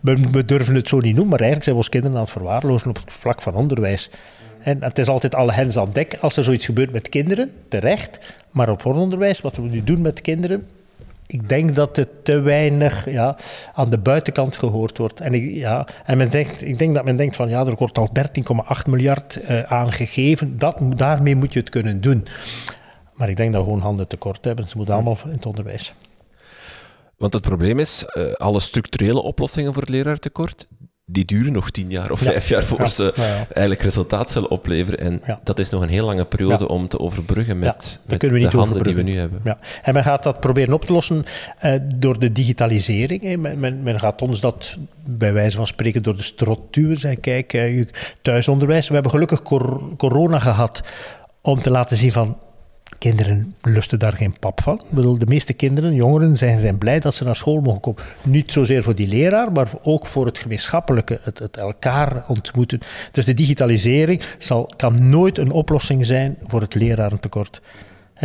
We, 0.00 0.20
we 0.30 0.44
durven 0.44 0.74
het 0.74 0.88
zo 0.88 0.96
niet 0.96 1.14
noemen, 1.14 1.28
maar 1.28 1.40
eigenlijk 1.40 1.62
zijn 1.62 1.74
we 1.74 1.80
onze 1.80 1.90
kinderen 1.90 2.16
aan 2.16 2.22
het 2.22 2.32
verwaarlozen 2.32 2.88
op 2.88 2.96
het 2.96 3.12
vlak 3.12 3.42
van 3.42 3.54
onderwijs. 3.54 4.10
En 4.62 4.82
het 4.82 4.98
is 4.98 5.08
altijd 5.08 5.34
alle 5.34 5.52
hens 5.52 5.78
aan 5.78 5.90
dek 5.92 6.18
als 6.20 6.36
er 6.36 6.44
zoiets 6.44 6.64
gebeurt 6.64 6.92
met 6.92 7.08
kinderen, 7.08 7.50
terecht. 7.68 8.18
Maar 8.50 8.68
op 8.68 8.80
vooronderwijs, 8.80 9.40
wat 9.40 9.56
we 9.56 9.62
nu 9.62 9.84
doen 9.84 10.00
met 10.00 10.20
kinderen, 10.20 10.66
ik 11.30 11.48
denk 11.48 11.74
dat 11.74 11.96
het 11.96 12.24
te 12.24 12.40
weinig 12.40 13.10
ja, 13.10 13.36
aan 13.74 13.90
de 13.90 13.98
buitenkant 13.98 14.56
gehoord 14.56 14.98
wordt. 14.98 15.20
En, 15.20 15.34
ik, 15.34 15.54
ja, 15.54 15.86
en 16.04 16.16
men 16.16 16.30
denkt, 16.30 16.62
ik 16.62 16.78
denk 16.78 16.94
dat 16.94 17.04
men 17.04 17.16
denkt 17.16 17.36
van 17.36 17.48
ja, 17.48 17.66
er 17.66 17.74
wordt 17.74 17.98
al 17.98 18.08
13,8 18.82 18.86
miljard 18.86 19.36
eh, 19.36 19.62
aangegeven. 19.62 20.58
Dat, 20.58 20.76
daarmee 20.96 21.36
moet 21.36 21.52
je 21.52 21.58
het 21.58 21.68
kunnen 21.68 22.00
doen. 22.00 22.26
Maar 23.14 23.28
ik 23.28 23.36
denk 23.36 23.52
dat 23.52 23.62
we 23.62 23.68
gewoon 23.68 23.84
handen 23.84 24.08
tekort 24.08 24.44
hebben. 24.44 24.68
Ze 24.68 24.76
moeten 24.76 24.94
allemaal 24.94 25.18
in 25.24 25.30
het 25.30 25.46
onderwijs. 25.46 25.94
Want 27.16 27.32
het 27.32 27.42
probleem 27.42 27.78
is, 27.78 28.04
eh, 28.04 28.32
alle 28.32 28.60
structurele 28.60 29.22
oplossingen 29.22 29.72
voor 29.72 29.82
het 29.82 29.90
leraartekort, 29.90 30.68
die 31.10 31.24
duren 31.24 31.52
nog 31.52 31.70
tien 31.70 31.90
jaar 31.90 32.10
of 32.10 32.24
Ja. 32.24 32.30
vijf 32.30 32.48
jaar 32.48 32.62
voor 32.62 32.78
Ja. 32.80 32.88
ze 32.88 33.12
Ja, 33.16 33.22
eigenlijk 33.38 33.82
resultaat 33.82 34.30
zullen 34.30 34.50
opleveren. 34.50 34.98
En 34.98 35.22
dat 35.44 35.58
is 35.58 35.70
nog 35.70 35.82
een 35.82 35.88
heel 35.88 36.04
lange 36.06 36.24
periode 36.24 36.68
om 36.68 36.88
te 36.88 36.98
overbruggen 36.98 37.58
met, 37.58 38.00
de 38.06 38.16
handen 38.16 38.58
overbruggen. 38.58 38.84
die 38.84 38.94
we 38.94 39.02
nu 39.02 39.18
hebben. 39.18 39.40
Ja. 39.44 39.58
En 39.82 39.94
men 39.94 40.02
gaat 40.02 40.22
dat 40.22 40.40
proberen 40.40 40.74
op 40.74 40.84
te 40.84 40.92
lossen 40.92 41.24
eh, 41.58 41.72
door 41.94 42.18
de 42.18 42.32
digitalisering. 42.32 43.36
Men, 43.36 43.58
men, 43.60 43.82
men 43.82 44.00
gaat 44.00 44.22
ons 44.22 44.40
dat 44.40 44.76
bij 45.04 45.32
wijze 45.32 45.56
van 45.56 45.66
spreken 45.66 46.02
door 46.02 46.16
de 46.16 46.22
strot 46.22 46.60
duwen. 46.74 46.96
Zeggen, 46.96 47.20
kijk, 47.20 47.52
eh, 47.52 47.86
thuisonderwijs. 48.22 48.88
We 48.88 48.94
hebben 48.94 49.12
gelukkig 49.12 49.42
cor- 49.42 49.96
corona 49.96 50.38
gehad 50.38 50.80
om 51.42 51.62
te 51.62 51.70
laten 51.70 51.96
zien 51.96 52.12
van... 52.12 52.36
Kinderen 52.98 53.54
lusten 53.62 53.98
daar 53.98 54.12
geen 54.12 54.36
pap 54.40 54.62
van. 54.62 54.74
Ik 54.74 54.90
bedoel, 54.90 55.18
de 55.18 55.26
meeste 55.26 55.52
kinderen, 55.52 55.94
jongeren, 55.94 56.36
zijn, 56.36 56.58
zijn 56.58 56.78
blij 56.78 57.00
dat 57.00 57.14
ze 57.14 57.24
naar 57.24 57.36
school 57.36 57.60
mogen 57.60 57.80
komen. 57.80 58.02
Niet 58.22 58.52
zozeer 58.52 58.82
voor 58.82 58.94
die 58.94 59.08
leraar, 59.08 59.52
maar 59.52 59.70
ook 59.82 60.06
voor 60.06 60.26
het 60.26 60.38
gemeenschappelijke, 60.38 61.20
het, 61.22 61.38
het 61.38 61.56
elkaar 61.56 62.24
ontmoeten. 62.28 62.80
Dus 63.12 63.24
de 63.24 63.34
digitalisering 63.34 64.22
zal, 64.38 64.72
kan 64.76 65.08
nooit 65.08 65.38
een 65.38 65.50
oplossing 65.50 66.06
zijn 66.06 66.36
voor 66.46 66.60
het 66.60 66.74
lerarentekort. 66.74 67.60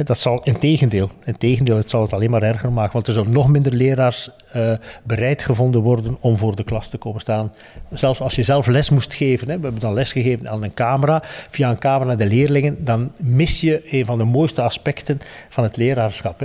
Dat 0.03 0.19
zal 0.19 0.43
in 0.43 0.59
tegendeel, 0.59 1.09
in 1.23 1.37
tegendeel, 1.37 1.77
het 1.77 1.89
zal 1.89 2.01
het 2.01 2.13
alleen 2.13 2.29
maar 2.29 2.43
erger 2.43 2.71
maken, 2.71 2.93
want 2.93 3.07
er 3.07 3.13
zullen 3.13 3.31
nog 3.31 3.47
minder 3.47 3.73
leraars 3.73 4.29
eh, 4.51 4.73
bereid 5.03 5.43
gevonden 5.43 5.81
worden 5.81 6.17
om 6.19 6.37
voor 6.37 6.55
de 6.55 6.63
klas 6.63 6.89
te 6.89 6.97
komen 6.97 7.21
staan. 7.21 7.53
Zelfs 7.91 8.21
als 8.21 8.35
je 8.35 8.43
zelf 8.43 8.67
les 8.67 8.89
moest 8.89 9.13
geven, 9.13 9.45
we 9.45 9.51
hebben 9.51 9.79
dan 9.79 9.93
les 9.93 10.11
gegeven 10.11 10.49
aan 10.49 10.63
een 10.63 10.73
camera, 10.73 11.21
via 11.49 11.69
een 11.69 11.79
camera 11.79 12.05
naar 12.05 12.17
de 12.17 12.25
leerlingen, 12.25 12.83
dan 12.83 13.11
mis 13.17 13.61
je 13.61 13.83
een 13.91 14.05
van 14.05 14.17
de 14.17 14.23
mooiste 14.23 14.61
aspecten 14.61 15.19
van 15.49 15.63
het 15.63 15.77
leraarschap. 15.77 16.41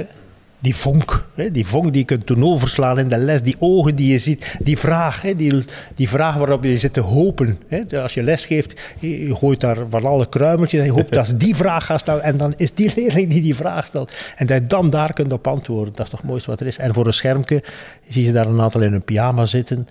Die 0.61 0.76
vonk, 0.76 1.26
hè, 1.34 1.50
die 1.50 1.66
vonk 1.66 1.92
die 1.92 2.00
je 2.00 2.04
kunt 2.04 2.26
doen 2.26 2.44
overslaan 2.44 2.98
in 2.98 3.09
de 3.09 3.16
les, 3.16 3.42
die 3.42 3.56
ogen 3.59 3.94
die 3.94 4.12
je 4.12 4.18
ziet, 4.18 4.56
die 4.62 4.78
vraag, 4.78 5.22
hè, 5.22 5.34
die, 5.34 5.64
die 5.94 6.09
vraag 6.09 6.36
waarop 6.36 6.64
je 6.64 6.78
zit 6.78 6.92
te 6.92 7.00
hopen. 7.00 7.59
Hè. 7.68 8.02
Als 8.02 8.14
je 8.14 8.22
les 8.22 8.46
geeft, 8.46 8.80
je 8.98 9.26
je 9.26 9.34
gooit 9.34 9.61
daar 9.61 9.76
van 9.88 10.04
alle 10.04 10.28
kruimeltjes 10.28 10.80
en 10.80 10.86
je 10.86 10.92
hoopt 10.92 11.12
dat 11.18 11.26
ze 11.26 11.36
die 11.36 11.56
vraag 11.56 11.86
gaat 11.86 12.00
stellen 12.00 12.22
en 12.22 12.36
dan 12.36 12.52
is 12.56 12.74
die 12.74 12.92
leerling 12.96 13.30
die 13.30 13.42
die 13.42 13.54
vraag 13.54 13.86
stelt. 13.86 14.12
En 14.36 14.46
dat 14.46 14.61
je 14.61 14.66
dan 14.66 14.90
daar 14.90 15.12
kunt 15.12 15.32
op 15.32 15.46
antwoorden, 15.46 15.92
dat 15.94 16.04
is 16.04 16.11
toch 16.11 16.20
het 16.20 16.28
mooiste 16.28 16.50
wat 16.50 16.61
er 16.61 16.66
is. 16.66 16.78
En 16.78 16.94
voor 16.94 17.06
een 17.06 17.12
schermpje 17.12 17.62
zie 18.09 18.24
je 18.24 18.32
daar 18.32 18.46
een 18.46 18.61
aantal 18.61 18.80
in 18.80 18.92
een 18.92 19.04
pyjama 19.04 19.44
zitten 19.44 19.88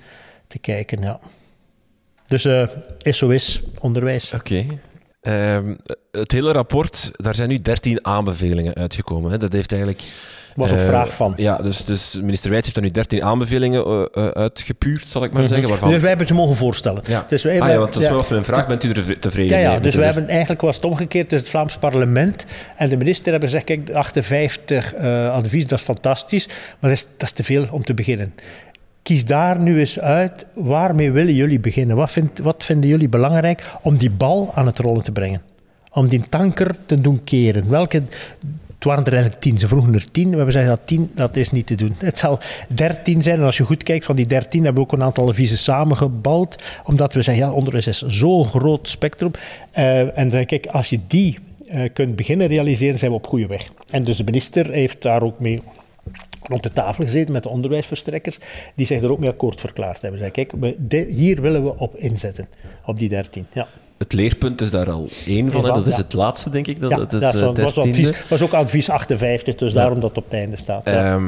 te 0.47 0.59
kijken, 0.59 1.01
ja. 1.01 1.20
Dus 2.26 2.45
eh 2.45 2.68
SOS, 2.99 3.61
onderwijs. 3.80 4.34
Oké. 4.34 4.65
Ehm, 5.22 5.76
het 6.11 6.32
hele 6.32 6.51
rapport, 6.51 7.11
daar 7.15 7.36
zijn 7.36 7.49
nu 7.49 7.61
13 7.61 8.05
aanbevelingen 8.05 8.76
uitgekomen. 8.76 9.32
Hè. 9.32 9.38
Dat 9.38 9.53
heeft 9.53 9.72
eigenlijk... 9.72 10.03
Was 10.58 10.72
op 10.72 10.78
eh, 10.78 10.86
vraag 10.86 11.16
van. 11.16 11.34
Ja, 11.36 11.58
dus, 11.58 11.86
dus 11.86 12.18
minister 12.22 12.49
Wijts 12.49 12.66
heeft 12.66 12.78
er 12.78 12.84
nu 12.84 12.91
13 12.91 13.24
aanbevelingen 13.24 13.86
eh, 13.86 14.05
eh, 14.14 14.28
uitgepuurd, 14.28 15.05
zal 15.05 15.24
ik 15.24 15.32
maar 15.32 15.43
zeggen. 15.43 15.70
Waarvan... 15.70 15.89
Dus 15.89 15.99
wij 15.99 16.10
hebben 16.10 16.28
ze 16.28 16.34
mogen 16.34 16.55
voorstellen. 16.55 17.01
Ja. 17.05 17.26
Dus 17.28 17.43
wij, 17.43 17.62
ah 17.62 17.70
ja, 17.70 17.78
want 17.78 17.93
dat 17.93 18.03
ja. 18.03 18.14
was 18.14 18.30
mijn 18.30 18.43
vraag. 18.43 18.68
Bent 18.68 18.84
u 18.84 18.89
er 18.89 19.20
tevreden 19.20 19.58
Ja, 19.58 19.64
ja 19.64 19.72
mee? 19.72 19.80
dus 19.80 19.95
we 19.95 20.03
hebben 20.03 20.30
eigenlijk 20.30 20.62
was 20.62 20.76
het 20.76 20.86
omgekeerd. 20.86 21.30
Dus 21.30 21.39
het 21.39 21.49
Vlaams 21.49 21.78
parlement 21.78 22.45
en 22.78 22.89
de 22.89 22.97
minister 22.97 23.32
hebben 23.32 23.49
gezegd: 23.49 23.66
kijk, 23.66 23.86
de 23.86 23.93
58 23.93 24.93
eh 24.93 25.32
advies, 25.32 25.68
dat 25.68 25.80
is 25.80 25.86
fantastisch, 25.86 26.47
maar 26.47 26.89
dat 26.89 26.91
is, 26.91 27.08
dat 27.18 27.28
is 27.28 27.32
te 27.32 27.43
veel 27.43 27.66
om 27.72 27.84
te 27.84 27.93
beginnen. 27.93 28.34
Kies 29.01 29.26
daar 29.26 29.60
nu 29.60 29.80
eens 29.80 29.99
uit, 29.99 30.45
waarmee 30.53 31.12
willen 31.12 31.34
jullie 31.34 31.60
beginnen? 31.60 31.95
Wat, 31.95 32.12
vindt, 32.12 32.39
wat 32.39 32.64
vinden 32.64 32.89
jullie 32.89 33.10
belangrijk 33.10 33.64
om 33.82 33.97
die 33.97 34.12
bal 34.12 34.51
aan 34.55 34.66
het 34.66 34.80
rollen 34.80 35.03
te 35.03 35.12
brengen? 35.12 35.41
Om 35.91 36.08
die 36.08 36.24
tanker 36.30 36.76
te 36.86 37.01
doen 37.01 37.24
keren? 37.24 37.70
Welke, 37.70 38.03
het 38.78 38.86
waren 38.86 39.06
er 39.06 39.14
eigenlijk 39.14 39.42
tien, 39.42 39.58
ze 39.58 39.68
vroegen 39.68 39.94
er 39.94 40.12
tien. 40.12 40.30
We 40.30 40.36
hebben 40.36 40.54
gezegd 40.54 40.68
dat 40.68 40.88
tien, 40.88 41.12
dat 41.16 41.36
is 41.36 41.52
niet 41.52 41.68
te 41.68 41.76
doen. 41.76 41.96
Het 42.10 42.18
zal 42.18 42.40
dertien 42.68 43.22
zijn. 43.22 43.40
En 43.40 43.46
als 43.46 43.58
je 43.58 43.64
goed 43.64 43.84
kijkt, 43.84 44.06
van 44.06 44.16
die 44.16 44.28
dertien 44.28 44.64
hebben 44.64 44.84
we 44.84 44.90
ook 44.90 45.00
een 45.00 45.06
aantal 45.06 45.28
adviezen 45.28 45.58
samengebald. 45.58 46.56
Omdat 46.84 47.14
we 47.14 47.22
zeggen, 47.22 47.46
ja, 47.46 47.52
onderwijs 47.52 47.88
is 47.88 48.02
zo'n 48.02 48.46
groot 48.46 48.88
spectrum. 48.88 49.32
Eh, 49.72 50.18
en 50.18 50.30
dan 50.30 50.46
kijk, 50.46 50.68
als 50.68 50.90
je 50.90 51.00
die 51.08 51.40
eh, 51.68 51.94
kunt 51.94 52.16
beginnen 52.16 52.48
realiseren, 52.48 53.00
zijn 53.00 53.12
we 53.12 53.18
op 53.18 53.28
goede 53.28 53.48
weg. 53.48 53.70
En 53.90 54.04
dus 54.04 54.18
de 54.18 54.24
minister 54.24 54.72
heeft 54.72 55.02
daar 55.02 55.22
ook 55.22 55.40
mee 55.40 55.60
rond 56.44 56.64
de 56.64 56.74
tafel 56.74 57.04
gezeten 57.04 57.34
met 57.34 57.44
de 57.44 57.50
onderwijsverstrekkers, 57.50 58.38
die 58.76 58.86
zich 58.86 59.02
er 59.02 59.12
ook 59.12 59.20
mee 59.20 59.30
akkoord 59.30 59.60
verklaard 59.60 60.02
hebben. 60.02 60.20
Zij, 60.20 60.32
kijk, 60.32 60.52
we, 60.60 61.06
hier 61.10 61.42
willen 61.42 61.64
we 61.64 61.78
op 61.78 61.96
inzetten, 61.96 62.48
op 62.86 62.98
die 62.98 63.10
13. 63.10 63.46
Ja. 63.54 63.68
Het 63.98 64.14
leerpunt 64.14 64.62
is 64.62 64.72
daar 64.72 64.91
al 64.91 65.10
één 65.26 65.52
van. 65.52 65.66
Hè. 65.66 65.74
Dat 65.74 65.88
is 65.88 65.95
ja. 65.95 66.02
het 66.02 66.14
laatste, 66.14 66.50
denk 66.50 66.68
ik. 66.68 66.82
Dat, 66.82 66.89
Ja, 66.89 66.98
dat 66.98 67.14
is 67.14 67.20
dat 67.20 67.36
eh, 67.36 67.41
was, 67.41 67.56
was, 67.76 67.86
13e. 67.86 67.89
advies, 67.89 68.28
was 68.28 68.41
ook 68.41 68.54
advies 68.54 68.89
58, 68.89 69.56
dus 69.56 69.74
daarom 69.74 70.00
dat 70.00 70.10
het 70.10 70.18
op 70.18 70.24
het 70.24 70.34
einde 70.34 70.56
staat. 70.56 70.82
Ja. 70.86 71.20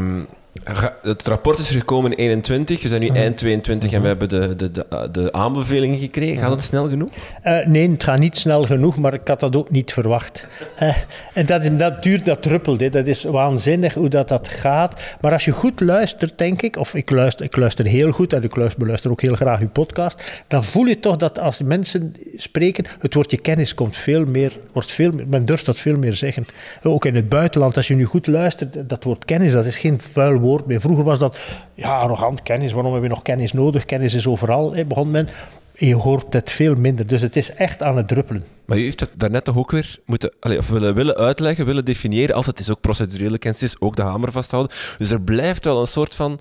Het 1.01 1.27
rapport 1.27 1.57
is 1.57 1.69
er 1.69 1.75
gekomen 1.79 2.11
in 2.11 2.17
21. 2.17 2.81
We 2.81 2.87
zijn 2.87 3.01
Mhm. 3.03 3.13
nu 3.13 3.19
eind 3.19 3.37
22 3.37 3.91
en 3.91 4.01
we 4.01 4.07
hebben 4.07 4.29
de, 4.29 4.55
de, 4.55 4.71
de, 4.71 5.07
de 5.11 5.31
aanbevelingen 5.31 5.97
gekregen. 5.97 6.33
Mhm. 6.35 6.43
Gaat 6.43 6.51
het 6.51 6.61
snel 6.63 6.89
genoeg? 6.89 7.09
Eh, 7.41 7.65
nee, 7.65 7.89
het 7.91 8.03
gaat 8.03 8.19
niet 8.19 8.37
snel 8.37 8.63
genoeg, 8.65 8.97
maar 8.97 9.13
ik 9.13 9.27
had 9.27 9.39
dat 9.39 9.55
ook 9.55 9.69
niet 9.69 9.93
verwacht. 9.93 10.47
Eh, 10.75 10.95
en 11.33 11.45
dat, 11.45 11.79
dat 11.79 12.03
duurt, 12.03 12.25
dat 12.25 12.41
druppelt. 12.41 12.79
hè. 12.79 12.89
Dat 12.89 13.07
is 13.07 13.23
waanzinnig 13.23 13.93
hoe 13.93 14.09
dat, 14.09 14.27
dat 14.27 14.47
gaat. 14.47 15.01
Maar 15.21 15.31
als 15.31 15.45
je 15.45 15.51
goed 15.51 15.79
luistert, 15.81 16.37
denk 16.37 16.61
ik, 16.61 16.77
of 16.77 16.93
ik 16.95 17.09
luister, 17.09 17.45
ik 17.45 17.55
luister 17.57 17.85
heel 17.85 18.11
goed 18.11 18.33
en 18.33 18.43
ik 18.43 18.55
luister, 18.55 18.79
beluister 18.79 19.11
ook 19.11 19.21
heel 19.21 19.35
graag 19.35 19.59
uw 19.59 19.69
podcast, 19.69 20.23
dan 20.47 20.63
voel 20.63 20.85
je 20.85 20.99
toch 20.99 21.15
dat 21.17 21.39
als 21.39 21.61
mensen 21.61 22.15
spreken, 22.35 22.85
het 22.99 23.13
woordje 23.13 23.37
kennis 23.37 23.73
komt 23.73 23.97
veel 23.97 24.25
meer, 24.25 24.51
wordt 24.71 24.91
veel 24.91 25.11
meer, 25.11 25.27
men 25.27 25.45
durft 25.45 25.65
dat 25.65 25.77
veel 25.79 25.97
meer 25.97 26.13
zeggen. 26.13 26.45
Ook 26.83 27.05
in 27.05 27.15
het 27.15 27.29
buitenland, 27.29 27.77
als 27.77 27.87
je 27.87 27.95
nu 27.95 28.05
goed 28.05 28.27
luistert, 28.27 28.89
dat 28.89 29.03
woord 29.03 29.25
kennis, 29.25 29.51
dat 29.51 29.65
is 29.65 29.77
geen 29.77 29.99
vuil 30.11 30.37
woord 30.39 30.58
Vroeger 30.67 31.03
was 31.03 31.19
dat, 31.19 31.37
ja, 31.73 31.99
arrogant 31.99 32.43
kennis, 32.43 32.71
waarom 32.71 32.93
heb 32.93 33.03
je 33.03 33.09
nog 33.09 33.21
kennis 33.21 33.53
nodig? 33.53 33.85
Kennis 33.85 34.13
is 34.13 34.27
overal, 34.27 34.73
hè, 34.73 34.85
begon 34.85 35.11
men. 35.11 35.27
Je 35.75 35.95
hoort 35.95 36.33
het 36.33 36.51
veel 36.51 36.75
minder, 36.75 37.07
dus 37.07 37.21
het 37.21 37.35
is 37.35 37.53
echt 37.53 37.83
aan 37.83 37.97
het 37.97 38.07
druppelen. 38.07 38.43
Maar 38.65 38.77
u 38.77 38.83
heeft 38.83 38.99
het 38.99 39.11
daarnet 39.15 39.43
toch 39.43 39.57
ook 39.57 39.71
weer 39.71 39.99
moeten, 40.05 40.33
allee, 40.39 40.57
of 40.57 40.69
willen, 40.69 40.95
willen 40.95 41.15
uitleggen, 41.15 41.65
willen 41.65 41.85
definiëren, 41.85 42.35
als 42.35 42.45
het 42.45 42.59
is 42.59 42.71
ook 42.71 42.81
procedurele 42.81 43.37
kennis, 43.37 43.63
is 43.63 43.81
ook 43.81 43.95
de 43.95 44.01
hamer 44.01 44.31
vasthouden. 44.31 44.75
Dus 44.97 45.11
er 45.11 45.21
blijft 45.21 45.65
wel 45.65 45.81
een 45.81 45.87
soort 45.87 46.15
van 46.15 46.39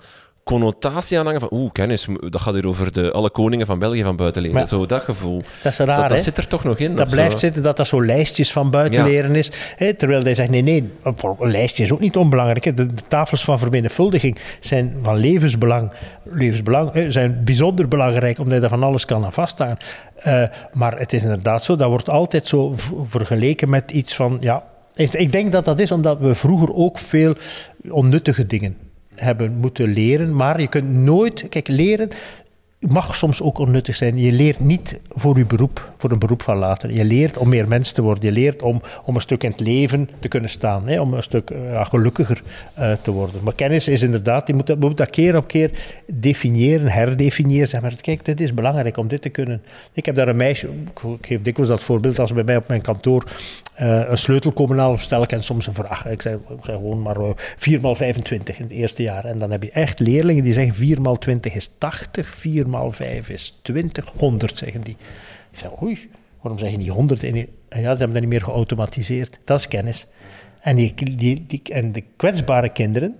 connotatie 0.49 1.19
aan 1.19 1.25
hangen 1.25 1.41
van 1.41 1.49
oeh, 1.53 1.73
kennis, 1.73 2.07
dat 2.31 2.41
gaat 2.41 2.55
hier 2.55 2.67
over 2.67 2.93
de, 2.93 3.13
alle 3.13 3.31
koningen 3.31 3.67
van 3.67 3.79
België 3.79 4.03
van 4.03 4.17
buiten 4.17 4.43
leren. 4.43 4.57
Maar- 4.59 4.69
Zo 4.69 4.87
dat 4.87 5.03
gevoel. 5.03 5.43
Dat 5.63 5.73
is 5.73 5.79
raar, 5.79 5.87
dat, 5.87 6.09
dat 6.09 6.11
hè? 6.19 6.23
zit 6.23 6.37
er 6.37 6.47
toch 6.47 6.65
nog 6.65 6.79
in. 6.79 6.97
Dat 6.97 7.11
blijft 7.11 7.33
zo. 7.33 7.39
zitten 7.39 7.63
dat 7.63 7.77
dat 7.77 7.87
zo 7.87 8.05
lijstjes 8.05 8.53
van 8.53 8.71
buiten 8.71 9.01
Ja. 9.01 9.07
leren 9.07 9.35
is. 9.35 9.51
Hè, 9.77 9.95
terwijl 9.95 10.23
hij 10.23 10.35
zegt, 10.35 10.51
nee, 10.51 10.63
nee, 10.63 10.93
een 11.03 11.51
lijstje 11.51 11.83
is 11.85 11.93
ook 11.93 12.01
niet 12.01 12.17
onbelangrijk. 12.17 12.65
Hè. 12.65 12.75
De, 12.75 12.87
de 12.87 13.03
tafels 13.09 13.45
van 13.45 13.59
vermenigvuldiging 13.59 14.39
zijn 14.61 14.97
van 15.03 15.17
levensbelang. 15.17 15.91
Levensbelang 16.25 16.93
hè, 16.93 17.11
zijn 17.11 17.41
bijzonder 17.45 17.89
belangrijk, 17.89 18.39
omdat 18.39 18.55
je 18.55 18.61
daar 18.61 18.71
van 18.71 18.83
alles 18.83 19.05
kan 19.05 19.25
aan 19.25 19.33
vaststaan. 19.33 19.77
Eh, 20.17 20.43
maar 20.73 20.99
het 20.99 21.13
is 21.13 21.23
inderdaad 21.23 21.65
zo, 21.65 21.77
dat 21.77 21.89
wordt 21.89 22.09
altijd 22.09 22.47
zo 22.47 22.75
vergeleken 23.05 23.69
met 23.69 23.91
iets 23.91 24.15
van, 24.15 24.37
ja... 24.41 24.63
Ik 24.95 25.33
denk 25.33 25.53
dat 25.53 25.65
dat 25.65 25.79
is 25.79 25.91
omdat 25.91 26.19
we 26.19 26.35
vroeger 26.35 26.75
ook 26.75 26.99
veel 26.99 27.35
onnuttige 27.89 28.47
dingen 28.47 28.77
hebben 29.19 29.57
moeten 29.57 29.93
leren. 29.93 30.37
Maar 30.37 30.61
je 30.61 30.69
kunt 30.69 30.93
nooit... 30.93 31.47
Kijk, 31.49 31.69
leren 31.69 32.11
mag 32.79 33.17
soms 33.17 33.43
ook 33.43 33.59
onnuttig 33.59 33.95
zijn. 33.95 34.19
Je 34.19 34.33
leert 34.33 34.61
niet 34.61 35.01
voor 35.09 35.39
je 35.39 35.47
beroep, 35.47 35.93
voor 35.97 36.11
een 36.11 36.19
beroep 36.19 36.43
van 36.43 36.57
later. 36.57 36.93
Je 36.93 37.05
leert 37.05 37.37
om 37.37 37.49
meer 37.49 37.69
mens 37.69 37.93
te 37.93 38.03
worden. 38.03 38.25
Je 38.25 38.33
leert 38.33 38.63
om, 38.63 38.83
om 39.05 39.15
een 39.15 39.21
stuk 39.21 39.43
in 39.43 39.51
het 39.51 39.61
leven 39.61 40.09
te 40.19 40.29
kunnen 40.29 40.51
staan. 40.51 40.89
Hè? 40.89 41.01
Om 41.01 41.15
een 41.15 41.23
stuk 41.23 41.51
eh, 41.51 41.87
gelukkiger 41.87 42.43
eh, 42.75 42.93
te 43.03 43.11
worden. 43.11 43.41
Maar 43.43 43.55
kennis 43.55 43.89
is 43.89 44.03
inderdaad, 44.03 44.47
je 44.47 44.55
moet 44.55 44.67
dat, 44.67 44.77
je 44.81 44.87
moet 44.87 44.97
dat 44.97 45.11
keer 45.11 45.37
op 45.37 45.47
keer 45.47 45.71
definiëren, 46.07 46.89
herdefiniëren. 46.89 47.69
Zeg 47.69 47.81
maar, 47.81 47.95
kijk, 48.01 48.25
dit 48.25 48.41
is 48.41 48.55
belangrijk 48.55 48.97
om 48.97 49.09
dit 49.09 49.23
te 49.23 49.29
kunnen. 49.29 49.63
Ik 49.93 50.07
heb 50.07 50.15
daar 50.15 50.29
een 50.29 50.37
meisje, 50.37 50.69
ik 50.95 51.27
geef 51.27 51.43
dikwijls 51.43 51.71
dat 51.71 51.83
voorbeeld, 51.83 52.19
als 52.19 52.33
bij 52.33 52.45
mij 52.45 52.57
op 52.57 52.69
mijn 52.69 52.81
kantoor 52.81 53.25
een 53.87 54.19
sleutel 54.19 54.53
komen 54.53 54.79
halen 54.79 54.95
of 54.95 55.01
stel 55.01 55.23
ik 55.23 55.33
en 55.33 55.45
soms 55.45 55.67
een 55.67 55.75
vraag. 55.75 56.07
Ik 56.07 56.23
zeg, 56.23 56.37
gewoon 56.61 57.03
maar 57.03 57.21
uh, 57.21 57.31
4 57.35 57.81
x 57.81 57.97
25 57.97 58.57
in 58.57 58.63
het 58.63 58.73
eerste 58.73 59.03
jaar. 59.03 59.25
En 59.25 59.39
dan 59.39 59.51
heb 59.51 59.63
je 59.63 59.71
echt 59.71 60.01
leerlingen 60.01 60.45
die 60.45 60.53
zeggen 60.53 60.75
4 60.75 61.01
x 61.01 61.19
20 61.19 61.55
is 61.55 61.71
80, 61.79 62.29
4 62.29 62.65
x 62.65 62.97
5 62.97 63.29
is 63.29 63.59
20, 63.63 64.13
100 64.17 64.59
zeggen 64.59 64.81
die. 64.81 64.97
Ik 65.51 65.59
zeg, 65.59 65.83
oei, 65.83 66.11
waarom 66.41 66.59
zeg 66.59 66.71
je 66.71 66.77
niet 66.77 66.89
100? 66.89 67.23
En 67.23 67.35
ja, 67.37 67.47
ze 67.69 67.79
hebben 67.81 68.13
dat 68.13 68.21
niet 68.21 68.29
meer 68.29 68.43
geautomatiseerd. 68.43 69.39
Dat 69.45 69.59
is 69.59 69.69
kennis. 69.69 70.07
En, 70.61 70.77
die, 70.77 70.95
die, 71.47 71.63
en 71.63 71.93
de 71.93 72.05
kwetsbare 72.17 72.69
kinderen, 72.69 73.17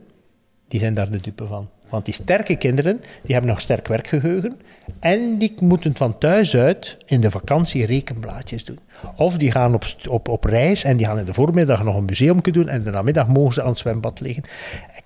die 0.69 0.81
zijn 0.81 0.95
daar 0.95 1.11
de 1.11 1.21
dupe 1.21 1.47
van. 1.47 1.69
Want 1.89 2.05
die 2.05 2.15
sterke 2.15 2.57
kinderen, 2.57 3.01
die 3.23 3.33
hebben 3.33 3.51
nog 3.51 3.61
sterk 3.61 3.89
werkgeheugen. 3.89 4.61
En 5.01 5.39
die 5.39 5.55
moeten 5.61 5.97
van 5.97 6.19
thuis 6.19 6.57
uit 6.57 6.99
in 7.07 7.21
de 7.21 7.31
vakantie 7.31 7.87
rekenblaadjes 7.87 8.65
doen. 8.65 8.79
Of 9.17 9.37
die 9.37 9.51
gaan 9.51 9.75
op, 9.75 9.85
op, 10.09 10.29
op 10.29 10.45
reis 10.45 10.85
en 10.85 10.97
die 10.97 11.07
gaan 11.07 11.19
in 11.19 11.25
de 11.25 11.35
voormiddag 11.35 11.85
nog 11.85 11.97
een 11.97 12.05
museum 12.05 12.41
doen. 12.43 12.69
En 12.69 12.83
de 12.83 12.91
namiddag 12.91 13.29
mogen 13.29 13.53
ze 13.53 13.63
aan 13.63 13.69
het 13.69 13.79
zwembad 13.79 14.21
liggen. 14.21 14.45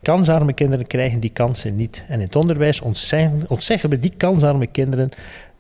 Kansarme 0.03 0.53
kinderen 0.53 0.87
krijgen 0.87 1.21
die 1.21 1.31
kansen 1.31 1.77
niet. 1.77 2.05
En 2.09 2.15
in 2.15 2.27
het 2.27 2.37
onderwijs 2.37 2.81
ontzeggen, 2.81 3.91
we 3.91 3.99
die 3.99 4.15
kansarme 4.17 4.67
kinderen 4.67 5.11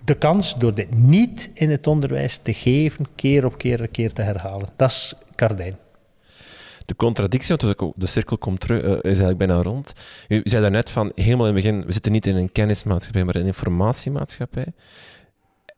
de 0.05 0.15
kans 0.15 0.55
door 0.59 0.75
dit 0.75 0.95
niet 0.95 1.51
in 1.55 1.71
het 1.71 1.87
onderwijs 1.87 2.37
te 2.37 2.55
geven, 2.55 3.07
keer 3.15 3.45
op 3.45 3.59
keer, 3.59 3.89
keer 3.89 4.13
te 4.13 4.23
herhalen. 4.23 4.69
Dat 4.77 4.91
is 4.91 5.15
Kardijn 5.35 5.77
de 6.93 7.05
contradictie, 7.05 7.57
want 7.57 7.93
de 7.97 8.07
cirkel 8.07 8.39
komt 8.39 8.71
uh, 8.71 8.79
is 8.79 9.01
eigenlijk 9.03 9.39
bijna 9.39 9.63
rond. 9.63 9.93
U 10.29 10.41
zei 10.45 10.63
daarnet 10.63 10.91
van, 10.91 11.13
helemaal 11.15 11.47
in 11.47 11.55
het 11.55 11.65
begin, 11.65 11.85
we 11.87 11.93
zitten 11.93 12.13
niet 12.13 12.27
in 12.27 12.37
een 12.37 12.53
kennismaatschappij, 12.53 13.25
maar 13.25 13.35
in 13.35 13.41
een 13.41 13.47
informatiemaatschappij. 13.47 14.67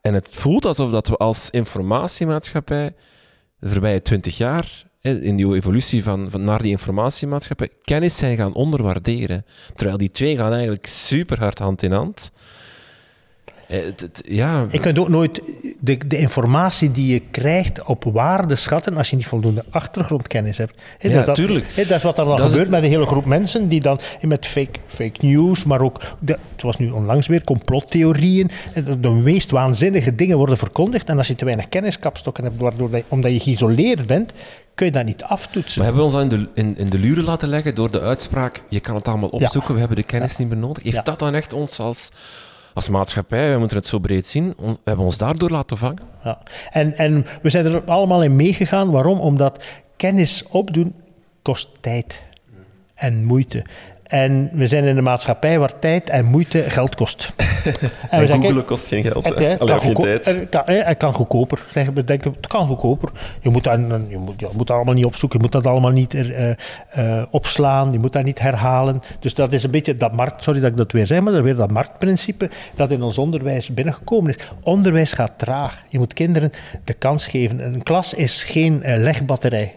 En 0.00 0.14
het 0.14 0.34
voelt 0.34 0.64
alsof 0.64 0.90
dat 0.90 1.08
we 1.08 1.16
als 1.16 1.50
informatiemaatschappij 1.50 2.94
de 3.58 3.68
voorbije 3.68 4.02
twintig 4.02 4.36
jaar, 4.36 4.84
in 5.00 5.36
die 5.36 5.54
evolutie 5.54 6.02
van, 6.02 6.30
van 6.30 6.44
naar 6.44 6.62
die 6.62 6.70
informatiemaatschappij, 6.70 7.70
kennis 7.82 8.16
zijn 8.16 8.36
gaan 8.36 8.54
onderwaarderen. 8.54 9.44
Terwijl 9.74 9.98
die 9.98 10.10
twee 10.10 10.36
gaan 10.36 10.52
eigenlijk 10.52 10.86
super 10.86 11.38
hard 11.38 11.58
hand 11.58 11.82
in 11.82 11.92
hand. 11.92 12.30
Eh, 13.68 13.78
ja. 14.24 14.66
Ik 14.70 14.80
kunt 14.80 14.98
ook 14.98 15.08
nooit 15.08 15.42
de, 15.80 15.96
de 16.06 16.18
informatie 16.18 16.90
die 16.90 17.12
je 17.12 17.22
krijgt 17.30 17.84
op 17.84 18.04
waarde 18.04 18.56
schatten 18.56 18.96
als 18.96 19.10
je 19.10 19.16
niet 19.16 19.26
voldoende 19.26 19.64
achtergrondkennis 19.70 20.58
hebt. 20.58 20.82
He, 20.98 21.08
ja, 21.08 21.22
dat, 21.22 21.34
tuurlijk. 21.34 21.76
dat 21.76 21.90
is 21.90 22.02
wat 22.02 22.18
er 22.18 22.24
dan 22.24 22.38
gebeurt 22.38 22.70
met 22.70 22.82
een 22.82 22.88
hele 22.88 23.06
groep 23.06 23.24
mensen 23.24 23.68
die 23.68 23.80
dan 23.80 24.00
met 24.20 24.46
fake, 24.46 24.78
fake 24.86 25.26
news, 25.26 25.64
maar 25.64 25.80
ook, 25.80 26.00
de, 26.18 26.38
het 26.52 26.62
was 26.62 26.78
nu 26.78 26.90
onlangs 26.90 27.26
weer, 27.26 27.44
complottheorieën, 27.44 28.50
de 29.00 29.10
meest 29.10 29.50
waanzinnige 29.50 30.14
dingen 30.14 30.36
worden 30.36 30.58
verkondigd. 30.58 31.08
En 31.08 31.18
als 31.18 31.28
je 31.28 31.34
te 31.34 31.44
weinig 31.44 31.68
kenniskapstokken 31.68 32.44
hebt, 32.44 32.60
waardoor 32.60 32.90
dat, 32.90 33.02
omdat 33.08 33.32
je 33.32 33.40
geïsoleerd 33.40 34.06
bent, 34.06 34.32
kun 34.74 34.86
je 34.86 34.92
dat 34.92 35.04
niet 35.04 35.22
aftoetsen. 35.22 35.82
Maar 35.82 35.92
hebben 35.92 36.10
we 36.10 36.16
ons 36.16 36.30
dan 36.30 36.38
in 36.40 36.44
de, 36.44 36.60
in, 36.60 36.78
in 36.78 36.90
de 36.90 36.98
luren 36.98 37.24
laten 37.24 37.48
leggen 37.48 37.74
door 37.74 37.90
de 37.90 38.00
uitspraak, 38.00 38.62
je 38.68 38.80
kan 38.80 38.94
het 38.94 39.08
allemaal 39.08 39.28
opzoeken, 39.28 39.72
we 39.72 39.78
hebben 39.78 39.96
de 39.96 40.02
kennis 40.02 40.36
niet 40.36 40.48
meer 40.48 40.58
nodig. 40.58 40.82
Heeft 40.82 41.04
dat 41.04 41.18
dan 41.18 41.34
echt 41.34 41.52
ons 41.52 41.78
als 41.78 42.10
als 42.74 42.88
maatschappij, 42.88 43.52
we 43.52 43.58
moeten 43.58 43.76
het 43.76 43.86
zo 43.86 43.98
breed 43.98 44.26
zien, 44.26 44.54
we 44.58 44.76
hebben 44.84 45.04
ons 45.04 45.18
daardoor 45.18 45.50
laten 45.50 45.76
vangen. 45.76 46.02
Ja. 46.24 46.38
En, 46.70 46.96
en 46.96 47.24
we 47.42 47.50
zijn 47.50 47.66
er 47.66 47.82
allemaal 47.84 48.22
in 48.22 48.36
meegegaan. 48.36 48.90
Waarom? 48.90 49.20
Omdat 49.20 49.64
kennis 49.96 50.44
opdoen 50.48 50.94
kost 51.42 51.68
tijd 51.80 52.22
en 52.94 53.24
moeite. 53.24 53.64
En 54.14 54.50
we 54.52 54.66
zijn 54.66 54.84
in 54.84 54.96
een 54.96 55.04
maatschappij 55.04 55.58
waar 55.58 55.78
tijd 55.78 56.08
en 56.08 56.24
moeite 56.24 56.62
geld 56.62 56.94
kost. 56.94 57.32
en, 58.10 58.64
kost 58.64 58.86
geen 58.86 59.02
geld. 59.02 59.24
Het, 59.24 59.38
het, 59.38 59.58
kan, 59.58 59.80
geen 59.80 59.94
tijd. 59.94 60.26
Het, 60.26 60.48
kan, 60.48 60.62
het 60.66 60.96
kan 60.96 61.12
goedkoper. 61.12 61.64
We 61.94 62.04
denken, 62.04 62.34
het 62.36 62.46
kan 62.46 62.66
goedkoper. 62.66 63.10
Je 63.40 63.50
moet, 63.50 63.64
dat, 63.64 63.78
je, 64.08 64.18
moet, 64.18 64.40
je 64.40 64.48
moet 64.52 64.66
dat 64.66 64.76
allemaal 64.76 64.94
niet 64.94 65.04
opzoeken. 65.04 65.38
Je 65.38 65.44
moet 65.44 65.52
dat 65.52 65.66
allemaal 65.66 65.90
niet 65.90 66.14
uh, 66.14 66.50
uh, 66.98 67.22
opslaan. 67.30 67.92
Je 67.92 67.98
moet 67.98 68.12
dat 68.12 68.24
niet 68.24 68.38
herhalen. 68.38 69.02
Dus 69.18 69.34
dat 69.34 69.52
is 69.52 69.62
een 69.62 69.70
beetje 69.70 69.96
dat 69.96 70.12
markt... 70.12 70.42
Sorry 70.42 70.60
dat 70.60 70.70
ik 70.70 70.76
dat 70.76 70.92
weer 70.92 71.06
zeg, 71.06 71.20
maar 71.20 71.32
dat 71.32 71.40
is 71.40 71.46
weer 71.46 71.56
dat 71.56 71.70
marktprincipe 71.70 72.50
dat 72.74 72.90
in 72.90 73.02
ons 73.02 73.18
onderwijs 73.18 73.74
binnengekomen 73.74 74.30
is. 74.30 74.36
Onderwijs 74.62 75.12
gaat 75.12 75.32
traag. 75.36 75.82
Je 75.88 75.98
moet 75.98 76.12
kinderen 76.12 76.50
de 76.84 76.92
kans 76.92 77.26
geven. 77.26 77.64
Een 77.64 77.82
klas 77.82 78.14
is 78.14 78.42
geen 78.42 78.82
uh, 78.84 78.96
legbatterij 78.96 79.74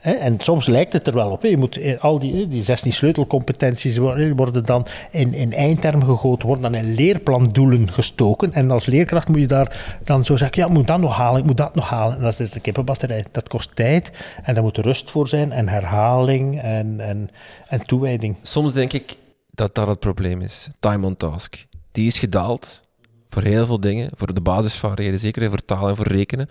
en 0.00 0.40
soms 0.40 0.66
lijkt 0.66 0.92
het 0.92 1.06
er 1.06 1.14
wel 1.14 1.30
op. 1.30 1.42
Je 1.42 1.56
moet 1.56 1.76
eh, 1.76 2.00
al 2.00 2.18
die, 2.18 2.48
die 2.48 2.62
16 2.62 2.92
sleutelcompetenties 2.92 3.96
worden 4.36 4.64
dan 4.64 4.86
in, 5.10 5.34
in 5.34 5.52
eindtermen 5.52 6.06
gegoten, 6.06 6.46
worden 6.46 6.72
dan 6.72 6.82
in 6.84 6.94
leerplandoelen 6.94 7.92
gestoken. 7.92 8.52
En 8.52 8.70
als 8.70 8.86
leerkracht 8.86 9.28
moet 9.28 9.38
je 9.38 9.46
daar 9.46 9.98
dan 10.04 10.24
zo 10.24 10.36
zeggen: 10.36 10.62
ja, 10.62 10.68
ik 10.68 10.72
moet 10.72 10.86
dat 10.86 11.00
nog 11.00 11.16
halen, 11.16 11.40
ik 11.40 11.46
moet 11.46 11.56
dat 11.56 11.74
nog 11.74 11.88
halen. 11.88 12.16
En 12.16 12.22
dat 12.22 12.40
is 12.40 12.50
de 12.50 12.60
kippenbatterij. 12.60 13.24
Dat 13.30 13.48
kost 13.48 13.76
tijd 13.76 14.12
en 14.42 14.54
daar 14.54 14.62
moet 14.62 14.78
rust 14.78 15.10
voor 15.10 15.28
zijn 15.28 15.52
en 15.52 15.68
herhaling 15.68 16.60
en, 16.60 17.00
en, 17.00 17.28
en 17.68 17.86
toewijding. 17.86 18.36
Soms 18.42 18.72
denk 18.72 18.92
ik 18.92 19.16
dat 19.50 19.74
dat 19.74 19.86
het 19.86 20.00
probleem 20.00 20.40
is. 20.40 20.68
Time 20.78 21.06
on 21.06 21.16
task. 21.16 21.66
Die 21.92 22.06
is 22.06 22.18
gedaald 22.18 22.80
voor 23.28 23.42
heel 23.42 23.66
veel 23.66 23.80
dingen, 23.80 24.10
voor 24.14 24.34
de 24.34 24.40
basisvaardigheden 24.40 25.20
zeker, 25.20 25.48
voor 25.48 25.64
taal 25.64 25.88
en 25.88 25.96
voor 25.96 26.08
rekenen. 26.08 26.48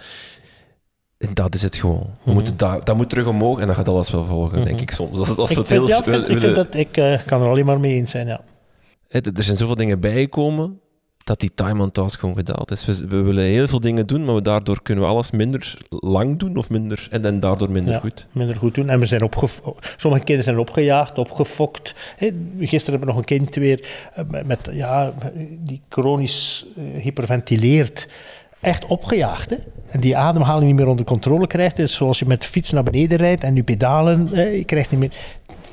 En 1.20 1.30
dat 1.34 1.56
is 1.56 1.62
het 1.62 1.76
gewoon. 1.76 2.00
We 2.00 2.20
mhm. 2.24 2.34
moeten 2.34 2.58
dat, 2.58 2.86
dat 2.86 2.96
moet 2.96 3.10
terug 3.10 3.28
omhoog 3.28 3.60
en 3.60 3.68
dan 3.68 3.76
gaat 3.76 3.88
alles 3.88 4.12
wel 4.12 4.26
volgen, 4.26 4.58
denk 4.58 4.72
mhm. 4.72 4.82
ik 4.82 4.92
soms. 4.92 5.18
Als, 5.18 5.36
als 5.36 5.52
ik, 5.52 5.58
het 5.58 5.70
heel 5.70 5.88
ja, 5.88 5.98
ik, 5.98 6.04
vind 6.40 6.56
dat, 6.56 6.76
ik 6.76 6.98
uh, 6.98 7.20
kan 7.26 7.42
er 7.42 7.48
alleen 7.48 7.66
maar 7.66 7.80
mee 7.80 7.94
eens 7.94 8.12
zijn, 8.12 8.28
ja. 8.28 8.42
Er 9.08 9.44
zijn 9.44 9.58
zoveel 9.58 9.76
dingen 9.76 10.00
bijgekomen 10.00 10.80
dat 11.24 11.40
die 11.40 11.52
time 11.56 11.84
on 11.84 11.92
task 11.92 12.20
gewoon 12.20 12.36
gedaald 12.36 12.72
is. 12.72 12.86
We, 12.86 13.08
we, 13.08 13.22
willen 13.22 13.44
heel 13.44 13.68
veel 13.68 13.80
dingen 13.80 14.08
doen, 14.08 14.26
maar 14.26 14.36
we, 14.36 14.42
daardoor 14.42 14.82
kunnen 14.82 15.04
we 15.04 15.10
alles 15.10 15.32
minder 15.32 15.78
lang 15.90 16.40
doen 16.40 16.58
of 16.58 16.70
minder, 16.70 17.08
en, 17.12 17.26
en 17.26 17.40
daardoor 17.40 17.72
minder 17.72 17.94
ja, 17.94 18.00
goed. 18.00 18.28
Minder 18.32 18.56
goed 18.56 18.76
doen. 18.76 18.90
En 18.90 19.00
we 19.00 19.06
zijn 19.06 19.30
sommige 19.98 20.24
kinderen 20.24 20.44
zijn 20.44 20.58
opgejaagd, 20.58 21.18
opgefokt. 21.18 21.96
Hey, 22.18 22.34
gisteren 22.60 23.00
hebben 23.00 23.00
we 23.00 23.06
nog 23.06 23.18
een 23.18 23.38
kind 23.38 23.56
weer 23.56 23.88
eh, 24.14 24.24
met, 24.28 24.46
met 24.46 24.70
ja, 24.72 25.14
die 25.60 25.82
chronisch 25.90 26.66
uh, 26.78 27.02
hyperventileert 27.02 28.08
echt 28.62 28.86
opgejaagd. 28.86 29.50
Hè? 29.50 29.56
En 29.88 30.00
die 30.00 30.18
ademhaling 30.18 30.66
niet 30.66 30.80
meer 30.80 30.88
onder 30.88 31.06
controle 31.06 31.48
krijgt. 31.48 31.76
Dus 31.76 31.96
zoals 31.96 32.20
je 32.20 32.26
met 32.26 32.42
de 32.42 32.48
fiets 32.48 32.72
naar 32.72 32.84
beneden 32.84 33.18
rijdt 33.18 33.44
en 33.44 33.56
je 33.56 33.64
pedalen, 33.64 34.28
hè, 34.28 34.44
je 34.44 34.66
krijgt 34.66 34.92
niet 34.92 35.00
meer... 35.00 35.12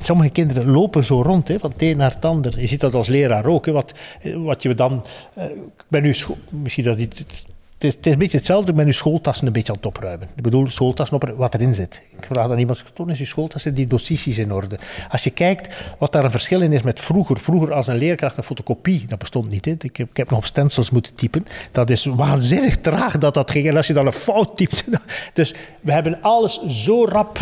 Sommige 0.01 0.30
kinderen 0.30 0.70
lopen 0.70 1.05
zo 1.05 1.22
rond, 1.22 1.49
hè, 1.49 1.59
van 1.59 1.70
het 1.70 1.82
een 1.82 1.97
naar 1.97 2.14
het 2.14 2.24
ander. 2.24 2.61
Je 2.61 2.66
ziet 2.66 2.80
dat 2.80 2.95
als 2.95 3.09
leraar 3.09 3.47
ook. 3.47 3.66
Hè, 3.66 3.72
wat, 3.72 3.93
wat 4.34 4.62
je 4.62 4.74
dan... 4.74 5.05
Uh, 5.39 5.45
ik 5.45 5.84
ben 5.89 6.03
nu... 6.03 6.14
Misschien 6.51 6.84
dat 6.84 6.99
iets 6.99 7.45
het 7.79 8.07
is, 8.07 8.12
een 8.12 8.18
beetje 8.18 8.37
hetzelfde 8.37 8.72
met 8.72 8.87
uw 8.87 8.93
schooltassen 8.93 9.47
een 9.47 9.53
beetje 9.53 9.72
aan 9.72 9.79
het 9.79 9.87
opruimen. 9.87 10.29
Ik 10.35 10.43
bedoel, 10.43 10.66
schooltassen 10.66 11.16
opruimen, 11.16 11.43
wat 11.43 11.55
erin 11.55 11.74
zit. 11.74 12.03
Ik 12.16 12.24
vraag 12.24 12.51
aan 12.51 12.59
iemand, 12.59 12.85
toen 12.95 13.11
is 13.11 13.18
je 13.18 13.24
schooltassen, 13.24 13.74
die 13.74 13.87
dossiers 13.87 14.39
in 14.39 14.53
orde. 14.53 14.79
Als 15.11 15.24
je 15.24 15.31
kijkt 15.31 15.74
wat 15.99 16.12
daar 16.12 16.24
een 16.24 16.31
verschil 16.31 16.61
in 16.61 16.72
is 16.72 16.83
met 16.83 17.01
vroeger. 17.01 17.41
Vroeger 17.41 17.72
als 17.72 17.87
een 17.87 17.97
leerkracht 17.97 18.37
een 18.37 18.43
fotocopie, 18.43 19.07
dat 19.07 19.18
bestond 19.18 19.51
niet. 19.51 19.66
Ik, 19.66 19.97
heb, 19.97 20.09
ik 20.11 20.16
heb 20.16 20.31
nog 20.31 20.39
op 20.39 20.45
stencils 20.45 20.91
moeten 20.91 21.14
typen. 21.14 21.47
Dat 21.72 21.91
is 21.91 22.05
waanzinnig 22.05 22.81
traag 22.81 23.18
dat 23.18 23.35
dat 23.35 23.51
ging. 23.51 23.68
En 23.68 23.77
als 23.77 23.87
je 23.87 23.93
dan 23.93 24.07
een 24.07 24.12
fout 24.12 24.57
typt... 24.57 24.85
Dus 25.33 25.55
we 25.81 25.93
hebben 25.93 26.22
alles 26.22 26.62
zo 26.66 27.05
rap 27.05 27.39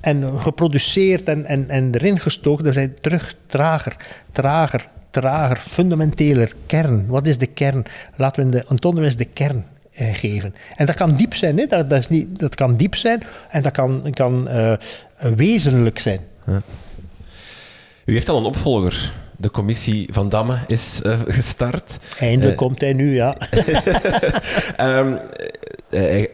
en 0.00 0.40
geproduceerd 0.40 1.28
en, 1.28 1.46
en, 1.46 1.70
en 1.70 1.94
erin 1.94 2.18
gestoken. 2.18 2.64
We 2.64 2.72
zijn 2.72 2.96
terug 3.00 3.36
trager, 3.46 3.96
trager, 4.32 4.88
trager, 5.20 5.56
fundamenteler, 5.56 6.52
kern. 6.66 7.06
Wat 7.06 7.26
is 7.26 7.38
de 7.38 7.46
kern? 7.46 7.84
Laten 8.16 8.44
we 8.44 8.50
de, 8.50 8.58
in 8.58 8.74
het 8.74 8.84
onderwijs 8.84 9.16
de 9.16 9.24
kern 9.24 9.64
uh, 10.00 10.14
geven. 10.14 10.54
En 10.76 10.86
dat 10.86 10.94
kan 10.94 11.16
diep 11.16 11.34
zijn, 11.34 11.58
hè? 11.58 11.66
Dat, 11.66 11.90
dat, 11.90 11.98
is 11.98 12.08
niet, 12.08 12.38
dat 12.38 12.54
kan 12.54 12.76
diep 12.76 12.94
zijn 12.94 13.22
en 13.50 13.62
dat 13.62 13.72
kan, 13.72 14.10
kan 14.10 14.48
uh, 14.50 14.72
wezenlijk 15.18 15.98
zijn. 15.98 16.20
Ja. 16.46 16.62
U 18.04 18.12
heeft 18.12 18.28
al 18.28 18.38
een 18.38 18.44
opvolger. 18.44 19.12
De 19.44 19.50
commissie 19.50 20.08
van 20.12 20.28
Damme 20.28 20.58
is 20.66 21.00
uh, 21.06 21.20
gestart. 21.26 21.98
Eindelijk 22.18 22.56
komt 22.56 22.80
hij 22.80 22.92
nu, 22.92 23.14
ja. 23.14 23.36
um, 25.00 25.18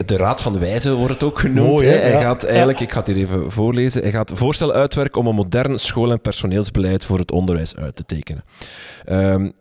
de 0.05 0.17
Raad 0.17 0.41
van 0.41 0.53
de 0.53 0.59
Wijzen 0.59 0.95
wordt 0.95 1.13
het 1.13 1.23
ook 1.23 1.39
genoemd. 1.39 1.69
Mooi, 1.69 1.87
hij 1.87 2.21
gaat 2.21 2.43
eigenlijk, 2.43 2.79
ik 2.79 2.91
ga 2.91 2.97
het 2.97 3.07
hier 3.07 3.15
even 3.15 3.51
voorlezen, 3.51 4.01
hij 4.01 4.11
gaat 4.11 4.31
voorstellen 4.33 4.75
uitwerken 4.75 5.21
om 5.21 5.27
een 5.27 5.35
modern 5.35 5.79
school- 5.79 6.11
en 6.11 6.21
personeelsbeleid 6.21 7.05
voor 7.05 7.19
het 7.19 7.31
onderwijs 7.31 7.75
uit 7.75 7.95
te 7.95 8.05
tekenen. 8.05 8.43
Um, 9.09 9.53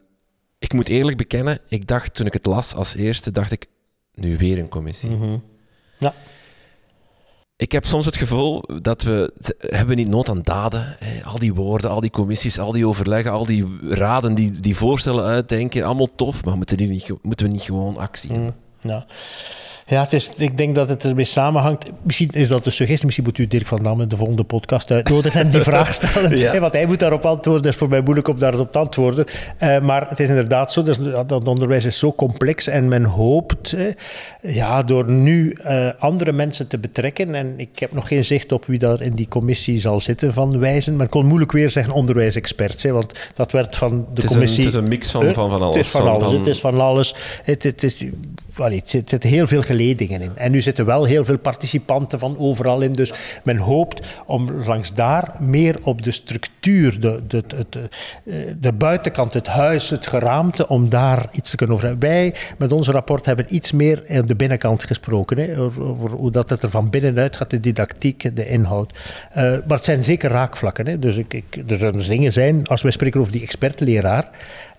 ik 0.59 0.73
moet 0.73 0.89
eerlijk 0.89 1.17
bekennen, 1.17 1.59
ik 1.69 1.87
dacht 1.87 2.15
toen 2.15 2.27
ik 2.27 2.33
het 2.33 2.47
las 2.47 2.75
als 2.75 2.95
eerste, 2.95 3.31
dacht 3.31 3.53
ik, 3.53 3.67
nu 4.15 4.37
weer 4.37 4.59
een 4.59 4.69
commissie. 4.69 5.11
Mm 5.11 5.43
Ja. 5.99 6.15
Ik 7.61 7.73
heb 7.73 7.87
soms 7.87 8.05
het 8.07 8.17
gevoel 8.17 8.65
dat 8.83 9.03
we 9.03 9.33
hebben 9.59 9.97
niet 9.97 10.09
nood 10.09 10.29
aan 10.29 10.43
daden. 10.43 10.97
Hè. 10.99 11.25
Al 11.25 11.39
die 11.39 11.55
woorden, 11.55 11.91
al 11.91 12.01
die 12.01 12.11
commissies, 12.11 12.59
al 12.59 12.73
die 12.73 12.87
overleggen, 12.87 13.33
al 13.33 13.47
die 13.47 13.79
raden 13.89 14.35
die, 14.35 14.51
die 14.51 14.77
voorstellen 14.77 15.25
uitdenken, 15.25 15.85
allemaal 15.85 16.15
tof, 16.15 16.45
maar 16.45 16.57
moeten, 16.57 16.77
die 16.77 16.89
niet, 16.89 17.09
moeten 17.23 17.47
we 17.47 17.53
niet 17.53 17.63
gewoon 17.63 17.97
actie 17.97 18.33
mm, 18.33 18.53
ja. 18.81 19.07
Ja, 19.91 20.03
het 20.03 20.13
is, 20.13 20.31
ik 20.37 20.57
denk 20.57 20.75
dat 20.75 20.89
het 20.89 21.05
ermee 21.05 21.25
samenhangt. 21.25 21.91
Misschien 22.03 22.29
is 22.33 22.49
dat 22.49 22.67
een 22.67 22.73
suggestie. 22.73 23.05
Misschien 23.07 23.27
moet 23.27 23.39
u 23.39 23.47
Dirk 23.47 23.67
van 23.67 23.83
Damme 23.83 24.07
de 24.07 24.17
volgende 24.17 24.45
podcast 24.45 24.91
uitnodigen 24.91 25.41
en 25.41 25.51
die 25.51 25.61
vraag 25.61 25.95
stellen. 25.95 26.39
ja. 26.39 26.59
want 26.59 26.73
hij 26.73 26.87
moet 26.87 26.99
daarop 26.99 27.25
antwoorden. 27.25 27.63
Het 27.63 27.73
is 27.73 27.79
voor 27.79 27.89
mij 27.89 28.01
moeilijk 28.01 28.29
om 28.29 28.39
daarop 28.39 28.73
te 28.73 28.79
antwoorden. 28.79 29.25
Uh, 29.63 29.81
maar 29.81 30.09
het 30.09 30.21
is 30.21 30.29
inderdaad 30.29 30.73
zo. 30.73 30.83
Dat, 30.83 31.29
dat 31.29 31.49
onderwijs 31.49 31.85
is 31.85 31.99
zo 31.99 32.13
complex. 32.13 32.67
En 32.67 32.89
men 32.89 33.05
hoopt, 33.05 33.77
ja, 34.43 34.83
door 34.83 35.11
nu 35.11 35.57
uh, 35.67 35.89
andere 35.99 36.33
mensen 36.33 36.67
te 36.69 36.79
betrekken. 36.79 37.35
En 37.35 37.55
ik 37.57 37.79
heb 37.79 37.93
nog 37.93 38.09
geen 38.09 38.25
zicht 38.25 38.53
op 38.53 38.65
wie 38.67 38.79
daar 38.79 39.03
in 39.03 39.15
die 39.15 39.29
commissie 39.29 39.81
zal 39.81 40.01
zitten 40.01 40.33
van 40.33 40.59
wijzen. 40.59 40.97
Maar 40.97 41.05
ik 41.05 41.11
kon 41.11 41.27
moeilijk 41.27 41.53
weer 41.53 41.71
zeggen 41.71 41.93
onderwijsexperts. 41.93 42.83
Hè, 42.83 42.93
want 42.93 43.31
dat 43.35 43.53
werd 43.53 43.77
van 43.77 44.07
de 44.15 44.23
het 44.23 44.31
commissie... 44.31 44.59
Een, 44.59 44.67
het 44.67 44.75
is 44.75 44.83
een 44.83 44.89
mix 44.89 45.11
van, 45.11 45.35
van, 45.35 45.51
van 45.51 45.63
alles. 45.63 45.77
Het 45.77 45.85
is 45.85 45.91
van 45.91 46.09
alles. 46.09 46.33
Het 46.33 46.47
is 46.47 46.61
van 46.61 46.81
alles. 46.81 47.15
Het, 47.43 47.63
het 47.63 47.83
is 47.83 48.05
allee, 48.57 48.83
het 49.05 49.23
heel 49.23 49.47
veel 49.47 49.63
geledingen 49.63 50.21
in. 50.21 50.31
En 50.35 50.51
nu 50.51 50.61
zitten 50.61 50.87
wel 50.87 51.05
heel 51.05 51.25
veel 51.25 51.39
participanten 51.39 52.19
van 52.19 52.39
overal 52.39 52.81
in. 52.81 52.93
Dus 52.93 53.13
men 53.45 53.57
hoopt 53.57 54.07
om 54.27 54.49
langs 54.65 54.95
daar 54.95 55.35
meer 55.39 55.79
op 55.83 56.03
de 56.03 56.11
structuur, 56.11 57.01
de, 57.01 57.21
de, 57.27 57.45
de, 57.69 57.89
de 58.61 58.73
buitenkant, 58.73 59.35
het 59.35 59.47
huis, 59.47 59.91
het 59.91 60.07
geraamte, 60.07 60.69
om 60.69 60.89
daar 60.89 61.29
iets 61.33 61.51
te 61.51 61.57
kunnen 61.57 61.77
over 61.77 61.89
hebben. 61.89 62.09
Wij 62.09 62.35
met 62.59 62.73
ons 62.73 62.89
rapport 62.89 63.27
hebben 63.27 63.55
iets 63.55 63.73
meer 63.73 64.05
aan 64.11 64.27
de 64.27 64.35
binnenkant 64.35 64.85
gesproken. 64.85 65.39
Hè, 65.39 65.59
over, 65.59 66.11
hoe 66.11 66.31
dat 66.31 66.51
het 66.51 66.63
er 66.63 66.71
van 66.71 66.91
binnenuit 66.91 67.37
gaat, 67.37 67.51
de 67.51 67.61
didactiek, 67.61 68.37
de 68.37 68.49
inhoud. 68.49 68.93
Uh, 68.93 69.35
maar 69.37 69.77
het 69.77 69.85
zijn 69.85 70.05
zeker 70.05 70.31
raakvlakken. 70.31 70.87
Hè. 70.87 70.99
Dus 70.99 71.17
ik, 71.17 71.35
ik, 71.35 71.57
er 71.69 71.79
zullen 71.79 72.09
dingen 72.09 72.33
zijn, 72.33 72.67
als 72.67 72.83
wij 72.83 72.93
spreken 72.93 73.21
over 73.21 73.33
die 73.33 73.43
expertleraar, 73.43 74.29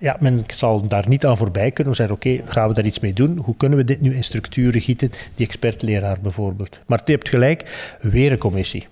ja, 0.01 0.17
men 0.19 0.43
zal 0.53 0.87
daar 0.87 1.07
niet 1.07 1.25
aan 1.25 1.37
voorbij 1.37 1.71
kunnen. 1.71 1.93
We 1.93 1.99
zeggen, 1.99 2.15
oké, 2.15 2.51
gaan 2.51 2.67
we 2.67 2.73
daar 2.73 2.85
iets 2.85 2.99
mee 2.99 3.13
doen? 3.13 3.37
Hoe 3.37 3.55
kunnen 3.57 3.77
we 3.77 3.83
dit 3.83 4.01
nu 4.01 4.15
in 4.15 4.23
structuren 4.23 4.81
gieten? 4.81 5.11
Die 5.35 5.45
expertleraar 5.45 6.17
bijvoorbeeld. 6.21 6.79
Maar 6.85 7.01
je 7.05 7.11
hebt 7.11 7.29
gelijk, 7.29 7.95
weer 8.01 8.31
een 8.31 8.37
commissie. 8.37 8.87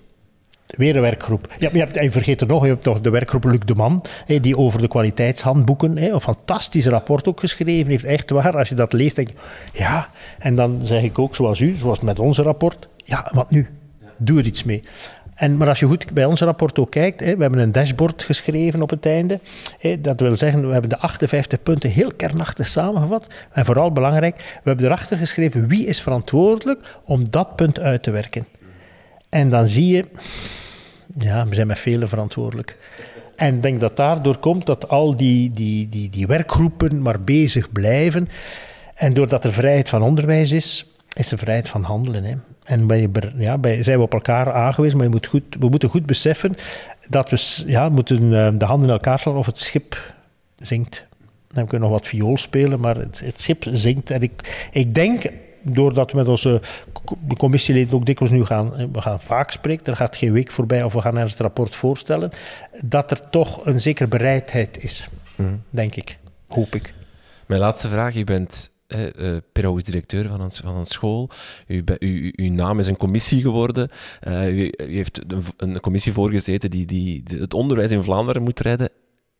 Weer 0.66 0.96
een 0.96 1.02
werkgroep. 1.02 1.54
Ja, 1.60 1.70
je, 1.74 1.80
hebt, 1.80 1.96
je 1.96 2.12
vergeet 2.12 2.42
er 2.42 2.48
nog, 2.48 2.64
je 2.64 2.70
hebt 2.70 2.86
nog 2.86 3.02
de 3.02 3.10
werkgroep 3.10 3.44
Luc 3.44 3.60
de 3.66 3.76
Man, 3.76 4.02
die 4.26 4.58
over 4.58 4.82
de 4.82 4.88
kwaliteitshandboeken 4.88 6.04
een 6.04 6.22
fantastisch 6.22 6.86
rapport 6.86 7.28
ook 7.28 7.40
geschreven 7.40 7.92
heeft. 7.92 8.04
Echt 8.04 8.30
waar, 8.30 8.58
als 8.58 8.70
je 8.70 8.76
dat 8.76 8.94
leest, 8.94 9.16
denk 9.16 9.30
je, 9.30 9.36
ja. 9.74 10.10
En 10.40 10.56
dan 10.56 10.80
zeg 10.84 11.04
ik 11.04 11.20
ook, 11.20 11.36
zoals 11.36 11.60
u, 11.60 11.76
zoals 11.76 12.00
met 12.00 12.20
onze 12.20 12.42
rapport, 12.42 12.88
ja, 12.98 13.32
wat 13.34 13.52
nu? 13.52 13.68
Doe 14.18 14.40
er 14.40 14.46
iets 14.46 14.64
mee. 14.64 14.84
En, 15.40 15.58
maar 15.58 15.68
als 15.68 15.80
je 15.80 15.86
goed 15.86 16.14
bij 16.14 16.26
ons 16.26 16.42
rapport 16.42 16.80
ook 16.80 16.92
kijkt, 16.92 17.20
hè, 17.20 17.36
we 17.36 17.42
hebben 17.42 17.60
een 17.60 17.72
dashboard 17.72 18.24
geschreven 18.24 18.82
op 18.82 18.90
het 18.90 19.06
einde. 19.06 19.40
Hè, 19.80 20.02
dat 20.02 20.20
wil 20.20 20.36
zeggen, 20.36 20.66
we 20.66 20.72
hebben 20.72 20.90
de 20.90 20.98
58 20.98 21.64
punten 21.64 21.90
heel 21.90 22.14
kernachtig 22.14 22.68
samengevat. 22.68 23.28
En 23.52 23.66
vooral 23.66 23.92
belangrijk, 23.92 24.36
we 24.36 24.70
hebben 24.70 24.86
erachter 24.86 25.18
geschreven 25.18 25.68
wie 25.68 25.86
is 25.86 26.02
verantwoordelijk 26.02 26.98
om 27.06 27.30
dat 27.30 27.56
punt 27.56 27.80
uit 27.80 28.04
te 28.04 28.12
werken. 28.12 28.46
En 29.30 29.50
dan 29.50 29.68
zie 29.68 29.96
je, 29.96 30.06
ja, 31.18 31.48
we 31.48 31.56
zijn 31.56 31.68
met 31.68 31.80
velen 31.80 32.10
verantwoordelijk. 32.10 32.78
En 33.36 33.56
ik 33.56 33.62
denk 33.62 33.80
dat 33.80 33.96
daardoor 33.96 34.38
komt 34.38 34.66
dat 34.66 34.90
al 34.90 35.16
die, 35.16 35.52
die, 35.52 35.90
die, 35.90 36.10
die 36.10 36.28
werkgroepen 36.28 37.02
maar 37.02 37.22
bezig 37.22 37.72
blijven. 37.72 38.30
En 38.96 39.14
doordat 39.14 39.44
er 39.44 39.52
vrijheid 39.54 39.90
van 39.90 40.02
onderwijs 40.02 40.52
is, 40.52 40.86
is 41.20 41.32
er 41.32 41.38
vrijheid 41.38 41.70
van 41.70 41.84
handelen. 41.84 42.24
Hè. 42.24 42.34
En 42.64 42.88
bij, 42.88 43.10
ja, 43.38 43.58
bij, 43.58 43.84
zijn 43.84 43.98
we 43.98 44.04
op 44.04 44.14
elkaar 44.14 44.54
aangewezen, 44.54 44.98
maar 44.98 45.06
je 45.06 45.12
moet 45.12 45.28
goed, 45.28 45.56
we 45.60 45.70
moeten 45.70 45.90
goed 45.90 46.06
beseffen 46.06 46.56
dat 47.08 47.30
we 47.30 47.64
ja, 47.66 47.90
moeten 47.90 48.18
eh, 48.18 48.60
de 48.60 48.66
handen 48.66 48.88
in 48.88 48.94
elkaar 48.94 49.20
slaan 49.20 49.36
of 49.36 49.46
het 49.46 49.60
schip 49.60 50.14
zinkt. 50.56 51.08
Dan 51.48 51.66
kunnen 51.68 51.88
we 51.88 51.94
nog 51.94 52.02
wat 52.02 52.08
viool 52.08 52.38
spelen, 52.38 52.80
maar 52.80 52.96
het, 52.96 53.20
het 53.20 53.42
schip 53.42 53.66
zinkt. 53.72 54.12
En 54.12 54.22
ik, 54.22 54.68
ik 54.72 54.94
denk, 54.94 55.24
doordat 55.62 56.12
we 56.12 56.18
met 56.18 56.28
onze 56.28 56.62
commissieleden 57.38 57.94
ook 57.94 58.06
dikwijls 58.06 58.34
nu 58.34 58.46
gaan, 58.46 58.76
eh, 58.76 58.86
we 58.92 59.02
gaan 59.02 59.22
vaak 59.22 59.52
spreken, 59.52 59.86
er 59.86 59.96
gaat 59.96 60.16
geen 60.16 60.32
week 60.32 60.52
voorbij 60.52 60.84
of 60.84 60.94
we 60.94 61.02
gaan 61.02 61.14
ergens 61.14 61.32
het 61.32 61.42
rapport 61.42 61.76
voorstellen, 61.76 62.32
dat 62.82 63.12
er 63.12 63.30
toch 63.30 63.66
een 63.66 63.82
zekere 63.82 64.08
bereidheid 64.08 64.84
is, 64.84 65.10
mhm. 65.36 65.56
denk 65.70 65.96
ik, 65.96 66.18
hoop 66.48 66.76
ik. 66.76 66.94
Mijn 67.46 67.62
laatste 67.62 67.88
vraag, 67.88 68.14
je 68.14 68.24
bent 68.24 68.72
uh, 68.96 69.38
pedagogisch 69.52 69.84
directeur 69.84 70.28
van 70.28 70.42
een, 70.42 70.52
van 70.52 70.76
een 70.76 70.86
school. 70.86 71.30
U, 71.68 71.84
u, 72.00 72.34
uw 72.36 72.52
naam 72.52 72.80
is 72.80 72.88
een 72.88 72.98
commissie 72.98 73.42
geworden. 73.42 73.90
Uh, 74.28 74.58
u, 74.58 74.74
u, 74.78 74.94
heeft 74.94 75.22
een, 75.28 75.44
een, 75.58 75.80
commissie 75.80 76.14
voorgezeten 76.14 76.70
die, 76.70 76.86
die, 76.86 77.24
het 77.40 77.54
onderwijs 77.54 77.92
in 77.92 78.04
Vlaanderen 78.04 78.44
moet 78.44 78.60
redden. 78.60 78.90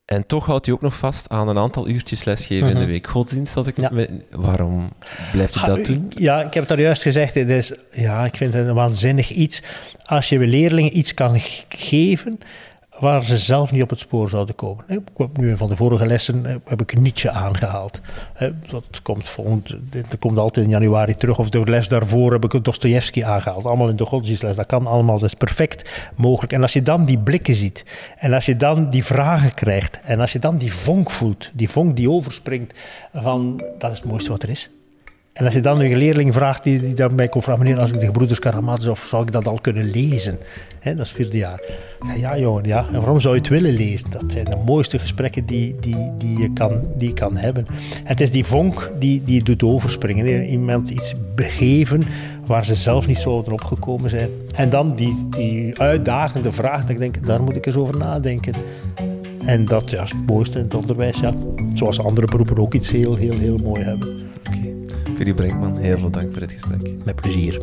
En 0.06 0.26
toch 0.26 0.46
houdt 0.46 0.68
u 0.68 0.72
ook 0.72 0.82
nog 0.82 0.98
vast 0.98 1.30
aan 1.30 1.48
een 1.48 1.58
aantal 1.58 1.88
uurtjes 1.88 2.24
lesgeven 2.24 2.68
in 2.68 2.74
de 2.74 2.80
mhm. 2.80 2.90
week. 2.90 3.08
Godsdienst, 3.08 3.58
als 3.58 3.68
ik 3.68 3.78
ja. 3.78 3.92
waarom 4.32 4.90
blijft 5.32 5.56
u 5.56 5.60
dat 5.66 5.86
doen? 5.86 6.12
Ja, 6.16 6.38
ik 6.38 6.54
heb 6.54 6.54
het 6.54 6.68
daar 6.68 6.80
juist 6.80 7.02
gezegd. 7.02 7.34
Het 7.34 7.50
is, 7.50 7.72
ja, 7.92 8.26
ik 8.26 8.36
vind 8.36 8.54
het 8.54 8.68
een 8.68 8.74
waanzinnig 8.74 9.30
iets. 9.30 9.62
Als 10.04 10.30
je 10.30 10.40
leerlingen 10.40 10.98
iets 10.98 11.14
kan 11.14 11.40
geven 11.70 12.40
waar 13.00 13.24
ze 13.24 13.38
zelf 13.38 13.72
niet 13.72 13.82
op 13.82 13.90
het 13.90 14.00
spoor 14.00 14.30
zouden 14.30 14.56
komen. 14.56 14.86
Nu 15.34 15.58
van 15.58 15.68
de 15.68 15.76
vorige 15.76 16.06
lessen 16.06 16.46
eh, 16.46 16.56
heb 16.66 16.82
ik 16.82 17.00
Nietzsche 17.00 17.32
aangehaald. 17.32 18.02
Dat 18.70 19.02
komt, 19.02 19.30
volgend, 19.30 19.76
dat 19.92 20.20
komt 20.20 20.38
altijd 20.38 20.66
in 20.66 20.72
januari 20.72 21.16
terug. 21.16 21.40
Of 21.40 21.50
de 21.50 21.70
les 21.70 21.88
daarvoor 21.88 22.32
heb 22.32 22.44
ik 22.44 22.64
Dostoevsky 22.64 23.24
aangehaald. 23.24 23.66
Allemaal 23.66 23.90
in 23.90 23.96
de 23.96 24.06
godsdienstles. 24.06 24.56
Dat 24.56 24.66
kan 24.66 24.88
allemaal, 24.88 25.20
dat 25.20 25.30
is 25.30 25.34
perfect 25.34 26.10
mogelijk. 26.16 26.54
En 26.54 26.62
als 26.62 26.74
je 26.74 26.82
dan 26.82 27.06
die 27.06 27.20
blikken 27.20 27.56
ziet, 27.56 27.86
en 28.18 28.34
als 28.34 28.46
je 28.46 28.56
dan 28.56 28.90
die 28.90 29.04
vragen 29.04 29.54
krijgt, 29.54 30.00
en 30.04 30.20
als 30.20 30.32
je 30.32 30.40
dan 30.40 30.58
die 30.58 30.74
vonk 30.74 31.12
voelt, 31.12 31.52
die 31.54 31.70
vonk 31.70 31.96
die 31.96 32.10
overspringt 32.10 32.80
van 33.14 33.64
dat 33.78 33.92
is 33.92 33.98
het 33.98 34.08
mooiste 34.08 34.30
wat 34.30 34.44
er 34.44 34.50
is. 34.50 34.70
En 35.40 35.46
als 35.46 35.54
je 35.54 35.62
dan 35.62 35.82
een 35.82 35.98
leerling 35.98 36.34
vraagt 36.34 36.64
die, 36.64 36.80
die 36.80 36.94
dan 36.94 37.16
mij 37.16 37.28
komt 37.28 37.44
vragen, 37.44 37.64
meneer, 37.64 37.80
als 37.80 37.92
ik 37.92 38.00
de 38.00 38.06
gebroeders 38.06 38.40
Karamazov, 38.40 39.06
zou 39.06 39.24
ik 39.24 39.32
dat 39.32 39.48
al 39.48 39.60
kunnen 39.62 39.92
lezen? 39.92 40.38
dat 40.84 41.00
is 41.00 41.12
vierde 41.12 41.38
jaar. 41.38 41.62
Ja, 42.18 42.38
jongen, 42.38 42.64
ja. 42.64 42.86
En 42.94 43.00
waarom 43.00 43.20
zou 43.20 43.34
je 43.34 43.40
het 43.40 43.50
willen 43.50 43.74
lezen? 43.74 44.10
Dat 44.10 44.24
zijn 44.28 44.46
de 44.46 44.58
mooiste 44.66 45.00
gesprekken 45.00 45.46
die, 45.46 45.76
die, 45.80 46.12
die, 46.18 46.38
je, 46.38 46.54
kan, 46.54 46.82
die 46.96 47.14
kan 47.14 47.38
hebben. 47.38 47.66
Het 48.04 48.22
is 48.22 48.32
die 48.32 48.46
vonk 48.46 48.92
die, 49.00 49.24
die 49.24 49.36
je 49.36 49.44
doet 49.44 49.64
overspringen. 49.64 50.46
Iemand 50.46 50.90
iets 50.90 51.14
begeven 51.36 52.02
waar 52.46 52.66
ze 52.66 52.76
zelf 52.76 53.08
niet 53.08 53.18
zouden 53.18 53.54
opgekomen 53.54 54.10
zijn. 54.10 54.30
En 54.56 54.70
dan 54.70 54.96
die, 54.96 55.28
die 55.30 55.80
uitdagende 55.80 56.52
vraag, 56.52 56.82
dat 56.82 56.90
ik 56.90 56.98
denk, 56.98 57.26
daar 57.26 57.42
moet 57.42 57.56
ik 57.56 57.66
eens 57.66 57.76
over 57.76 57.98
nadenken. 57.98 58.54
En 59.46 59.66
dat 59.66 59.90
ja, 59.90 60.04
is 60.04 60.12
het 60.12 60.26
mooiste 60.26 60.58
in 60.58 60.64
het 60.64 60.76
onderwijs. 60.76 61.20
Ja. 61.20 61.34
Zoals 61.74 62.04
andere 62.04 62.28
beroepen 62.28 62.58
ook 62.58 62.74
iets 62.74 62.92
heel, 62.92 63.16
heel, 63.16 63.38
heel 63.38 63.58
mooi 63.58 63.84
hebben. 63.84 64.28
Philip 65.20 65.36
Brinkman, 65.36 65.78
heel 65.78 65.98
veel 65.98 66.10
dank 66.10 66.32
voor 66.32 66.40
dit 66.40 66.52
gesprek. 66.52 67.06
Met 67.06 67.16
plezier. 67.16 67.62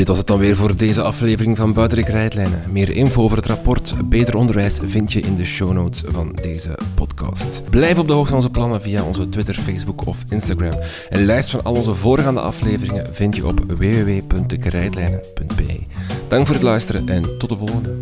Dit 0.00 0.08
was 0.08 0.18
het 0.18 0.26
dan 0.26 0.38
weer 0.38 0.56
voor 0.56 0.76
deze 0.76 1.02
aflevering 1.02 1.56
van 1.56 1.72
Buitenrik 1.72 2.08
Rijdlijnen. 2.08 2.62
Meer 2.70 2.90
info 2.90 3.22
over 3.22 3.36
het 3.36 3.46
rapport 3.46 3.94
Beter 4.04 4.36
Onderwijs 4.36 4.78
vind 4.84 5.12
je 5.12 5.20
in 5.20 5.36
de 5.36 5.44
show 5.44 5.72
notes 5.72 6.02
van 6.06 6.32
deze 6.42 6.78
podcast. 6.94 7.62
Blijf 7.70 7.98
op 7.98 8.06
de 8.06 8.12
hoogte 8.12 8.28
van 8.28 8.36
onze 8.36 8.50
plannen 8.50 8.80
via 8.80 9.02
onze 9.02 9.28
Twitter, 9.28 9.54
Facebook 9.54 10.06
of 10.06 10.24
Instagram. 10.28 10.78
Een 11.08 11.24
lijst 11.24 11.50
van 11.50 11.64
al 11.64 11.74
onze 11.74 11.94
voorgaande 11.94 12.40
afleveringen 12.40 13.14
vind 13.14 13.36
je 13.36 13.46
op 13.46 13.60
www.dekrijtlijnen.be. 13.66 15.78
Dank 16.28 16.46
voor 16.46 16.54
het 16.54 16.64
luisteren 16.64 17.08
en 17.08 17.38
tot 17.38 17.48
de 17.48 17.56
volgende. 17.56 17.98